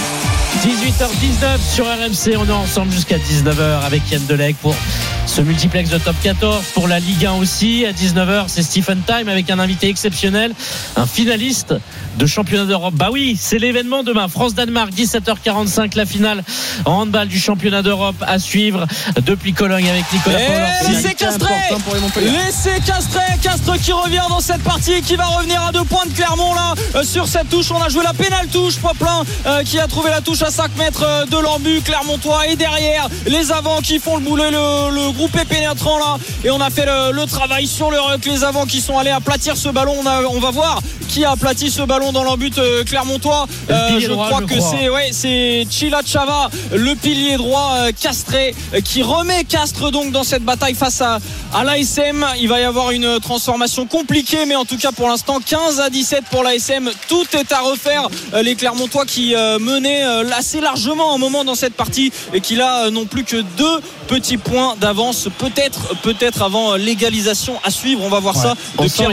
18h19 0.64 1.74
sur 1.74 1.84
RMC, 1.84 2.38
on 2.38 2.48
est 2.48 2.52
ensemble 2.52 2.90
jusqu'à 2.90 3.18
19h 3.18 3.84
avec 3.84 4.10
Yann 4.10 4.24
Delec 4.24 4.56
pour 4.62 4.74
ce 5.26 5.42
multiplex 5.42 5.90
de 5.90 5.98
top 5.98 6.16
14 6.22 6.64
pour 6.72 6.88
la 6.88 7.00
Ligue 7.00 7.26
1 7.26 7.32
aussi. 7.34 7.84
À 7.84 7.92
19h, 7.92 8.44
c'est 8.46 8.62
Stephen 8.62 9.02
Time 9.06 9.28
avec 9.28 9.50
un 9.50 9.58
invité 9.58 9.88
exceptionnel, 9.88 10.54
un 10.96 11.04
finaliste 11.04 11.74
de 12.16 12.26
championnat 12.26 12.64
d'Europe. 12.64 12.94
Bah 12.94 13.08
oui, 13.12 13.36
c'est 13.38 13.58
l'événement 13.58 14.04
demain. 14.04 14.28
France-Danemark, 14.28 14.90
17h45, 14.92 15.96
la 15.96 16.06
finale 16.06 16.42
en 16.86 17.02
handball 17.02 17.28
du 17.28 17.38
championnat 17.38 17.82
d'Europe 17.82 18.16
à 18.26 18.38
suivre 18.38 18.86
depuis 19.22 19.52
Cologne 19.52 19.88
avec 19.90 20.04
Nicolas 20.12 20.40
Et 20.40 20.46
Paul. 20.46 20.96
c'est 21.02 21.14
Castré. 21.14 21.52
Laissez 22.22 22.80
Castré 22.86 23.20
Castres 23.42 23.78
qui 23.82 23.92
revient 23.92 24.22
dans 24.30 24.40
cette 24.40 24.62
partie 24.62 25.02
qui 25.02 25.16
va 25.16 25.26
revenir 25.26 25.60
à 25.66 25.72
deux 25.72 25.84
points 25.84 26.06
de 26.06 26.12
Clermont 26.12 26.54
là 26.54 26.74
euh, 26.94 27.02
sur 27.02 27.26
cette 27.28 27.48
touche 27.50 27.70
on 27.70 27.82
a 27.82 27.88
joué 27.88 28.02
la 28.02 28.14
pénale 28.14 28.46
touche 28.48 28.76
Poplin 28.76 29.22
euh, 29.46 29.62
qui 29.64 29.78
a 29.78 29.86
trouvé 29.86 30.10
la 30.10 30.20
touche 30.20 30.42
à 30.42 30.50
5 30.54 30.76
mètres 30.76 31.26
de 31.28 31.36
l'embu 31.36 31.80
Clermontois 31.80 32.46
et 32.46 32.54
derrière. 32.54 33.08
Les 33.26 33.50
avants 33.50 33.80
qui 33.80 33.98
font 33.98 34.18
le 34.18 34.22
boulet 34.22 34.52
le, 34.52 35.10
groupe 35.10 35.34
est 35.34 35.44
pénétrant 35.44 35.98
là. 35.98 36.16
Et 36.44 36.50
on 36.52 36.60
a 36.60 36.70
fait 36.70 36.86
le, 36.86 37.26
travail 37.26 37.66
sur 37.66 37.90
le 37.90 37.98
ruck. 37.98 38.24
Les 38.24 38.44
avants 38.44 38.64
qui 38.64 38.80
sont 38.80 38.96
allés 38.96 39.10
aplatir 39.10 39.56
ce 39.56 39.68
ballon 39.68 39.96
on 40.30 40.38
va 40.38 40.50
voir 40.52 40.80
qui 41.08 41.24
a 41.24 41.32
aplati 41.32 41.70
ce 41.70 41.82
ballon 41.82 42.12
dans 42.12 42.22
l'embut 42.24 42.56
euh, 42.58 42.84
Clermontois 42.84 43.46
Euh, 43.70 44.00
je 44.00 44.08
droit, 44.08 44.26
crois 44.28 44.40
je 44.42 44.46
que 44.46 44.60
c'est 44.60 44.88
ouais, 44.88 45.08
c'est 45.12 45.66
Chila 45.70 46.00
Chava, 46.04 46.50
le 46.74 46.94
pilier 46.94 47.36
droit 47.36 47.74
euh, 47.78 47.92
castré, 47.98 48.54
qui 48.84 49.02
remet 49.02 49.44
Castres 49.44 49.90
donc 49.90 50.12
dans 50.12 50.24
cette 50.24 50.42
bataille 50.44 50.74
face 50.74 51.00
à, 51.00 51.18
à 51.54 51.64
l'ASM. 51.64 52.24
Il 52.40 52.48
va 52.48 52.60
y 52.60 52.64
avoir 52.64 52.90
une 52.90 53.18
transformation 53.20 53.86
compliquée, 53.86 54.44
mais 54.46 54.56
en 54.56 54.64
tout 54.64 54.76
cas 54.78 54.92
pour 54.92 55.08
l'instant 55.08 55.38
15 55.44 55.80
à 55.80 55.90
17 55.90 56.24
pour 56.30 56.42
l'ASM. 56.42 56.90
Tout 57.08 57.24
est 57.38 57.52
à 57.52 57.60
refaire. 57.60 58.08
Les 58.42 58.54
Clermontois 58.54 59.06
qui 59.06 59.34
euh, 59.34 59.58
menaient 59.58 60.04
euh, 60.04 60.24
assez 60.36 60.60
largement 60.60 61.14
un 61.14 61.18
moment 61.18 61.44
dans 61.44 61.54
cette 61.54 61.74
partie 61.74 62.12
et 62.32 62.40
qui 62.40 62.56
là 62.56 62.90
n'ont 62.90 63.06
plus 63.06 63.24
que 63.24 63.36
deux 63.56 63.80
petits 64.08 64.36
points 64.36 64.74
d'avance, 64.80 65.28
peut-être 65.38 65.94
peut-être 66.02 66.42
avant 66.42 66.74
l'égalisation 66.76 67.54
à 67.64 67.70
suivre. 67.70 68.02
On 68.04 68.08
va 68.08 68.20
voir 68.20 68.34
ça 68.36 68.54
de 68.54 68.88
Pierre 68.96 69.10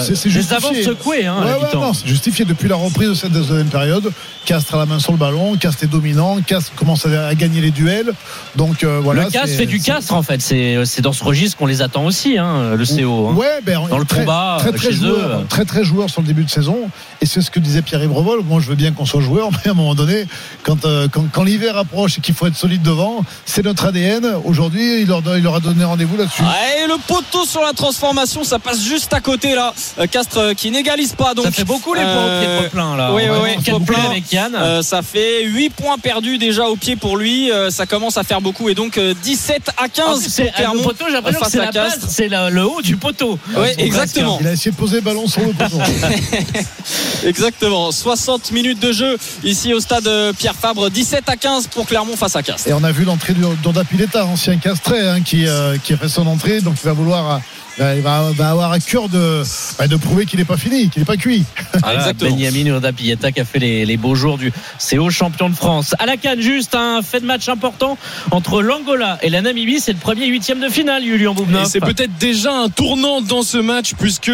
C'est- 0.00 0.14
les 0.28 0.30
justifié. 0.74 0.94
Justifié, 1.24 1.26
hein, 1.26 1.58
Ouais, 1.60 1.64
ouais, 1.64 1.80
non, 1.80 1.92
c'est 1.92 2.06
justifié 2.06 2.44
depuis 2.44 2.68
la 2.68 2.76
reprise 2.76 3.08
de 3.08 3.14
cette 3.14 3.32
deuxième 3.32 3.68
période. 3.68 4.12
Castres 4.44 4.74
a 4.74 4.78
la 4.78 4.86
main 4.86 4.98
sur 4.98 5.12
le 5.12 5.18
ballon, 5.18 5.56
Castres 5.56 5.84
est 5.84 5.86
dominant, 5.88 6.38
Castres 6.46 6.72
commence 6.74 7.06
à, 7.06 7.34
gagner 7.34 7.60
les 7.60 7.70
duels. 7.70 8.12
Donc 8.56 8.82
euh, 8.84 9.00
voilà. 9.02 9.24
le 9.24 9.30
Castres 9.30 9.56
fait 9.56 9.66
du 9.66 9.80
Castres 9.80 10.14
en 10.14 10.22
fait. 10.22 10.40
C'est 10.42 10.76
c'est 10.84 11.00
dans 11.02 11.12
ce 11.12 11.22
registre 11.22 11.56
qu'on 11.56 11.66
les 11.66 11.80
attend 11.82 12.04
aussi, 12.04 12.38
hein, 12.38 12.74
le 12.76 12.84
CO. 12.84 13.28
hein. 13.28 13.34
Ouais, 13.34 13.60
ben, 13.64 13.80
Dans 13.88 13.98
le 13.98 14.04
très, 14.04 14.20
combat, 14.20 14.56
très, 14.58 14.72
très 14.72 14.88
chez 14.88 14.92
joueur, 14.96 15.40
eux. 15.40 15.46
très 15.48 15.64
très 15.64 15.84
joueur 15.84 16.10
sur 16.10 16.20
le 16.22 16.26
début 16.26 16.44
de 16.44 16.50
saison. 16.50 16.88
Et 17.20 17.26
c'est 17.26 17.40
ce 17.40 17.50
que 17.50 17.60
disait 17.60 17.82
Pierre-Yves 17.82 18.12
Revol. 18.12 18.42
Moi, 18.42 18.60
je 18.60 18.66
veux 18.68 18.74
bien 18.74 18.92
qu'on 18.92 19.06
soit 19.06 19.20
joueur, 19.20 19.50
mais 19.64 19.68
à 19.68 19.70
un 19.70 19.74
moment 19.74 19.94
donné, 19.94 20.26
quand, 20.64 20.84
euh, 20.84 21.06
quand, 21.10 21.24
quand 21.30 21.44
l'hiver 21.44 21.76
approche 21.76 22.18
et 22.18 22.20
qu'il 22.20 22.34
faut 22.34 22.46
être 22.46 22.56
solide 22.56 22.82
devant, 22.82 23.24
c'est 23.44 23.64
notre 23.64 23.84
ADN. 23.86 24.26
Aujourd'hui, 24.44 25.02
il 25.02 25.06
leur, 25.08 25.22
donne- 25.22 25.38
il 25.38 25.44
leur 25.44 25.54
a 25.56 25.60
donné 25.60 25.84
rendez-vous 25.84 26.16
là-dessus. 26.16 26.42
Ouais, 26.42 26.84
et 26.84 26.88
le 26.88 26.96
poteau 27.06 27.44
sur 27.46 27.62
la 27.62 27.72
transformation, 27.72 28.42
ça 28.44 28.58
passe 28.58 28.82
juste 28.82 29.12
à 29.14 29.20
côté 29.20 29.54
là. 29.54 29.72
Euh, 30.00 30.06
Castres 30.06 30.38
euh, 30.38 30.54
qui 30.54 30.70
n'égalise 30.70 31.14
pas 31.14 31.34
donc. 31.34 31.44
Ça 31.44 31.50
fait 31.52 31.64
beaucoup 31.64 31.94
les 31.94 32.00
points 32.02 32.24
au 32.24 32.40
pied 32.40 32.48
de 32.48 32.62
Poplin 32.64 32.96
là. 32.96 33.12
Oui, 33.14 33.22
oui, 33.30 33.38
oui. 33.42 33.74
avec 34.06 34.31
Yann. 34.32 34.54
euh, 34.54 34.82
ça 34.82 35.02
fait 35.02 35.44
8 35.44 35.70
points 35.70 35.98
perdus 35.98 36.38
déjà 36.38 36.66
au 36.68 36.76
pied 36.76 36.96
pour 36.96 37.16
lui. 37.16 37.50
Euh, 37.50 37.70
ça 37.70 37.86
commence 37.86 38.16
à 38.16 38.24
faire 38.24 38.40
beaucoup 38.40 38.68
et 38.68 38.74
donc 38.74 38.98
euh, 38.98 39.14
17 39.22 39.70
à 39.76 39.84
En 39.84 39.88
15 39.88 40.20
plus, 40.20 40.30
c'est 40.30 40.42
pour 40.42 40.50
le 40.52 40.56
Clermont 40.56 40.82
poteau, 40.82 41.04
face 41.06 41.52
c'est 41.52 41.60
à 41.60 41.70
la 41.72 41.88
c'est 42.08 42.28
la- 42.28 42.50
le 42.50 42.64
haut 42.64 42.82
du 42.82 42.96
poteau. 42.96 43.38
Oui, 43.56 43.68
exactement. 43.78 44.38
Il 44.40 44.46
a 44.46 44.52
essayé 44.52 44.70
de 44.70 44.76
poser 44.76 44.96
le 44.96 45.02
ballon 45.02 45.26
sur 45.26 45.40
le 45.42 45.52
poteau. 45.52 45.78
Exactement. 47.24 47.92
60 47.92 48.50
minutes 48.52 48.80
de 48.80 48.92
jeu 48.92 49.16
ici 49.44 49.72
au 49.74 49.80
stade 49.80 50.06
euh, 50.06 50.32
Pierre 50.32 50.54
Fabre. 50.54 50.90
17 50.90 51.28
à 51.28 51.36
15 51.36 51.68
pour 51.68 51.86
Clermont 51.86 52.16
face 52.16 52.36
à 52.36 52.42
Castres. 52.42 52.68
Et 52.68 52.72
on 52.72 52.82
a 52.84 52.92
vu 52.92 53.04
l'entrée 53.04 53.34
d'Onda 53.62 53.84
Pileta, 53.84 54.24
ancien 54.26 54.56
castré, 54.58 55.00
hein, 55.06 55.20
qui, 55.22 55.46
euh, 55.46 55.76
qui 55.82 55.96
fait 55.96 56.08
son 56.08 56.26
entrée. 56.26 56.60
Donc 56.60 56.74
il 56.82 56.84
va 56.86 56.92
vouloir. 56.92 57.40
Euh, 57.80 57.94
il 57.96 58.02
va, 58.02 58.30
va 58.34 58.50
avoir 58.50 58.72
à 58.72 58.78
cœur 58.78 59.08
de, 59.08 59.42
bah, 59.78 59.88
de 59.88 59.96
prouver 59.96 60.26
qu'il 60.26 60.38
n'est 60.38 60.44
pas 60.44 60.56
fini, 60.56 60.88
qu'il 60.90 61.00
n'est 61.00 61.06
pas 61.06 61.16
cuit. 61.16 61.44
Voilà, 61.82 61.98
Exactement. 61.98 62.36
Benjamin 62.36 62.66
Urda 62.66 62.92
qui 62.92 63.40
a 63.40 63.44
fait 63.44 63.58
les, 63.58 63.86
les 63.86 63.96
beaux 63.96 64.14
jours 64.14 64.38
du 64.38 64.52
CO 64.78 65.10
champion 65.10 65.48
de 65.48 65.54
France. 65.54 65.94
À 65.98 66.06
la 66.06 66.16
canne, 66.16 66.40
juste 66.40 66.74
un 66.74 67.02
fait 67.02 67.20
de 67.20 67.26
match 67.26 67.48
important 67.48 67.96
entre 68.30 68.62
l'Angola 68.62 69.18
et 69.22 69.30
la 69.30 69.40
Namibie. 69.42 69.80
C'est 69.80 69.92
le 69.92 69.98
premier 69.98 70.26
huitième 70.26 70.60
de 70.60 70.68
finale, 70.68 71.02
Julien 71.04 71.32
Et 71.32 71.34
Boubnov. 71.34 71.66
c'est 71.66 71.80
peut-être 71.80 72.16
déjà 72.18 72.52
un 72.52 72.68
tournant 72.68 73.20
dans 73.20 73.42
ce 73.42 73.58
match 73.58 73.92
puisque 73.98 74.30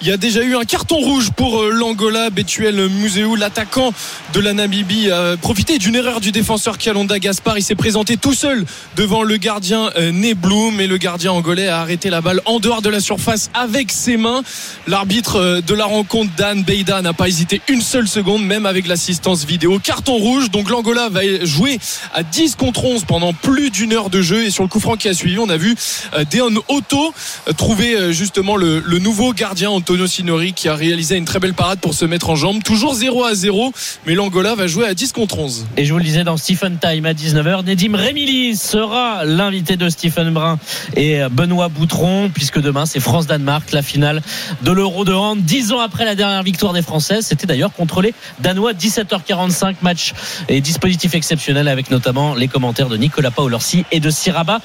il 0.00 0.08
y 0.08 0.10
a 0.12 0.16
déjà 0.16 0.42
eu 0.42 0.56
un 0.56 0.64
carton 0.64 0.96
rouge 0.96 1.30
pour 1.30 1.60
euh, 1.60 1.70
l'Angola. 1.70 2.30
Betuel 2.30 2.88
Museu, 2.88 3.36
l'attaquant 3.36 3.92
de 4.34 4.40
la 4.40 4.52
Namibie, 4.52 5.10
a 5.10 5.36
profité 5.36 5.78
d'une 5.78 5.94
erreur 5.94 6.20
du 6.20 6.32
défenseur 6.32 6.76
Kalonda 6.78 7.18
Gaspar. 7.18 7.56
Il 7.58 7.62
s'est 7.62 7.74
présenté 7.74 8.16
tout 8.16 8.34
seul 8.34 8.64
devant 8.96 9.22
le 9.22 9.36
gardien 9.36 9.90
euh, 9.96 10.10
Nebloum 10.12 10.80
et 10.80 10.86
le 10.86 10.96
gardien 10.96 11.32
angolais 11.32 11.68
a 11.68 11.80
arrêté 11.80 12.10
la 12.10 12.20
balle 12.20 12.40
en 12.46 12.58
dehors 12.58 12.79
de 12.80 12.88
la 12.88 13.00
surface 13.00 13.50
avec 13.54 13.90
ses 13.90 14.16
mains. 14.16 14.42
L'arbitre 14.86 15.36
euh, 15.36 15.60
de 15.60 15.74
la 15.74 15.84
rencontre, 15.84 16.30
Dan 16.36 16.62
Beida, 16.62 17.02
n'a 17.02 17.12
pas 17.12 17.28
hésité 17.28 17.60
une 17.68 17.80
seule 17.80 18.08
seconde, 18.08 18.44
même 18.44 18.66
avec 18.66 18.86
l'assistance 18.86 19.44
vidéo. 19.44 19.78
Carton 19.78 20.16
rouge, 20.16 20.50
donc 20.50 20.70
l'Angola 20.70 21.08
va 21.08 21.20
jouer 21.44 21.78
à 22.14 22.22
10 22.22 22.56
contre 22.56 22.84
11 22.84 23.04
pendant 23.04 23.32
plus 23.32 23.70
d'une 23.70 23.92
heure 23.92 24.10
de 24.10 24.22
jeu. 24.22 24.44
Et 24.44 24.50
sur 24.50 24.62
le 24.62 24.68
coup 24.68 24.80
franc 24.80 24.96
qui 24.96 25.08
a 25.08 25.14
suivi, 25.14 25.38
on 25.38 25.48
a 25.48 25.56
vu 25.56 25.74
euh, 26.14 26.24
Deon 26.30 26.54
Otto 26.68 27.14
euh, 27.48 27.52
trouver 27.52 28.12
justement 28.12 28.56
le, 28.56 28.80
nouveau 28.98 29.32
gardien 29.32 29.70
Antonio 29.70 30.06
Sinori 30.06 30.52
qui 30.52 30.68
a 30.68 30.74
réalisé 30.74 31.16
une 31.16 31.24
très 31.24 31.38
belle 31.38 31.54
parade 31.54 31.80
pour 31.80 31.94
se 31.94 32.04
mettre 32.04 32.30
en 32.30 32.36
jambe. 32.36 32.62
Toujours 32.62 32.94
0 32.94 33.24
à 33.24 33.34
0, 33.34 33.72
mais 34.06 34.14
l'Angola 34.14 34.54
va 34.54 34.66
jouer 34.66 34.86
à 34.86 34.94
10 34.94 35.12
contre 35.12 35.38
11. 35.38 35.66
Et 35.76 35.84
je 35.84 35.92
vous 35.92 35.98
le 35.98 36.04
disais 36.04 36.24
dans 36.24 36.36
Stephen 36.36 36.78
Time 36.78 37.06
à 37.06 37.12
19h, 37.12 37.64
Nedim 37.64 37.96
Remili 37.96 38.56
sera 38.56 39.24
l'invité 39.24 39.76
de 39.76 39.88
Stephen 39.88 40.30
Brun 40.32 40.58
et 40.96 41.20
Benoît 41.30 41.68
Boutron, 41.68 42.30
puisque 42.32 42.58
demain 42.70 42.86
c'est 42.86 43.00
France-Danemark, 43.00 43.72
la 43.72 43.82
finale 43.82 44.22
de 44.62 44.70
l'Euro 44.70 45.04
de 45.04 45.12
hand. 45.12 45.40
Dix 45.42 45.72
ans 45.72 45.80
après 45.80 46.04
la 46.04 46.14
dernière 46.14 46.42
victoire 46.44 46.72
des 46.72 46.82
Françaises, 46.82 47.26
c'était 47.26 47.46
d'ailleurs 47.46 47.72
contre 47.72 48.00
les 48.00 48.14
Danois, 48.38 48.72
17h45, 48.74 49.76
match 49.82 50.12
et 50.48 50.60
dispositif 50.60 51.14
exceptionnel 51.14 51.66
avec 51.66 51.90
notamment 51.90 52.34
les 52.34 52.46
commentaires 52.46 52.88
de 52.88 52.96
Nicolas 52.96 53.32
Paolorsi 53.32 53.84
et 53.90 53.98
de 53.98 54.08
Siraba 54.10 54.60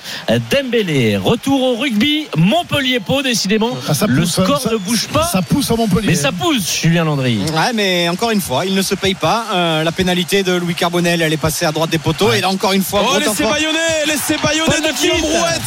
Dembélé. 0.52 1.18
Retour 1.18 1.62
au 1.64 1.76
rugby, 1.78 2.28
Montpellier-Pau, 2.38 3.24
décidément, 3.24 3.72
Ah, 3.88 3.94
ça 3.96 4.06
le 4.06 4.22
pousse, 4.22 4.38
hein, 4.40 4.44
score 4.46 4.62
ça- 4.62 4.70
ne 4.72 4.78
bouge 4.78 5.08
pas. 5.08 5.24
Ça 5.26 5.42
pousse 5.42 5.72
à 5.72 5.76
Montpellier. 5.76 6.08
mais 6.10 6.16
ça 6.16 6.32
pousse, 6.32 6.80
Julien 6.82 7.06
Landry. 7.06 7.40
Ouais, 7.54 7.74
mais 7.74 8.08
encore 8.10 8.30
une 8.32 8.42
fois, 8.42 8.66
il 8.68 8.76
ne 8.76 8.82
se 8.84 8.94
paye 8.94 9.16
pas. 9.16 9.46
Euh, 9.54 9.84
la 9.84 9.92
pénalité 9.92 10.44
de 10.44 10.52
Louis 10.54 10.76
Carbonel, 10.76 11.22
elle 11.24 11.34
est 11.34 11.38
passée 11.38 11.66
à 11.66 11.72
droite 11.72 11.90
des 11.90 11.98
poteaux. 11.98 12.32
Et 12.34 12.42
là, 12.42 12.50
encore 12.50 12.74
une 12.74 12.84
fois, 12.84 13.02
Oh, 13.08 13.18
laissez 13.18 13.44
baïonner, 13.44 13.80
laissez 14.08 14.36
baïonner 14.44 14.78
de 14.82 14.96
Guillaume. 15.00 15.22
Rouette. 15.22 15.62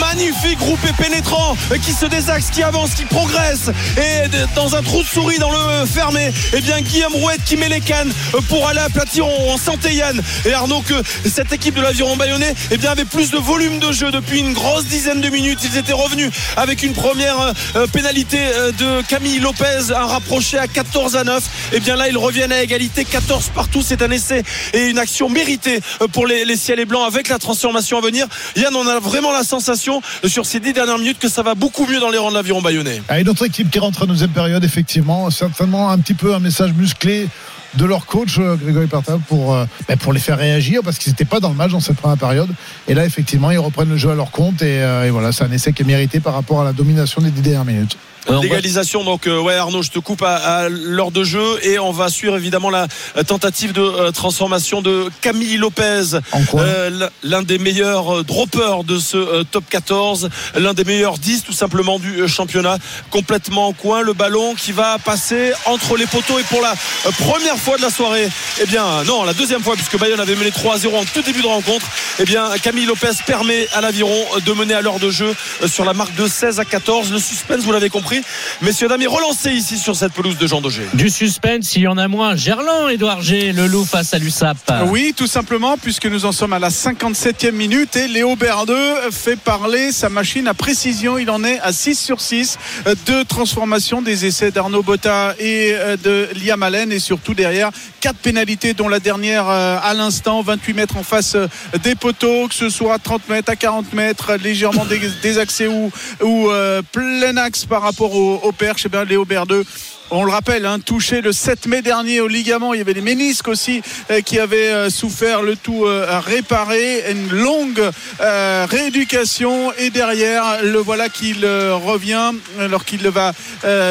Magnifique 0.00 0.58
groupé 0.58 0.88
pénétrant 0.98 1.54
qui 1.84 1.92
se 1.92 2.06
désaxe, 2.06 2.46
qui 2.50 2.62
avance, 2.62 2.94
qui 2.94 3.04
progresse. 3.04 3.70
Et 3.98 4.28
dans 4.54 4.74
un 4.74 4.82
trou 4.82 5.02
de 5.02 5.06
souris 5.06 5.38
dans 5.38 5.50
le 5.50 5.84
fermé, 5.84 6.32
eh 6.54 6.60
bien 6.62 6.80
Guillaume 6.80 7.14
Rouette 7.14 7.42
qui 7.44 7.56
met 7.58 7.68
les 7.68 7.80
cannes 7.80 8.10
pour 8.48 8.66
aller 8.66 8.80
aplatir. 8.80 9.26
On 9.26 9.58
sentait 9.58 9.94
Yann 9.94 10.18
et 10.46 10.54
Arnaud 10.54 10.80
que 10.80 10.94
cette 11.28 11.52
équipe 11.52 11.74
de 11.74 11.82
l'aviron 11.82 12.16
bayonnais 12.16 12.54
eh 12.70 12.78
bien, 12.78 12.92
avait 12.92 13.04
plus 13.04 13.30
de 13.30 13.36
volume 13.36 13.80
de 13.80 13.92
jeu 13.92 14.10
depuis 14.10 14.40
une 14.40 14.54
grosse 14.54 14.86
dizaine 14.86 15.20
de 15.20 15.28
minutes. 15.28 15.58
Ils 15.64 15.76
étaient 15.76 15.92
revenus 15.92 16.30
avec 16.56 16.82
une 16.82 16.94
première 16.94 17.38
euh, 17.38 17.52
euh, 17.76 17.86
pénalité 17.86 18.38
euh, 18.40 18.72
de 18.72 19.02
Camille 19.06 19.40
Lopez, 19.40 19.92
un 19.94 20.06
rapproché 20.06 20.56
à 20.58 20.66
14 20.66 21.16
à 21.16 21.24
9. 21.24 21.44
Et 21.74 21.80
bien 21.80 21.96
là, 21.96 22.08
ils 22.08 22.16
reviennent 22.16 22.52
à 22.52 22.62
égalité 22.62 23.04
14 23.04 23.50
partout. 23.54 23.82
C'est 23.82 24.00
un 24.00 24.10
essai 24.10 24.42
et 24.72 24.86
une 24.86 24.98
action 24.98 25.28
méritée 25.28 25.80
pour 26.12 26.26
les, 26.26 26.46
les 26.46 26.56
ciels 26.56 26.80
et 26.80 26.86
blancs 26.86 27.06
avec 27.06 27.28
la 27.28 27.38
transformation 27.38 27.98
à 27.98 28.00
venir. 28.00 28.26
Yann, 28.56 28.74
on 28.74 28.86
a 28.86 29.00
vraiment 29.00 29.32
la 29.32 29.44
sensation 29.44 30.00
sur 30.24 30.46
ces 30.46 30.60
dix 30.60 30.72
dernières 30.72 30.98
minutes 30.98 31.18
que 31.18 31.28
ça 31.28 31.42
va 31.42 31.54
beaucoup 31.54 31.73
mieux 31.82 32.00
dans 32.00 32.10
les 32.10 32.18
rangs 32.18 32.30
de 32.30 32.34
l'aviron 32.34 32.62
bayonnais. 32.62 33.02
Ah, 33.08 33.20
une 33.20 33.28
autre 33.28 33.44
équipe 33.44 33.70
qui 33.70 33.78
rentre 33.78 34.02
en 34.02 34.06
deuxième 34.06 34.30
période, 34.30 34.64
effectivement, 34.64 35.30
certainement 35.30 35.90
un 35.90 35.98
petit 35.98 36.14
peu 36.14 36.34
un 36.34 36.38
message 36.38 36.72
musclé 36.72 37.28
de 37.76 37.84
leur 37.84 38.06
coach 38.06 38.38
euh, 38.38 38.56
Grégory 38.56 38.86
Pertal 38.86 39.18
pour, 39.28 39.54
euh, 39.54 39.64
ben, 39.88 39.96
pour 39.96 40.12
les 40.12 40.20
faire 40.20 40.38
réagir 40.38 40.80
parce 40.84 40.98
qu'ils 40.98 41.10
n'étaient 41.12 41.24
pas 41.24 41.40
dans 41.40 41.48
le 41.48 41.56
match 41.56 41.72
dans 41.72 41.80
cette 41.80 41.96
première 41.96 42.18
période 42.18 42.48
et 42.86 42.94
là 42.94 43.04
effectivement 43.04 43.50
ils 43.50 43.58
reprennent 43.58 43.88
le 43.88 43.96
jeu 43.96 44.10
à 44.10 44.14
leur 44.14 44.30
compte 44.30 44.62
et, 44.62 44.82
euh, 44.82 45.06
et 45.06 45.10
voilà 45.10 45.32
c'est 45.32 45.42
un 45.42 45.50
essai 45.50 45.72
qui 45.72 45.82
est 45.82 45.86
mérité 45.86 46.20
par 46.20 46.34
rapport 46.34 46.60
à 46.60 46.64
la 46.64 46.72
domination 46.72 47.20
des 47.20 47.30
dix 47.30 47.42
dernières 47.42 47.64
minutes 47.64 47.96
L'égalisation, 48.40 49.04
donc, 49.04 49.26
euh, 49.26 49.38
ouais, 49.40 49.54
Arnaud, 49.54 49.82
je 49.82 49.90
te 49.90 49.98
coupe 49.98 50.22
à, 50.22 50.34
à 50.36 50.68
l'heure 50.68 51.10
de 51.10 51.24
jeu 51.24 51.44
et 51.62 51.78
on 51.78 51.92
va 51.92 52.08
suivre 52.08 52.36
évidemment 52.36 52.70
la 52.70 52.86
euh, 53.16 53.22
tentative 53.22 53.72
de 53.72 53.82
euh, 53.82 54.10
transformation 54.12 54.80
de 54.82 55.08
Camille 55.20 55.56
Lopez, 55.56 56.18
en 56.32 56.42
quoi 56.44 56.62
Euh, 56.62 57.08
l'un 57.22 57.42
des 57.42 57.58
meilleurs 57.58 58.18
euh, 58.18 58.22
droppers 58.22 58.84
de 58.84 58.98
ce 58.98 59.16
euh, 59.16 59.44
top 59.44 59.64
14, 59.68 60.30
l'un 60.56 60.72
des 60.74 60.84
meilleurs 60.84 61.18
10 61.18 61.44
tout 61.44 61.52
simplement 61.52 61.98
du 61.98 62.22
euh, 62.22 62.26
championnat, 62.26 62.78
complètement 63.10 63.68
en 63.68 63.72
coin, 63.72 64.00
le 64.00 64.12
ballon 64.14 64.54
qui 64.54 64.72
va 64.72 64.98
passer 64.98 65.52
entre 65.66 65.96
les 65.96 66.06
poteaux 66.06 66.38
et 66.38 66.42
pour 66.44 66.62
la 66.62 66.72
euh, 66.72 67.10
première 67.18 67.56
fois 67.56 67.76
de 67.76 67.82
la 67.82 67.90
soirée, 67.90 68.28
eh 68.62 68.66
bien 68.66 69.04
non, 69.04 69.24
la 69.24 69.34
deuxième 69.34 69.62
fois 69.62 69.74
puisque 69.74 69.98
Bayonne 69.98 70.20
avait 70.20 70.36
mené 70.36 70.50
3 70.50 70.74
à 70.74 70.78
0 70.78 70.96
en 70.96 71.04
tout 71.04 71.22
début 71.22 71.42
de 71.42 71.46
rencontre, 71.46 71.86
eh 72.18 72.24
bien 72.24 72.48
Camille 72.62 72.86
Lopez 72.86 73.12
permet 73.26 73.68
à 73.74 73.80
l'aviron 73.80 74.24
de 74.44 74.52
mener 74.52 74.74
à 74.74 74.80
l'heure 74.80 74.98
de 74.98 75.10
jeu 75.10 75.34
euh, 75.62 75.68
sur 75.68 75.84
la 75.84 75.92
marque 75.92 76.14
de 76.14 76.26
16 76.26 76.58
à 76.60 76.64
14, 76.64 77.12
le 77.12 77.18
suspense 77.18 77.62
vous 77.64 77.72
l'avez 77.72 77.90
compris, 77.90 78.13
messieurs 78.62 78.88
dames 78.88 79.02
relancé 79.06 79.50
ici 79.50 79.78
sur 79.78 79.94
cette 79.96 80.12
pelouse 80.12 80.38
de 80.38 80.46
Jean 80.46 80.60
Daugé. 80.60 80.82
Du 80.94 81.10
suspense, 81.10 81.74
il 81.76 81.82
y 81.82 81.88
en 81.88 81.98
a 81.98 82.08
moins. 82.08 82.36
Gerland, 82.36 82.88
Edouard 82.88 83.22
G, 83.22 83.52
le 83.52 83.66
loup 83.66 83.84
face 83.84 84.14
à 84.14 84.18
l'USAP. 84.18 84.56
Oui, 84.88 85.14
tout 85.16 85.26
simplement, 85.26 85.76
puisque 85.76 86.06
nous 86.06 86.24
en 86.24 86.32
sommes 86.32 86.52
à 86.52 86.58
la 86.58 86.70
57e 86.70 87.52
minute 87.52 87.96
et 87.96 88.08
Léo 88.08 88.36
Berdeux 88.36 88.94
fait 89.10 89.36
parler 89.36 89.92
sa 89.92 90.08
machine 90.08 90.48
à 90.48 90.54
précision. 90.54 91.18
Il 91.18 91.30
en 91.30 91.44
est 91.44 91.60
à 91.60 91.72
6 91.72 91.98
sur 91.98 92.20
6 92.20 92.58
de 93.06 93.22
transformation 93.24 94.02
des 94.02 94.26
essais 94.26 94.50
d'Arnaud 94.50 94.82
Botta 94.82 95.34
et 95.38 95.72
euh, 95.74 95.96
de 95.96 96.28
Liam 96.44 96.62
Allen 96.62 96.92
et 96.92 96.98
surtout 96.98 97.34
derrière 97.34 97.70
quatre 98.00 98.16
pénalités 98.18 98.74
dont 98.74 98.88
la 98.88 99.00
dernière 99.00 99.48
euh, 99.48 99.78
à 99.82 99.94
l'instant 99.94 100.42
28 100.42 100.74
mètres 100.74 100.96
en 100.96 101.02
face 101.02 101.34
euh, 101.36 101.46
des 101.82 101.94
poteaux 101.94 102.48
que 102.48 102.54
ce 102.54 102.68
soit 102.68 102.94
à 102.94 102.98
30 102.98 103.28
mètres 103.28 103.50
à 103.50 103.56
40 103.56 103.92
mètres 103.92 104.34
légèrement 104.42 104.84
dé- 104.84 105.00
désaxé 105.22 105.66
ou, 105.68 105.90
ou 106.22 106.50
euh, 106.50 106.82
plein 106.92 107.36
axe 107.36 107.64
par 107.64 107.82
rapport 107.82 108.03
au, 108.12 108.40
au 108.42 108.52
perche 108.52 108.86
et 108.86 108.88
bien 108.88 109.04
Léo 109.04 109.24
Berdeux 109.24 109.64
on 110.10 110.24
le 110.24 110.30
rappelle, 110.30 110.66
hein, 110.66 110.78
touché 110.80 111.20
le 111.22 111.32
7 111.32 111.66
mai 111.66 111.82
dernier 111.82 112.20
au 112.20 112.28
ligament. 112.28 112.74
Il 112.74 112.78
y 112.78 112.80
avait 112.80 112.94
des 112.94 113.00
ménisques 113.00 113.48
aussi 113.48 113.82
euh, 114.10 114.20
qui 114.20 114.38
avaient 114.38 114.68
euh, 114.68 114.90
souffert 114.90 115.42
le 115.42 115.56
tout 115.56 115.86
euh, 115.86 116.20
réparé. 116.20 117.10
Une 117.10 117.30
longue 117.30 117.90
rééducation 118.20 119.72
et 119.78 119.90
derrière, 119.90 120.62
le 120.62 120.78
voilà 120.78 121.08
qu'il 121.08 121.44
revient 121.44 122.32
alors 122.58 122.84
qu'il 122.84 123.06
va 123.08 123.32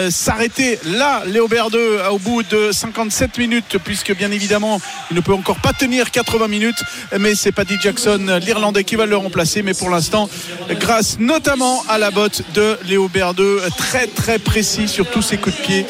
s'arrêter 0.09 0.79
là, 0.85 1.23
Léo 1.25 1.47
Berdeux, 1.47 1.99
au 2.11 2.17
bout 2.17 2.43
de 2.43 2.71
57 2.71 3.37
minutes, 3.37 3.77
puisque 3.83 4.15
bien 4.15 4.31
évidemment, 4.31 4.81
il 5.11 5.15
ne 5.15 5.21
peut 5.21 5.33
encore 5.33 5.59
pas 5.59 5.73
tenir 5.73 6.11
80 6.11 6.47
minutes. 6.47 6.83
Mais 7.19 7.35
c'est 7.35 7.51
Paddy 7.51 7.77
Jackson, 7.79 8.39
l'Irlandais, 8.41 8.83
qui 8.83 8.95
va 8.95 9.05
le 9.05 9.17
remplacer. 9.17 9.61
Mais 9.61 9.73
pour 9.73 9.89
l'instant, 9.89 10.29
grâce 10.71 11.17
notamment 11.19 11.83
à 11.89 11.97
la 11.97 12.11
botte 12.11 12.43
de 12.53 12.77
Léo 12.85 13.07
Berdeux, 13.07 13.61
très 13.77 14.07
très 14.07 14.39
précis 14.39 14.87
sur 14.87 15.09
tous 15.09 15.21
ses 15.21 15.37
coups 15.37 15.57
de 15.57 15.61
pied. 15.61 15.85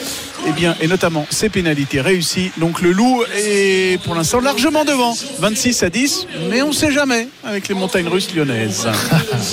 Eh 0.48 0.52
bien, 0.52 0.76
et 0.82 0.88
notamment 0.88 1.26
ses 1.30 1.50
pénalités 1.50 2.02
réussies. 2.02 2.52
Donc 2.58 2.82
le 2.82 2.92
loup 2.92 3.24
est 3.36 4.02
pour 4.04 4.16
l'instant 4.16 4.40
largement 4.40 4.86
devant, 4.86 5.16
26 5.40 5.84
à 5.84 5.90
10, 5.90 6.28
mais 6.50 6.62
on 6.62 6.70
ne 6.70 6.74
sait 6.74 6.92
jamais 6.92 7.28
avec 7.44 7.68
les 7.68 7.76
montagnes 7.76 8.08
russes 8.08 8.34
lyonnaises. 8.34 8.88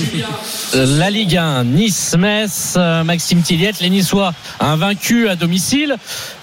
La 0.74 1.11
Ligue 1.11 1.36
1, 1.36 1.64
Nice-Metz, 1.64 2.74
euh, 2.76 3.05
Maxime 3.05 3.43
Tilliette, 3.43 3.80
les 3.80 3.91
Niçois 3.91 4.32
invaincus 4.61 5.28
à 5.28 5.36
domicile. 5.36 5.97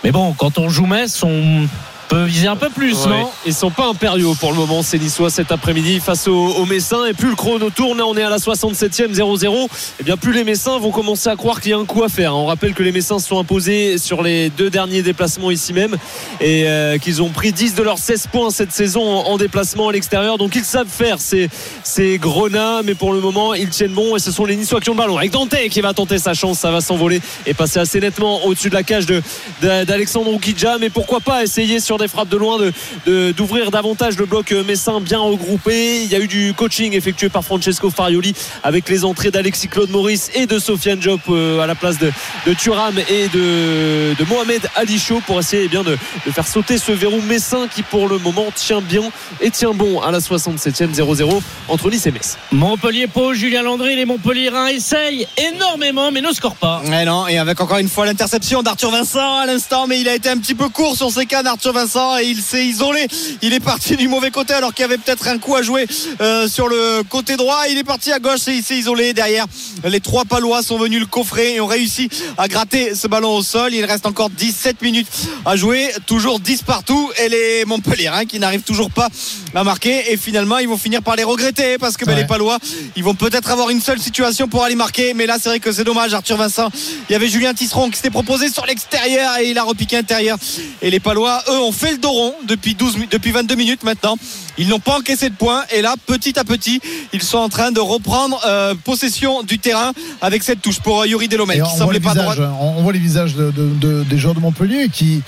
Mais 0.03 0.11
bon, 0.11 0.33
quand 0.33 0.57
on 0.57 0.69
joue 0.69 0.85
Metz, 0.85 1.23
on 1.23 1.67
peut 2.07 2.23
viser 2.23 2.47
un 2.47 2.55
peu 2.55 2.69
plus, 2.69 2.95
Ouais. 3.05 3.09
non? 3.09 3.29
Ils 3.45 3.53
sont 3.53 3.69
pas 3.71 3.87
impériaux 3.87 4.33
pour 4.39 4.51
le 4.51 4.57
moment, 4.57 4.81
ces 4.81 4.97
Niçois 4.99 5.29
cet 5.29 5.51
après-midi 5.51 5.99
face 5.99 6.27
aux, 6.27 6.33
aux 6.55 6.65
Messins. 6.65 7.05
Et 7.05 7.13
plus 7.13 7.29
le 7.29 7.35
chrono 7.35 7.69
tourne, 7.69 7.97
là 7.97 8.05
on 8.07 8.15
est 8.15 8.23
à 8.23 8.29
la 8.29 8.37
67e 8.37 9.13
0-0. 9.13 9.67
Et 9.99 10.03
bien 10.03 10.15
plus 10.17 10.31
les 10.33 10.43
Messins 10.43 10.77
vont 10.79 10.91
commencer 10.91 11.29
à 11.29 11.35
croire 11.35 11.59
qu'il 11.59 11.71
y 11.71 11.73
a 11.73 11.77
un 11.77 11.85
coup 11.85 12.03
à 12.03 12.09
faire. 12.09 12.35
On 12.35 12.45
rappelle 12.45 12.73
que 12.73 12.83
les 12.83 12.91
Messins 12.91 13.19
se 13.19 13.27
sont 13.27 13.39
imposés 13.39 13.97
sur 13.97 14.21
les 14.23 14.49
deux 14.49 14.69
derniers 14.69 15.01
déplacements 15.01 15.51
ici 15.51 15.73
même 15.73 15.97
et 16.39 16.63
euh, 16.67 16.97
qu'ils 16.97 17.21
ont 17.21 17.29
pris 17.29 17.51
10 17.51 17.75
de 17.75 17.83
leurs 17.83 17.97
16 17.97 18.27
points 18.31 18.49
cette 18.51 18.71
saison 18.71 19.03
en, 19.03 19.27
en 19.31 19.37
déplacement 19.37 19.89
à 19.89 19.91
l'extérieur. 19.91 20.37
Donc 20.37 20.55
ils 20.55 20.63
savent 20.63 20.87
faire 20.87 21.19
ces, 21.19 21.49
ces 21.83 22.17
grenats, 22.17 22.81
mais 22.83 22.95
pour 22.95 23.11
le 23.13 23.19
moment 23.19 23.53
ils 23.53 23.69
tiennent 23.69 23.93
bon 23.93 24.15
et 24.15 24.19
ce 24.19 24.31
sont 24.31 24.45
les 24.45 24.55
Niçois 24.55 24.79
qui 24.79 24.89
ont 24.89 24.93
le 24.93 24.97
ballon. 24.99 25.17
Avec 25.17 25.31
Dante 25.31 25.55
qui 25.69 25.81
va 25.81 25.93
tenter 25.93 26.19
sa 26.19 26.33
chance, 26.33 26.59
ça 26.59 26.71
va 26.71 26.79
s'envoler 26.81 27.21
et 27.45 27.53
passer 27.53 27.79
assez 27.79 27.99
nettement 27.99 28.45
au-dessus 28.45 28.69
de 28.69 28.75
la 28.75 28.83
cage 28.83 29.05
de, 29.05 29.21
de- 29.61 29.83
d'Alexandre 29.83 30.31
Oukidja. 30.31 30.77
Mais 30.79 30.89
pourquoi 30.89 31.19
pas 31.19 31.43
essayer 31.43 31.79
sur 31.79 31.96
des 31.97 32.07
frappes 32.07 32.29
de 32.29 32.37
loin 32.37 32.57
de, 32.57 32.71
de- 33.05 33.31
d'ouvrir 33.31 33.71
davantage 33.71 34.17
le 34.17 34.25
bloc 34.25 34.51
euh, 34.51 34.63
messin 34.63 34.99
bien 34.99 35.19
regroupé. 35.19 36.03
Il 36.03 36.09
y 36.11 36.15
a 36.15 36.19
eu 36.19 36.27
du 36.27 36.53
coaching 36.53 36.93
effectué 36.93 37.29
par 37.29 37.43
Francesco 37.43 37.89
Farioli 37.89 38.33
avec 38.63 38.89
les 38.89 39.05
entrées 39.05 39.31
d'Alexis 39.31 39.67
Claude 39.67 39.89
Maurice 39.89 40.29
et 40.35 40.45
de 40.45 40.59
Sofiane 40.59 40.99
Diop 40.99 41.21
euh, 41.29 41.59
à 41.61 41.67
la 41.67 41.75
place 41.75 41.97
de, 41.99 42.11
de 42.45 42.53
Thuram 42.53 42.97
et 43.09 43.27
de, 43.29 44.13
de 44.17 44.25
Mohamed 44.29 44.61
Ali 44.75 44.99
Chaud 44.99 45.21
pour 45.25 45.39
essayer 45.39 45.63
eh 45.65 45.67
bien, 45.67 45.83
de, 45.83 45.97
de 46.25 46.31
faire 46.31 46.47
sauter 46.47 46.77
ce 46.77 46.91
verrou 46.91 47.21
messin 47.21 47.67
qui 47.73 47.83
pour 47.83 48.07
le 48.07 48.17
moment 48.19 48.47
tient 48.55 48.81
bien 48.81 49.03
et 49.41 49.49
tient 49.51 49.71
bon 49.73 50.01
à 50.01 50.11
la 50.11 50.19
67e 50.19 50.93
0-0 50.93 51.41
entre 51.67 51.89
Nice 51.89 52.05
et 52.05 52.11
Metz. 52.11 52.37
Montpellier-Pau, 52.51 53.33
Julien 53.33 53.63
Landry, 53.63 53.95
les 53.95 54.05
Montpelliérains 54.05 54.67
essayent 54.67 55.27
énormément, 55.37 56.11
mais 56.11 56.21
ne 56.21 56.31
scorent 56.31 56.55
pas. 56.55 56.81
Et 56.85 57.05
non, 57.05 57.27
et 57.27 57.37
avec 57.37 57.59
encore 57.61 57.77
une 57.77 57.89
fois 57.89 58.05
l'interception 58.05 58.61
d'Arthur 58.63 58.91
Vincent 58.91 59.39
à 59.39 59.45
l'instant, 59.45 59.87
mais 59.87 59.99
il 59.99 60.07
a 60.09 60.15
été 60.15 60.29
un 60.29 60.37
petit 60.37 60.55
peu 60.55 60.69
court 60.69 60.95
sur 60.95 61.11
ses 61.11 61.25
cannes, 61.25 61.47
Arthur 61.47 61.73
Vincent, 61.73 61.86
et 61.95 62.25
il 62.25 62.41
s'est 62.41 62.65
isolé. 62.65 63.07
Il 63.41 63.53
est 63.53 63.59
parti 63.59 63.95
du 63.95 64.07
mauvais 64.07 64.31
côté 64.31 64.53
alors 64.53 64.73
qu'il 64.73 64.81
y 64.83 64.85
avait 64.85 64.97
peut-être 64.97 65.27
un 65.27 65.37
coup 65.37 65.55
à 65.55 65.61
jouer 65.61 65.87
euh, 66.21 66.47
sur 66.47 66.67
le 66.67 67.03
côté 67.09 67.37
droit. 67.37 67.61
Il 67.69 67.77
est 67.77 67.83
parti 67.83 68.11
à 68.11 68.19
gauche 68.19 68.47
et 68.47 68.53
il 68.55 68.63
s'est 68.63 68.75
isolé 68.77 69.13
derrière. 69.13 69.45
Les 69.83 69.99
trois 69.99 70.25
palois 70.25 70.61
sont 70.63 70.77
venus 70.77 70.99
le 70.99 71.05
coffrer 71.05 71.55
et 71.55 71.61
ont 71.61 71.67
réussi 71.67 72.09
à 72.37 72.47
gratter 72.47 72.93
ce 72.95 73.07
ballon 73.07 73.35
au 73.35 73.43
sol. 73.43 73.73
Il 73.73 73.85
reste 73.85 74.05
encore 74.05 74.29
17 74.29 74.81
minutes 74.81 75.07
à 75.45 75.55
jouer, 75.55 75.89
toujours 76.05 76.39
10 76.39 76.63
partout, 76.63 77.09
et 77.23 77.29
les 77.29 77.65
Montpelliérains 77.65 78.25
qui 78.25 78.39
n'arrivent 78.39 78.61
toujours 78.63 78.91
pas 78.91 79.07
à 79.55 79.63
marquer. 79.63 80.11
Et 80.11 80.17
finalement, 80.17 80.57
ils 80.57 80.67
vont 80.67 80.77
finir 80.77 81.01
par 81.01 81.15
les 81.15 81.23
regretter 81.23 81.77
parce 81.77 81.95
que 81.97 82.05
ben, 82.05 82.13
Ouais. 82.13 82.21
les 82.21 82.27
palois, 82.27 82.57
ils 82.95 83.03
vont 83.03 83.13
peut-être 83.15 83.51
avoir 83.51 83.69
une 83.69 83.81
seule 83.81 83.99
situation 83.99 84.47
pour 84.47 84.63
aller 84.63 84.75
marquer. 84.75 85.13
Mais 85.13 85.25
là, 85.25 85.37
c'est 85.41 85.49
vrai 85.49 85.59
que 85.59 85.71
c'est 85.71 85.83
dommage, 85.83 86.13
Arthur 86.13 86.37
Vincent. 86.37 86.69
Il 87.09 87.13
y 87.13 87.15
avait 87.15 87.27
Julien 87.27 87.53
Tisseron 87.53 87.89
qui 87.89 87.97
s'était 87.97 88.09
proposé 88.09 88.49
sur 88.49 88.65
l'extérieur 88.65 89.37
et 89.37 89.49
il 89.51 89.57
a 89.57 89.63
repiqué 89.63 89.97
intérieur. 89.97 90.37
Et 90.81 90.89
les 90.89 90.99
Palois, 90.99 91.43
eux, 91.49 91.59
ont 91.59 91.71
fait 91.77 91.91
le 91.91 91.97
dos 91.99 92.11
rond 92.11 92.33
depuis, 92.47 92.75
12, 92.75 92.97
mi- 92.97 93.07
depuis 93.09 93.31
22 93.31 93.55
minutes 93.55 93.83
maintenant. 93.83 94.17
Ils 94.57 94.67
n'ont 94.67 94.79
pas 94.79 94.97
encaissé 94.97 95.29
de 95.29 95.35
points. 95.35 95.63
Et 95.73 95.81
là, 95.81 95.95
petit 96.07 96.37
à 96.39 96.43
petit, 96.43 96.81
ils 97.13 97.21
sont 97.23 97.37
en 97.37 97.49
train 97.49 97.71
de 97.71 97.79
reprendre 97.79 98.41
euh, 98.45 98.73
possession 98.83 99.43
du 99.43 99.59
terrain 99.59 99.91
avec 100.21 100.43
cette 100.43 100.61
touche 100.61 100.79
pour 100.79 101.01
euh, 101.01 101.07
Yuri 101.07 101.27
Delomel 101.27 101.57
qui 101.57 101.61
on, 101.61 101.65
voit 101.67 101.77
semblait 101.77 101.99
les 101.99 102.03
pas 102.03 102.13
visages, 102.13 102.35
droit. 102.37 102.57
on 102.61 102.79
on 102.79 102.81
voit 102.83 102.93
les 102.93 102.99
visages 102.99 103.35
de- 103.35 103.51
de- 103.51 103.69
de- 103.79 104.03
des 104.03 104.17
joueurs 104.17 104.33
de 104.35 104.39
Montpellier 104.39 104.89
qui, 104.91 105.21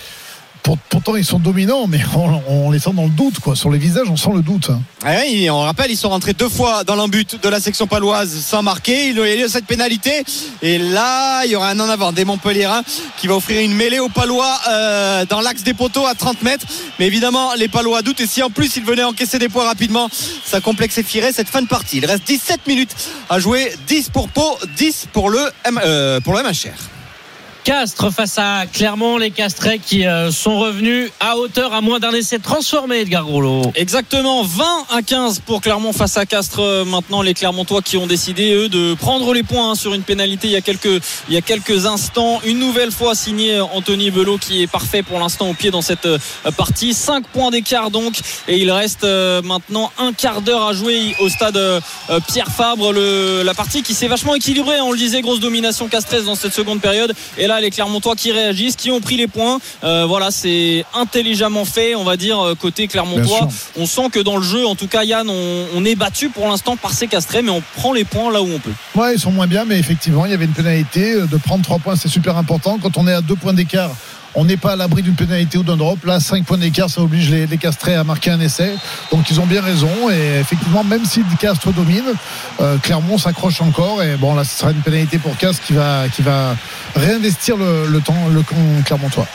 pour- 0.63 0.77
pourtant, 0.77 1.15
ils 1.15 1.25
sont 1.25 1.39
dominants, 1.39 1.87
mais 1.87 1.99
on, 2.47 2.71
les 2.71 2.79
sent 2.79 2.91
dans 2.93 3.03
le 3.03 3.09
doute. 3.09 3.39
Quoi. 3.39 3.55
Sur 3.55 3.69
les 3.69 3.77
visages, 3.77 4.09
on 4.09 4.17
sent 4.17 4.31
le 4.33 4.41
doute. 4.41 4.69
Ah 5.03 5.15
on 5.51 5.61
rappelle, 5.61 5.91
ils 5.91 5.97
sont 5.97 6.09
rentrés 6.09 6.33
deux 6.33 6.49
fois 6.49 6.83
dans 6.83 6.95
l'embut 6.95 7.39
de 7.41 7.49
la 7.49 7.59
section 7.59 7.87
paloise 7.87 8.39
sans 8.39 8.61
marquer. 8.61 9.09
Il 9.09 9.17
y 9.17 9.21
a 9.21 9.45
eu 9.45 9.49
cette 9.49 9.65
pénalité. 9.65 10.23
Et 10.61 10.77
là, 10.77 11.43
il 11.45 11.51
y 11.51 11.55
aura 11.55 11.69
un 11.69 11.79
en 11.79 11.89
avant 11.89 12.11
des 12.11 12.25
Montpelliérains 12.25 12.83
qui 13.17 13.27
va 13.27 13.35
offrir 13.35 13.61
une 13.61 13.73
mêlée 13.73 13.99
aux 13.99 14.09
Palois 14.09 14.59
euh, 14.69 15.25
dans 15.25 15.41
l'axe 15.41 15.63
des 15.63 15.73
poteaux 15.73 16.05
à 16.05 16.15
30 16.15 16.41
mètres. 16.43 16.65
Mais 16.99 17.07
évidemment, 17.07 17.53
les 17.55 17.67
Palois 17.67 18.01
doutent. 18.01 18.21
Et 18.21 18.27
si 18.27 18.43
en 18.43 18.49
plus 18.49 18.75
ils 18.75 18.83
venaient 18.83 19.03
encaisser 19.03 19.39
des 19.39 19.49
points 19.49 19.65
rapidement, 19.65 20.09
ça 20.43 20.61
complexifierait 20.61 21.31
cette 21.31 21.47
fin 21.49 21.61
de 21.61 21.67
partie. 21.67 21.97
Il 21.97 22.05
reste 22.05 22.27
17 22.27 22.67
minutes 22.67 22.95
à 23.29 23.39
jouer. 23.39 23.71
10 23.87 24.09
pour 24.09 24.29
Pau, 24.29 24.57
10 24.77 25.07
pour 25.13 25.31
euh, 25.31 26.19
pour 26.19 26.33
le 26.33 26.43
MHR. 26.43 26.98
Castres 27.69 28.11
face 28.11 28.39
à 28.39 28.63
Clermont, 28.65 29.19
les 29.19 29.29
Castrets 29.29 29.77
qui 29.77 30.07
euh, 30.07 30.31
sont 30.31 30.57
revenus 30.57 31.11
à 31.19 31.37
hauteur 31.37 31.71
à 31.71 31.81
moins 31.81 31.99
d'un 31.99 32.09
essai 32.13 32.39
transformé, 32.39 33.01
Edgar 33.01 33.25
Groslo. 33.25 33.61
Exactement, 33.75 34.41
20 34.41 34.63
à 34.89 35.03
15 35.03 35.41
pour 35.45 35.61
Clermont 35.61 35.93
face 35.93 36.17
à 36.17 36.25
Castres. 36.25 36.61
Euh, 36.63 36.83
Maintenant, 36.83 37.21
les 37.21 37.35
Clermontois 37.35 37.83
qui 37.83 37.97
ont 37.97 38.07
décidé, 38.07 38.53
eux, 38.53 38.69
de 38.69 38.95
prendre 38.95 39.31
les 39.35 39.43
points 39.43 39.69
hein, 39.69 39.75
sur 39.75 39.93
une 39.93 40.01
pénalité 40.01 40.47
il 40.47 40.53
y, 40.53 40.55
a 40.55 41.41
quelques, 41.41 41.85
instants. 41.85 42.41
Une 42.43 42.57
nouvelle 42.57 42.91
fois 42.91 43.13
signé 43.13 43.61
Anthony 43.61 44.09
Belot 44.09 44.39
qui 44.39 44.63
est 44.63 44.67
parfait 44.67 45.03
pour 45.03 45.19
l'instant 45.19 45.47
au 45.47 45.53
pied 45.53 45.69
dans 45.69 45.83
cette 45.83 46.07
euh, 46.07 46.17
partie. 46.57 46.95
5 46.95 47.27
points 47.27 47.51
d'écart 47.51 47.91
donc. 47.91 48.19
Et 48.47 48.57
il 48.57 48.71
reste 48.71 49.03
euh, 49.03 49.43
maintenant 49.43 49.91
un 49.99 50.11
quart 50.11 50.41
d'heure 50.41 50.63
à 50.63 50.73
jouer 50.73 51.15
au 51.19 51.29
stade 51.29 51.55
euh, 51.55 51.79
euh, 52.09 52.19
Pierre 52.27 52.49
Fabre. 52.49 52.93
La 52.93 53.53
partie 53.53 53.83
qui 53.83 53.93
s'est 53.93 54.07
vachement 54.07 54.33
équilibrée. 54.33 54.77
hein. 54.77 54.83
On 54.85 54.91
le 54.91 54.97
disait, 54.97 55.21
grosse 55.21 55.39
domination 55.39 55.87
castresse 55.87 56.23
dans 56.23 56.33
cette 56.33 56.53
seconde 56.53 56.81
période. 56.81 57.13
Et 57.37 57.45
là, 57.45 57.58
les 57.61 57.71
Clermontois 57.71 58.15
qui 58.15 58.31
réagissent, 58.31 58.75
qui 58.75 58.91
ont 58.91 59.01
pris 59.01 59.17
les 59.17 59.27
points. 59.27 59.59
Euh, 59.83 60.05
voilà, 60.07 60.31
c'est 60.31 60.85
intelligemment 60.93 61.65
fait, 61.65 61.95
on 61.95 62.03
va 62.03 62.17
dire, 62.17 62.39
euh, 62.39 62.55
côté 62.55 62.87
Clermontois. 62.87 63.47
On 63.77 63.85
sent 63.85 64.09
que 64.11 64.19
dans 64.19 64.37
le 64.37 64.43
jeu, 64.43 64.65
en 64.67 64.75
tout 64.75 64.87
cas, 64.87 65.03
Yann, 65.03 65.29
on, 65.29 65.65
on 65.75 65.85
est 65.85 65.95
battu 65.95 66.29
pour 66.29 66.47
l'instant 66.47 66.75
par 66.77 66.93
ces 66.93 67.07
castrés, 67.07 67.41
mais 67.41 67.51
on 67.51 67.63
prend 67.75 67.93
les 67.93 68.03
points 68.03 68.31
là 68.31 68.41
où 68.41 68.49
on 68.53 68.59
peut. 68.59 68.71
Ouais, 68.95 69.15
ils 69.15 69.19
sont 69.19 69.31
moins 69.31 69.47
bien, 69.47 69.65
mais 69.65 69.79
effectivement, 69.79 70.25
il 70.25 70.31
y 70.31 70.33
avait 70.33 70.45
une 70.45 70.51
pénalité. 70.53 71.13
euh, 71.13 71.25
De 71.27 71.37
prendre 71.37 71.63
trois 71.63 71.79
points, 71.79 71.95
c'est 71.95 72.07
super 72.09 72.37
important. 72.37 72.77
Quand 72.81 72.97
on 72.97 73.07
est 73.07 73.13
à 73.13 73.21
deux 73.21 73.35
points 73.35 73.53
d'écart, 73.53 73.91
on 74.35 74.45
n'est 74.45 74.57
pas 74.57 74.73
à 74.73 74.75
l'abri 74.75 75.01
d'une 75.01 75.15
pénalité 75.15 75.57
ou 75.57 75.63
d'un 75.63 75.75
drop. 75.75 76.05
Là, 76.05 76.19
5 76.19 76.45
points 76.45 76.59
d'écart, 76.59 76.87
ça 76.87 77.01
oblige 77.01 77.31
les, 77.31 77.47
les 77.47 77.57
Castrés 77.57 77.95
à 77.95 78.03
marquer 78.03 78.29
un 78.29 78.39
essai. 78.39 78.75
Donc, 79.11 79.27
ils 79.31 79.39
ont 79.39 79.47
bien 79.47 79.59
raison. 79.61 79.89
Et 80.11 80.39
effectivement, 80.39 80.83
même 80.83 81.03
si 81.03 81.21
Castres 81.39 81.73
domine, 81.73 82.03
euh, 82.61 82.77
Clermont 82.77 83.17
s'accroche 83.17 83.59
encore. 83.61 84.03
Et 84.03 84.17
bon, 84.17 84.35
là, 84.35 84.43
ce 84.43 84.59
sera 84.59 84.69
une 84.71 84.81
pénalité 84.81 85.17
pour 85.17 85.35
Castres 85.35 85.63
qui 85.65 85.73
va, 85.73 86.03
qui 86.15 86.21
va 86.21 86.55
réinvestir 86.95 87.57
le, 87.57 87.99
temps, 87.99 88.27
le 88.29 88.41
camp 88.41 88.55
clermontois. 88.85 89.27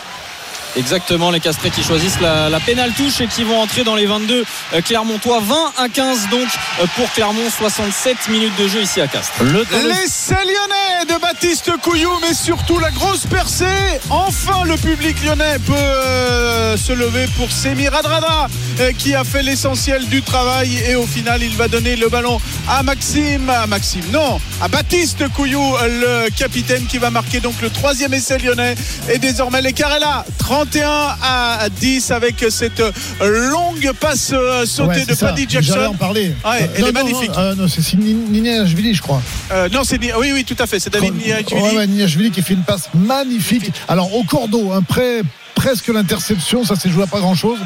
Exactement, 0.77 1.31
les 1.31 1.41
castrés 1.41 1.71
qui 1.71 1.83
choisissent 1.83 2.21
la, 2.21 2.49
la 2.49 2.59
pénale 2.61 2.93
touche 2.97 3.21
et 3.21 3.27
qui 3.29 3.45
vont 3.45 3.61
entrer 3.61 3.85
dans 3.85 3.95
les 3.95 4.07
22 4.07 4.45
euh, 4.75 4.81
Clermontois. 4.83 5.41
20 5.41 5.55
à 5.79 5.89
15 5.89 6.29
donc 6.31 6.49
euh, 6.81 6.87
pour 6.97 7.11
Clermont, 7.13 7.49
67 7.57 8.29
minutes 8.29 8.57
de 8.59 8.67
jeu 8.69 8.83
ici 8.83 9.01
à 9.01 9.07
Castres. 9.07 9.43
Le 9.43 9.65
temps 9.65 9.77
de- 9.83 9.89
L'essai 9.89 10.35
lyonnais 10.35 11.15
de 11.15 11.21
Baptiste 11.21 11.71
Couillou, 11.83 12.11
mais 12.23 12.35
surtout 12.35 12.79
la 12.79 12.91
grosse 12.91 13.27
percée. 13.27 13.65
Enfin, 14.11 14.65
le 14.65 14.77
public 14.77 15.17
lyonnais 15.25 15.59
peut 15.65 15.73
euh, 15.77 16.77
se 16.77 16.93
lever 16.93 17.27
pour 17.37 17.51
Semi 17.53 17.89
Radrada, 17.89 18.49
euh, 18.81 18.93
qui 18.99 19.15
a 19.15 19.23
fait 19.25 19.43
l'essentiel 19.43 20.07
du 20.09 20.23
travail. 20.23 20.79
Et 20.89 20.97
au 20.97 21.07
final, 21.07 21.43
il 21.43 21.57
va 21.57 21.69
donner 21.69 21.95
le 21.97 22.09
ballon 22.09 22.41
à 22.69 22.83
Maxime. 22.83 23.49
À 23.49 23.67
Maxime, 23.67 24.05
non, 24.13 24.41
à 24.61 24.69
Baptiste 24.69 25.29
Couillou, 25.35 25.77
le 25.85 26.31
capitaine, 26.31 26.87
qui 26.87 26.99
va 26.99 27.11
marquer 27.11 27.41
donc 27.41 27.55
le 27.63 27.71
troisième 27.71 28.13
essai 28.15 28.39
lyonnais. 28.39 28.75
Et 29.13 29.19
désormais, 29.19 29.63
l'écart 29.63 29.93
est 29.95 30.01
là. 30.01 30.25
31 30.65 31.17
à 31.23 31.69
10 31.69 32.11
avec 32.11 32.45
cette 32.49 32.83
longue 33.21 33.91
passe 34.01 34.31
euh, 34.33 34.65
sautée 34.65 35.01
Ouais, 35.01 35.05
de 35.05 35.15
ça. 35.15 35.27
Paddy 35.29 35.47
Jackson. 35.49 35.79
en 35.91 35.95
parler. 35.95 36.35
Ouais, 36.45 36.63
Euh, 36.63 36.67
elle 36.77 36.81
non, 36.83 36.89
est 36.89 36.93
non, 36.93 37.05
magnifique. 37.05 37.31
non, 37.31 37.39
euh, 37.39 37.55
non, 37.55 37.69
c'est 37.69 37.95
Nina 37.97 38.65
Jvili, 38.65 38.95
je 38.95 39.03
crois. 39.03 39.21
Euh, 39.53 39.69
non, 39.71 39.85
c'est 39.85 39.99
oui, 40.17 40.31
oui, 40.33 40.45
tout 40.45 40.57
à 40.59 40.67
fait. 40.67 40.79
C'est 40.81 40.91
David 40.93 41.15
Niachvili. 41.17 41.61
Ouais, 41.61 41.77
ouais, 41.77 42.31
qui 42.31 42.43
fait 42.43 42.55
une 42.55 42.63
passe 42.63 42.89
magnifique. 42.95 43.73
Alors, 43.89 44.15
au 44.15 44.25
cordeau, 44.25 44.73
un 44.73 44.83
prêt 44.83 45.23
presque 45.55 45.89
l'interception, 45.89 46.65
ça 46.65 46.77
s'est 46.77 46.91
joué 46.91 47.05
à 47.05 47.07
pas 47.07 47.21
grand 47.21 47.35
chose. 47.35 47.59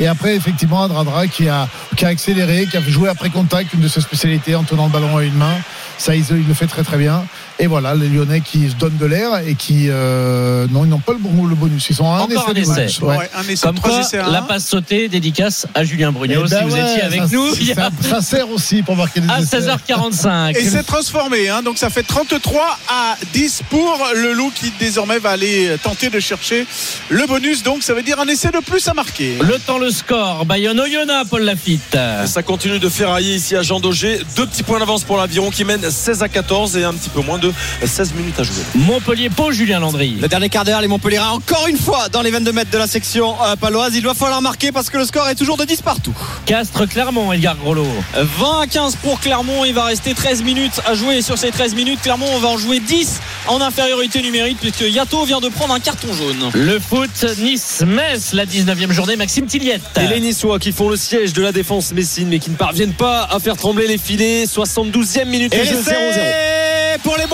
Et 0.00 0.06
après, 0.06 0.34
effectivement, 0.34 0.82
Adradra 0.82 1.26
qui 1.28 1.48
a, 1.48 1.68
qui 1.96 2.04
a 2.04 2.08
accéléré, 2.08 2.66
qui 2.70 2.76
a 2.76 2.80
joué 2.80 3.08
après 3.08 3.30
contact, 3.30 3.72
une 3.74 3.80
de 3.80 3.88
ses 3.88 4.00
spécialités 4.00 4.54
en 4.56 4.64
tenant 4.64 4.86
le 4.86 4.92
ballon 4.92 5.16
à 5.16 5.22
une 5.22 5.34
main. 5.34 5.54
Ça, 5.98 6.16
il, 6.16 6.24
il 6.30 6.48
le 6.48 6.54
fait 6.54 6.66
très 6.66 6.82
très 6.82 6.96
bien. 6.96 7.24
Et 7.60 7.68
voilà, 7.68 7.94
les 7.94 8.08
Lyonnais 8.08 8.40
qui 8.40 8.68
se 8.68 8.74
donnent 8.74 8.96
de 8.96 9.06
l'air 9.06 9.38
et 9.46 9.54
qui, 9.54 9.86
euh, 9.88 10.66
non, 10.72 10.84
ils 10.84 10.88
n'ont 10.88 10.98
pas 10.98 11.12
le, 11.12 11.18
bon- 11.20 11.46
le 11.46 11.54
bonus. 11.54 11.86
Ils 11.88 11.94
sont 11.94 12.10
à 12.12 12.16
un 12.16 12.20
Encore 12.22 12.50
essai. 12.50 12.50
un 12.50 12.54
essai. 12.54 12.74
bonus. 12.74 13.00
Ouais. 13.02 13.16
Ouais, 13.18 13.30
un 13.36 13.42
essai, 13.48 13.66
Comme 13.68 13.76
trois 13.76 13.90
quoi, 13.90 14.00
essais 14.00 14.18
à 14.18 14.28
la 14.28 14.38
un. 14.40 14.42
passe 14.42 14.66
sautée, 14.66 15.08
dédicace 15.08 15.68
à 15.72 15.84
Julien 15.84 16.10
Brugnot. 16.10 16.42
Eh 16.46 16.50
ben 16.50 16.58
si 16.58 16.64
vous 16.64 16.74
ouais, 16.74 16.90
étiez 16.90 17.02
avec 17.02 17.20
ça- 17.20 17.28
nous, 17.30 17.54
ça, 17.54 17.90
ça 18.10 18.20
sert 18.22 18.50
aussi 18.50 18.82
pour 18.82 18.96
marquer 18.96 19.20
des 19.20 19.30
à 19.30 19.38
essais. 19.40 19.60
16h45. 19.60 20.56
Et 20.56 20.64
c'est 20.68 20.82
transformé, 20.82 21.48
hein, 21.48 21.62
donc 21.62 21.78
ça 21.78 21.90
fait 21.90 22.02
33 22.02 22.76
à 22.88 23.16
10 23.32 23.62
pour 23.70 24.00
le 24.16 24.32
loup 24.32 24.50
qui 24.52 24.72
désormais 24.80 25.20
va 25.20 25.30
aller 25.30 25.76
tenter 25.80 26.10
de 26.10 26.18
chercher 26.18 26.66
le 27.08 27.24
bonus. 27.28 27.33
Bonus, 27.34 27.64
donc 27.64 27.82
ça 27.82 27.94
veut 27.94 28.04
dire 28.04 28.20
un 28.20 28.28
essai 28.28 28.52
de 28.52 28.60
plus 28.60 28.86
à 28.86 28.94
marquer. 28.94 29.38
Le 29.40 29.58
temps, 29.58 29.78
le 29.78 29.90
score. 29.90 30.44
Bayonne 30.44 30.78
Oyonnax, 30.78 31.28
Paul 31.28 31.42
Lafitte. 31.42 31.98
Ça 32.26 32.44
continue 32.44 32.78
de 32.78 32.88
ferrailler 32.88 33.34
ici 33.34 33.56
à 33.56 33.62
Jean 33.62 33.80
Daugé. 33.80 34.20
Deux 34.36 34.46
petits 34.46 34.62
points 34.62 34.78
d'avance 34.78 35.02
pour 35.02 35.16
l'aviron 35.16 35.50
qui 35.50 35.64
mène 35.64 35.90
16 35.90 36.22
à 36.22 36.28
14 36.28 36.76
et 36.76 36.84
un 36.84 36.92
petit 36.92 37.10
peu 37.10 37.22
moins 37.22 37.38
de 37.38 37.52
16 37.84 38.14
minutes 38.14 38.38
à 38.38 38.44
jouer. 38.44 38.62
Montpellier, 38.76 39.30
Pau, 39.30 39.50
Julien 39.50 39.80
Landry. 39.80 40.16
Le 40.20 40.28
dernier 40.28 40.48
quart 40.48 40.64
d'heure, 40.64 40.80
les 40.80 40.86
Montpellierins 40.86 41.30
encore 41.30 41.66
une 41.66 41.76
fois 41.76 42.08
dans 42.08 42.22
les 42.22 42.30
22 42.30 42.52
mètres 42.52 42.70
de 42.70 42.78
la 42.78 42.86
section 42.86 43.34
euh, 43.42 43.56
paloise. 43.56 43.96
Il 43.96 44.04
va 44.04 44.14
falloir 44.14 44.40
marquer 44.40 44.70
parce 44.70 44.88
que 44.88 44.98
le 44.98 45.04
score 45.04 45.28
est 45.28 45.34
toujours 45.34 45.56
de 45.56 45.64
10 45.64 45.82
partout. 45.82 46.14
Castres, 46.46 46.86
Clermont, 46.88 47.32
Edgar 47.32 47.56
Grolot. 47.56 47.88
20 48.14 48.60
à 48.60 48.66
15 48.68 48.94
pour 49.02 49.18
Clermont. 49.18 49.64
Il 49.64 49.74
va 49.74 49.86
rester 49.86 50.14
13 50.14 50.44
minutes 50.44 50.80
à 50.86 50.94
jouer. 50.94 51.16
Et 51.16 51.22
sur 51.22 51.36
ces 51.36 51.50
13 51.50 51.74
minutes, 51.74 52.00
Clermont 52.00 52.28
on 52.32 52.38
va 52.38 52.48
en 52.48 52.58
jouer 52.58 52.78
10 52.78 53.20
en 53.48 53.60
infériorité 53.60 54.22
numérique 54.22 54.58
puisque 54.60 54.82
Yato 54.82 55.24
vient 55.24 55.40
de 55.40 55.48
prendre 55.48 55.74
un 55.74 55.80
carton 55.80 56.12
jaune. 56.12 56.50
Le 56.54 56.78
foot, 56.78 57.23
Nice-Metz, 57.32 58.32
la 58.34 58.44
19e 58.44 58.92
journée, 58.92 59.16
Maxime 59.16 59.46
Tilliette. 59.46 59.82
Et 60.00 60.06
les 60.06 60.20
Niçois 60.20 60.58
qui 60.58 60.72
font 60.72 60.88
le 60.88 60.96
siège 60.96 61.32
de 61.32 61.42
la 61.42 61.52
défense 61.52 61.92
messine 61.92 62.28
mais 62.28 62.38
qui 62.38 62.50
ne 62.50 62.56
parviennent 62.56 62.92
pas 62.92 63.26
à 63.30 63.40
faire 63.40 63.56
trembler 63.56 63.86
les 63.86 63.98
filets. 63.98 64.44
72e 64.44 65.24
minute 65.26 65.52
de 65.52 65.56
Et 65.56 65.64
jeu 65.64 65.76
0-0. 65.76 66.83
Pour 67.02 67.16
les 67.16 67.24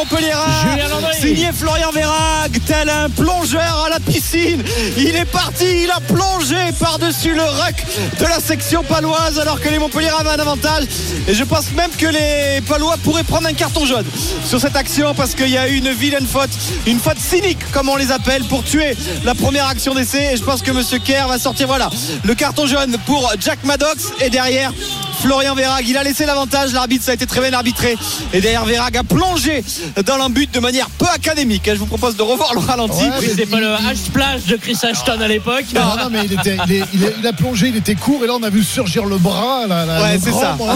Landry. 0.89 1.15
Signé 1.21 1.51
Florian 1.53 1.91
Verag, 1.91 2.61
tel 2.67 2.89
un 2.89 3.09
plongeur 3.11 3.85
à 3.87 3.91
la 3.91 4.01
piscine. 4.01 4.63
Il 4.97 5.17
est 5.17 5.25
parti, 5.25 5.85
il 5.85 5.91
a 5.91 6.01
plongé 6.01 6.57
par-dessus 6.79 7.35
le 7.35 7.43
ruck 7.43 7.75
de 8.19 8.25
la 8.25 8.41
section 8.41 8.83
paloise 8.83 9.39
alors 9.39 9.61
que 9.61 9.69
les 9.69 9.79
Montpellierins 9.79 10.21
avaient 10.21 10.31
un 10.31 10.41
avantage. 10.41 10.85
Et 11.29 11.35
je 11.35 11.45
pense 11.45 11.73
même 11.73 11.91
que 11.99 12.07
les 12.07 12.61
Palois 12.63 12.97
pourraient 13.03 13.25
prendre 13.25 13.49
un 13.49 13.53
carton 13.53 13.85
jaune 13.85 14.07
sur 14.47 14.61
cette 14.61 14.77
action 14.77 15.15
parce 15.15 15.35
qu'il 15.35 15.51
y 15.51 15.59
a 15.59 15.69
eu 15.69 15.77
une 15.77 15.91
vilaine 15.91 16.27
faute, 16.27 16.51
une 16.87 16.99
faute 16.99 17.19
cynique 17.19 17.59
comme 17.73 17.89
on 17.89 17.97
les 17.97 18.13
appelle 18.13 18.45
pour 18.45 18.65
tuer 18.65 18.97
la 19.25 19.35
première 19.35 19.67
action 19.67 19.95
d'essai. 19.95 20.31
Et 20.33 20.37
je 20.37 20.43
pense 20.43 20.63
que 20.63 20.71
Monsieur 20.71 20.99
Kerr 20.99 21.29
va 21.29 21.39
sortir, 21.39 21.67
voilà, 21.67 21.91
le 22.25 22.35
carton 22.35 22.67
jaune 22.67 22.97
pour 23.07 23.33
Jack 23.41 23.65
Maddox 23.65 24.13
et 24.21 24.31
derrière. 24.31 24.73
Florian 25.21 25.55
Verag, 25.55 25.87
il 25.87 25.99
a 25.99 26.03
laissé 26.03 26.25
l'avantage, 26.25 26.73
l'arbitre 26.73 27.05
ça 27.05 27.11
a 27.11 27.15
été 27.15 27.27
très 27.27 27.43
bien 27.43 27.53
arbitré 27.53 27.95
et 28.33 28.41
derrière 28.41 28.65
Verag 28.65 28.97
a 28.97 29.03
plongé 29.03 29.50
touché 29.51 30.03
dans 30.05 30.17
l'embut 30.17 30.51
de 30.53 30.61
manière 30.61 30.89
peu 30.91 31.07
académique. 31.07 31.69
Hein. 31.69 31.73
Je 31.75 31.81
vous 31.81 31.87
propose 31.87 32.17
de 32.17 32.23
revoir 32.23 32.55
le 32.55 32.61
ralenti. 32.61 33.05
Ouais, 33.05 33.47
pas 33.47 33.61
le 33.61 33.73
hash 33.75 33.97
splash 33.97 34.45
de 34.45 34.57
Chris 34.57 34.79
Ashton 34.83 35.21
à 35.21 35.29
l'époque. 35.29 35.65
Non, 35.75 35.97
non, 35.99 36.11
mais 36.11 36.27
il, 36.27 37.27
a, 37.27 37.33
plongé, 37.33 37.69
il 37.69 37.77
était 37.77 37.95
court, 37.95 38.23
et 38.25 38.27
là 38.27 38.35
on 38.39 38.43
a 38.43 38.51
vu 38.51 38.63
surgir 38.63 39.07
le 39.07 39.19
bras. 39.19 39.67
Là, 39.67 40.03
ouais, 40.03 40.19
c'est 40.23 40.33
ça. 40.33 40.57
Ah, 40.61 40.75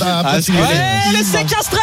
ah, 0.00 0.36
ouais. 0.36 1.12
laissez 1.12 1.44
castrer 1.44 1.80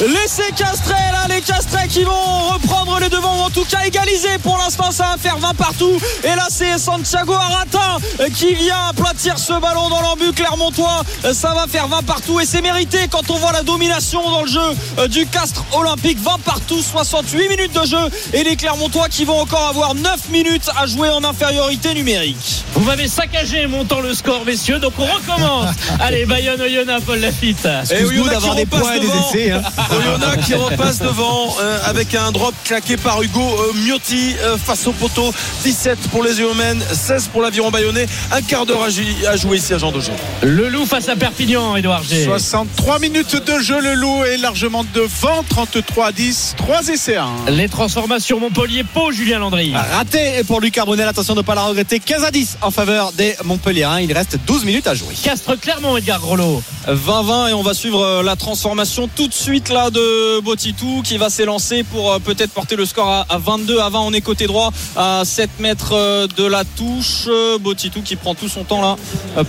Laissez 0.00 0.52
castrer 0.56 0.94
là, 1.12 1.26
les 1.34 1.40
castrés 1.40 1.88
qui 1.88 2.02
vont 2.02 2.48
reprendre 2.52 2.98
les 3.00 3.08
devants, 3.08 3.38
ou 3.38 3.42
en 3.42 3.50
tout 3.50 3.64
cas 3.64 3.84
égaliser. 3.84 4.38
Pour 4.42 4.58
l'instant, 4.58 4.90
ça 4.90 5.10
va 5.12 5.16
faire 5.18 5.38
20 5.38 5.54
partout. 5.54 5.98
Et 6.24 6.34
là, 6.34 6.46
c'est 6.48 6.78
Santiago 6.78 7.34
Arata 7.34 7.98
qui 8.34 8.54
vient 8.54 8.88
aplatir 8.88 9.38
ce 9.38 9.52
ballon 9.60 9.88
dans 9.88 10.00
l'embut 10.00 10.32
clermontois. 10.32 11.02
Ça 11.32 11.54
va 11.54 11.66
faire 11.66 11.88
20 11.88 12.02
partout 12.02 12.40
et 12.40 12.46
c'est 12.46 12.62
mérité 12.62 13.08
quand 13.10 13.30
on 13.30 13.36
voit 13.36 13.52
la 13.52 13.62
domination 13.62 14.22
dans 14.22 14.42
le 14.42 14.48
jeu 14.48 14.60
euh, 14.98 15.08
du 15.08 15.26
4 15.26 15.39
Olympique 15.72 16.18
20 16.18 16.40
partout. 16.44 16.82
68 16.82 17.48
minutes 17.48 17.72
de 17.72 17.86
jeu. 17.86 17.98
Et 18.32 18.44
les 18.44 18.56
Clermontois 18.56 19.08
qui 19.08 19.24
vont 19.24 19.40
encore 19.40 19.68
avoir 19.68 19.94
9 19.94 20.28
minutes 20.30 20.68
à 20.76 20.86
jouer 20.86 21.08
en 21.08 21.24
infériorité 21.24 21.94
numérique. 21.94 22.64
Vous 22.74 22.84
m'avez 22.84 23.08
saccagé 23.08 23.66
montant 23.66 24.00
le 24.00 24.14
score 24.14 24.44
messieurs. 24.44 24.78
Donc 24.78 24.92
on 24.98 25.04
recommence. 25.04 25.74
Allez 26.00 26.26
Bayonne 26.26 26.60
Oyonnax 26.60 27.04
Paul 27.04 27.20
Lafitte. 27.20 27.66
Eh 27.90 27.94
et 27.94 27.98
hein. 27.98 28.04
Oyonnax 28.06 28.24
qui 28.24 28.30
d'avoir 28.30 28.54
des 28.54 28.66
points 28.66 28.98
des 28.98 30.44
qui 30.44 30.54
repasse 30.54 30.98
devant 30.98 31.54
euh, 31.60 31.78
avec 31.84 32.14
un 32.14 32.32
drop 32.32 32.54
claqué 32.64 32.96
par 32.96 33.22
Hugo 33.22 33.40
euh, 33.40 33.72
Miotti 33.84 34.36
euh, 34.42 34.56
face 34.56 34.86
au 34.86 34.92
poteau. 34.92 35.32
17 35.64 35.98
pour 36.10 36.22
les 36.22 36.40
Oyonnax 36.40 36.84
16 36.92 37.28
pour 37.28 37.42
l'aviron 37.42 37.70
bayonnais. 37.70 38.06
Un 38.32 38.42
quart 38.42 38.66
d'heure 38.66 38.82
à, 38.82 39.36
jouer 39.36 39.56
ici 39.58 39.74
à 39.74 39.78
Jean 39.78 39.92
Daugé 39.92 40.12
le 40.42 40.68
loup 40.68 40.86
face 40.86 41.08
à 41.08 41.16
Perpignan 41.16 41.76
Edouard 41.76 42.02
G. 42.02 42.24
63 42.24 42.98
minutes 42.98 43.36
de 43.36 43.58
jeu. 43.60 43.80
Le 43.80 43.94
loup 43.94 44.24
est 44.24 44.36
largement 44.36 44.84
devant. 44.94 45.29
33 45.48 46.06
à 46.06 46.12
10, 46.12 46.54
3 46.56 46.88
essais 46.88 47.16
à 47.16 47.24
1. 47.46 47.50
Les 47.50 47.68
transformations 47.68 48.40
Montpellier-Pau, 48.40 49.12
Julien 49.12 49.38
Landry. 49.38 49.72
Raté 49.74 50.42
pour 50.46 50.60
Luc 50.60 50.74
Carbonel, 50.74 51.06
attention 51.08 51.34
de 51.34 51.40
ne 51.40 51.44
pas 51.44 51.54
la 51.54 51.62
regretter. 51.64 52.00
15 52.00 52.24
à 52.24 52.30
10 52.30 52.58
en 52.62 52.70
faveur 52.70 53.12
des 53.12 53.36
Montpellierins. 53.44 54.00
Il 54.00 54.12
reste 54.12 54.38
12 54.46 54.64
minutes 54.64 54.86
à 54.86 54.94
jouer. 54.94 55.14
Castres-Clermont, 55.22 55.96
Edgar 55.96 56.20
Grolot. 56.20 56.62
20-20 56.88 57.50
et 57.50 57.52
on 57.52 57.62
va 57.62 57.74
suivre 57.74 58.02
euh, 58.02 58.22
la 58.22 58.36
transformation 58.36 59.08
tout 59.14 59.28
de 59.28 59.34
suite 59.34 59.68
là 59.68 59.90
de 59.90 60.40
Botitou 60.40 61.02
qui 61.04 61.18
va 61.18 61.28
s'élancer 61.30 61.84
pour 61.84 62.10
euh, 62.12 62.18
peut-être 62.18 62.50
porter 62.52 62.74
le 62.74 62.86
score 62.86 63.06
à- 63.08 63.26
à 63.28 63.36
22 63.38 63.78
à 63.78 63.90
20 63.90 64.00
on 64.00 64.12
est 64.14 64.22
côté 64.22 64.46
droit 64.46 64.72
à 64.96 65.22
7 65.24 65.50
mètres 65.60 65.92
euh, 65.92 66.26
de 66.38 66.44
la 66.44 66.64
touche 66.64 67.28
Botitou 67.60 68.00
qui 68.00 68.16
prend 68.16 68.34
tout 68.34 68.48
son 68.48 68.64
temps 68.64 68.80
là 68.80 68.96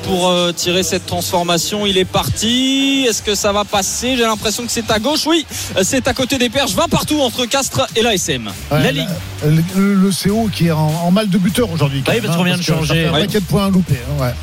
pour 0.04 0.32
tirer 0.56 0.84
cette 0.84 1.06
transformation 1.06 1.86
il 1.86 1.98
est 1.98 2.06
parti 2.06 3.06
est-ce 3.08 3.22
que 3.24 3.34
ça 3.34 3.52
va 3.54 3.64
passer? 3.64 4.18
J'ai 4.18 4.24
l'impression 4.24 4.64
que 4.66 4.72
c'est 4.72 4.92
à 4.92 5.00
gauche 5.00 5.26
oui 5.26 5.46
c'est 5.84 6.08
à 6.08 6.14
côté 6.14 6.38
des 6.38 6.50
perches 6.50 6.74
20 6.74 6.88
partout 6.90 7.20
entre 7.22 7.46
Castres 7.46 7.88
et 7.96 8.02
l'ASM 8.02 8.48
Ouais, 8.72 8.84
La 8.84 8.92
Ligue. 8.92 9.08
Le, 9.46 9.64
le- 9.76 9.94
le 9.96 10.10
CO 10.12 10.50
qui 10.52 10.68
est 10.68 10.72
en, 10.72 10.80
en 10.88 11.12
mal 11.12 11.30
de 11.30 11.38
buteur 11.38 11.70
aujourd'hui. 11.72 12.04
quand 12.06 12.12
Oui, 12.12 12.20
parce 12.22 12.38
qu'on 12.38 12.44
vient 12.44 12.58
de 12.58 12.62
changer. 12.62 13.10
Ouais. 13.10 13.22
paquet 13.22 13.40
de 13.40 13.46
points 13.46 13.70
loupés. 13.70 13.96
hein, 14.20 14.22
ouais. 14.24 14.34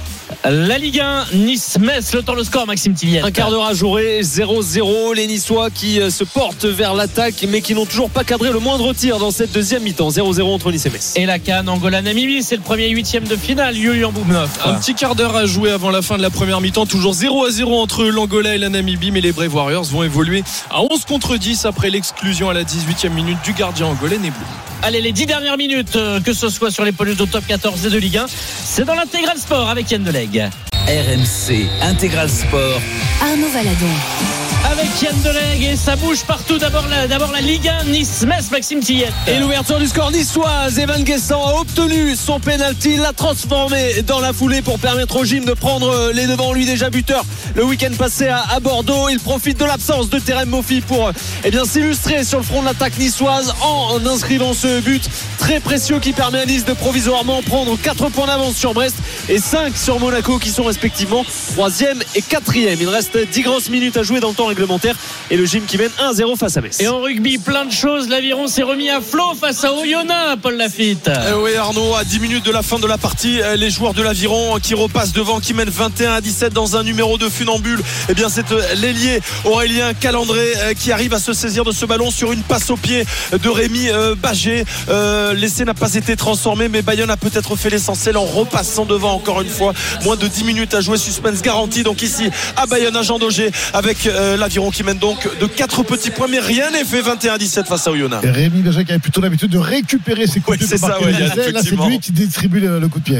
La 0.45 0.79
Ligue 0.79 1.01
1, 1.01 1.27
Nice-Metz, 1.35 2.15
le 2.15 2.23
temps, 2.23 2.35
le 2.35 2.45
score, 2.45 2.67
Maxime 2.67 2.95
Tilliette. 2.95 3.25
Un 3.25 3.31
quart 3.31 3.51
d'heure 3.51 3.67
à 3.67 3.75
jouer, 3.75 4.21
0-0. 4.23 5.15
Les 5.15 5.27
Niçois 5.27 5.71
qui 5.71 6.01
euh, 6.01 6.11
se 6.11 6.25
portent 6.25 6.65
vers 6.65 6.95
l'attaque, 6.95 7.45
mais 7.49 7.61
qui 7.61 7.75
n'ont 7.75 7.87
toujours 7.87 8.11
pas 8.11 8.25
cadré 8.25 8.51
le 8.53 8.59
moindre 8.59 8.93
tir 8.93 9.19
dans 9.19 9.31
cette 9.31 9.53
deuxième 9.53 9.83
mi-temps. 9.83 10.11
0-0 10.11 10.43
entre 10.43 10.71
Nice 10.71 10.87
et 10.87 10.91
Metz. 10.91 11.13
Et 11.17 11.27
la 11.27 11.39
Cannes, 11.39 11.69
Angola-Namibie, 11.69 12.43
c'est 12.43 12.57
le 12.57 12.63
premier 12.63 12.89
huitième 12.89 13.25
de 13.25 13.37
finale, 13.37 13.75
Boubneuf. 14.13 14.51
Un 14.65 14.75
petit 14.75 14.95
quart 14.95 15.15
d'heure 15.15 15.37
à 15.37 15.47
jouer 15.47 15.71
avant 15.71 15.91
la 15.91 16.03
fin 16.03 16.17
de 16.17 16.23
la 16.23 16.31
première 16.31 16.61
mi-temps. 16.61 16.87
Toujours 16.87 17.15
0 17.15 17.47
à 17.47 17.51
0 17.51 17.81
entre 17.81 18.05
l'Angola 18.05 18.55
et 18.55 18.59
la 18.59 18.69
Namibie. 18.69 19.11
Mais 19.11 19.21
les 19.21 19.33
Brave 19.33 19.55
Warriors 19.55 19.85
vont 19.85 20.03
évoluer 20.03 20.45
à 20.71 20.83
11 20.83 21.05
contre 21.07 21.37
10 21.37 21.65
après 21.65 21.91
l'exclusion 21.91 22.49
à 22.49 22.55
la 22.55 22.65
18e 22.65 23.11
minute 23.13 23.39
du 23.45 23.53
gardien 23.53 23.87
angolais 23.87 24.19
Neblou. 24.19 24.45
Allez, 24.83 25.01
les 25.01 25.11
dix 25.11 25.27
dernières 25.27 25.57
minutes, 25.57 25.97
euh, 25.97 26.21
que 26.21 26.33
ce 26.33 26.49
soit 26.49 26.71
sur 26.71 26.85
les 26.85 26.93
pelouses 26.93 27.17
de 27.17 27.25
top 27.25 27.45
14 27.47 27.85
et 27.87 27.91
de 27.91 27.99
Ligue 27.99 28.19
1, 28.19 28.27
c'est 28.29 28.85
dans 28.85 28.95
l'intégral 28.95 29.37
sport 29.37 29.69
avec 29.69 29.91
Yann 29.91 30.05
RMC 30.19 31.69
Intégral 31.81 32.29
Sport. 32.29 32.83
Arnaud 33.23 33.53
Valadon. 33.53 34.48
Avec 34.65 35.03
Yann 35.03 35.15
Deleg 35.23 35.63
et 35.63 35.77
ça 35.77 35.97
bouge 35.97 36.25
partout. 36.25 36.59
D'abord 36.59 36.87
la, 36.89 37.07
d'abord 37.07 37.33
la 37.33 37.41
Ligue 37.41 37.69
1, 37.69 37.85
Nice-Metz, 37.85 38.51
Maxime 38.51 38.81
Tillette. 38.81 39.13
Et 39.27 39.39
l'ouverture 39.39 39.79
du 39.79 39.87
score 39.87 40.11
niçoise, 40.11 40.79
Evan 40.79 41.03
Guessant 41.03 41.45
a 41.47 41.61
obtenu 41.61 42.15
son 42.17 42.41
penalty, 42.41 42.97
l'a 42.97 43.13
transformé 43.13 44.03
dans 44.03 44.21
la 44.21 44.33
foulée 44.33 44.63
pour 44.63 44.79
permettre 44.79 45.17
au 45.17 45.25
gym 45.25 45.45
de 45.45 45.53
prendre 45.53 45.89
euh, 45.89 46.13
les 46.13 46.27
devants, 46.27 46.53
lui 46.53 46.67
déjà 46.67 46.91
buteur 46.91 47.25
le 47.55 47.65
week-end 47.65 47.91
passé 47.99 48.29
à, 48.29 48.61
Bordeaux. 48.61 49.09
Il 49.09 49.19
profite 49.19 49.59
de 49.59 49.65
l'absence 49.65 50.11
de 50.11 50.19
Terem 50.19 50.49
Mofi 50.49 50.81
pour 50.81 51.09
euh, 51.09 51.13
eh 51.45 51.51
bien 51.51 51.65
s'illustrer 51.65 52.25
sur 52.25 52.39
le 52.39 52.45
front 52.45 52.61
de 52.61 52.67
l'attaque 52.67 52.99
niçoise 52.99 53.53
en 53.63 54.05
inscrivant 54.07 54.53
ce 54.55 54.81
but 54.81 55.09
très 55.39 55.61
précieux 55.61 55.99
qui 55.99 56.13
permet 56.13 56.41
à 56.41 56.47
Nice 56.47 56.65
de 56.65 56.73
provisoirement 56.73 57.43
prendre 57.43 57.77
4 57.77 58.11
points 58.11 58.27
d'avance 58.27 58.55
sur 58.55 58.75
Brest 58.75 58.97
et 59.29 59.39
5 59.39 59.77
sur 59.77 59.99
Monaco 59.99 60.39
qui 60.39 60.51
sont 60.51 60.65
respectivement 60.65 61.25
3e 61.57 62.03
et 62.15 62.21
4e. 62.21 62.77
Il 62.81 62.89
reste 62.89 63.19
10 63.19 63.43
grosses 63.43 63.71
minutes 63.71 63.97
à 63.97 64.03
jouer 64.03 64.21
dans 64.21 64.29
le 64.29 64.35
temps 64.35 64.48
réglementaire 64.49 64.97
et 65.31 65.37
le 65.37 65.45
gym 65.45 65.65
qui 65.67 65.79
mène 65.79 65.91
1-0 66.01 66.37
face 66.37 66.57
à 66.57 66.61
Metz. 66.61 66.81
Et 66.81 66.89
en 66.89 67.01
rugby, 67.01 67.39
plein 67.39 67.65
de 67.65 67.73
choses. 67.73 68.09
L'aviron 68.09 68.49
s'est 68.49 68.63
remis 68.63 68.91
à 68.91 69.01
flot 69.01 69.35
face 69.41 69.65
à 69.65 69.73
Oyonnax, 69.73 70.41
Paul 70.43 70.57
Lafitte. 70.57 71.11
Eh 71.31 71.35
oui 71.35 71.55
Arnaud, 71.57 71.95
à 71.95 72.05
10 72.05 72.21
minutes 72.21 72.45
de 72.45 72.51
la 72.53 72.63
fin 72.63 72.79
de 72.79 72.87
la 72.87 72.99
partie, 72.99 73.41
euh, 73.41 73.57
les 73.57 73.71
joueurs 73.71 73.95
de 73.95 74.03
l'aviron 74.03 74.59
qui 74.63 74.75
repassent 74.75 75.13
devant, 75.13 75.41
qui 75.41 75.55
mènent 75.55 75.69
21 75.69 76.15
à 76.15 76.21
17 76.21 76.53
dans 76.53 76.77
un 76.77 76.83
numéro 76.83 77.19
de 77.19 77.29
funambule. 77.29 77.81
Eh 78.09 78.15
bien 78.15 78.29
c'est 78.29 78.51
euh, 78.53 78.75
l'ailier 78.75 79.21
Aurélien 79.45 79.95
Calandré 79.95 80.53
euh, 80.59 80.75
qui 80.75 80.93
arrive 80.93 81.15
à 81.15 81.19
se 81.19 81.33
saisir 81.33 81.65
de 81.65 81.73
ce 81.73 81.87
ballon 81.87 82.11
sur 82.11 82.33
une 82.33 82.43
passe 82.43 82.71
au 82.71 82.77
pied 82.77 83.05
de 83.33 83.49
Rémi 83.49 83.89
euh, 83.89 84.15
Bagé. 84.15 84.65
Euh, 84.89 85.35
L'essai 85.35 85.65
n'a 85.65 85.75
pas 85.75 85.95
été 85.95 86.17
transformé, 86.17 86.69
mais 86.69 86.83
Bayonne 86.83 87.11
a 87.11 87.17
peut-être 87.17 87.57
fait 87.57 87.71
l'essentiel 87.71 88.17
en 88.17 88.25
repassant 88.25 88.85
devant 88.85 89.13
encore 89.13 89.41
une 89.43 89.49
fois. 89.49 89.73
Moins 90.05 90.17
de 90.17 90.27
10 90.27 90.45
minutes 90.45 90.75
à 90.75 90.81
jouer, 90.81 90.97
suspense 90.97 91.43
garanti. 91.43 91.83
Donc 91.83 92.03
ici 92.03 92.31
à 92.57 92.67
Bayonne, 92.67 92.97
à 92.97 93.03
Jean 93.03 93.19
Daugé, 93.19 93.51
avec 93.75 94.07
euh, 94.07 94.37
l'aviron 94.39 94.71
qui 94.71 94.83
mène 94.83 94.99
donc 94.99 95.29
de 95.39 95.47
4 95.47 95.83
petits 95.83 96.11
points, 96.11 96.29
mais 96.29 96.41
rien 96.41 96.71
n'est 96.71 96.85
fait 96.85 97.01
21 97.01 97.35
à 97.35 97.39
17 97.39 97.67
face 97.67 97.87
à 97.87 97.91
Oyonnax. 97.91 98.27
Rémi 98.27 98.63
Berger 98.63 98.85
qui 98.85 98.93
avait 98.93 99.01
plutôt 99.01 99.21
l'habitude 99.21 99.51
de 99.51 99.59
récupérer 99.59 100.27
ses 100.27 100.41
coups 100.41 100.59
de 100.59 100.65
pied. 100.67 101.53
Là, 101.53 101.61
c'est 101.63 101.77
lui 101.77 101.99
qui 102.01 102.13
distribue 102.13 102.61
le, 102.61 102.79
le 102.79 102.89
coup 102.89 102.99
de 102.99 103.05
pied. 103.05 103.19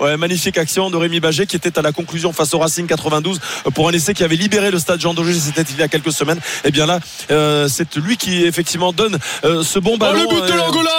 Ouais, 0.00 0.16
magnifique 0.16 0.56
action 0.56 0.88
de 0.88 0.96
Rémi 0.96 1.20
Bagé 1.20 1.46
qui 1.46 1.56
était 1.56 1.78
à 1.78 1.82
la 1.82 1.92
conclusion 1.92 2.32
face 2.32 2.54
au 2.54 2.58
Racing 2.58 2.86
92 2.86 3.38
pour 3.74 3.86
un 3.86 3.92
essai 3.92 4.14
qui 4.14 4.24
avait 4.24 4.36
libéré 4.36 4.70
le 4.70 4.78
stade 4.78 4.98
Jean 4.98 5.12
Daugé, 5.12 5.34
c'était 5.34 5.60
il 5.70 5.78
y 5.78 5.82
a 5.82 5.88
quelques 5.88 6.12
semaines. 6.12 6.40
Et 6.64 6.70
bien 6.70 6.86
là, 6.86 7.00
euh, 7.30 7.68
c'est 7.68 7.96
lui 7.96 8.16
qui 8.16 8.44
effectivement 8.44 8.94
donne 8.94 9.18
euh, 9.44 9.62
ce 9.62 9.78
bon 9.78 9.98
ballon. 9.98 10.24
Oh, 10.26 10.32
le 10.32 10.40
but 10.40 10.46
de 10.46 10.52
euh, 10.52 10.56
l'Angola 10.56 10.90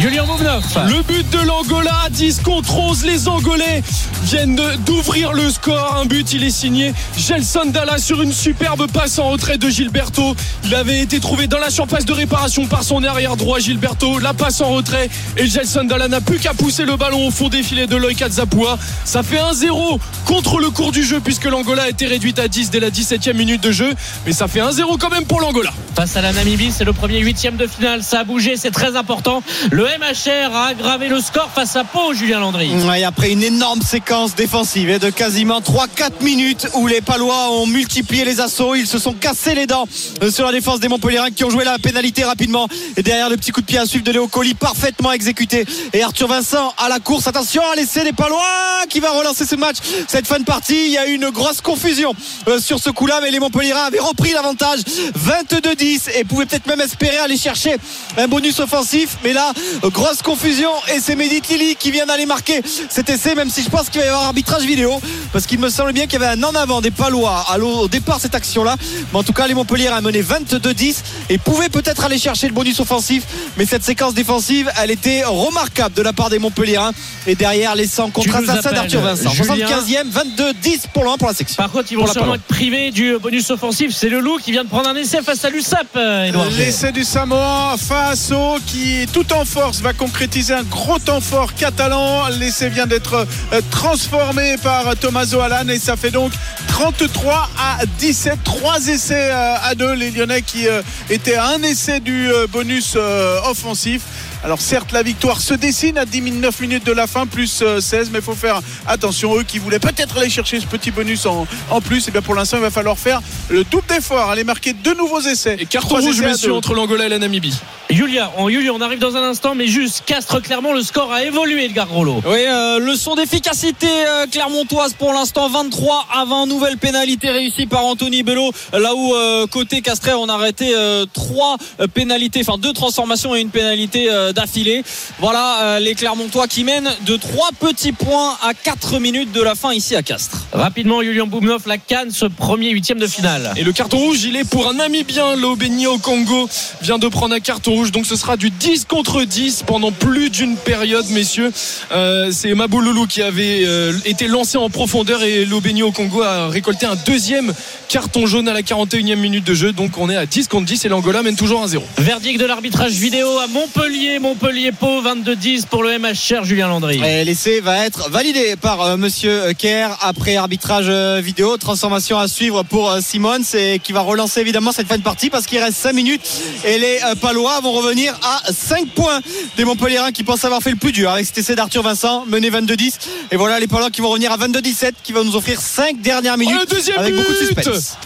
Julien 0.00 0.24
Bouvneuf. 0.24 0.64
Le 0.86 1.02
but 1.02 1.28
de 1.30 1.38
l'Angola, 1.44 2.08
10 2.10 2.40
contre 2.44 2.78
11. 2.78 3.04
Les 3.04 3.26
Angolais 3.26 3.82
viennent 4.22 4.60
d'ouvrir 4.86 5.32
le 5.32 5.50
score. 5.50 5.96
Un 6.00 6.04
but, 6.04 6.32
il 6.32 6.44
est 6.44 6.50
signé 6.50 6.94
Gelson 7.16 7.66
Dalla 7.66 7.98
sur 7.98 8.22
une 8.22 8.32
superbe 8.32 8.86
passe 8.92 9.18
en 9.18 9.30
retrait 9.30 9.58
de 9.58 9.68
Gilberto. 9.68 10.36
Il 10.64 10.74
avait 10.76 11.00
été 11.00 11.18
trouvé 11.18 11.48
dans 11.48 11.58
la 11.58 11.70
surface 11.70 12.04
de 12.04 12.12
réparation 12.12 12.66
par 12.66 12.84
son 12.84 13.02
arrière 13.02 13.36
droit, 13.36 13.58
Gilberto. 13.58 14.20
La 14.20 14.34
passe 14.34 14.60
en 14.60 14.68
retrait 14.68 15.10
et 15.36 15.46
Gelson 15.48 15.84
Dalla 15.84 16.06
n'a 16.06 16.20
plus 16.20 16.38
qu'à 16.38 16.54
pousser 16.54 16.84
le 16.84 16.96
ballon 16.96 17.26
au 17.26 17.32
fond 17.32 17.48
des 17.48 17.64
filets 17.64 17.88
de 17.88 17.96
Loïc 17.96 18.22
Atzapua. 18.22 18.78
Ça 19.04 19.24
fait 19.24 19.38
1-0 19.40 19.98
contre 20.26 20.60
le 20.60 20.70
cours 20.70 20.92
du 20.92 21.02
jeu 21.02 21.18
puisque 21.18 21.46
l'Angola 21.46 21.82
a 21.82 21.88
été 21.88 22.06
réduite 22.06 22.38
à 22.38 22.46
10 22.46 22.70
dès 22.70 22.80
la 22.80 22.90
17e 22.90 23.34
minute 23.34 23.64
de 23.64 23.72
jeu. 23.72 23.92
Mais 24.26 24.32
ça 24.32 24.46
fait 24.46 24.60
1-0 24.60 24.96
quand 24.98 25.10
même 25.10 25.24
pour 25.24 25.40
l'Angola. 25.40 25.70
Face 25.96 26.16
à 26.16 26.20
la 26.20 26.32
Namibie, 26.32 26.70
c'est 26.70 26.84
le 26.84 26.92
premier 26.92 27.18
huitième 27.18 27.56
de 27.56 27.66
finale. 27.66 28.04
Ça 28.04 28.20
a 28.20 28.24
bougé, 28.24 28.56
c'est 28.56 28.70
très 28.70 28.94
important. 28.94 29.42
Le 29.72 29.87
MHR 29.88 30.54
a 30.54 30.66
aggravé 30.66 31.08
le 31.08 31.18
score 31.18 31.48
face 31.54 31.74
à 31.74 31.82
Pau, 31.82 32.12
Julien 32.12 32.40
Landry. 32.40 32.70
Ouais, 32.86 33.04
après 33.04 33.32
une 33.32 33.42
énorme 33.42 33.80
séquence 33.80 34.34
défensive 34.34 34.90
et 34.90 34.98
de 34.98 35.08
quasiment 35.08 35.60
3-4 35.60 36.22
minutes 36.22 36.68
où 36.74 36.86
les 36.86 37.00
Palois 37.00 37.50
ont 37.52 37.66
multiplié 37.66 38.26
les 38.26 38.40
assauts, 38.40 38.74
ils 38.74 38.86
se 38.86 38.98
sont 38.98 39.14
cassés 39.14 39.54
les 39.54 39.66
dents 39.66 39.88
euh, 40.22 40.30
sur 40.30 40.44
la 40.44 40.52
défense 40.52 40.80
des 40.80 40.88
Montpellierins 40.88 41.30
qui 41.30 41.42
ont 41.44 41.50
joué 41.50 41.64
la 41.64 41.78
pénalité 41.78 42.24
rapidement. 42.24 42.68
Et 42.98 43.02
derrière 43.02 43.30
le 43.30 43.38
petit 43.38 43.50
coup 43.50 43.62
de 43.62 43.66
pied 43.66 43.78
à 43.78 43.86
suivre 43.86 44.04
de 44.04 44.12
Léo 44.12 44.28
Colli 44.28 44.52
parfaitement 44.52 45.10
exécuté. 45.10 45.64
Et 45.94 46.02
Arthur 46.02 46.28
Vincent 46.28 46.74
à 46.76 46.90
la 46.90 46.98
course 46.98 47.26
attention 47.26 47.62
à 47.72 47.74
l'essai 47.74 48.04
des 48.04 48.12
Palois 48.12 48.42
qui 48.90 49.00
va 49.00 49.12
relancer 49.12 49.46
ce 49.46 49.56
match. 49.56 49.76
Cette 50.06 50.26
fin 50.26 50.38
de 50.38 50.44
partie 50.44 50.86
il 50.86 50.92
y 50.92 50.98
a 50.98 51.08
eu 51.08 51.14
une 51.14 51.30
grosse 51.30 51.62
confusion 51.62 52.14
euh, 52.48 52.60
sur 52.60 52.78
ce 52.78 52.90
coup 52.90 53.06
là 53.06 53.20
mais 53.22 53.30
les 53.30 53.40
Montpellierins 53.40 53.86
avaient 53.86 54.00
repris 54.00 54.32
l'avantage. 54.32 54.80
22-10 54.80 56.10
et 56.18 56.24
pouvaient 56.24 56.44
peut-être 56.44 56.66
même 56.66 56.82
espérer 56.82 57.16
aller 57.18 57.38
chercher 57.38 57.76
un 58.18 58.28
bonus 58.28 58.60
offensif 58.60 59.16
mais 59.24 59.32
là 59.32 59.52
grosse 59.84 60.22
confusion 60.22 60.70
et 60.94 61.00
c'est 61.00 61.16
Mehdi 61.16 61.40
Lili 61.50 61.76
qui 61.76 61.90
vient 61.90 62.06
d'aller 62.06 62.26
marquer 62.26 62.62
cet 62.88 63.10
essai 63.10 63.34
même 63.34 63.50
si 63.50 63.62
je 63.62 63.70
pense 63.70 63.88
qu'il 63.88 64.00
va 64.00 64.06
y 64.06 64.08
avoir 64.08 64.24
arbitrage 64.24 64.62
vidéo 64.62 65.00
parce 65.32 65.46
qu'il 65.46 65.58
me 65.58 65.68
semble 65.68 65.92
bien 65.92 66.06
qu'il 66.06 66.20
y 66.20 66.24
avait 66.24 66.38
un 66.38 66.42
en 66.42 66.54
avant 66.54 66.80
des 66.80 66.90
Palois 66.90 67.44
au 67.60 67.88
départ 67.88 68.16
de 68.16 68.22
cette 68.22 68.34
action 68.34 68.64
là 68.64 68.76
mais 69.12 69.18
en 69.18 69.22
tout 69.22 69.32
cas 69.32 69.46
les 69.46 69.54
Montpellier 69.54 69.88
a 69.88 70.00
mené 70.00 70.22
22-10 70.22 70.96
et 71.30 71.38
pouvaient 71.38 71.68
peut-être 71.68 72.04
aller 72.04 72.18
chercher 72.18 72.48
le 72.48 72.54
bonus 72.54 72.80
offensif 72.80 73.24
mais 73.56 73.66
cette 73.66 73.84
séquence 73.84 74.14
défensive 74.14 74.70
elle 74.80 74.90
était 74.90 75.24
remarquable 75.24 75.94
de 75.94 76.02
la 76.02 76.12
part 76.12 76.30
des 76.30 76.38
Montpellierins 76.38 76.92
et 77.26 77.34
derrière 77.34 77.74
les 77.74 77.86
100 77.86 78.06
Tu 78.06 78.30
contre 78.30 78.50
assassin 78.50 78.72
d'Arthur 78.72 79.00
Vincent 79.00 79.30
Julien. 79.30 79.66
75e 79.66 80.10
22-10 80.10 80.88
pour 80.92 81.12
1 81.12 81.16
pour 81.18 81.28
la 81.28 81.34
section 81.34 81.62
Par 81.62 81.70
contre, 81.70 81.92
ils 81.92 81.98
vont 81.98 82.06
sûrement 82.06 82.34
être 82.34 82.42
privés 82.42 82.90
du 82.90 83.18
bonus 83.18 83.50
offensif. 83.50 83.94
C'est 83.94 84.08
le 84.08 84.20
loup 84.20 84.38
qui 84.38 84.52
vient 84.52 84.64
de 84.64 84.68
prendre 84.68 84.88
un 84.88 84.96
essai 84.96 85.22
face 85.22 85.44
à 85.44 85.50
l'USAP, 85.50 85.86
euh. 85.96 86.30
L'essai 86.56 86.92
du 86.92 87.04
Samoa 87.04 87.76
face 87.78 88.32
au 88.32 88.58
qui 88.66 89.06
tout 89.12 89.32
en 89.32 89.44
va 89.82 89.92
concrétiser 89.92 90.54
un 90.54 90.62
gros 90.62 90.98
temps 90.98 91.20
fort 91.20 91.54
catalan. 91.54 92.28
L'essai 92.38 92.68
vient 92.68 92.86
d'être 92.86 93.26
euh, 93.52 93.60
transformé 93.70 94.56
par 94.62 94.96
Tommaso 94.96 95.40
Alan 95.40 95.68
et 95.68 95.78
ça 95.78 95.96
fait 95.96 96.12
donc 96.12 96.32
33 96.68 97.50
à 97.58 97.84
17. 97.98 98.38
Trois 98.44 98.86
essais 98.86 99.30
euh, 99.32 99.54
à 99.62 99.74
deux. 99.74 99.94
Les 99.94 100.10
Lyonnais 100.10 100.42
qui 100.42 100.68
euh, 100.68 100.82
étaient 101.10 101.36
un 101.36 101.62
essai 101.62 101.98
du 101.98 102.30
bonus 102.50 102.96
offensif. 103.44 104.02
Alors 104.44 104.60
certes 104.60 104.92
la 104.92 105.02
victoire 105.02 105.40
se 105.40 105.54
dessine 105.54 105.98
à 105.98 106.04
19 106.04 106.60
minutes 106.60 106.86
de 106.86 106.92
la 106.92 107.06
fin 107.06 107.26
plus 107.26 107.60
euh, 107.62 107.80
16 107.80 108.10
mais 108.12 108.20
il 108.20 108.24
faut 108.24 108.34
faire 108.34 108.60
attention 108.86 109.36
eux 109.36 109.42
qui 109.42 109.58
voulaient 109.58 109.78
peut-être 109.80 110.18
aller 110.18 110.30
chercher 110.30 110.60
ce 110.60 110.66
petit 110.66 110.90
bonus 110.90 111.26
en, 111.26 111.46
en 111.70 111.80
plus 111.80 112.06
et 112.08 112.10
bien 112.10 112.22
pour 112.22 112.34
l'instant 112.34 112.56
il 112.58 112.62
va 112.62 112.70
falloir 112.70 112.98
faire 112.98 113.20
le 113.48 113.64
double 113.64 113.86
d'effort 113.88 114.30
aller 114.30 114.44
marquer 114.44 114.72
deux 114.72 114.94
nouveaux 114.94 115.20
essais 115.20 115.56
Et 115.58 115.66
carton 115.66 115.96
rouge, 115.96 116.20
messieurs, 116.20 116.54
entre 116.54 116.74
l'Angola 116.74 117.06
et 117.06 117.08
la 117.08 117.18
Namibie. 117.18 117.58
Julia, 117.90 118.30
on, 118.36 118.50
Julia, 118.50 118.72
on 118.74 118.82
arrive 118.82 118.98
dans 118.98 119.16
un 119.16 119.22
instant, 119.22 119.54
mais 119.54 119.66
juste 119.66 120.02
Castres 120.04 120.42
Clermont, 120.42 120.74
le 120.74 120.82
score 120.82 121.10
a 121.10 121.24
évolué, 121.24 121.64
Edgar 121.64 121.88
Rollo. 121.88 122.20
Oui, 122.26 122.44
euh, 122.46 122.78
leçon 122.78 123.14
d'efficacité 123.14 123.86
euh, 123.88 124.26
clermontoise 124.30 124.92
pour 124.92 125.14
l'instant 125.14 125.48
23 125.48 126.06
à 126.14 126.26
20 126.26 126.46
nouvelle 126.46 126.76
pénalité 126.76 127.30
réussie 127.30 127.66
par 127.66 127.86
Anthony 127.86 128.22
Bello 128.22 128.52
là 128.74 128.94
où 128.94 129.14
euh, 129.14 129.46
côté 129.46 129.80
Castrais 129.80 130.12
on 130.12 130.28
a 130.28 130.34
arrêté 130.34 130.72
euh, 130.76 131.06
trois 131.12 131.56
euh, 131.80 131.86
pénalités 131.86 132.40
enfin 132.46 132.58
deux 132.58 132.74
transformations 132.74 133.34
et 133.34 133.40
une 133.40 133.48
pénalité 133.50 134.08
euh, 134.10 134.27
d'affilée 134.32 134.82
voilà 135.18 135.62
euh, 135.62 135.78
les 135.78 135.94
Clermontois 135.94 136.46
qui 136.46 136.64
mènent 136.64 136.90
de 137.06 137.16
trois 137.16 137.50
petits 137.58 137.92
points 137.92 138.36
à 138.42 138.54
4 138.54 138.98
minutes 138.98 139.32
de 139.32 139.42
la 139.42 139.54
fin 139.54 139.72
ici 139.72 139.96
à 139.96 140.02
Castres 140.02 140.46
Rapidement, 140.52 141.02
Julien 141.02 141.26
Boumnoff, 141.26 141.66
la 141.66 141.78
canne, 141.78 142.10
ce 142.10 142.24
premier 142.24 142.70
huitième 142.70 142.98
de 142.98 143.06
finale. 143.06 143.52
Et 143.56 143.64
le 143.64 143.72
carton 143.72 143.98
rouge, 143.98 144.24
il 144.24 144.36
est 144.36 144.48
pour 144.48 144.68
un 144.68 144.74
Namibien. 144.74 145.36
L'Obeni 145.36 145.86
au 145.86 145.98
Congo 145.98 146.48
vient 146.80 146.98
de 146.98 147.06
prendre 147.08 147.34
un 147.34 147.40
carton 147.40 147.72
rouge. 147.72 147.92
Donc 147.92 148.06
ce 148.06 148.16
sera 148.16 148.36
du 148.36 148.50
10 148.50 148.86
contre 148.86 149.24
10 149.24 149.64
pendant 149.66 149.92
plus 149.92 150.30
d'une 150.30 150.56
période, 150.56 151.06
messieurs. 151.10 151.52
Euh, 151.92 152.30
c'est 152.32 152.54
Mabouloulou 152.54 153.06
qui 153.06 153.22
avait 153.22 153.64
euh, 153.66 153.92
été 154.04 154.26
lancé 154.26 154.56
en 154.56 154.70
profondeur 154.70 155.22
et 155.22 155.44
l'Obeni 155.44 155.82
au 155.82 155.92
Congo 155.92 156.22
a 156.22 156.48
récolté 156.48 156.86
un 156.86 156.96
deuxième 157.06 157.52
carton 157.88 158.26
jaune 158.26 158.48
à 158.48 158.52
la 158.52 158.62
41e 158.62 159.16
minute 159.16 159.44
de 159.44 159.54
jeu. 159.54 159.72
Donc 159.72 159.98
on 159.98 160.08
est 160.08 160.16
à 160.16 160.26
10 160.26 160.48
contre 160.48 160.66
10 160.66 160.84
et 160.84 160.88
l'Angola 160.88 161.22
mène 161.22 161.36
toujours 161.36 161.66
1-0. 161.66 161.80
Verdict 161.98 162.40
de 162.40 162.46
l'arbitrage 162.46 162.92
vidéo 162.92 163.38
à 163.38 163.46
Montpellier, 163.46 164.17
Montpellier-Pau, 164.18 165.02
22-10 165.02 165.66
pour 165.66 165.82
le 165.82 165.98
MHR, 165.98 166.44
Julien 166.44 166.68
Landry. 166.68 167.00
Et 167.04 167.24
l'essai 167.24 167.60
va 167.60 167.84
être 167.86 168.10
validé 168.10 168.56
par 168.56 168.80
euh, 168.80 168.96
Monsieur 168.96 169.52
Kerr 169.52 169.96
après 170.00 170.36
arbitrage 170.36 170.86
euh, 170.88 171.20
vidéo. 171.22 171.56
Transformation 171.56 172.18
à 172.18 172.28
suivre 172.28 172.62
pour 172.62 172.90
euh, 172.90 173.00
Simon, 173.00 173.40
c'est 173.42 173.80
qui 173.82 173.92
va 173.92 174.00
relancer 174.00 174.40
évidemment 174.40 174.72
cette 174.72 174.88
fin 174.88 174.98
de 174.98 175.02
partie 175.02 175.30
parce 175.30 175.46
qu'il 175.46 175.58
reste 175.58 175.78
5 175.78 175.92
minutes 175.92 176.28
et 176.64 176.78
les 176.78 176.98
euh, 177.04 177.14
Palois 177.14 177.60
vont 177.60 177.72
revenir 177.72 178.18
à 178.22 178.52
5 178.52 178.88
points 178.88 179.20
des 179.56 179.64
Montpellierins 179.64 180.12
qui 180.12 180.24
pensent 180.24 180.44
avoir 180.44 180.62
fait 180.62 180.70
le 180.70 180.76
plus 180.76 180.92
dur 180.92 181.10
avec 181.10 181.26
cet 181.26 181.38
essai 181.38 181.54
d'Arthur 181.54 181.82
Vincent 181.82 182.24
mené 182.26 182.50
22-10. 182.50 182.94
Et 183.30 183.36
voilà 183.36 183.60
les 183.60 183.66
Palois 183.68 183.90
qui 183.90 184.00
vont 184.00 184.08
revenir 184.08 184.32
à 184.32 184.36
22-17 184.36 184.92
qui 185.02 185.12
vont 185.12 185.24
nous 185.24 185.36
offrir 185.36 185.60
5 185.60 186.00
dernières 186.00 186.36
minutes 186.36 186.56
Oh, 186.58 186.66
le 186.68 186.74
deuxième 186.74 186.98
avec 186.98 187.14
beaucoup 187.14 187.32
de 187.32 187.36
suspense. 187.36 187.96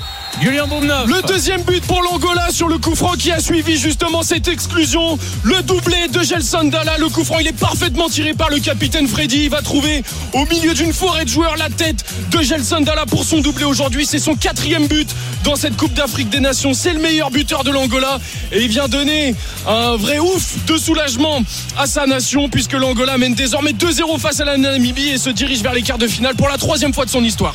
Le 0.40 1.26
deuxième 1.26 1.62
but 1.62 1.84
pour 1.84 2.02
l'Angola 2.02 2.50
sur 2.50 2.68
le 2.68 2.78
coup 2.78 2.94
franc 2.94 3.12
qui 3.12 3.30
a 3.30 3.38
suivi 3.38 3.76
justement 3.76 4.22
cette 4.22 4.48
exclusion. 4.48 5.18
Le 5.42 5.62
doublé 5.62 6.09
de 6.09 6.20
Gelson 6.22 6.64
Dalla. 6.64 6.96
Le 6.98 7.09
coup 7.09 7.22
franc, 7.22 7.38
il 7.38 7.46
est 7.46 7.59
parfaitement 7.59 8.09
tiré 8.09 8.32
par 8.34 8.50
le 8.50 8.59
capitaine 8.59 9.06
Freddy. 9.06 9.44
Il 9.44 9.50
va 9.50 9.62
trouver 9.62 10.02
au 10.32 10.44
milieu 10.46 10.74
d'une 10.74 10.92
forêt 10.92 11.24
de 11.24 11.28
joueurs 11.28 11.56
la 11.56 11.68
tête 11.68 12.04
de 12.30 12.42
Gelson 12.42 12.80
Dalla 12.80 13.06
pour 13.06 13.24
son 13.24 13.40
doublé 13.40 13.64
aujourd'hui. 13.64 14.06
C'est 14.06 14.18
son 14.18 14.34
quatrième 14.34 14.86
but 14.86 15.09
dans 15.44 15.54
cette 15.54 15.76
Coupe 15.76 15.94
d'Afrique 15.94 16.30
des 16.30 16.40
Nations. 16.40 16.74
C'est 16.74 16.94
le 16.94 17.00
meilleur 17.00 17.30
buteur 17.30 17.62
de 17.62 17.70
l'Angola. 17.70 18.18
Et 18.50 18.62
il 18.62 18.68
vient 18.68 18.88
donner 18.88 19.34
un 19.68 19.96
vrai 19.96 20.18
ouf 20.18 20.64
de 20.66 20.76
soulagement 20.76 21.42
à 21.78 21.86
sa 21.86 22.06
nation 22.06 22.48
puisque 22.48 22.72
l'Angola 22.72 23.18
mène 23.18 23.34
désormais 23.34 23.72
2-0 23.72 24.18
face 24.18 24.40
à 24.40 24.44
la 24.44 24.56
Namibie 24.56 25.10
et 25.10 25.18
se 25.18 25.30
dirige 25.30 25.62
vers 25.62 25.74
les 25.74 25.82
quarts 25.82 25.98
de 25.98 26.09
finale 26.09 26.34
pour 26.34 26.48
la 26.48 26.59
troisième 26.59 26.94
fois 26.94 27.04
de 27.04 27.10
son 27.10 27.22
histoire. 27.22 27.54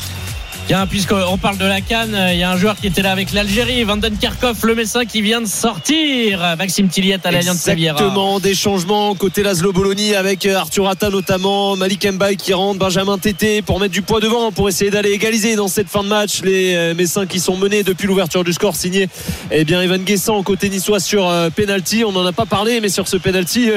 Tiens, 0.68 0.86
puisqu'on 0.86 1.38
parle 1.38 1.58
de 1.58 1.66
la 1.66 1.80
Cannes, 1.80 2.14
euh, 2.14 2.34
il 2.34 2.40
y 2.40 2.44
a 2.44 2.52
un 2.52 2.58
joueur 2.58 2.76
qui 2.76 2.88
était 2.88 3.02
là 3.02 3.14
avec 3.14 3.32
l'Algérie, 3.32 3.86
Vanden 3.86 4.18
Karkov, 4.18 4.58
le 4.66 4.76
Messin, 4.76 5.06
qui 5.06 5.22
vient 5.22 5.40
de 5.40 5.48
sortir. 5.48 6.56
Maxime 6.58 6.90
Tilliette 6.90 7.26
à 7.26 7.32
l'Alliance 7.32 7.64
Riviera. 7.64 7.96
Exactement, 7.96 8.42
des 8.42 8.54
changements 8.54 9.16
côté 9.16 9.44
Laszlo 9.44 9.72
Bologna 9.72 10.20
avec 10.20 10.46
euh, 10.46 10.58
Arthur 10.58 10.90
Atta 10.90 11.10
notamment, 11.10 11.78
Malik 11.78 12.06
Mbaye 12.06 12.36
qui 12.36 12.52
rentre, 12.52 12.80
Benjamin 12.80 13.18
Tété 13.18 13.62
pour 13.62 13.80
mettre 13.80 13.94
du 13.94 14.02
poids 14.02 14.20
devant 14.20 14.52
pour 14.52 14.68
essayer 14.68 14.92
d'aller 14.92 15.12
égaliser 15.12 15.56
dans 15.56 15.70
cette 15.70 15.88
fin 15.88 16.04
de 16.04 16.10
match. 16.10 16.42
Les 16.44 16.76
euh, 16.76 16.94
Messins 16.94 17.28
qui 17.28 17.40
sont 17.40 17.56
menés 17.56 17.84
depuis 17.84 18.06
l'ouverture 18.06 18.44
du 18.44 18.52
score 18.52 18.76
signé 18.76 19.08
eh 19.52 19.64
bien 19.64 19.82
Evan 19.82 20.04
Guessant 20.04 20.44
côté 20.44 20.68
niçois 20.68 21.00
sur 21.00 21.32
penalty. 21.56 22.04
On 22.04 22.12
n'en 22.12 22.26
a 22.26 22.34
pas 22.34 22.46
parlé, 22.46 22.82
mais 22.82 22.90
sur 22.90 23.08
ce 23.08 23.16
penalty, 23.16 23.70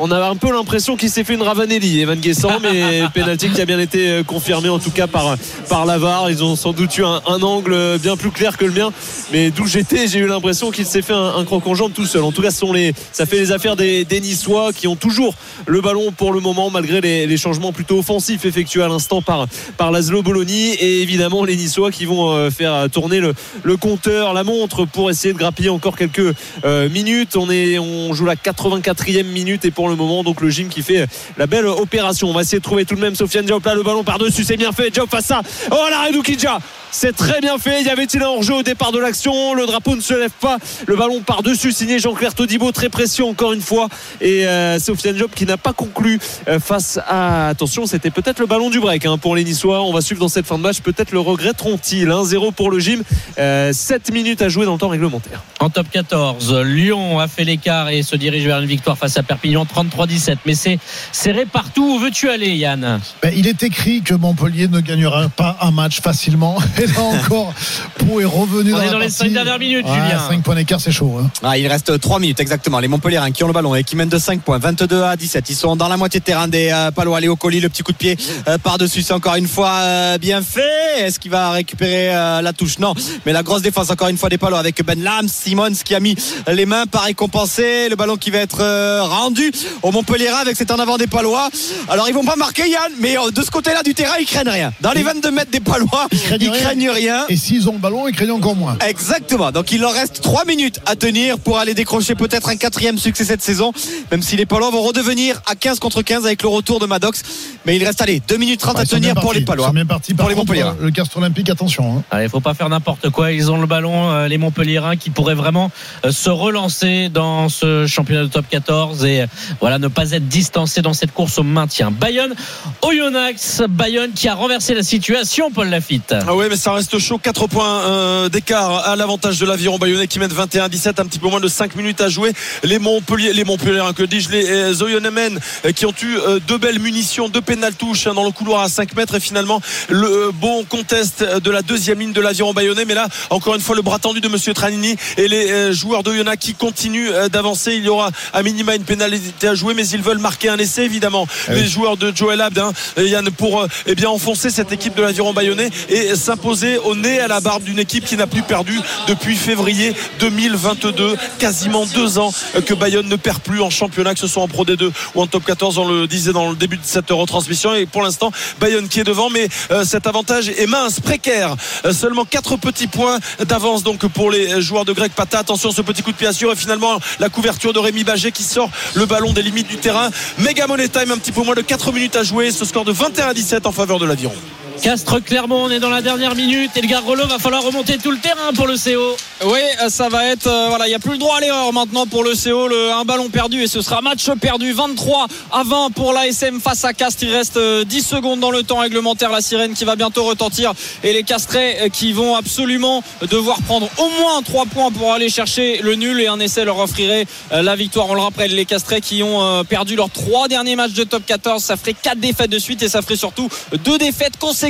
on 0.00 0.10
a 0.10 0.30
un 0.30 0.36
peu 0.36 0.50
l'impression 0.50 0.96
qu'il 0.96 1.10
s'est 1.10 1.24
fait 1.24 1.34
une 1.34 1.42
Ravanelli, 1.42 2.00
Evan 2.00 2.18
Guessant, 2.18 2.58
mais 2.60 3.02
penalty 3.14 3.50
qui 3.50 3.60
a 3.60 3.66
bien 3.66 3.78
été 3.78 4.08
euh, 4.08 4.22
confirmé 4.22 4.70
en 4.70 4.78
tout 4.78 4.90
cas 4.90 5.06
par, 5.06 5.36
par 5.68 5.84
Lavar. 5.84 6.30
Ils 6.30 6.42
ont 6.42 6.56
sans 6.56 6.72
doute 6.72 6.96
eu 6.96 7.04
un, 7.04 7.20
un 7.26 7.42
angle 7.42 7.98
bien 7.98 8.16
plus 8.16 8.30
clair 8.30 8.56
que 8.56 8.64
le 8.64 8.72
mien, 8.72 8.90
mais 9.30 9.50
d'où 9.50 9.66
j'étais, 9.66 10.08
j'ai 10.08 10.20
eu 10.20 10.26
l'impression 10.26 10.70
qu'il 10.70 10.86
s'est 10.86 11.02
fait 11.02 11.12
un, 11.12 11.34
un 11.36 11.44
croc 11.44 11.66
en 11.66 11.74
jambe 11.74 11.92
tout 11.92 12.06
seul. 12.06 12.22
En 12.22 12.32
tout 12.32 12.40
cas, 12.40 12.50
ce 12.50 12.60
sont 12.60 12.72
les, 12.72 12.94
ça 13.12 13.26
fait 13.26 13.36
les 13.36 13.52
affaires 13.52 13.76
des, 13.76 14.06
des 14.06 14.20
Niçois 14.20 14.72
qui 14.72 14.88
ont 14.88 14.96
toujours 14.96 15.34
le 15.66 15.82
ballon 15.82 16.12
pour 16.12 16.32
le 16.32 16.40
moment, 16.40 16.70
malgré 16.70 17.02
les, 17.02 17.26
les 17.26 17.36
changements 17.36 17.72
plutôt 17.72 17.98
offensifs 17.98 18.46
effectués 18.46 18.82
à 18.82 18.88
l'instant 18.88 19.20
par, 19.20 19.48
par 19.76 19.90
Laszlo 19.90 20.22
Bologna. 20.22 20.50
Et 20.80 21.02
évidemment, 21.02 21.44
les 21.44 21.56
Niçois 21.56 21.90
qui 21.90 22.06
vont 22.06 22.32
euh, 22.32 22.50
faire 22.50 22.88
tourner 22.90 23.20
le, 23.20 23.34
le 23.62 23.76
compteur, 23.76 24.32
la 24.32 24.44
montre 24.44 24.86
pour 24.86 25.10
essayer 25.10 25.34
de 25.34 25.38
grappiller 25.38 25.68
encore 25.68 25.96
quelques 25.96 26.34
euh, 26.64 26.88
minutes. 26.88 27.36
On, 27.36 27.50
est, 27.50 27.78
on 27.78 28.14
joue 28.14 28.24
la 28.24 28.36
84e 28.36 29.24
minute 29.24 29.66
et 29.66 29.70
pour 29.70 29.89
le 29.90 29.96
moment, 29.96 30.22
donc 30.24 30.40
le 30.40 30.50
gym 30.50 30.68
qui 30.68 30.82
fait 30.82 31.06
la 31.36 31.46
belle 31.46 31.66
opération. 31.66 32.28
On 32.28 32.32
va 32.32 32.42
essayer 32.42 32.58
de 32.58 32.64
trouver 32.64 32.84
tout 32.84 32.94
de 32.94 33.00
même 33.00 33.14
Sofiane 33.14 33.44
Diop 33.44 33.64
là, 33.64 33.74
le 33.74 33.82
ballon 33.82 34.04
par-dessus, 34.04 34.44
c'est 34.44 34.56
bien 34.56 34.72
fait. 34.72 34.90
Diop 34.90 35.10
face 35.10 35.30
à. 35.30 35.42
Oh 35.70 35.86
la 35.90 36.06
Redou 36.06 36.22
Kidja 36.22 36.58
C'est 36.92 37.14
très 37.14 37.40
bien 37.40 37.56
fait. 37.58 37.82
Y 37.82 37.88
avait-il 37.88 38.22
un 38.22 38.26
hors-jeu 38.28 38.54
au 38.54 38.62
départ 38.62 38.92
de 38.92 38.98
l'action? 38.98 39.54
Le 39.54 39.66
drapeau 39.66 39.94
ne 39.94 40.00
se 40.00 40.14
lève 40.14 40.32
pas. 40.40 40.58
Le 40.86 40.96
ballon 40.96 41.20
par-dessus, 41.20 41.72
signé 41.72 41.98
Jean-Claire 41.98 42.34
Todibo. 42.34 42.72
Très 42.72 42.88
précieux 42.88 43.24
encore 43.24 43.52
une 43.52 43.60
fois. 43.60 43.88
Et 44.20 44.46
euh, 44.46 44.78
Sofiane 44.78 45.16
Job 45.16 45.30
qui 45.34 45.46
n'a 45.46 45.56
pas 45.56 45.72
conclu 45.72 46.18
euh, 46.48 46.58
face 46.58 46.98
à. 47.06 47.48
Attention, 47.48 47.86
c'était 47.86 48.10
peut-être 48.10 48.40
le 48.40 48.46
ballon 48.46 48.70
du 48.70 48.80
break 48.80 49.06
hein, 49.06 49.18
pour 49.18 49.36
les 49.36 49.44
Niçois. 49.44 49.82
On 49.82 49.92
va 49.92 50.00
suivre 50.00 50.20
dans 50.20 50.28
cette 50.28 50.46
fin 50.46 50.58
de 50.58 50.62
match. 50.62 50.80
Peut-être 50.80 51.12
le 51.12 51.20
regretteront-ils? 51.20 52.08
1-0 52.08 52.52
pour 52.52 52.70
le 52.70 52.78
gym. 52.80 53.02
7 53.36 54.12
minutes 54.12 54.42
à 54.42 54.48
jouer 54.48 54.66
dans 54.66 54.74
le 54.74 54.78
temps 54.78 54.88
réglementaire. 54.88 55.42
En 55.60 55.70
top 55.70 55.90
14, 55.90 56.54
Lyon 56.64 57.18
a 57.18 57.28
fait 57.28 57.44
l'écart 57.44 57.88
et 57.88 58.02
se 58.02 58.16
dirige 58.16 58.44
vers 58.44 58.60
une 58.60 58.68
victoire 58.68 58.98
face 58.98 59.16
à 59.16 59.22
Perpignan 59.22 59.64
33-17. 59.64 60.38
Mais 60.46 60.54
c'est 60.54 60.78
serré 61.12 61.46
partout. 61.46 61.96
Où 61.96 61.98
veux-tu 61.98 62.28
aller, 62.28 62.56
Yann? 62.56 63.00
Ben, 63.22 63.32
il 63.36 63.46
est 63.46 63.62
écrit 63.62 64.02
que 64.02 64.14
Montpellier 64.14 64.68
ne 64.68 64.80
gagnera 64.80 65.28
pas 65.28 65.56
un 65.60 65.70
match 65.70 66.00
facilement. 66.00 66.58
Et 66.80 66.86
là 66.86 67.00
encore, 67.02 67.52
Pau 67.98 68.20
est 68.20 68.24
revenu 68.24 68.72
On 68.72 68.76
dans 68.76 68.82
est 68.82 68.86
la 68.86 68.92
dans 68.92 68.98
les 68.98 69.06
partie. 69.06 69.18
5 69.24 69.32
dernières 69.32 69.58
minutes, 69.58 69.86
Ouais, 69.86 69.92
Julien. 69.92 70.18
5 70.28 70.42
points 70.42 70.54
d'écart, 70.54 70.80
c'est 70.80 70.92
chaud. 70.92 71.18
hein. 71.22 71.30
Ah, 71.42 71.58
il 71.58 71.66
reste 71.66 72.00
3 72.00 72.18
minutes 72.18 72.40
exactement. 72.40 72.78
Les 72.80 72.88
Montpellierins 72.88 73.30
qui 73.32 73.44
ont 73.44 73.46
le 73.46 73.52
ballon 73.52 73.74
et 73.74 73.84
qui 73.84 73.96
mènent 73.96 74.08
de 74.08 74.18
5 74.18 74.40
points, 74.42 74.58
22 74.58 75.02
à 75.02 75.16
17. 75.16 75.50
Ils 75.50 75.54
sont 75.56 75.76
dans 75.76 75.88
la 75.88 75.96
moitié 75.96 76.20
de 76.20 76.24
terrain 76.24 76.48
des 76.48 76.70
euh, 76.72 76.90
Palois. 76.90 77.20
Léo 77.20 77.36
Colli, 77.36 77.60
le 77.60 77.68
petit 77.68 77.82
coup 77.82 77.92
de 77.92 77.96
pied 77.98 78.16
euh, 78.48 78.56
par-dessus. 78.58 79.02
C'est 79.02 79.12
encore 79.12 79.34
une 79.34 79.46
fois 79.48 79.70
euh, 79.80 80.18
bien 80.18 80.40
fait. 80.42 81.00
Est-ce 81.00 81.18
qu'il 81.20 81.30
va 81.30 81.50
récupérer 81.50 82.14
euh, 82.14 82.40
la 82.42 82.52
touche? 82.52 82.78
Non. 82.78 82.94
Mais 83.26 83.32
la 83.32 83.42
grosse 83.42 83.62
défense 83.62 83.90
encore 83.90 84.08
une 84.08 84.16
fois 84.18 84.28
des 84.30 84.38
Palois 84.38 84.58
avec 84.58 84.82
Ben 84.84 85.02
Lam, 85.02 85.28
Simons 85.28 85.72
qui 85.84 85.94
a 85.94 86.00
mis 86.00 86.16
les 86.50 86.66
mains 86.66 86.86
pas 86.86 87.00
récompensé. 87.00 87.88
Le 87.90 87.96
ballon 87.96 88.16
qui 88.16 88.30
va 88.30 88.38
être 88.38 88.60
euh, 88.62 89.02
rendu 89.02 89.52
au 89.82 89.90
Montpellierin 89.92 90.38
avec 90.38 90.56
cet 90.56 90.70
en 90.70 90.78
avant 90.78 90.96
des 90.96 91.06
Palois. 91.06 91.50
Alors 91.88 92.08
ils 92.08 92.14
vont 92.14 92.24
pas 92.24 92.36
marquer 92.36 92.68
Yann, 92.68 92.92
mais 93.00 93.18
euh, 93.18 93.30
de 93.30 93.42
ce 93.42 93.50
côté-là 93.50 93.82
du 93.82 93.92
terrain 93.94 94.14
ils 94.20 94.26
craignent 94.26 94.48
rien. 94.48 94.72
Dans 94.80 94.92
les 94.92 95.02
22 95.02 95.30
mètres 95.30 95.50
des 95.50 95.60
Palois, 95.60 96.06
ils 96.12 96.18
craignent 96.20 96.50
craignent, 96.50 96.69
rien. 96.78 96.92
rien. 96.92 97.24
Et 97.28 97.36
s'ils 97.36 97.68
ont 97.68 97.72
le 97.72 97.78
ballon, 97.78 98.06
ils 98.08 98.14
craignent 98.14 98.30
encore 98.32 98.56
moins. 98.56 98.76
Exactement. 98.86 99.50
Donc 99.52 99.72
il 99.72 99.80
leur 99.80 99.92
reste 99.92 100.20
3 100.22 100.44
minutes 100.44 100.80
à 100.86 100.96
tenir 100.96 101.38
pour 101.38 101.58
aller 101.58 101.74
décrocher 101.74 102.14
peut-être 102.14 102.48
un 102.48 102.56
quatrième 102.56 102.98
succès 102.98 103.24
cette 103.24 103.42
saison. 103.42 103.72
Même 104.10 104.22
si 104.22 104.36
les 104.36 104.46
Palois 104.46 104.70
vont 104.70 104.82
redevenir 104.82 105.40
à 105.46 105.54
15 105.54 105.78
contre 105.80 106.02
15 106.02 106.26
avec 106.26 106.42
le 106.42 106.48
retour 106.48 106.80
de 106.80 106.86
Maddox. 106.86 107.22
Mais 107.66 107.76
il 107.76 107.84
reste 107.84 108.00
allez 108.02 108.20
2 108.26 108.36
minutes 108.36 108.60
30 108.60 108.76
Ouais, 108.76 108.82
à 108.82 108.86
tenir 108.86 109.14
pour 109.14 109.32
les. 109.32 109.40
Palois. 109.42 109.66
Ils 109.66 109.68
sont 109.68 109.74
bien 109.74 109.86
partis. 109.86 110.14
Pour 110.14 110.28
les 110.28 110.34
contre, 110.34 110.46
Montpellierins. 110.48 110.76
Le 110.80 110.90
Castre 110.90 111.16
Olympique, 111.18 111.50
attention. 111.50 111.98
hein. 111.98 112.02
Allez, 112.10 112.28
faut 112.28 112.40
pas 112.40 112.54
faire 112.54 112.68
n'importe 112.68 113.10
quoi. 113.10 113.32
Ils 113.32 113.50
ont 113.50 113.58
le 113.58 113.66
ballon, 113.66 114.10
euh, 114.10 114.28
les 114.28 114.38
Montpellierins, 114.38 114.96
qui 114.96 115.10
pourraient 115.10 115.34
vraiment 115.34 115.70
euh, 116.04 116.12
se 116.12 116.30
relancer 116.30 117.08
dans 117.08 117.48
ce 117.48 117.86
championnat 117.86 118.22
de 118.22 118.28
top 118.28 118.46
14 118.48 119.04
et 119.04 119.22
euh, 119.22 119.26
voilà 119.60 119.78
ne 119.78 119.88
pas 119.88 120.10
être 120.12 120.28
distancés 120.28 120.82
dans 120.82 120.92
cette 120.94 121.12
course 121.12 121.38
au 121.38 121.42
maintien. 121.42 121.90
Bayonne, 121.90 122.34
Oyonnax, 122.82 123.62
Bayonne 123.68 124.12
qui 124.12 124.28
a 124.28 124.34
renversé 124.34 124.74
la 124.74 124.82
situation, 124.82 125.50
Paul 125.50 125.68
Lafitte. 125.68 126.14
Ah 126.26 126.34
ouais, 126.34 126.48
mais 126.48 126.56
ça 126.60 126.72
reste 126.72 126.98
chaud. 126.98 127.18
4 127.18 127.46
points 127.46 127.80
euh, 127.80 128.28
d'écart 128.28 128.86
à 128.86 128.94
l'avantage 128.94 129.38
de 129.38 129.46
l'aviron 129.46 129.78
bayonnais 129.78 130.06
qui 130.06 130.18
mène 130.18 130.30
21-17, 130.30 131.00
un 131.00 131.06
petit 131.06 131.18
peu 131.18 131.28
moins 131.28 131.40
de 131.40 131.48
5 131.48 131.74
minutes 131.74 132.02
à 132.02 132.08
jouer. 132.08 132.32
Les 132.62 132.78
Montpellier, 132.78 133.32
les 133.32 133.44
Montpellier, 133.44 133.82
que 133.96 134.02
dis-je, 134.02 134.30
les 134.30 134.48
euh, 134.48 134.74
Zoyonemen 134.74 135.40
euh, 135.64 135.72
qui 135.72 135.86
ont 135.86 135.94
eu 136.02 136.18
euh, 136.18 136.38
deux 136.46 136.58
belles 136.58 136.78
munitions, 136.78 137.30
deux 137.30 137.40
pénales 137.40 137.74
touches 137.74 138.06
hein, 138.06 138.14
dans 138.14 138.24
le 138.24 138.30
couloir 138.30 138.60
à 138.60 138.68
5 138.68 138.94
mètres 138.94 139.14
et 139.14 139.20
finalement 139.20 139.62
le 139.88 140.06
euh, 140.06 140.30
bon 140.34 140.64
contest 140.64 141.24
de 141.24 141.50
la 141.50 141.62
deuxième 141.62 141.98
ligne 141.98 142.12
de 142.12 142.20
l'aviron 142.20 142.52
bayonnais. 142.52 142.84
Mais 142.84 142.94
là, 142.94 143.08
encore 143.30 143.54
une 143.54 143.62
fois, 143.62 143.74
le 143.74 143.82
bras 143.82 143.98
tendu 143.98 144.20
de 144.20 144.28
Monsieur 144.28 144.52
Tranini 144.52 144.96
et 145.16 145.28
les 145.28 145.50
euh, 145.50 145.72
joueurs 145.72 146.02
d'Oyonnax 146.02 146.44
qui 146.44 146.54
continuent 146.54 147.10
euh, 147.10 147.28
d'avancer. 147.28 147.74
Il 147.74 147.84
y 147.84 147.88
aura 147.88 148.10
à 148.32 148.42
minima 148.42 148.74
une 148.74 148.84
pénalité 148.84 149.48
à 149.48 149.54
jouer, 149.54 149.72
mais 149.72 149.86
ils 149.88 150.02
veulent 150.02 150.18
marquer 150.18 150.50
un 150.50 150.58
essai 150.58 150.84
évidemment. 150.84 151.26
Les 151.48 151.66
joueurs 151.66 151.96
de 151.96 152.12
Joel 152.14 152.40
Abd, 152.40 152.58
hein, 152.58 152.72
et 152.96 153.06
Yann, 153.06 153.30
pour 153.30 153.62
euh, 153.62 153.66
eh 153.86 153.94
bien 153.94 154.10
enfoncer 154.10 154.50
cette 154.50 154.72
équipe 154.72 154.94
de 154.94 155.02
l'aviron 155.02 155.32
bayonnais 155.32 155.70
et 155.88 156.14
s'imposer 156.16 156.49
au 156.50 156.96
nez 156.96 157.20
à 157.20 157.28
la 157.28 157.40
barbe 157.40 157.62
d'une 157.62 157.78
équipe 157.78 158.04
qui 158.04 158.16
n'a 158.16 158.26
plus 158.26 158.42
perdu 158.42 158.80
depuis 159.06 159.36
février 159.36 159.94
2022, 160.18 161.16
quasiment 161.38 161.86
deux 161.86 162.18
ans 162.18 162.32
que 162.66 162.74
Bayonne 162.74 163.08
ne 163.08 163.14
perd 163.14 163.40
plus 163.40 163.60
en 163.60 163.70
championnat, 163.70 164.14
que 164.14 164.20
ce 164.20 164.26
soit 164.26 164.42
en 164.42 164.48
Pro 164.48 164.64
D2 164.64 164.90
ou 165.14 165.22
en 165.22 165.28
Top 165.28 165.44
14. 165.44 165.78
On 165.78 165.86
le 165.86 166.08
disait 166.08 166.32
dans 166.32 166.50
le 166.50 166.56
début 166.56 166.76
de 166.76 166.82
cette 166.82 167.08
retransmission. 167.08 167.74
Et 167.76 167.86
pour 167.86 168.02
l'instant, 168.02 168.32
Bayonne 168.58 168.88
qui 168.88 168.98
est 168.98 169.04
devant, 169.04 169.30
mais 169.30 169.48
euh, 169.70 169.84
cet 169.84 170.08
avantage 170.08 170.48
est 170.48 170.66
mince, 170.66 170.98
précaire. 170.98 171.54
Euh, 171.84 171.92
seulement 171.92 172.24
quatre 172.24 172.56
petits 172.56 172.88
points 172.88 173.20
d'avance 173.46 173.84
donc 173.84 174.04
pour 174.08 174.32
les 174.32 174.60
joueurs 174.60 174.84
de 174.84 174.92
Greg 174.92 175.12
Pata. 175.12 175.38
Attention, 175.38 175.70
ce 175.70 175.82
petit 175.82 176.02
coup 176.02 176.10
de 176.10 176.16
pied 176.16 176.26
assure 176.26 176.50
et 176.50 176.56
finalement 176.56 176.98
la 177.20 177.28
couverture 177.28 177.72
de 177.72 177.78
Rémi 177.78 178.02
Bagé 178.02 178.32
qui 178.32 178.42
sort 178.42 178.70
le 178.94 179.06
ballon 179.06 179.32
des 179.32 179.42
limites 179.42 179.68
du 179.68 179.76
terrain. 179.76 180.10
Méga 180.38 180.66
money 180.66 180.88
time, 180.88 181.12
un 181.12 181.18
petit 181.18 181.32
peu 181.32 181.42
moins 181.42 181.54
de 181.54 181.62
4 181.62 181.92
minutes 181.92 182.16
à 182.16 182.24
jouer. 182.24 182.50
Ce 182.50 182.64
score 182.64 182.84
de 182.84 182.92
21 182.92 183.28
à 183.28 183.34
17 183.34 183.66
en 183.66 183.72
faveur 183.72 184.00
de 184.00 184.06
l'aviron. 184.06 184.34
Castres 184.82 185.22
Clermont, 185.22 185.64
on 185.64 185.70
est 185.70 185.78
dans 185.78 185.90
la 185.90 186.00
dernière 186.00 186.34
minute 186.34 186.70
et 186.74 186.80
le 186.80 186.88
Garrolo 186.88 187.26
va 187.26 187.38
falloir 187.38 187.62
remonter 187.62 187.98
tout 187.98 188.10
le 188.10 188.16
terrain 188.16 188.52
pour 188.54 188.66
le 188.66 188.76
CO. 188.76 189.14
Oui, 189.44 189.60
ça 189.88 190.08
va 190.08 190.24
être. 190.26 190.46
euh, 190.46 190.66
voilà, 190.68 190.86
il 190.86 190.88
n'y 190.88 190.94
a 190.94 190.98
plus 190.98 191.12
le 191.12 191.18
droit 191.18 191.36
à 191.36 191.40
l'erreur 191.40 191.70
maintenant 191.74 192.06
pour 192.06 192.24
le 192.24 192.32
CO. 192.32 192.68
Un 192.94 193.04
ballon 193.04 193.28
perdu 193.28 193.62
et 193.62 193.66
ce 193.66 193.82
sera 193.82 194.00
match 194.00 194.26
perdu. 194.40 194.72
23 194.72 195.26
à 195.52 195.62
20 195.64 195.90
pour 195.90 196.14
l'ASM 196.14 196.60
face 196.60 196.84
à 196.84 196.94
Castres. 196.94 197.24
Il 197.24 197.30
reste 197.30 197.58
euh, 197.58 197.84
10 197.84 198.02
secondes 198.02 198.40
dans 198.40 198.50
le 198.50 198.62
temps 198.62 198.78
réglementaire. 198.78 199.30
La 199.30 199.42
sirène 199.42 199.74
qui 199.74 199.84
va 199.84 199.96
bientôt 199.96 200.24
retentir. 200.24 200.72
Et 201.04 201.12
les 201.12 201.24
Castrais 201.24 201.76
euh, 201.82 201.88
qui 201.90 202.12
vont 202.14 202.34
absolument 202.34 203.02
devoir 203.30 203.60
prendre 203.62 203.88
au 203.98 204.08
moins 204.22 204.40
3 204.42 204.64
points 204.64 204.90
pour 204.90 205.12
aller 205.12 205.28
chercher 205.28 205.80
le 205.82 205.94
nul. 205.94 206.20
Et 206.22 206.26
un 206.26 206.40
essai 206.40 206.64
leur 206.64 206.78
offrirait 206.78 207.26
euh, 207.52 207.60
la 207.62 207.76
victoire. 207.76 208.08
On 208.08 208.14
le 208.14 208.22
rappelle, 208.22 208.54
les 208.54 208.64
Castrais 208.64 209.02
qui 209.02 209.22
ont 209.22 209.42
euh, 209.42 209.62
perdu 209.62 209.94
leurs 209.94 210.10
3 210.10 210.48
derniers 210.48 210.76
matchs 210.76 210.94
de 210.94 211.04
top 211.04 211.24
14. 211.26 211.62
Ça 211.62 211.76
ferait 211.76 211.94
4 211.94 212.18
défaites 212.18 212.50
de 212.50 212.58
suite 212.58 212.82
et 212.82 212.88
ça 212.88 213.02
ferait 213.02 213.16
surtout 213.16 213.48
2 213.72 213.98
défaites 213.98 214.38
consécutives 214.38 214.69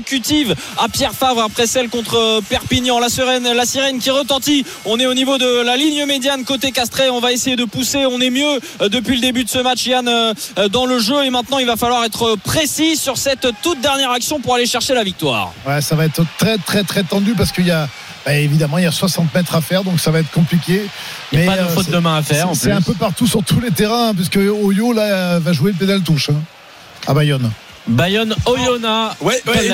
à 0.78 0.89
Pierre 0.89 1.12
Favre 1.12 1.43
après 1.43 1.66
celle 1.66 1.89
contre 1.89 2.16
euh, 2.16 2.40
Perpignan. 2.48 2.98
La 2.98 3.09
sirène, 3.09 3.44
la 3.52 3.66
sirène 3.66 3.98
qui 3.98 4.10
retentit. 4.10 4.64
On 4.85 4.98
est 4.98 5.06
au 5.06 5.14
niveau 5.14 5.39
de 5.39 5.62
la 5.64 5.77
ligne 5.77 6.05
médiane 6.06 6.44
côté 6.44 6.72
Castré. 6.72 7.10
On 7.10 7.20
va 7.20 7.32
essayer 7.32 7.56
de 7.56 7.64
pousser. 7.64 8.06
On 8.06 8.20
est 8.20 8.31
mieux 8.31 8.60
euh, 8.81 8.89
depuis 8.89 9.14
le 9.16 9.20
début 9.20 9.44
de 9.44 9.48
ce 9.51 9.59
match, 9.59 9.86
Yann, 9.86 10.09
euh, 10.09 10.35
dans 10.70 10.86
le 10.86 10.98
jeu. 10.98 11.24
Et 11.24 11.31
maintenant, 11.31 11.59
il 11.59 11.66
va 11.66 11.77
falloir 11.77 12.05
être 12.05 12.36
précis 12.36 12.97
sur 12.97 13.16
cette 13.18 13.47
toute 13.62 13.81
dernière 13.81 14.10
action 14.10 14.40
pour 14.40 14.55
aller 14.55 14.66
chercher 14.66 14.94
la 14.94 15.05
victoire. 15.05 15.52
Ouais, 15.66 15.81
ça 15.81 15.94
va 15.97 16.05
être 16.06 16.22
très, 16.39 16.56
très, 16.59 16.82
très 16.82 17.02
tendu 17.02 17.35
parce 17.35 17.52
qu'il 17.52 17.66
y 17.66 17.70
a. 17.70 17.89
bah, 18.24 18.35
évidemment, 18.35 18.78
il 18.78 18.85
y 18.85 18.86
a 18.86 18.93
60 18.93 19.35
mètres 19.35 19.55
à 19.55 19.60
faire, 19.60 19.85
donc 19.85 20.01
ça 20.01 20.10
va 20.10 20.20
être 20.20 20.31
compliqué. 20.31 20.82
Il 21.32 21.39
n'y 21.40 21.47
a 21.47 21.51
pas 21.51 21.56
de 21.59 21.62
euh, 21.66 21.68
faute 21.68 21.86
c'est- 21.86 21.93
de 21.93 21.98
main 21.98 22.16
à 22.16 22.22
faire. 22.22 22.48
c'est- 22.55 22.70
un 22.72 22.81
peu 22.82 22.94
partout 22.94 23.27
sur 23.27 23.43
tous 23.43 23.60
les 23.60 23.70
terrains, 23.70 24.14
puisque 24.14 24.36
Oyo 24.36 24.93
là 24.93 25.39
va 25.39 25.52
jouer 25.52 25.72
le 25.72 25.77
pédale 25.78 26.02
touche 26.02 26.31
hein, 26.31 26.40
à 27.06 27.14
Bayonne. 27.14 27.51
Bayonne, 27.91 28.37
Oyonnax. 28.47 29.17
Ouais, 29.21 29.43
Paul 29.45 29.57
ouais. 29.57 29.71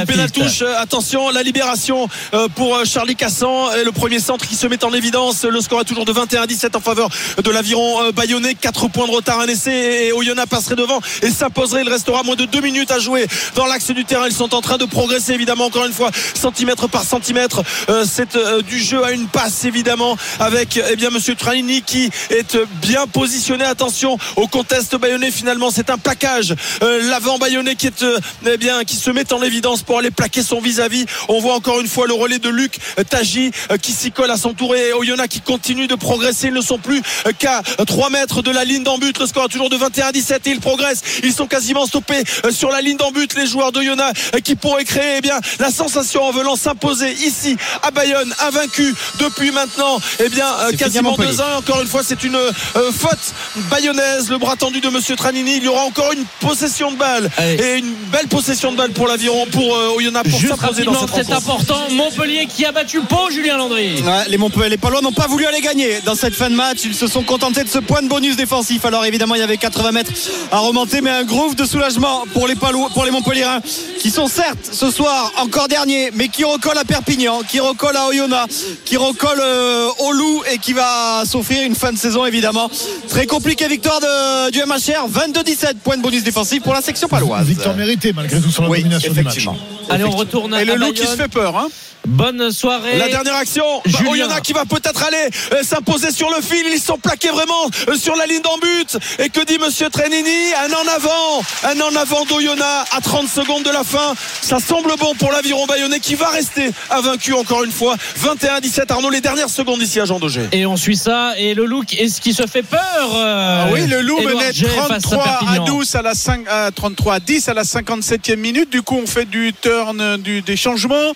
Euh, 0.62 0.74
Attention, 0.78 1.30
la 1.30 1.42
libération 1.42 2.08
euh, 2.32 2.48
pour 2.48 2.74
euh, 2.74 2.84
Charlie 2.84 3.14
Cassan. 3.14 3.68
Le 3.84 3.92
premier 3.92 4.20
centre 4.20 4.46
qui 4.46 4.54
se 4.54 4.66
met 4.66 4.82
en 4.84 4.92
évidence. 4.92 5.44
Le 5.44 5.60
score 5.60 5.82
est 5.82 5.84
toujours 5.84 6.06
de 6.06 6.12
21 6.12 6.42
à 6.42 6.46
17 6.46 6.76
en 6.76 6.80
faveur 6.80 7.10
de 7.42 7.50
l'aviron 7.50 8.10
bayonnais. 8.12 8.54
4 8.54 8.88
points 8.88 9.06
de 9.06 9.12
retard, 9.12 9.40
un 9.40 9.46
essai. 9.46 10.06
Et 10.06 10.12
Oyonnax 10.12 10.48
passerait 10.48 10.76
devant 10.76 11.00
et 11.22 11.30
s'imposerait. 11.30 11.82
Il 11.82 11.90
restera 11.90 12.22
moins 12.22 12.36
de 12.36 12.46
2 12.46 12.60
minutes 12.60 12.90
à 12.90 12.98
jouer 12.98 13.26
dans 13.54 13.66
l'axe 13.66 13.90
du 13.90 14.04
terrain. 14.06 14.26
Ils 14.26 14.34
sont 14.34 14.54
en 14.54 14.62
train 14.62 14.78
de 14.78 14.86
progresser, 14.86 15.32
évidemment, 15.32 15.66
encore 15.66 15.84
une 15.84 15.92
fois, 15.92 16.10
centimètre 16.34 16.88
par 16.88 17.04
centimètre. 17.04 17.62
C'est 18.06 18.38
du 18.66 18.78
jeu 18.78 19.04
à 19.04 19.12
une 19.12 19.26
passe, 19.26 19.64
évidemment, 19.64 20.16
avec 20.40 20.80
eh 20.90 20.96
bien 20.96 21.10
Monsieur 21.10 21.34
Tranini 21.34 21.82
qui 21.82 22.10
est 22.30 22.56
bien 22.80 23.06
positionné. 23.06 23.64
Attention 23.64 24.16
au 24.36 24.46
contest 24.46 24.96
bayonnais. 24.96 25.30
Finalement, 25.30 25.70
c'est 25.70 25.90
un 25.90 25.98
plaquage. 25.98 26.54
L'avant 26.80 27.38
bayonnais 27.38 27.74
qui 27.74 27.88
est 27.88 28.05
eh 28.46 28.56
bien 28.56 28.84
qui 28.84 28.96
se 28.96 29.10
met 29.10 29.32
en 29.32 29.42
évidence 29.42 29.82
pour 29.82 29.98
aller 29.98 30.10
plaquer 30.10 30.42
son 30.42 30.60
vis-à-vis. 30.60 31.06
On 31.28 31.40
voit 31.40 31.54
encore 31.54 31.80
une 31.80 31.88
fois 31.88 32.06
le 32.06 32.14
relais 32.14 32.38
de 32.38 32.48
Luc 32.48 32.78
euh, 32.98 33.04
Taji 33.04 33.50
euh, 33.70 33.76
qui 33.76 33.92
s'y 33.92 34.12
colle 34.12 34.30
à 34.30 34.36
son 34.36 34.54
tour 34.54 34.74
et 34.74 34.92
Oyonnax 34.92 35.28
qui 35.28 35.40
continue 35.40 35.86
de 35.86 35.94
progresser. 35.94 36.48
Ils 36.48 36.54
ne 36.54 36.60
sont 36.60 36.78
plus 36.78 37.02
euh, 37.26 37.32
qu'à 37.38 37.62
3 37.86 38.10
mètres 38.10 38.42
de 38.42 38.50
la 38.50 38.64
ligne 38.64 38.82
d'en 38.82 38.98
but. 38.98 39.18
Le 39.18 39.26
score 39.26 39.44
est 39.46 39.48
toujours 39.48 39.70
de 39.70 39.76
21 39.76 40.06
à 40.08 40.12
17 40.12 40.46
et 40.46 40.50
ils 40.50 40.60
progressent. 40.60 41.02
Ils 41.22 41.32
sont 41.32 41.46
quasiment 41.46 41.86
stoppés 41.86 42.22
sur 42.50 42.70
la 42.70 42.80
ligne 42.80 42.96
d'en 42.96 43.10
but. 43.10 43.34
Les 43.34 43.46
joueurs 43.46 43.72
d'Oyonnax 43.72 44.30
qui 44.44 44.54
pourraient 44.56 44.84
créer 44.84 45.16
eh 45.18 45.20
bien 45.20 45.38
la 45.58 45.70
sensation 45.70 46.22
en 46.22 46.32
venant 46.32 46.56
s'imposer 46.56 47.12
ici 47.12 47.56
à 47.82 47.90
Bayonne, 47.90 48.32
invaincu 48.46 48.94
depuis 49.18 49.50
maintenant 49.50 49.98
eh 50.24 50.28
bien 50.28 50.46
quasiment 50.78 51.10
Montpellier. 51.10 51.30
deux 51.30 51.40
ans. 51.40 51.56
Encore 51.58 51.80
une 51.80 51.88
fois, 51.88 52.02
c'est 52.04 52.22
une 52.24 52.36
euh, 52.36 52.52
faute 52.92 53.34
bayonnaise. 53.70 54.30
Le 54.30 54.38
bras 54.38 54.56
tendu 54.56 54.80
de 54.80 54.88
Monsieur 54.88 55.16
Tranini. 55.16 55.56
Il 55.56 55.64
y 55.64 55.68
aura 55.68 55.82
encore 55.84 56.12
une 56.12 56.24
possession 56.40 56.90
de 56.92 56.96
balle 56.96 57.30
Allez. 57.36 57.54
et 57.62 57.78
une 57.78 57.85
belle 58.12 58.28
possession 58.28 58.72
de 58.72 58.76
balle 58.76 58.92
pour 58.92 59.06
l'aviron, 59.06 59.46
pour 59.50 59.76
euh, 59.76 59.96
Oyonnax, 59.96 60.30
pour 60.30 60.38
Juste 60.38 60.56
s'imposer 60.56 60.84
dans 60.84 61.06
cette 61.06 61.26
c'est 61.26 61.32
important. 61.32 61.78
Montpellier 61.90 62.46
qui 62.46 62.64
a 62.64 62.72
battu 62.72 63.00
Pau, 63.00 63.30
Julien 63.30 63.56
Landry. 63.56 64.02
Ouais, 64.02 64.28
les 64.28 64.38
Montpellier, 64.38 64.70
les 64.70 64.76
Palois 64.76 65.00
n'ont 65.00 65.12
pas 65.12 65.26
voulu 65.26 65.46
aller 65.46 65.60
gagner 65.60 66.00
dans 66.04 66.14
cette 66.14 66.34
fin 66.34 66.50
de 66.50 66.54
match. 66.54 66.78
Ils 66.84 66.94
se 66.94 67.06
sont 67.06 67.22
contentés 67.22 67.64
de 67.64 67.68
ce 67.68 67.78
point 67.78 68.02
de 68.02 68.08
bonus 68.08 68.36
défensif. 68.36 68.84
Alors 68.84 69.04
évidemment, 69.04 69.34
il 69.34 69.40
y 69.40 69.44
avait 69.44 69.56
80 69.56 69.92
mètres 69.92 70.12
à 70.52 70.58
remonter, 70.58 71.00
mais 71.00 71.10
un 71.10 71.24
groove 71.24 71.54
de 71.54 71.64
soulagement 71.64 72.24
pour 72.32 72.48
les 72.48 72.54
Palois, 72.56 72.90
pour 72.92 73.04
les 73.04 73.10
Montpellierins, 73.10 73.60
qui 73.98 74.10
sont 74.10 74.28
certes 74.28 74.70
ce 74.72 74.90
soir 74.90 75.32
encore 75.38 75.68
derniers, 75.68 76.10
mais 76.14 76.28
qui 76.28 76.44
recollent 76.44 76.78
à 76.78 76.84
Perpignan, 76.84 77.40
qui 77.48 77.60
recollent 77.60 77.96
à 77.96 78.06
Oyonnax, 78.06 78.64
qui 78.84 78.96
recollent 78.96 79.40
euh, 79.40 79.88
au 80.00 80.12
Loup 80.12 80.42
et 80.52 80.58
qui 80.58 80.72
va 80.72 81.24
s'offrir 81.24 81.62
une 81.62 81.74
fin 81.74 81.92
de 81.92 81.98
saison 81.98 82.24
évidemment 82.24 82.70
très 83.08 83.26
compliquée. 83.26 83.68
Victoire 83.68 84.00
de, 84.00 84.50
du 84.50 84.58
MHR, 84.60 85.08
22-17 85.08 85.74
points 85.82 85.96
de 85.96 86.02
bonus 86.02 86.22
défensif 86.22 86.62
pour 86.62 86.72
la 86.72 86.82
section 86.82 87.08
paloise. 87.08 87.46
Victoire 87.46 87.75
mérité 87.76 88.12
malgré 88.12 88.40
tout 88.40 88.50
sur 88.50 88.62
la 88.62 88.68
Oui, 88.70 88.78
domination 88.78 89.12
du 89.12 89.22
match. 89.22 89.26
effectivement. 89.36 89.56
Allez, 89.88 90.04
on 90.04 90.10
retourne 90.10 90.52
à 90.54 90.62
Et 90.62 90.64
le 90.64 90.74
loup 90.74 90.92
qui 90.92 91.06
se 91.06 91.16
fait 91.16 91.28
peur. 91.28 91.56
Hein. 91.56 91.68
Bonne 92.06 92.52
soirée. 92.52 92.98
La 92.98 93.08
dernière 93.08 93.34
action, 93.34 93.64
bah, 93.84 93.90
Julien. 93.90 94.10
Oyonnax 94.12 94.40
qui 94.42 94.52
va 94.52 94.64
peut-être 94.64 95.02
aller 95.02 95.28
euh, 95.52 95.62
s'imposer 95.62 96.12
sur 96.12 96.30
le 96.30 96.40
fil. 96.40 96.64
Ils 96.72 96.80
sont 96.80 96.98
plaqués 96.98 97.30
vraiment 97.30 97.68
euh, 97.88 97.96
sur 97.96 98.14
la 98.14 98.26
ligne 98.26 98.42
d'en 98.42 98.58
but. 98.58 98.96
Et 99.18 99.28
que 99.28 99.44
dit 99.44 99.58
Monsieur 99.58 99.90
Trenini? 99.90 100.54
Un 100.64 100.72
en 100.72 100.94
avant, 100.94 101.42
un 101.64 101.80
en 101.80 101.96
avant 101.96 102.24
d'Oyonnax 102.24 102.90
à 102.96 103.00
30 103.00 103.28
secondes 103.28 103.64
de 103.64 103.70
la 103.70 103.82
fin. 103.82 104.14
Ça 104.40 104.60
semble 104.60 104.94
bon 105.00 105.14
pour 105.16 105.32
l'aviron 105.32 105.66
bayonnais 105.66 105.98
qui 105.98 106.14
va 106.14 106.28
rester 106.28 106.70
invaincu 106.90 107.32
encore 107.32 107.64
une 107.64 107.72
fois. 107.72 107.96
21-17 108.22 108.92
Arnaud, 108.92 109.10
les 109.10 109.20
dernières 109.20 109.50
secondes 109.50 109.82
ici 109.82 109.98
à 109.98 110.04
Jean 110.04 110.20
Daugé. 110.20 110.42
Et 110.52 110.64
on 110.64 110.76
suit 110.76 110.96
ça. 110.96 111.34
Et 111.38 111.54
le 111.54 111.64
look, 111.64 111.92
est-ce 111.94 112.20
qui 112.20 112.32
se 112.32 112.46
fait 112.46 112.62
peur 112.62 112.80
euh, 113.14 113.64
Ah 113.66 113.72
oui, 113.72 113.86
le 113.86 114.00
loup 114.00 114.20
menait 114.20 114.52
G 114.52 114.66
face 114.66 115.02
33 115.02 115.18
à 115.18 115.38
Perpignan. 115.40 115.64
12 115.64 115.94
à 115.96 116.02
la 116.02 116.14
5, 116.14 116.40
à 116.48 116.70
33 116.70 117.14
à 117.14 117.20
10 117.20 117.48
à 117.48 117.54
la 117.54 117.64
57e 117.64 118.36
minute. 118.36 118.70
Du 118.70 118.82
coup, 118.82 119.00
on 119.02 119.06
fait 119.06 119.24
du 119.24 119.52
turn, 119.60 120.18
du, 120.18 120.42
des 120.42 120.56
changements, 120.56 121.12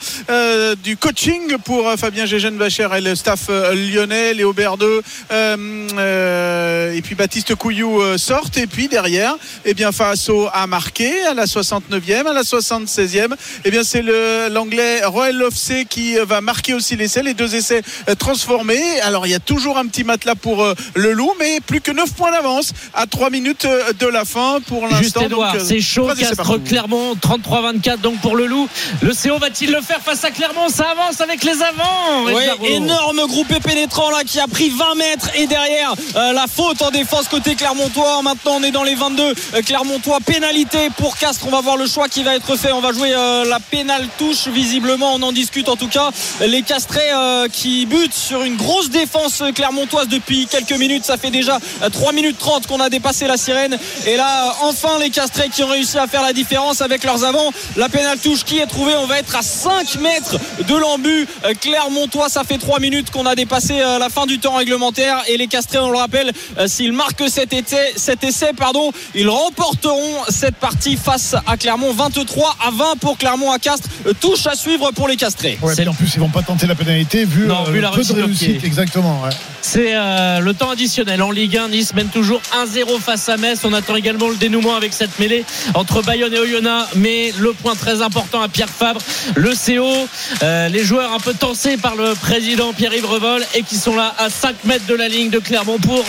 du 0.82 0.96
coaching 0.96 1.56
pour 1.64 1.88
euh, 1.88 1.96
Fabien 1.96 2.26
Gégène 2.26 2.56
Vacher 2.56 2.88
et 2.96 3.00
le 3.00 3.14
staff 3.14 3.46
euh, 3.50 3.74
lyonnais, 3.74 4.34
Léo 4.34 4.52
Berdeux 4.52 5.02
euh, 5.30 6.92
et 6.92 7.02
puis 7.02 7.14
Baptiste 7.14 7.54
Couillou 7.54 8.00
sortent. 8.18 8.56
Et 8.56 8.66
puis 8.66 8.88
derrière, 8.88 9.36
eh 9.64 9.74
bien, 9.74 9.92
Faso 9.92 10.48
a 10.52 10.66
marqué 10.66 11.22
à 11.26 11.34
la 11.34 11.44
69e, 11.44 12.26
à 12.26 12.32
la 12.32 12.42
76e. 12.42 13.34
Eh 13.64 13.70
bien, 13.70 13.82
c'est 13.84 14.02
l'anglais 14.50 15.04
Roel 15.04 15.36
Lofsé 15.36 15.84
qui 15.84 16.16
va 16.16 16.40
marquer 16.40 16.74
aussi 16.74 16.96
l'essai, 16.96 17.22
les 17.22 17.34
deux 17.34 17.54
essais 17.54 17.82
transformés. 18.18 19.00
Alors, 19.02 19.26
il 19.26 19.30
y 19.30 19.34
a 19.34 19.40
toujours 19.40 19.78
un 19.78 19.86
petit 19.86 20.04
matelas 20.04 20.34
pour 20.34 20.66
le 20.94 21.12
loup, 21.12 21.32
mais 21.38 21.60
plus 21.60 21.80
que 21.80 21.92
9 21.92 22.12
points 22.14 22.32
d'avance 22.32 22.72
à 22.94 23.06
3 23.06 23.30
minutes 23.30 23.66
de 23.98 24.06
la 24.06 24.24
fin 24.24 24.60
pour 24.66 24.86
l'instant. 24.88 25.22
C'est 25.64 25.80
chaud. 25.80 26.08
Castres. 26.18 26.62
Clermont 26.64 27.14
33-24 27.14 28.00
donc 28.00 28.20
pour 28.20 28.36
le 28.36 28.46
loup. 28.46 28.68
Le 29.02 29.10
CO 29.10 29.38
va-t-il 29.38 29.70
le 29.70 29.80
faire 29.80 30.00
face 30.00 30.24
à 30.24 30.30
Clermont? 30.30 30.69
Ça 30.70 30.90
avance 30.90 31.20
avec 31.20 31.42
les 31.42 31.62
avants. 31.62 32.24
Roux. 32.24 32.66
énorme 32.66 33.26
groupé 33.26 33.58
pénétrant 33.60 34.10
là 34.10 34.22
qui 34.24 34.38
a 34.38 34.46
pris 34.46 34.70
20 34.70 34.94
mètres 34.94 35.28
et 35.34 35.46
derrière 35.46 35.94
euh, 36.16 36.32
la 36.32 36.46
faute 36.46 36.80
en 36.82 36.90
défense 36.90 37.28
côté 37.28 37.56
Clermontois. 37.56 38.22
Maintenant 38.22 38.52
on 38.56 38.62
est 38.62 38.70
dans 38.70 38.84
les 38.84 38.94
22 38.94 39.22
euh, 39.22 39.62
Clermontois. 39.62 40.18
Pénalité 40.24 40.90
pour 40.96 41.16
Castres. 41.16 41.46
On 41.46 41.50
va 41.50 41.60
voir 41.60 41.76
le 41.76 41.86
choix 41.86 42.08
qui 42.08 42.22
va 42.22 42.36
être 42.36 42.56
fait. 42.56 42.72
On 42.72 42.80
va 42.80 42.92
jouer 42.92 43.12
euh, 43.14 43.44
la 43.44 43.58
pénale 43.58 44.06
touche 44.16 44.46
visiblement. 44.46 45.14
On 45.14 45.22
en 45.22 45.32
discute 45.32 45.68
en 45.68 45.76
tout 45.76 45.88
cas. 45.88 46.10
Les 46.40 46.62
Castrés 46.62 47.00
euh, 47.12 47.48
qui 47.48 47.86
butent 47.86 48.14
sur 48.14 48.42
une 48.42 48.56
grosse 48.56 48.90
défense 48.90 49.42
clermontoise 49.54 50.08
depuis 50.08 50.46
quelques 50.46 50.78
minutes. 50.78 51.04
Ça 51.04 51.16
fait 51.16 51.30
déjà 51.30 51.58
euh, 51.82 51.88
3 51.88 52.12
minutes 52.12 52.38
30 52.38 52.66
qu'on 52.66 52.80
a 52.80 52.88
dépassé 52.88 53.26
la 53.26 53.36
sirène. 53.36 53.76
Et 54.06 54.16
là 54.16 54.54
enfin 54.62 54.98
les 55.00 55.10
Castrés 55.10 55.48
qui 55.48 55.64
ont 55.64 55.68
réussi 55.68 55.98
à 55.98 56.06
faire 56.06 56.22
la 56.22 56.32
différence 56.32 56.80
avec 56.80 57.02
leurs 57.04 57.24
avants. 57.24 57.50
La 57.76 57.88
pénale 57.88 58.18
touche 58.18 58.44
qui 58.44 58.58
est 58.58 58.66
trouvée? 58.66 58.94
On 58.96 59.06
va 59.06 59.18
être 59.18 59.34
à 59.34 59.42
5 59.42 59.96
mètres 59.96 60.36
de 60.66 60.74
l'embu. 60.76 61.26
Euh, 61.44 61.54
Clermontois, 61.60 62.28
ça 62.28 62.44
fait 62.44 62.58
3 62.58 62.80
minutes 62.80 63.10
qu'on 63.10 63.26
a 63.26 63.34
dépassé 63.34 63.80
euh, 63.80 63.98
la 63.98 64.08
fin 64.08 64.26
du 64.26 64.38
temps 64.38 64.56
réglementaire. 64.56 65.22
Et 65.28 65.36
les 65.36 65.46
Castrés, 65.46 65.78
on 65.78 65.90
le 65.90 65.98
rappelle, 65.98 66.32
euh, 66.58 66.66
s'ils 66.66 66.92
marquent 66.92 67.28
cet 67.28 67.52
essai, 67.52 67.92
cet 67.96 68.24
essai 68.24 68.52
pardon, 68.56 68.92
ils 69.14 69.28
remporteront 69.28 70.24
cette 70.28 70.56
partie 70.56 70.96
face 70.96 71.34
à 71.46 71.56
Clermont. 71.56 71.92
23 71.92 72.56
à 72.66 72.70
20 72.70 72.98
pour 73.00 73.18
Clermont 73.18 73.50
à 73.50 73.58
Castres. 73.58 73.88
Touche 74.20 74.46
à 74.46 74.54
suivre 74.54 74.90
pour 74.92 75.08
les 75.08 75.16
Castrés. 75.16 75.58
Ouais, 75.62 75.88
en 75.88 75.94
plus, 75.94 76.12
ils 76.14 76.20
vont 76.20 76.28
pas 76.28 76.42
tenter 76.42 76.66
la 76.66 76.74
pénalité 76.74 77.24
vu, 77.24 77.46
Non, 77.46 77.66
euh, 77.66 77.70
vu 77.70 77.80
la 77.80 77.90
peu 77.90 78.02
réussite 78.12 78.60
de. 78.60 78.66
Exactement. 78.66 79.22
ouais. 79.22 79.30
C'est 79.62 79.94
euh, 79.94 80.40
le 80.40 80.54
temps 80.54 80.70
additionnel 80.70 81.22
en 81.22 81.30
Ligue 81.30 81.56
1. 81.56 81.68
Nice 81.68 81.94
mène 81.94 82.08
toujours 82.08 82.40
1-0 82.54 82.98
face 82.98 83.28
à 83.28 83.36
Metz. 83.36 83.60
On 83.64 83.72
attend 83.72 83.94
également 83.94 84.28
le 84.28 84.36
dénouement 84.36 84.74
avec 84.74 84.92
cette 84.92 85.18
mêlée 85.18 85.44
entre 85.74 86.02
Bayonne 86.02 86.32
et 86.32 86.38
Oyonnax. 86.38 86.90
Mais 86.96 87.32
le 87.38 87.52
point 87.52 87.74
très 87.74 88.02
important 88.02 88.40
à 88.40 88.48
Pierre 88.48 88.70
Fabre, 88.70 89.00
le 89.34 89.50
CO, 89.50 90.08
euh, 90.42 90.68
les 90.68 90.82
joueurs 90.84 91.12
un 91.12 91.18
peu 91.18 91.34
tensés 91.34 91.76
par 91.76 91.96
le 91.96 92.14
président 92.14 92.72
Pierre-Yves 92.72 93.06
et 93.54 93.62
qui 93.62 93.76
sont 93.76 93.94
là 93.94 94.14
à 94.18 94.30
5 94.30 94.64
mètres 94.64 94.86
de 94.86 94.94
la 94.94 95.08
ligne 95.08 95.28
de 95.28 95.38
Clermont 95.38 95.78
pour 95.78 96.02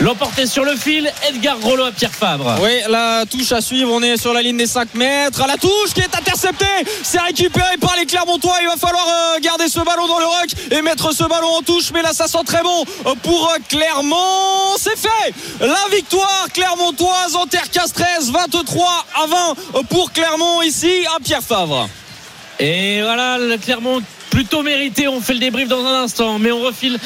l'emporter 0.00 0.46
sur 0.46 0.64
le 0.64 0.76
fil. 0.76 1.10
Edgar 1.28 1.56
Rollo 1.60 1.84
à 1.84 1.92
Pierre 1.92 2.12
Fabre. 2.12 2.58
Oui, 2.62 2.80
la 2.88 3.24
touche 3.28 3.50
à 3.52 3.60
suivre. 3.60 3.90
On 3.92 4.02
est 4.02 4.16
sur 4.16 4.32
la 4.32 4.42
ligne 4.42 4.56
des 4.56 4.66
5 4.66 4.94
mètres. 4.94 5.44
La 5.46 5.56
touche 5.56 5.94
qui 5.94 6.00
est 6.00 6.16
interceptée. 6.16 6.64
C'est 7.02 7.20
récupéré 7.20 7.76
par 7.80 7.96
les 7.96 8.06
Clermontois. 8.06 8.58
Il 8.62 8.68
va 8.68 8.76
falloir 8.76 9.06
euh, 9.08 9.40
garder 9.40 9.68
ce 9.68 9.80
ballon 9.80 10.06
dans 10.06 10.18
le 10.18 10.26
ruck 10.26 10.50
et 10.70 10.82
mettre 10.82 11.12
ce 11.12 11.24
ballon 11.24 11.48
en 11.58 11.62
touche. 11.62 11.90
Mais 11.92 12.02
là, 12.02 12.12
ça 12.12 12.28
sent 12.28 12.44
très 12.46 12.62
bon 12.62 12.84
euh, 13.06 13.14
pour 13.22 13.52
Clermont. 13.68 14.76
C'est 14.78 14.98
fait. 14.98 15.34
La 15.60 15.88
victoire 15.90 16.46
clermontoise 16.52 17.34
en 17.34 17.46
terre 17.46 17.70
castresse. 17.70 18.30
23 18.30 19.06
à 19.22 19.26
20 19.72 19.82
pour 19.88 20.12
Clermont 20.12 20.62
ici 20.62 21.04
à 21.16 21.20
Pierre 21.20 21.42
Favre. 21.42 21.88
Et 22.64 23.02
voilà, 23.02 23.38
le 23.38 23.56
Clermont 23.56 24.00
plutôt 24.30 24.62
mérité. 24.62 25.08
On 25.08 25.20
fait 25.20 25.34
le 25.34 25.40
débrief 25.40 25.66
dans 25.66 25.84
un 25.84 26.04
instant, 26.04 26.38
mais 26.38 26.52
on 26.52 26.60
refile 26.60 26.96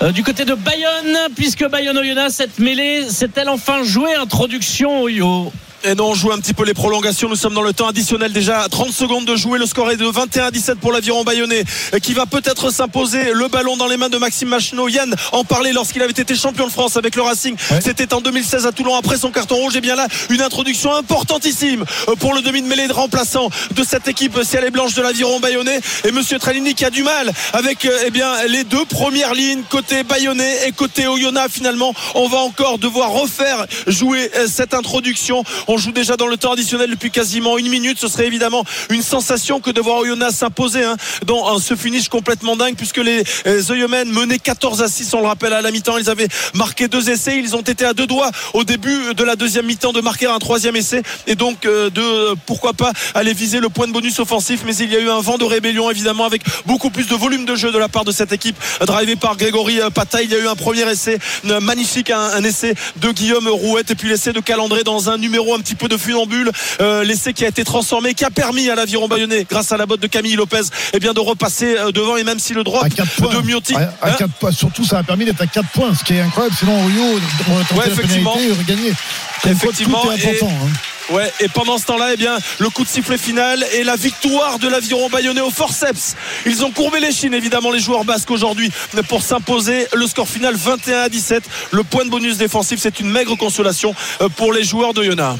euh, 0.00 0.12
du 0.12 0.22
côté 0.22 0.44
de 0.44 0.54
Bayonne, 0.54 1.18
puisque 1.34 1.68
Bayonne 1.68 1.98
Oyonnax, 1.98 2.32
cette 2.32 2.60
mêlée, 2.60 3.08
s'est-elle 3.10 3.48
enfin 3.48 3.82
jouée? 3.82 4.14
Introduction 4.14 5.02
Oyo. 5.02 5.52
Et 5.84 5.96
non, 5.96 6.10
on 6.10 6.14
joue 6.14 6.30
un 6.30 6.38
petit 6.38 6.54
peu 6.54 6.64
les 6.64 6.74
prolongations. 6.74 7.28
Nous 7.28 7.34
sommes 7.34 7.54
dans 7.54 7.62
le 7.62 7.72
temps 7.72 7.88
additionnel 7.88 8.32
déjà. 8.32 8.68
30 8.70 8.92
secondes 8.92 9.24
de 9.24 9.34
jouer. 9.34 9.58
Le 9.58 9.66
score 9.66 9.90
est 9.90 9.96
de 9.96 10.06
21 10.06 10.46
à 10.46 10.50
17 10.52 10.78
pour 10.78 10.92
l'aviron 10.92 11.24
bayonnais 11.24 11.64
qui 12.00 12.14
va 12.14 12.24
peut-être 12.26 12.70
s'imposer. 12.70 13.32
Le 13.32 13.48
ballon 13.48 13.76
dans 13.76 13.88
les 13.88 13.96
mains 13.96 14.08
de 14.08 14.18
Maxime 14.18 14.48
Machineau. 14.48 14.88
Yann 14.88 15.12
en 15.32 15.42
parlait 15.42 15.72
lorsqu'il 15.72 16.00
avait 16.02 16.12
été 16.12 16.36
champion 16.36 16.66
de 16.66 16.72
France 16.72 16.96
avec 16.96 17.16
le 17.16 17.22
Racing. 17.22 17.56
C'était 17.80 18.14
en 18.14 18.20
2016 18.20 18.66
à 18.66 18.72
Toulon 18.72 18.94
après 18.94 19.16
son 19.16 19.30
carton 19.30 19.56
rouge. 19.56 19.74
Et 19.74 19.80
bien 19.80 19.96
là, 19.96 20.06
une 20.30 20.40
introduction 20.40 20.94
importantissime 20.94 21.84
euh, 22.08 22.14
pour 22.14 22.34
le 22.34 22.42
demi 22.42 22.62
de 22.62 22.68
mêlée 22.68 22.86
de 22.86 22.92
remplaçant 22.92 23.50
de 23.74 23.82
cette 23.82 24.06
équipe 24.06 24.38
ciel 24.44 24.64
et 24.64 24.70
blanche 24.70 24.94
de 24.94 25.02
l'aviron 25.02 25.40
bayonnais. 25.40 25.80
Et 26.04 26.12
Monsieur 26.12 26.38
Tralini 26.38 26.74
qui 26.74 26.84
a 26.84 26.90
du 26.90 27.02
mal 27.02 27.32
avec 27.54 27.86
euh, 27.86 28.04
eh 28.06 28.10
bien, 28.10 28.30
les 28.46 28.62
deux 28.62 28.84
premières 28.84 29.34
lignes 29.34 29.62
côté 29.68 30.04
bayonnais 30.04 30.68
et 30.68 30.72
côté 30.72 31.08
Oyonnax. 31.08 31.52
Finalement, 31.52 31.92
on 32.14 32.28
va 32.28 32.38
encore 32.38 32.78
devoir 32.78 33.10
refaire 33.10 33.66
jouer 33.88 34.30
euh, 34.36 34.46
cette 34.48 34.74
introduction. 34.74 35.42
On 35.66 35.71
joue 35.76 35.92
déjà 35.92 36.16
dans 36.16 36.26
le 36.26 36.36
temps 36.36 36.52
additionnel 36.52 36.90
depuis 36.90 37.10
quasiment 37.10 37.58
une 37.58 37.68
minute. 37.68 37.98
Ce 37.98 38.08
serait 38.08 38.26
évidemment 38.26 38.64
une 38.90 39.02
sensation 39.02 39.60
que 39.60 39.70
de 39.70 39.80
voir 39.80 39.98
Oyonnax 39.98 40.34
s'imposer 40.34 40.84
hein, 40.84 40.96
dans 41.26 41.58
ce 41.58 41.74
finish 41.74 42.08
complètement 42.08 42.56
dingue 42.56 42.76
puisque 42.76 42.98
les 42.98 43.22
euh, 43.46 43.62
Oyonnax 43.70 44.10
menaient 44.10 44.38
14 44.38 44.82
à 44.82 44.88
6, 44.88 45.14
on 45.14 45.20
le 45.20 45.26
rappelle 45.26 45.52
à 45.52 45.60
la 45.60 45.70
mi-temps. 45.70 45.98
Ils 45.98 46.10
avaient 46.10 46.28
marqué 46.54 46.88
deux 46.88 47.10
essais. 47.10 47.38
Ils 47.38 47.56
ont 47.56 47.60
été 47.60 47.84
à 47.84 47.94
deux 47.94 48.06
doigts 48.06 48.30
au 48.54 48.64
début 48.64 49.14
de 49.14 49.24
la 49.24 49.36
deuxième 49.36 49.66
mi-temps 49.66 49.92
de 49.92 50.00
marquer 50.00 50.26
un 50.26 50.38
troisième 50.38 50.76
essai 50.76 51.02
et 51.26 51.34
donc 51.34 51.66
euh, 51.66 51.90
de 51.90 52.34
pourquoi 52.46 52.72
pas 52.72 52.92
aller 53.14 53.32
viser 53.32 53.60
le 53.60 53.68
point 53.68 53.86
de 53.86 53.92
bonus 53.92 54.18
offensif. 54.18 54.62
Mais 54.66 54.74
il 54.76 54.92
y 54.92 54.96
a 54.96 55.00
eu 55.00 55.10
un 55.10 55.20
vent 55.20 55.38
de 55.38 55.44
rébellion 55.44 55.90
évidemment 55.90 56.24
avec 56.24 56.42
beaucoup 56.66 56.90
plus 56.90 57.06
de 57.06 57.14
volume 57.14 57.44
de 57.44 57.54
jeu 57.54 57.70
de 57.72 57.78
la 57.78 57.88
part 57.88 58.04
de 58.04 58.12
cette 58.12 58.32
équipe 58.32 58.56
drivée 58.80 59.16
par 59.16 59.36
Grégory 59.36 59.80
euh, 59.80 59.90
Pata. 59.90 60.22
Il 60.22 60.30
y 60.30 60.34
a 60.34 60.38
eu 60.38 60.48
un 60.48 60.56
premier 60.56 60.88
essai 60.90 61.18
euh, 61.46 61.60
magnifique, 61.60 62.10
un, 62.10 62.42
essai 62.42 62.74
de 62.96 63.10
Guillaume 63.10 63.48
Rouette 63.48 63.90
et 63.90 63.94
puis 63.94 64.08
l'essai 64.08 64.32
de 64.32 64.40
Calandré 64.40 64.84
dans 64.84 65.10
un 65.10 65.18
numéro 65.18 65.54
petit 65.62 65.74
peu 65.74 65.88
de 65.88 65.96
funambule. 65.96 66.50
Euh, 66.80 67.04
l'essai 67.04 67.32
qui 67.32 67.44
a 67.44 67.48
été 67.48 67.64
transformé, 67.64 68.14
qui 68.14 68.24
a 68.24 68.30
permis 68.30 68.68
à 68.68 68.74
l'aviron 68.74 69.08
bayonnais, 69.08 69.46
grâce 69.48 69.72
à 69.72 69.76
la 69.76 69.86
botte 69.86 70.00
de 70.00 70.06
Camille 70.06 70.36
Lopez, 70.36 70.60
eh 70.92 70.98
bien 71.00 71.14
de 71.14 71.20
repasser 71.20 71.76
euh, 71.78 71.90
devant 71.92 72.16
et 72.16 72.24
même 72.24 72.38
si 72.38 72.52
le 72.52 72.64
drop 72.64 72.84
À 72.84 72.90
4 72.90 73.10
points. 73.16 73.34
de 73.34 73.46
Miotti. 73.46 73.74
À, 73.74 73.92
à 74.02 74.10
Hein 74.10 74.26
points. 74.38 74.52
Surtout, 74.52 74.84
ça 74.84 74.98
a 74.98 75.02
permis 75.02 75.24
d'être 75.24 75.40
à 75.40 75.46
4 75.46 75.68
points, 75.70 75.94
ce 75.94 76.04
qui 76.04 76.14
est 76.14 76.20
incroyable. 76.20 76.54
Sinon, 76.58 76.84
Rio 76.86 77.02
aurait 77.02 77.62
tenté 77.64 77.74
Ouais, 77.80 77.86
la 77.86 77.92
effectivement. 77.92 78.32
pénalité, 78.34 78.46
il 78.46 78.52
aurait 78.52 78.64
gagné. 78.76 78.88
Comme 78.90 78.96
quoi, 79.42 79.50
Effectivement, 79.70 80.00
Tout 80.02 80.10
est 80.10 80.26
important. 80.26 80.50
hein. 80.50 80.68
Ouais, 81.10 81.30
et 81.40 81.48
pendant 81.48 81.78
ce 81.78 81.86
temps-là, 81.86 82.10
eh 82.12 82.16
bien, 82.16 82.38
le 82.58 82.70
coup 82.70 82.84
de 82.84 82.88
sifflet 82.88 83.18
final 83.18 83.64
et 83.74 83.84
la 83.84 83.96
victoire 83.96 84.58
de 84.58 84.68
l'aviron 84.68 85.08
bayonnais 85.08 85.40
au 85.40 85.50
forceps. 85.50 86.16
Ils 86.46 86.64
ont 86.64 86.70
courbé 86.70 87.00
les 87.00 87.12
chines, 87.12 87.34
évidemment, 87.34 87.70
les 87.70 87.80
joueurs 87.80 88.04
basques 88.04 88.30
aujourd'hui, 88.30 88.70
pour 89.08 89.22
s'imposer. 89.22 89.86
Le 89.94 90.06
score 90.06 90.28
final 90.28 90.54
21 90.54 91.00
à 91.02 91.08
17. 91.08 91.42
Le 91.72 91.82
point 91.82 92.04
de 92.04 92.10
bonus 92.10 92.36
défensif, 92.38 92.78
c'est 92.80 93.00
une 93.00 93.10
maigre 93.10 93.36
consolation 93.36 93.94
euh, 94.20 94.28
pour 94.28 94.52
les 94.52 94.64
joueurs 94.64 94.94
de 94.94 95.04
Yona. 95.04 95.36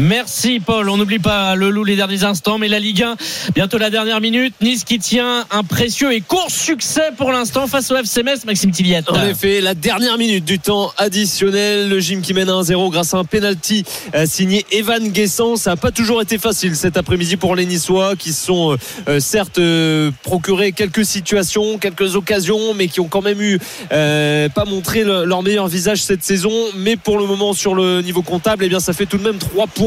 Merci 0.00 0.60
Paul. 0.60 0.90
On 0.90 0.98
n'oublie 0.98 1.18
pas 1.18 1.54
le 1.54 1.70
loup 1.70 1.82
les 1.82 1.96
derniers 1.96 2.22
instants, 2.22 2.58
mais 2.58 2.68
la 2.68 2.78
Ligue 2.78 3.02
1, 3.02 3.16
bientôt 3.54 3.78
la 3.78 3.88
dernière 3.88 4.20
minute. 4.20 4.52
Nice 4.60 4.84
qui 4.84 4.98
tient 4.98 5.46
un 5.50 5.62
précieux 5.62 6.12
et 6.12 6.20
court 6.20 6.50
succès 6.50 7.12
pour 7.16 7.32
l'instant 7.32 7.66
face 7.66 7.90
au 7.90 7.96
FC 7.96 8.22
Metz, 8.22 8.44
Maxime 8.44 8.72
Tilliette. 8.72 9.08
En 9.10 9.24
effet, 9.26 9.62
la 9.62 9.72
dernière 9.72 10.18
minute 10.18 10.44
du 10.44 10.58
temps 10.58 10.92
additionnel, 10.98 11.88
le 11.88 11.98
gym 11.98 12.20
qui 12.20 12.34
mène 12.34 12.48
1-0 12.48 12.90
grâce 12.90 13.14
à 13.14 13.16
un 13.16 13.24
penalty 13.24 13.84
euh, 14.14 14.26
signé 14.26 14.66
Evan 14.70 15.08
Guessant. 15.08 15.56
Ça 15.56 15.70
n'a 15.70 15.76
pas 15.76 15.92
toujours 15.92 16.20
été 16.20 16.36
facile 16.36 16.76
cet 16.76 16.98
après-midi 16.98 17.38
pour 17.38 17.56
les 17.56 17.64
Niçois 17.64 18.16
qui 18.16 18.34
sont 18.34 18.72
euh, 18.72 18.76
euh, 19.08 19.18
certes 19.18 19.56
euh, 19.58 20.10
procuré 20.24 20.72
quelques 20.72 21.06
situations, 21.06 21.78
quelques 21.78 22.16
occasions, 22.16 22.74
mais 22.74 22.88
qui 22.88 23.00
ont 23.00 23.08
quand 23.08 23.22
même 23.22 23.40
eu 23.40 23.58
pas 23.88 24.64
montré 24.66 25.04
le- 25.04 25.24
leur 25.24 25.42
meilleur 25.42 25.68
visage 25.68 26.02
cette 26.02 26.22
saison. 26.22 26.52
Mais 26.76 26.96
pour 26.96 27.16
le 27.18 27.24
moment, 27.24 27.54
sur 27.54 27.74
le 27.74 28.02
niveau 28.02 28.20
comptable, 28.20 28.62
eh 28.66 28.68
bien, 28.68 28.78
ça 28.80 28.92
fait 28.92 29.06
tout 29.06 29.16
de 29.16 29.22
même 29.22 29.38
3 29.38 29.66
points 29.68 29.85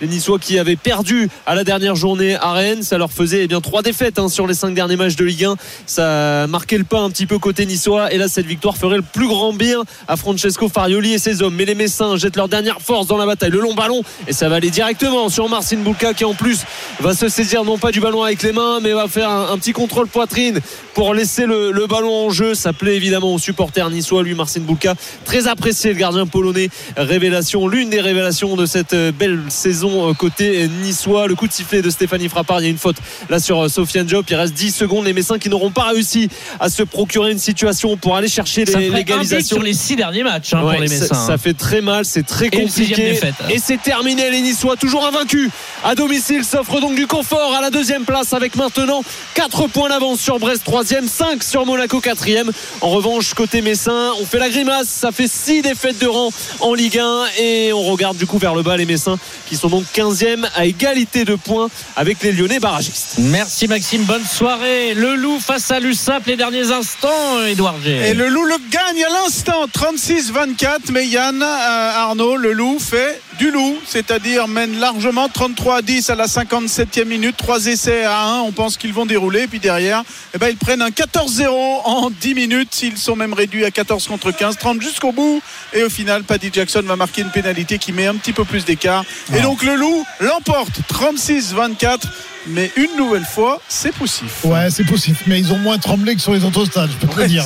Les 0.00 0.08
Niçois 0.08 0.38
qui 0.38 0.58
avaient 0.58 0.76
perdu 0.76 1.28
à 1.46 1.54
la 1.54 1.64
dernière 1.64 1.94
journée 1.94 2.36
à 2.36 2.52
Rennes, 2.52 2.82
ça 2.82 2.98
leur 2.98 3.12
faisait 3.12 3.44
eh 3.44 3.48
bien 3.48 3.60
trois 3.60 3.82
défaites 3.82 4.18
hein, 4.18 4.28
sur 4.28 4.46
les 4.46 4.54
cinq 4.54 4.74
derniers 4.74 4.96
matchs 4.96 5.16
de 5.16 5.24
Ligue 5.24 5.44
1. 5.44 5.56
Ça 5.86 6.46
marquait 6.48 6.78
le 6.78 6.84
pas 6.84 7.00
un 7.00 7.10
petit 7.10 7.26
peu 7.26 7.38
côté 7.38 7.66
niçois. 7.66 8.12
Et 8.12 8.18
là, 8.18 8.28
cette 8.28 8.46
victoire 8.46 8.76
ferait 8.76 8.96
le 8.96 9.02
plus 9.02 9.28
grand 9.28 9.52
bien 9.52 9.82
à 10.08 10.16
Francesco 10.16 10.68
Farioli 10.68 11.14
et 11.14 11.18
ses 11.18 11.42
hommes. 11.42 11.54
Mais 11.54 11.64
les 11.64 11.74
Messins 11.74 12.16
jettent 12.16 12.36
leur 12.36 12.48
dernière 12.48 12.80
force 12.80 13.06
dans 13.06 13.16
la 13.16 13.26
bataille. 13.26 13.50
Le 13.50 13.60
long 13.60 13.74
ballon 13.74 14.02
et 14.26 14.32
ça 14.32 14.48
va 14.48 14.56
aller 14.56 14.70
directement 14.70 15.28
sur 15.28 15.48
Marcin 15.48 15.78
Bouka 15.78 16.14
qui 16.14 16.24
en 16.24 16.34
plus 16.34 16.60
va 17.00 17.14
se 17.14 17.28
saisir 17.28 17.64
non 17.64 17.78
pas 17.78 17.92
du 17.92 18.00
ballon 18.00 18.22
avec 18.22 18.42
les 18.42 18.52
mains, 18.52 18.80
mais 18.80 18.92
va 18.92 19.08
faire 19.08 19.30
un, 19.30 19.56
petit 19.58 19.72
contrôle 19.72 20.08
poitrine 20.08 20.60
pour 20.94 21.14
laisser 21.14 21.46
le, 21.46 21.86
ballon 21.86 22.26
en 22.26 22.30
jeu. 22.30 22.54
Ça 22.54 22.72
plaît 22.72 22.96
évidemment 22.96 23.34
aux 23.34 23.38
supporters 23.38 23.90
niçois. 23.90 24.22
Lui, 24.22 24.34
Marcin 24.34 24.60
Bouka, 24.60 24.94
très 25.24 25.46
apprécié, 25.46 25.92
le 25.92 25.98
gardien 25.98 26.26
polonais. 26.26 26.68
Révélation, 26.96 27.68
l'une 27.68 27.90
des 27.90 28.00
révélations 28.00 28.56
de 28.56 28.66
cette 28.66 28.94
euh, 28.94 29.12
saison 29.48 30.10
euh, 30.10 30.14
côté 30.14 30.68
niçois. 30.82 31.26
Le 31.26 31.34
coup 31.34 31.46
de 31.46 31.52
sifflet 31.52 31.82
de 31.82 31.90
Stéphanie 31.90 32.28
Frappard. 32.28 32.60
Il 32.60 32.64
y 32.64 32.66
a 32.66 32.70
une 32.70 32.78
faute 32.78 32.96
là 33.30 33.38
sur 33.40 33.64
euh, 33.64 33.68
Sofiane 33.68 34.06
Diop. 34.06 34.26
Il 34.30 34.36
reste 34.36 34.54
10 34.54 34.70
secondes. 34.74 35.04
Les 35.04 35.12
Messins 35.12 35.38
qui 35.38 35.48
n'auront 35.48 35.70
pas 35.70 35.84
réussi 35.84 36.28
à 36.60 36.68
se 36.68 36.82
procurer 36.82 37.32
une 37.32 37.38
situation 37.38 37.96
pour 37.96 38.16
aller 38.16 38.28
chercher 38.28 38.64
l'égalisation. 38.64 39.56
sur 39.56 39.62
les 39.64 39.72
six 39.74 39.96
derniers 39.96 40.22
matchs 40.22 40.54
hein, 40.54 40.62
Ouais, 40.64 40.72
pour 40.74 40.82
les 40.82 40.88
ça- 40.88 40.94
Messins. 41.00 41.14
Ça, 41.26 41.32
hein. 41.34 41.38
fait 41.38 41.54
très 41.54 41.80
mal, 41.80 42.04
c'est 42.04 42.24
très 42.26 42.46
Et 42.46 42.50
compliqué. 42.50 43.18
Et 43.50 43.58
c'est 43.58 43.80
terminé, 43.82 44.30
les 44.30 44.40
Niçois, 44.40 44.76
toujours 44.76 45.06
invaincus 45.06 45.50
à 45.84 45.94
domicile, 45.94 46.44
s'offrent 46.44 46.80
donc 46.80 46.94
du 46.94 47.06
confort 47.06 47.54
à 47.56 47.60
la 47.60 47.70
deuxième 47.70 48.04
place 48.04 48.32
avec 48.32 48.56
maintenant 48.56 49.02
4 49.34 49.68
points 49.68 49.88
d'avance 49.88 50.20
sur 50.20 50.38
Brest, 50.38 50.62
3ème, 50.66 51.06
5 51.08 51.42
sur 51.42 51.64
Monaco, 51.66 52.00
4ème. 52.00 52.50
En 52.80 52.90
revanche, 52.90 53.34
côté 53.34 53.62
Messin, 53.62 54.10
on 54.20 54.24
fait 54.26 54.38
la 54.38 54.48
grimace, 54.48 54.88
ça 54.88 55.12
fait 55.12 55.28
6 55.28 55.62
défaites 55.62 55.98
de 55.98 56.06
rang 56.06 56.30
en 56.60 56.74
Ligue 56.74 56.98
1 56.98 57.24
et 57.38 57.72
on 57.72 57.82
regarde 57.82 58.16
du 58.16 58.26
coup 58.26 58.38
vers 58.38 58.54
le 58.54 58.62
bas 58.62 58.76
les 58.76 58.86
Messins 58.86 59.15
qui 59.48 59.56
sont 59.56 59.68
donc 59.68 59.84
15e 59.94 60.48
à 60.54 60.66
égalité 60.66 61.24
de 61.24 61.34
points 61.34 61.68
avec 61.96 62.22
les 62.22 62.32
Lyonnais 62.32 62.60
barragistes. 62.60 63.16
Merci 63.18 63.68
Maxime, 63.68 64.04
bonne 64.04 64.24
soirée. 64.24 64.94
Le 64.94 65.14
loup 65.16 65.38
face 65.40 65.70
à 65.70 65.80
l'USAP, 65.80 66.26
les 66.26 66.36
derniers 66.36 66.72
instants, 66.72 67.44
Edouard 67.46 67.80
G. 67.82 67.90
Et 68.08 68.14
le 68.14 68.28
loup 68.28 68.44
le 68.44 68.56
gagne 68.70 69.04
à 69.04 69.08
l'instant, 69.08 69.66
36-24. 69.66 70.92
Mais 70.92 71.06
Yann, 71.06 71.42
euh, 71.42 71.90
Arnaud, 71.94 72.36
le 72.36 72.52
loup 72.52 72.78
fait 72.78 73.20
du 73.38 73.50
loup, 73.50 73.76
c'est-à-dire 73.86 74.48
mène 74.48 74.78
largement 74.78 75.28
33 75.28 75.76
à 75.76 75.82
10 75.82 76.10
à 76.10 76.14
la 76.14 76.26
57e 76.26 77.04
minute, 77.04 77.36
3 77.36 77.66
essais 77.66 78.04
à 78.04 78.22
1. 78.22 78.40
On 78.40 78.52
pense 78.52 78.76
qu'ils 78.76 78.92
vont 78.92 79.06
dérouler. 79.06 79.46
Puis 79.46 79.58
derrière, 79.58 80.02
eh 80.34 80.38
ben, 80.38 80.48
ils 80.48 80.56
prennent 80.56 80.82
un 80.82 80.90
14-0 80.90 81.48
en 81.84 82.10
10 82.10 82.34
minutes. 82.34 82.82
Ils 82.82 82.96
sont 82.96 83.16
même 83.16 83.32
réduits 83.32 83.64
à 83.64 83.70
14 83.70 84.06
contre 84.06 84.30
15, 84.30 84.56
30 84.58 84.80
jusqu'au 84.80 85.12
bout. 85.12 85.42
Et 85.72 85.82
au 85.82 85.90
final, 85.90 86.24
Paddy 86.24 86.50
Jackson 86.52 86.82
va 86.82 86.96
marquer 86.96 87.22
une 87.22 87.30
pénalité 87.30 87.78
qui 87.78 87.92
met 87.92 88.06
un 88.06 88.14
petit 88.14 88.32
peu 88.32 88.44
plus 88.44 88.64
d'écart. 88.64 89.04
Et 89.34 89.40
donc 89.40 89.62
le 89.62 89.74
loup 89.74 90.04
l'emporte 90.20 90.80
36-24. 90.92 92.00
Mais 92.48 92.70
une 92.76 92.96
nouvelle 92.96 93.24
fois, 93.24 93.60
c'est 93.68 93.92
poussif. 93.92 94.44
Ouais, 94.44 94.70
c'est 94.70 94.84
possible, 94.84 95.16
mais 95.26 95.38
ils 95.40 95.52
ont 95.52 95.58
moins 95.58 95.78
tremblé 95.78 96.14
que 96.14 96.20
sur 96.20 96.32
les 96.32 96.44
autres 96.44 96.64
stades, 96.66 96.90
je 96.90 97.06
peux 97.06 97.12
te 97.12 97.20
le 97.20 97.26
dire. 97.26 97.44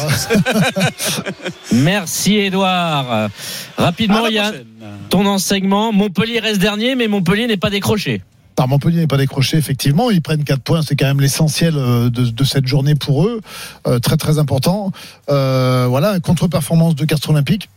Merci 1.72 2.36
Edouard. 2.36 3.30
Rapidement, 3.76 4.24
la 4.24 4.30
Yann, 4.30 4.48
prochaine. 4.50 4.66
ton 5.08 5.26
enseignement. 5.26 5.92
Montpellier 5.92 6.40
reste 6.40 6.60
dernier, 6.60 6.94
mais 6.96 7.08
Montpellier 7.08 7.46
n'est 7.46 7.56
pas 7.56 7.70
décroché. 7.70 8.22
Par 8.56 8.68
Montpellier 8.68 8.98
n'est 8.98 9.06
pas 9.06 9.16
décroché, 9.16 9.56
effectivement. 9.56 10.10
Ils 10.10 10.20
prennent 10.20 10.44
4 10.44 10.60
points, 10.60 10.82
c'est 10.82 10.94
quand 10.96 11.06
même 11.06 11.20
l'essentiel 11.20 11.74
euh, 11.76 12.10
de, 12.10 12.26
de 12.26 12.44
cette 12.44 12.66
journée 12.66 12.94
pour 12.94 13.24
eux. 13.24 13.40
Euh, 13.86 13.98
très 14.00 14.18
très 14.18 14.38
important. 14.38 14.92
Euh, 15.30 15.86
voilà, 15.88 16.20
contre-performance 16.20 16.94
de 16.94 17.04
Castres 17.06 17.30
Olympique. 17.30 17.70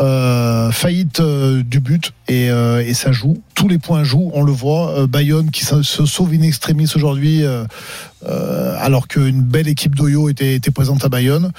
Euh, 0.00 0.70
faillite 0.70 1.18
euh, 1.18 1.64
du 1.64 1.80
but 1.80 2.12
et, 2.28 2.50
euh, 2.50 2.84
et 2.86 2.94
ça 2.94 3.10
joue. 3.10 3.42
Tous 3.56 3.66
les 3.66 3.78
points 3.78 4.04
jouent, 4.04 4.30
on 4.32 4.42
le 4.44 4.52
voit. 4.52 5.08
Bayonne 5.08 5.50
qui 5.50 5.64
se, 5.64 5.82
sauve 5.82 6.32
in 6.32 6.42
extremis 6.42 6.88
aujourd'hui, 6.94 7.42
alors 8.24 9.08
qu'une 9.08 9.42
belle 9.42 9.66
équipe 9.66 9.96
d'Oyo 9.96 10.28
était, 10.28 10.54
était 10.54 10.70
présente 10.70 11.04
à 11.04 11.08
Bayonne. 11.08 11.50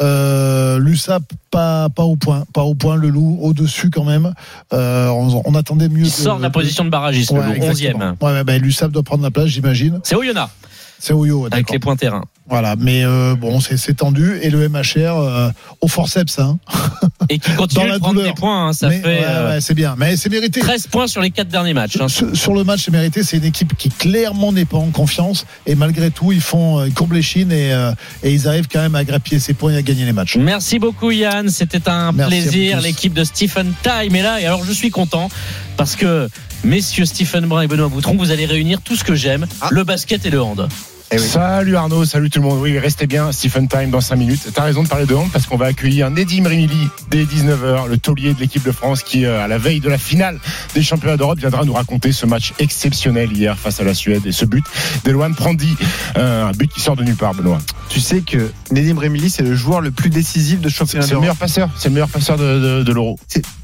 L'USAP 0.00 1.24
pas 1.50 1.88
pas 1.88 2.04
au 2.04 2.14
point, 2.14 2.44
pas 2.52 2.62
au 2.62 2.74
point. 2.74 2.94
Le 2.94 3.08
Loup 3.08 3.38
au 3.42 3.52
dessus 3.52 3.90
quand 3.90 4.04
même. 4.04 4.32
On, 4.70 5.42
on 5.44 5.54
attendait 5.56 5.88
mieux. 5.88 6.04
Il 6.04 6.10
sort 6.10 6.38
de 6.38 6.42
la 6.42 6.50
position 6.50 6.84
de 6.84 6.90
barragiste, 6.90 7.32
le 7.32 7.40
Ouais, 7.40 7.58
loup, 7.58 7.64
11e. 7.64 7.70
exactement. 7.70 8.14
Ouais, 8.20 8.44
bah, 8.44 8.58
l'USAP 8.58 8.92
doit 8.92 9.02
prendre 9.02 9.24
la 9.24 9.32
place, 9.32 9.48
j'imagine. 9.48 9.98
C'est 10.04 10.14
Oyonnax, 10.14 10.52
C'est 11.00 11.12
Oyo, 11.12 11.48
avec 11.50 11.70
les 11.70 11.80
points 11.80 11.96
terrain. 11.96 12.22
Voilà, 12.50 12.76
mais 12.78 13.04
euh, 13.04 13.34
bon, 13.34 13.60
c'est 13.60 13.76
c'est 13.76 13.94
tendu. 13.94 14.38
Et 14.42 14.48
le 14.50 14.68
MHR 14.68 14.96
euh, 14.96 15.50
au 15.82 15.88
forceps, 15.88 16.38
hein. 16.38 16.58
Et 17.28 17.38
qui 17.38 17.50
Dans 17.50 17.56
continue 17.56 17.88
la 17.88 17.94
de 17.94 17.98
prendre 17.98 18.14
douleur. 18.14 18.34
des 18.34 18.40
points. 18.40 18.68
hein. 18.68 18.72
Ça 18.72 18.88
Mais, 18.88 19.00
fait 19.00 19.06
ouais, 19.06 19.24
euh, 19.26 19.50
ouais, 19.50 19.60
c'est 19.60 19.74
bien, 19.74 19.94
mais 19.98 20.16
c'est 20.16 20.30
mérité. 20.30 20.60
13 20.60 20.86
points 20.86 21.06
sur 21.06 21.20
les 21.20 21.30
4 21.30 21.48
derniers 21.48 21.74
matchs. 21.74 21.98
hein. 22.00 22.08
Sur, 22.08 22.34
sur 22.34 22.54
le 22.54 22.64
match, 22.64 22.82
c'est 22.86 22.90
mérité. 22.90 23.22
C'est 23.22 23.36
une 23.36 23.44
équipe 23.44 23.76
qui 23.76 23.90
clairement 23.90 24.50
n'est 24.52 24.64
pas 24.64 24.78
en 24.78 24.90
confiance. 24.90 25.44
Et 25.66 25.74
malgré 25.74 26.10
tout, 26.10 26.32
ils 26.32 26.40
font, 26.40 26.78
euh, 26.78 26.86
ils 26.88 26.94
courbent 26.94 27.12
les 27.12 27.22
chines 27.22 27.52
et, 27.52 27.72
euh, 27.72 27.92
et 28.22 28.32
ils 28.32 28.48
arrivent 28.48 28.68
quand 28.72 28.80
même 28.80 28.94
à 28.94 29.04
grappiller 29.04 29.40
ses 29.40 29.52
points 29.52 29.72
et 29.72 29.76
à 29.76 29.82
gagner 29.82 30.06
les 30.06 30.12
matchs. 30.14 30.36
Merci 30.36 30.78
beaucoup 30.78 31.10
Yann, 31.10 31.50
c'était 31.50 31.86
un 31.88 32.12
Merci 32.12 32.30
plaisir. 32.30 32.80
L'équipe 32.80 33.12
de 33.12 33.24
Stephen 33.24 33.72
Time 33.82 34.14
est 34.14 34.22
là 34.22 34.40
et 34.40 34.46
alors 34.46 34.64
je 34.64 34.72
suis 34.72 34.90
content 34.90 35.28
parce 35.76 35.96
que 35.96 36.28
messieurs 36.64 37.04
Stephen 37.04 37.44
Brun 37.46 37.62
et 37.62 37.66
Benoît 37.66 37.88
Boutron, 37.88 38.16
vous 38.16 38.30
allez 38.30 38.46
réunir 38.46 38.80
tout 38.80 38.96
ce 38.96 39.04
que 39.04 39.14
j'aime, 39.14 39.46
Ah. 39.60 39.68
le 39.70 39.84
basket 39.84 40.24
et 40.24 40.30
le 40.30 40.40
hand. 40.40 40.66
Salut 41.16 41.74
Arnaud, 41.76 42.04
salut 42.04 42.28
tout 42.28 42.38
le 42.40 42.46
monde. 42.46 42.58
Oui, 42.60 42.78
restez 42.78 43.06
bien, 43.06 43.32
Stephen 43.32 43.66
Time 43.66 43.88
dans 43.90 44.00
5 44.02 44.16
minutes. 44.16 44.40
T'as 44.52 44.64
raison 44.64 44.82
de 44.82 44.88
parler 44.88 45.06
de 45.06 45.14
hand 45.14 45.28
parce 45.32 45.46
qu'on 45.46 45.56
va 45.56 45.66
accueillir 45.66 46.10
Nedim 46.10 46.46
Rimili 46.46 46.88
dès 47.10 47.24
19h, 47.24 47.88
le 47.88 47.96
taulier 47.96 48.34
de 48.34 48.40
l'équipe 48.40 48.62
de 48.62 48.72
France 48.72 49.02
qui, 49.02 49.24
euh, 49.24 49.42
à 49.42 49.48
la 49.48 49.56
veille 49.56 49.80
de 49.80 49.88
la 49.88 49.96
finale 49.96 50.38
des 50.74 50.82
championnats 50.82 51.16
d'Europe, 51.16 51.38
viendra 51.38 51.64
nous 51.64 51.72
raconter 51.72 52.12
ce 52.12 52.26
match 52.26 52.52
exceptionnel 52.58 53.32
hier 53.32 53.56
face 53.58 53.80
à 53.80 53.84
la 53.84 53.94
Suède 53.94 54.26
et 54.26 54.32
ce 54.32 54.44
but 54.44 54.64
d'Eloane 55.04 55.34
Prandi, 55.34 55.74
euh, 56.18 56.44
un 56.48 56.52
but 56.52 56.70
qui 56.70 56.80
sort 56.80 56.94
de 56.96 57.04
nulle 57.04 57.16
part, 57.16 57.32
Benoît. 57.34 57.58
Tu 57.88 58.00
sais 58.00 58.20
que 58.20 58.50
Nedim 58.70 58.98
Remili, 59.00 59.30
c'est 59.30 59.42
le 59.42 59.54
joueur 59.54 59.80
le 59.80 59.90
plus 59.90 60.10
décisif 60.10 60.60
de 60.60 60.68
championnat 60.68 61.06
c'est 61.06 61.14
le 61.14 61.20
meilleur 61.20 61.36
passeur, 61.36 61.70
c'est 61.78 61.88
le 61.88 61.94
meilleur 61.94 62.08
passeur 62.10 62.36
de, 62.36 62.78
de- 62.80 62.82
de 62.82 62.92
l'Euro. 62.92 63.18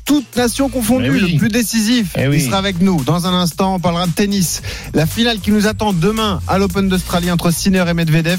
Toute 0.04 0.36
nation 0.36 0.68
confondue, 0.68 1.10
oui. 1.10 1.32
le 1.32 1.38
plus 1.38 1.48
décisif. 1.48 2.08
Eh 2.16 2.28
oui. 2.28 2.36
Il 2.36 2.44
sera 2.44 2.58
avec 2.58 2.80
nous. 2.82 3.02
Dans 3.04 3.26
un 3.26 3.32
instant, 3.32 3.76
on 3.76 3.80
parlera 3.80 4.06
de 4.06 4.12
tennis. 4.12 4.60
La 4.92 5.06
finale 5.06 5.40
qui 5.40 5.50
nous 5.50 5.66
attend 5.66 5.94
demain 5.94 6.40
à 6.46 6.58
l'Open 6.58 6.88
d'Australie 6.88 7.30
entre 7.30 7.50
Sinner 7.50 7.84
et 7.88 7.94
Medvedev. 7.94 8.38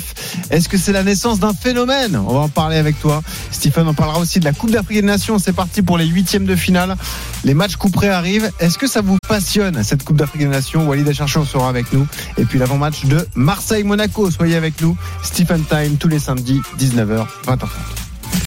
Est-ce 0.51 0.69
que 0.69 0.77
c'est 0.77 0.91
la 0.91 1.03
naissance 1.03 1.39
d'un 1.39 1.53
phénomène? 1.53 2.15
On 2.15 2.33
va 2.33 2.39
en 2.41 2.49
parler 2.49 2.77
avec 2.77 2.99
toi. 2.99 3.23
Stephen, 3.49 3.87
on 3.87 3.95
parlera 3.95 4.19
aussi 4.19 4.39
de 4.39 4.45
la 4.45 4.53
Coupe 4.53 4.69
d'Afrique 4.69 4.97
des 4.97 5.07
Nations. 5.07 5.39
C'est 5.39 5.53
parti 5.53 5.81
pour 5.81 5.97
les 5.97 6.05
huitièmes 6.05 6.45
de 6.45 6.55
finale. 6.55 6.95
Les 7.43 7.55
matchs 7.55 7.77
couperés 7.77 8.09
arrivent. 8.09 8.51
Est-ce 8.59 8.77
que 8.77 8.87
ça 8.87 9.01
vous 9.01 9.17
passionne, 9.27 9.83
cette 9.83 10.03
Coupe 10.03 10.17
d'Afrique 10.17 10.41
des 10.41 10.47
Nations? 10.47 10.87
Walid 10.87 11.07
Acharchour 11.07 11.47
sera 11.47 11.67
avec 11.67 11.91
nous. 11.93 12.05
Et 12.37 12.45
puis 12.45 12.59
l'avant-match 12.59 13.05
de 13.05 13.27
Marseille-Monaco. 13.35 14.29
Soyez 14.29 14.55
avec 14.55 14.79
nous. 14.81 14.95
Stephen 15.23 15.63
Time 15.65 15.97
tous 15.97 16.09
les 16.09 16.19
samedis, 16.19 16.61
19h, 16.79 17.25
20h30. 17.47 18.04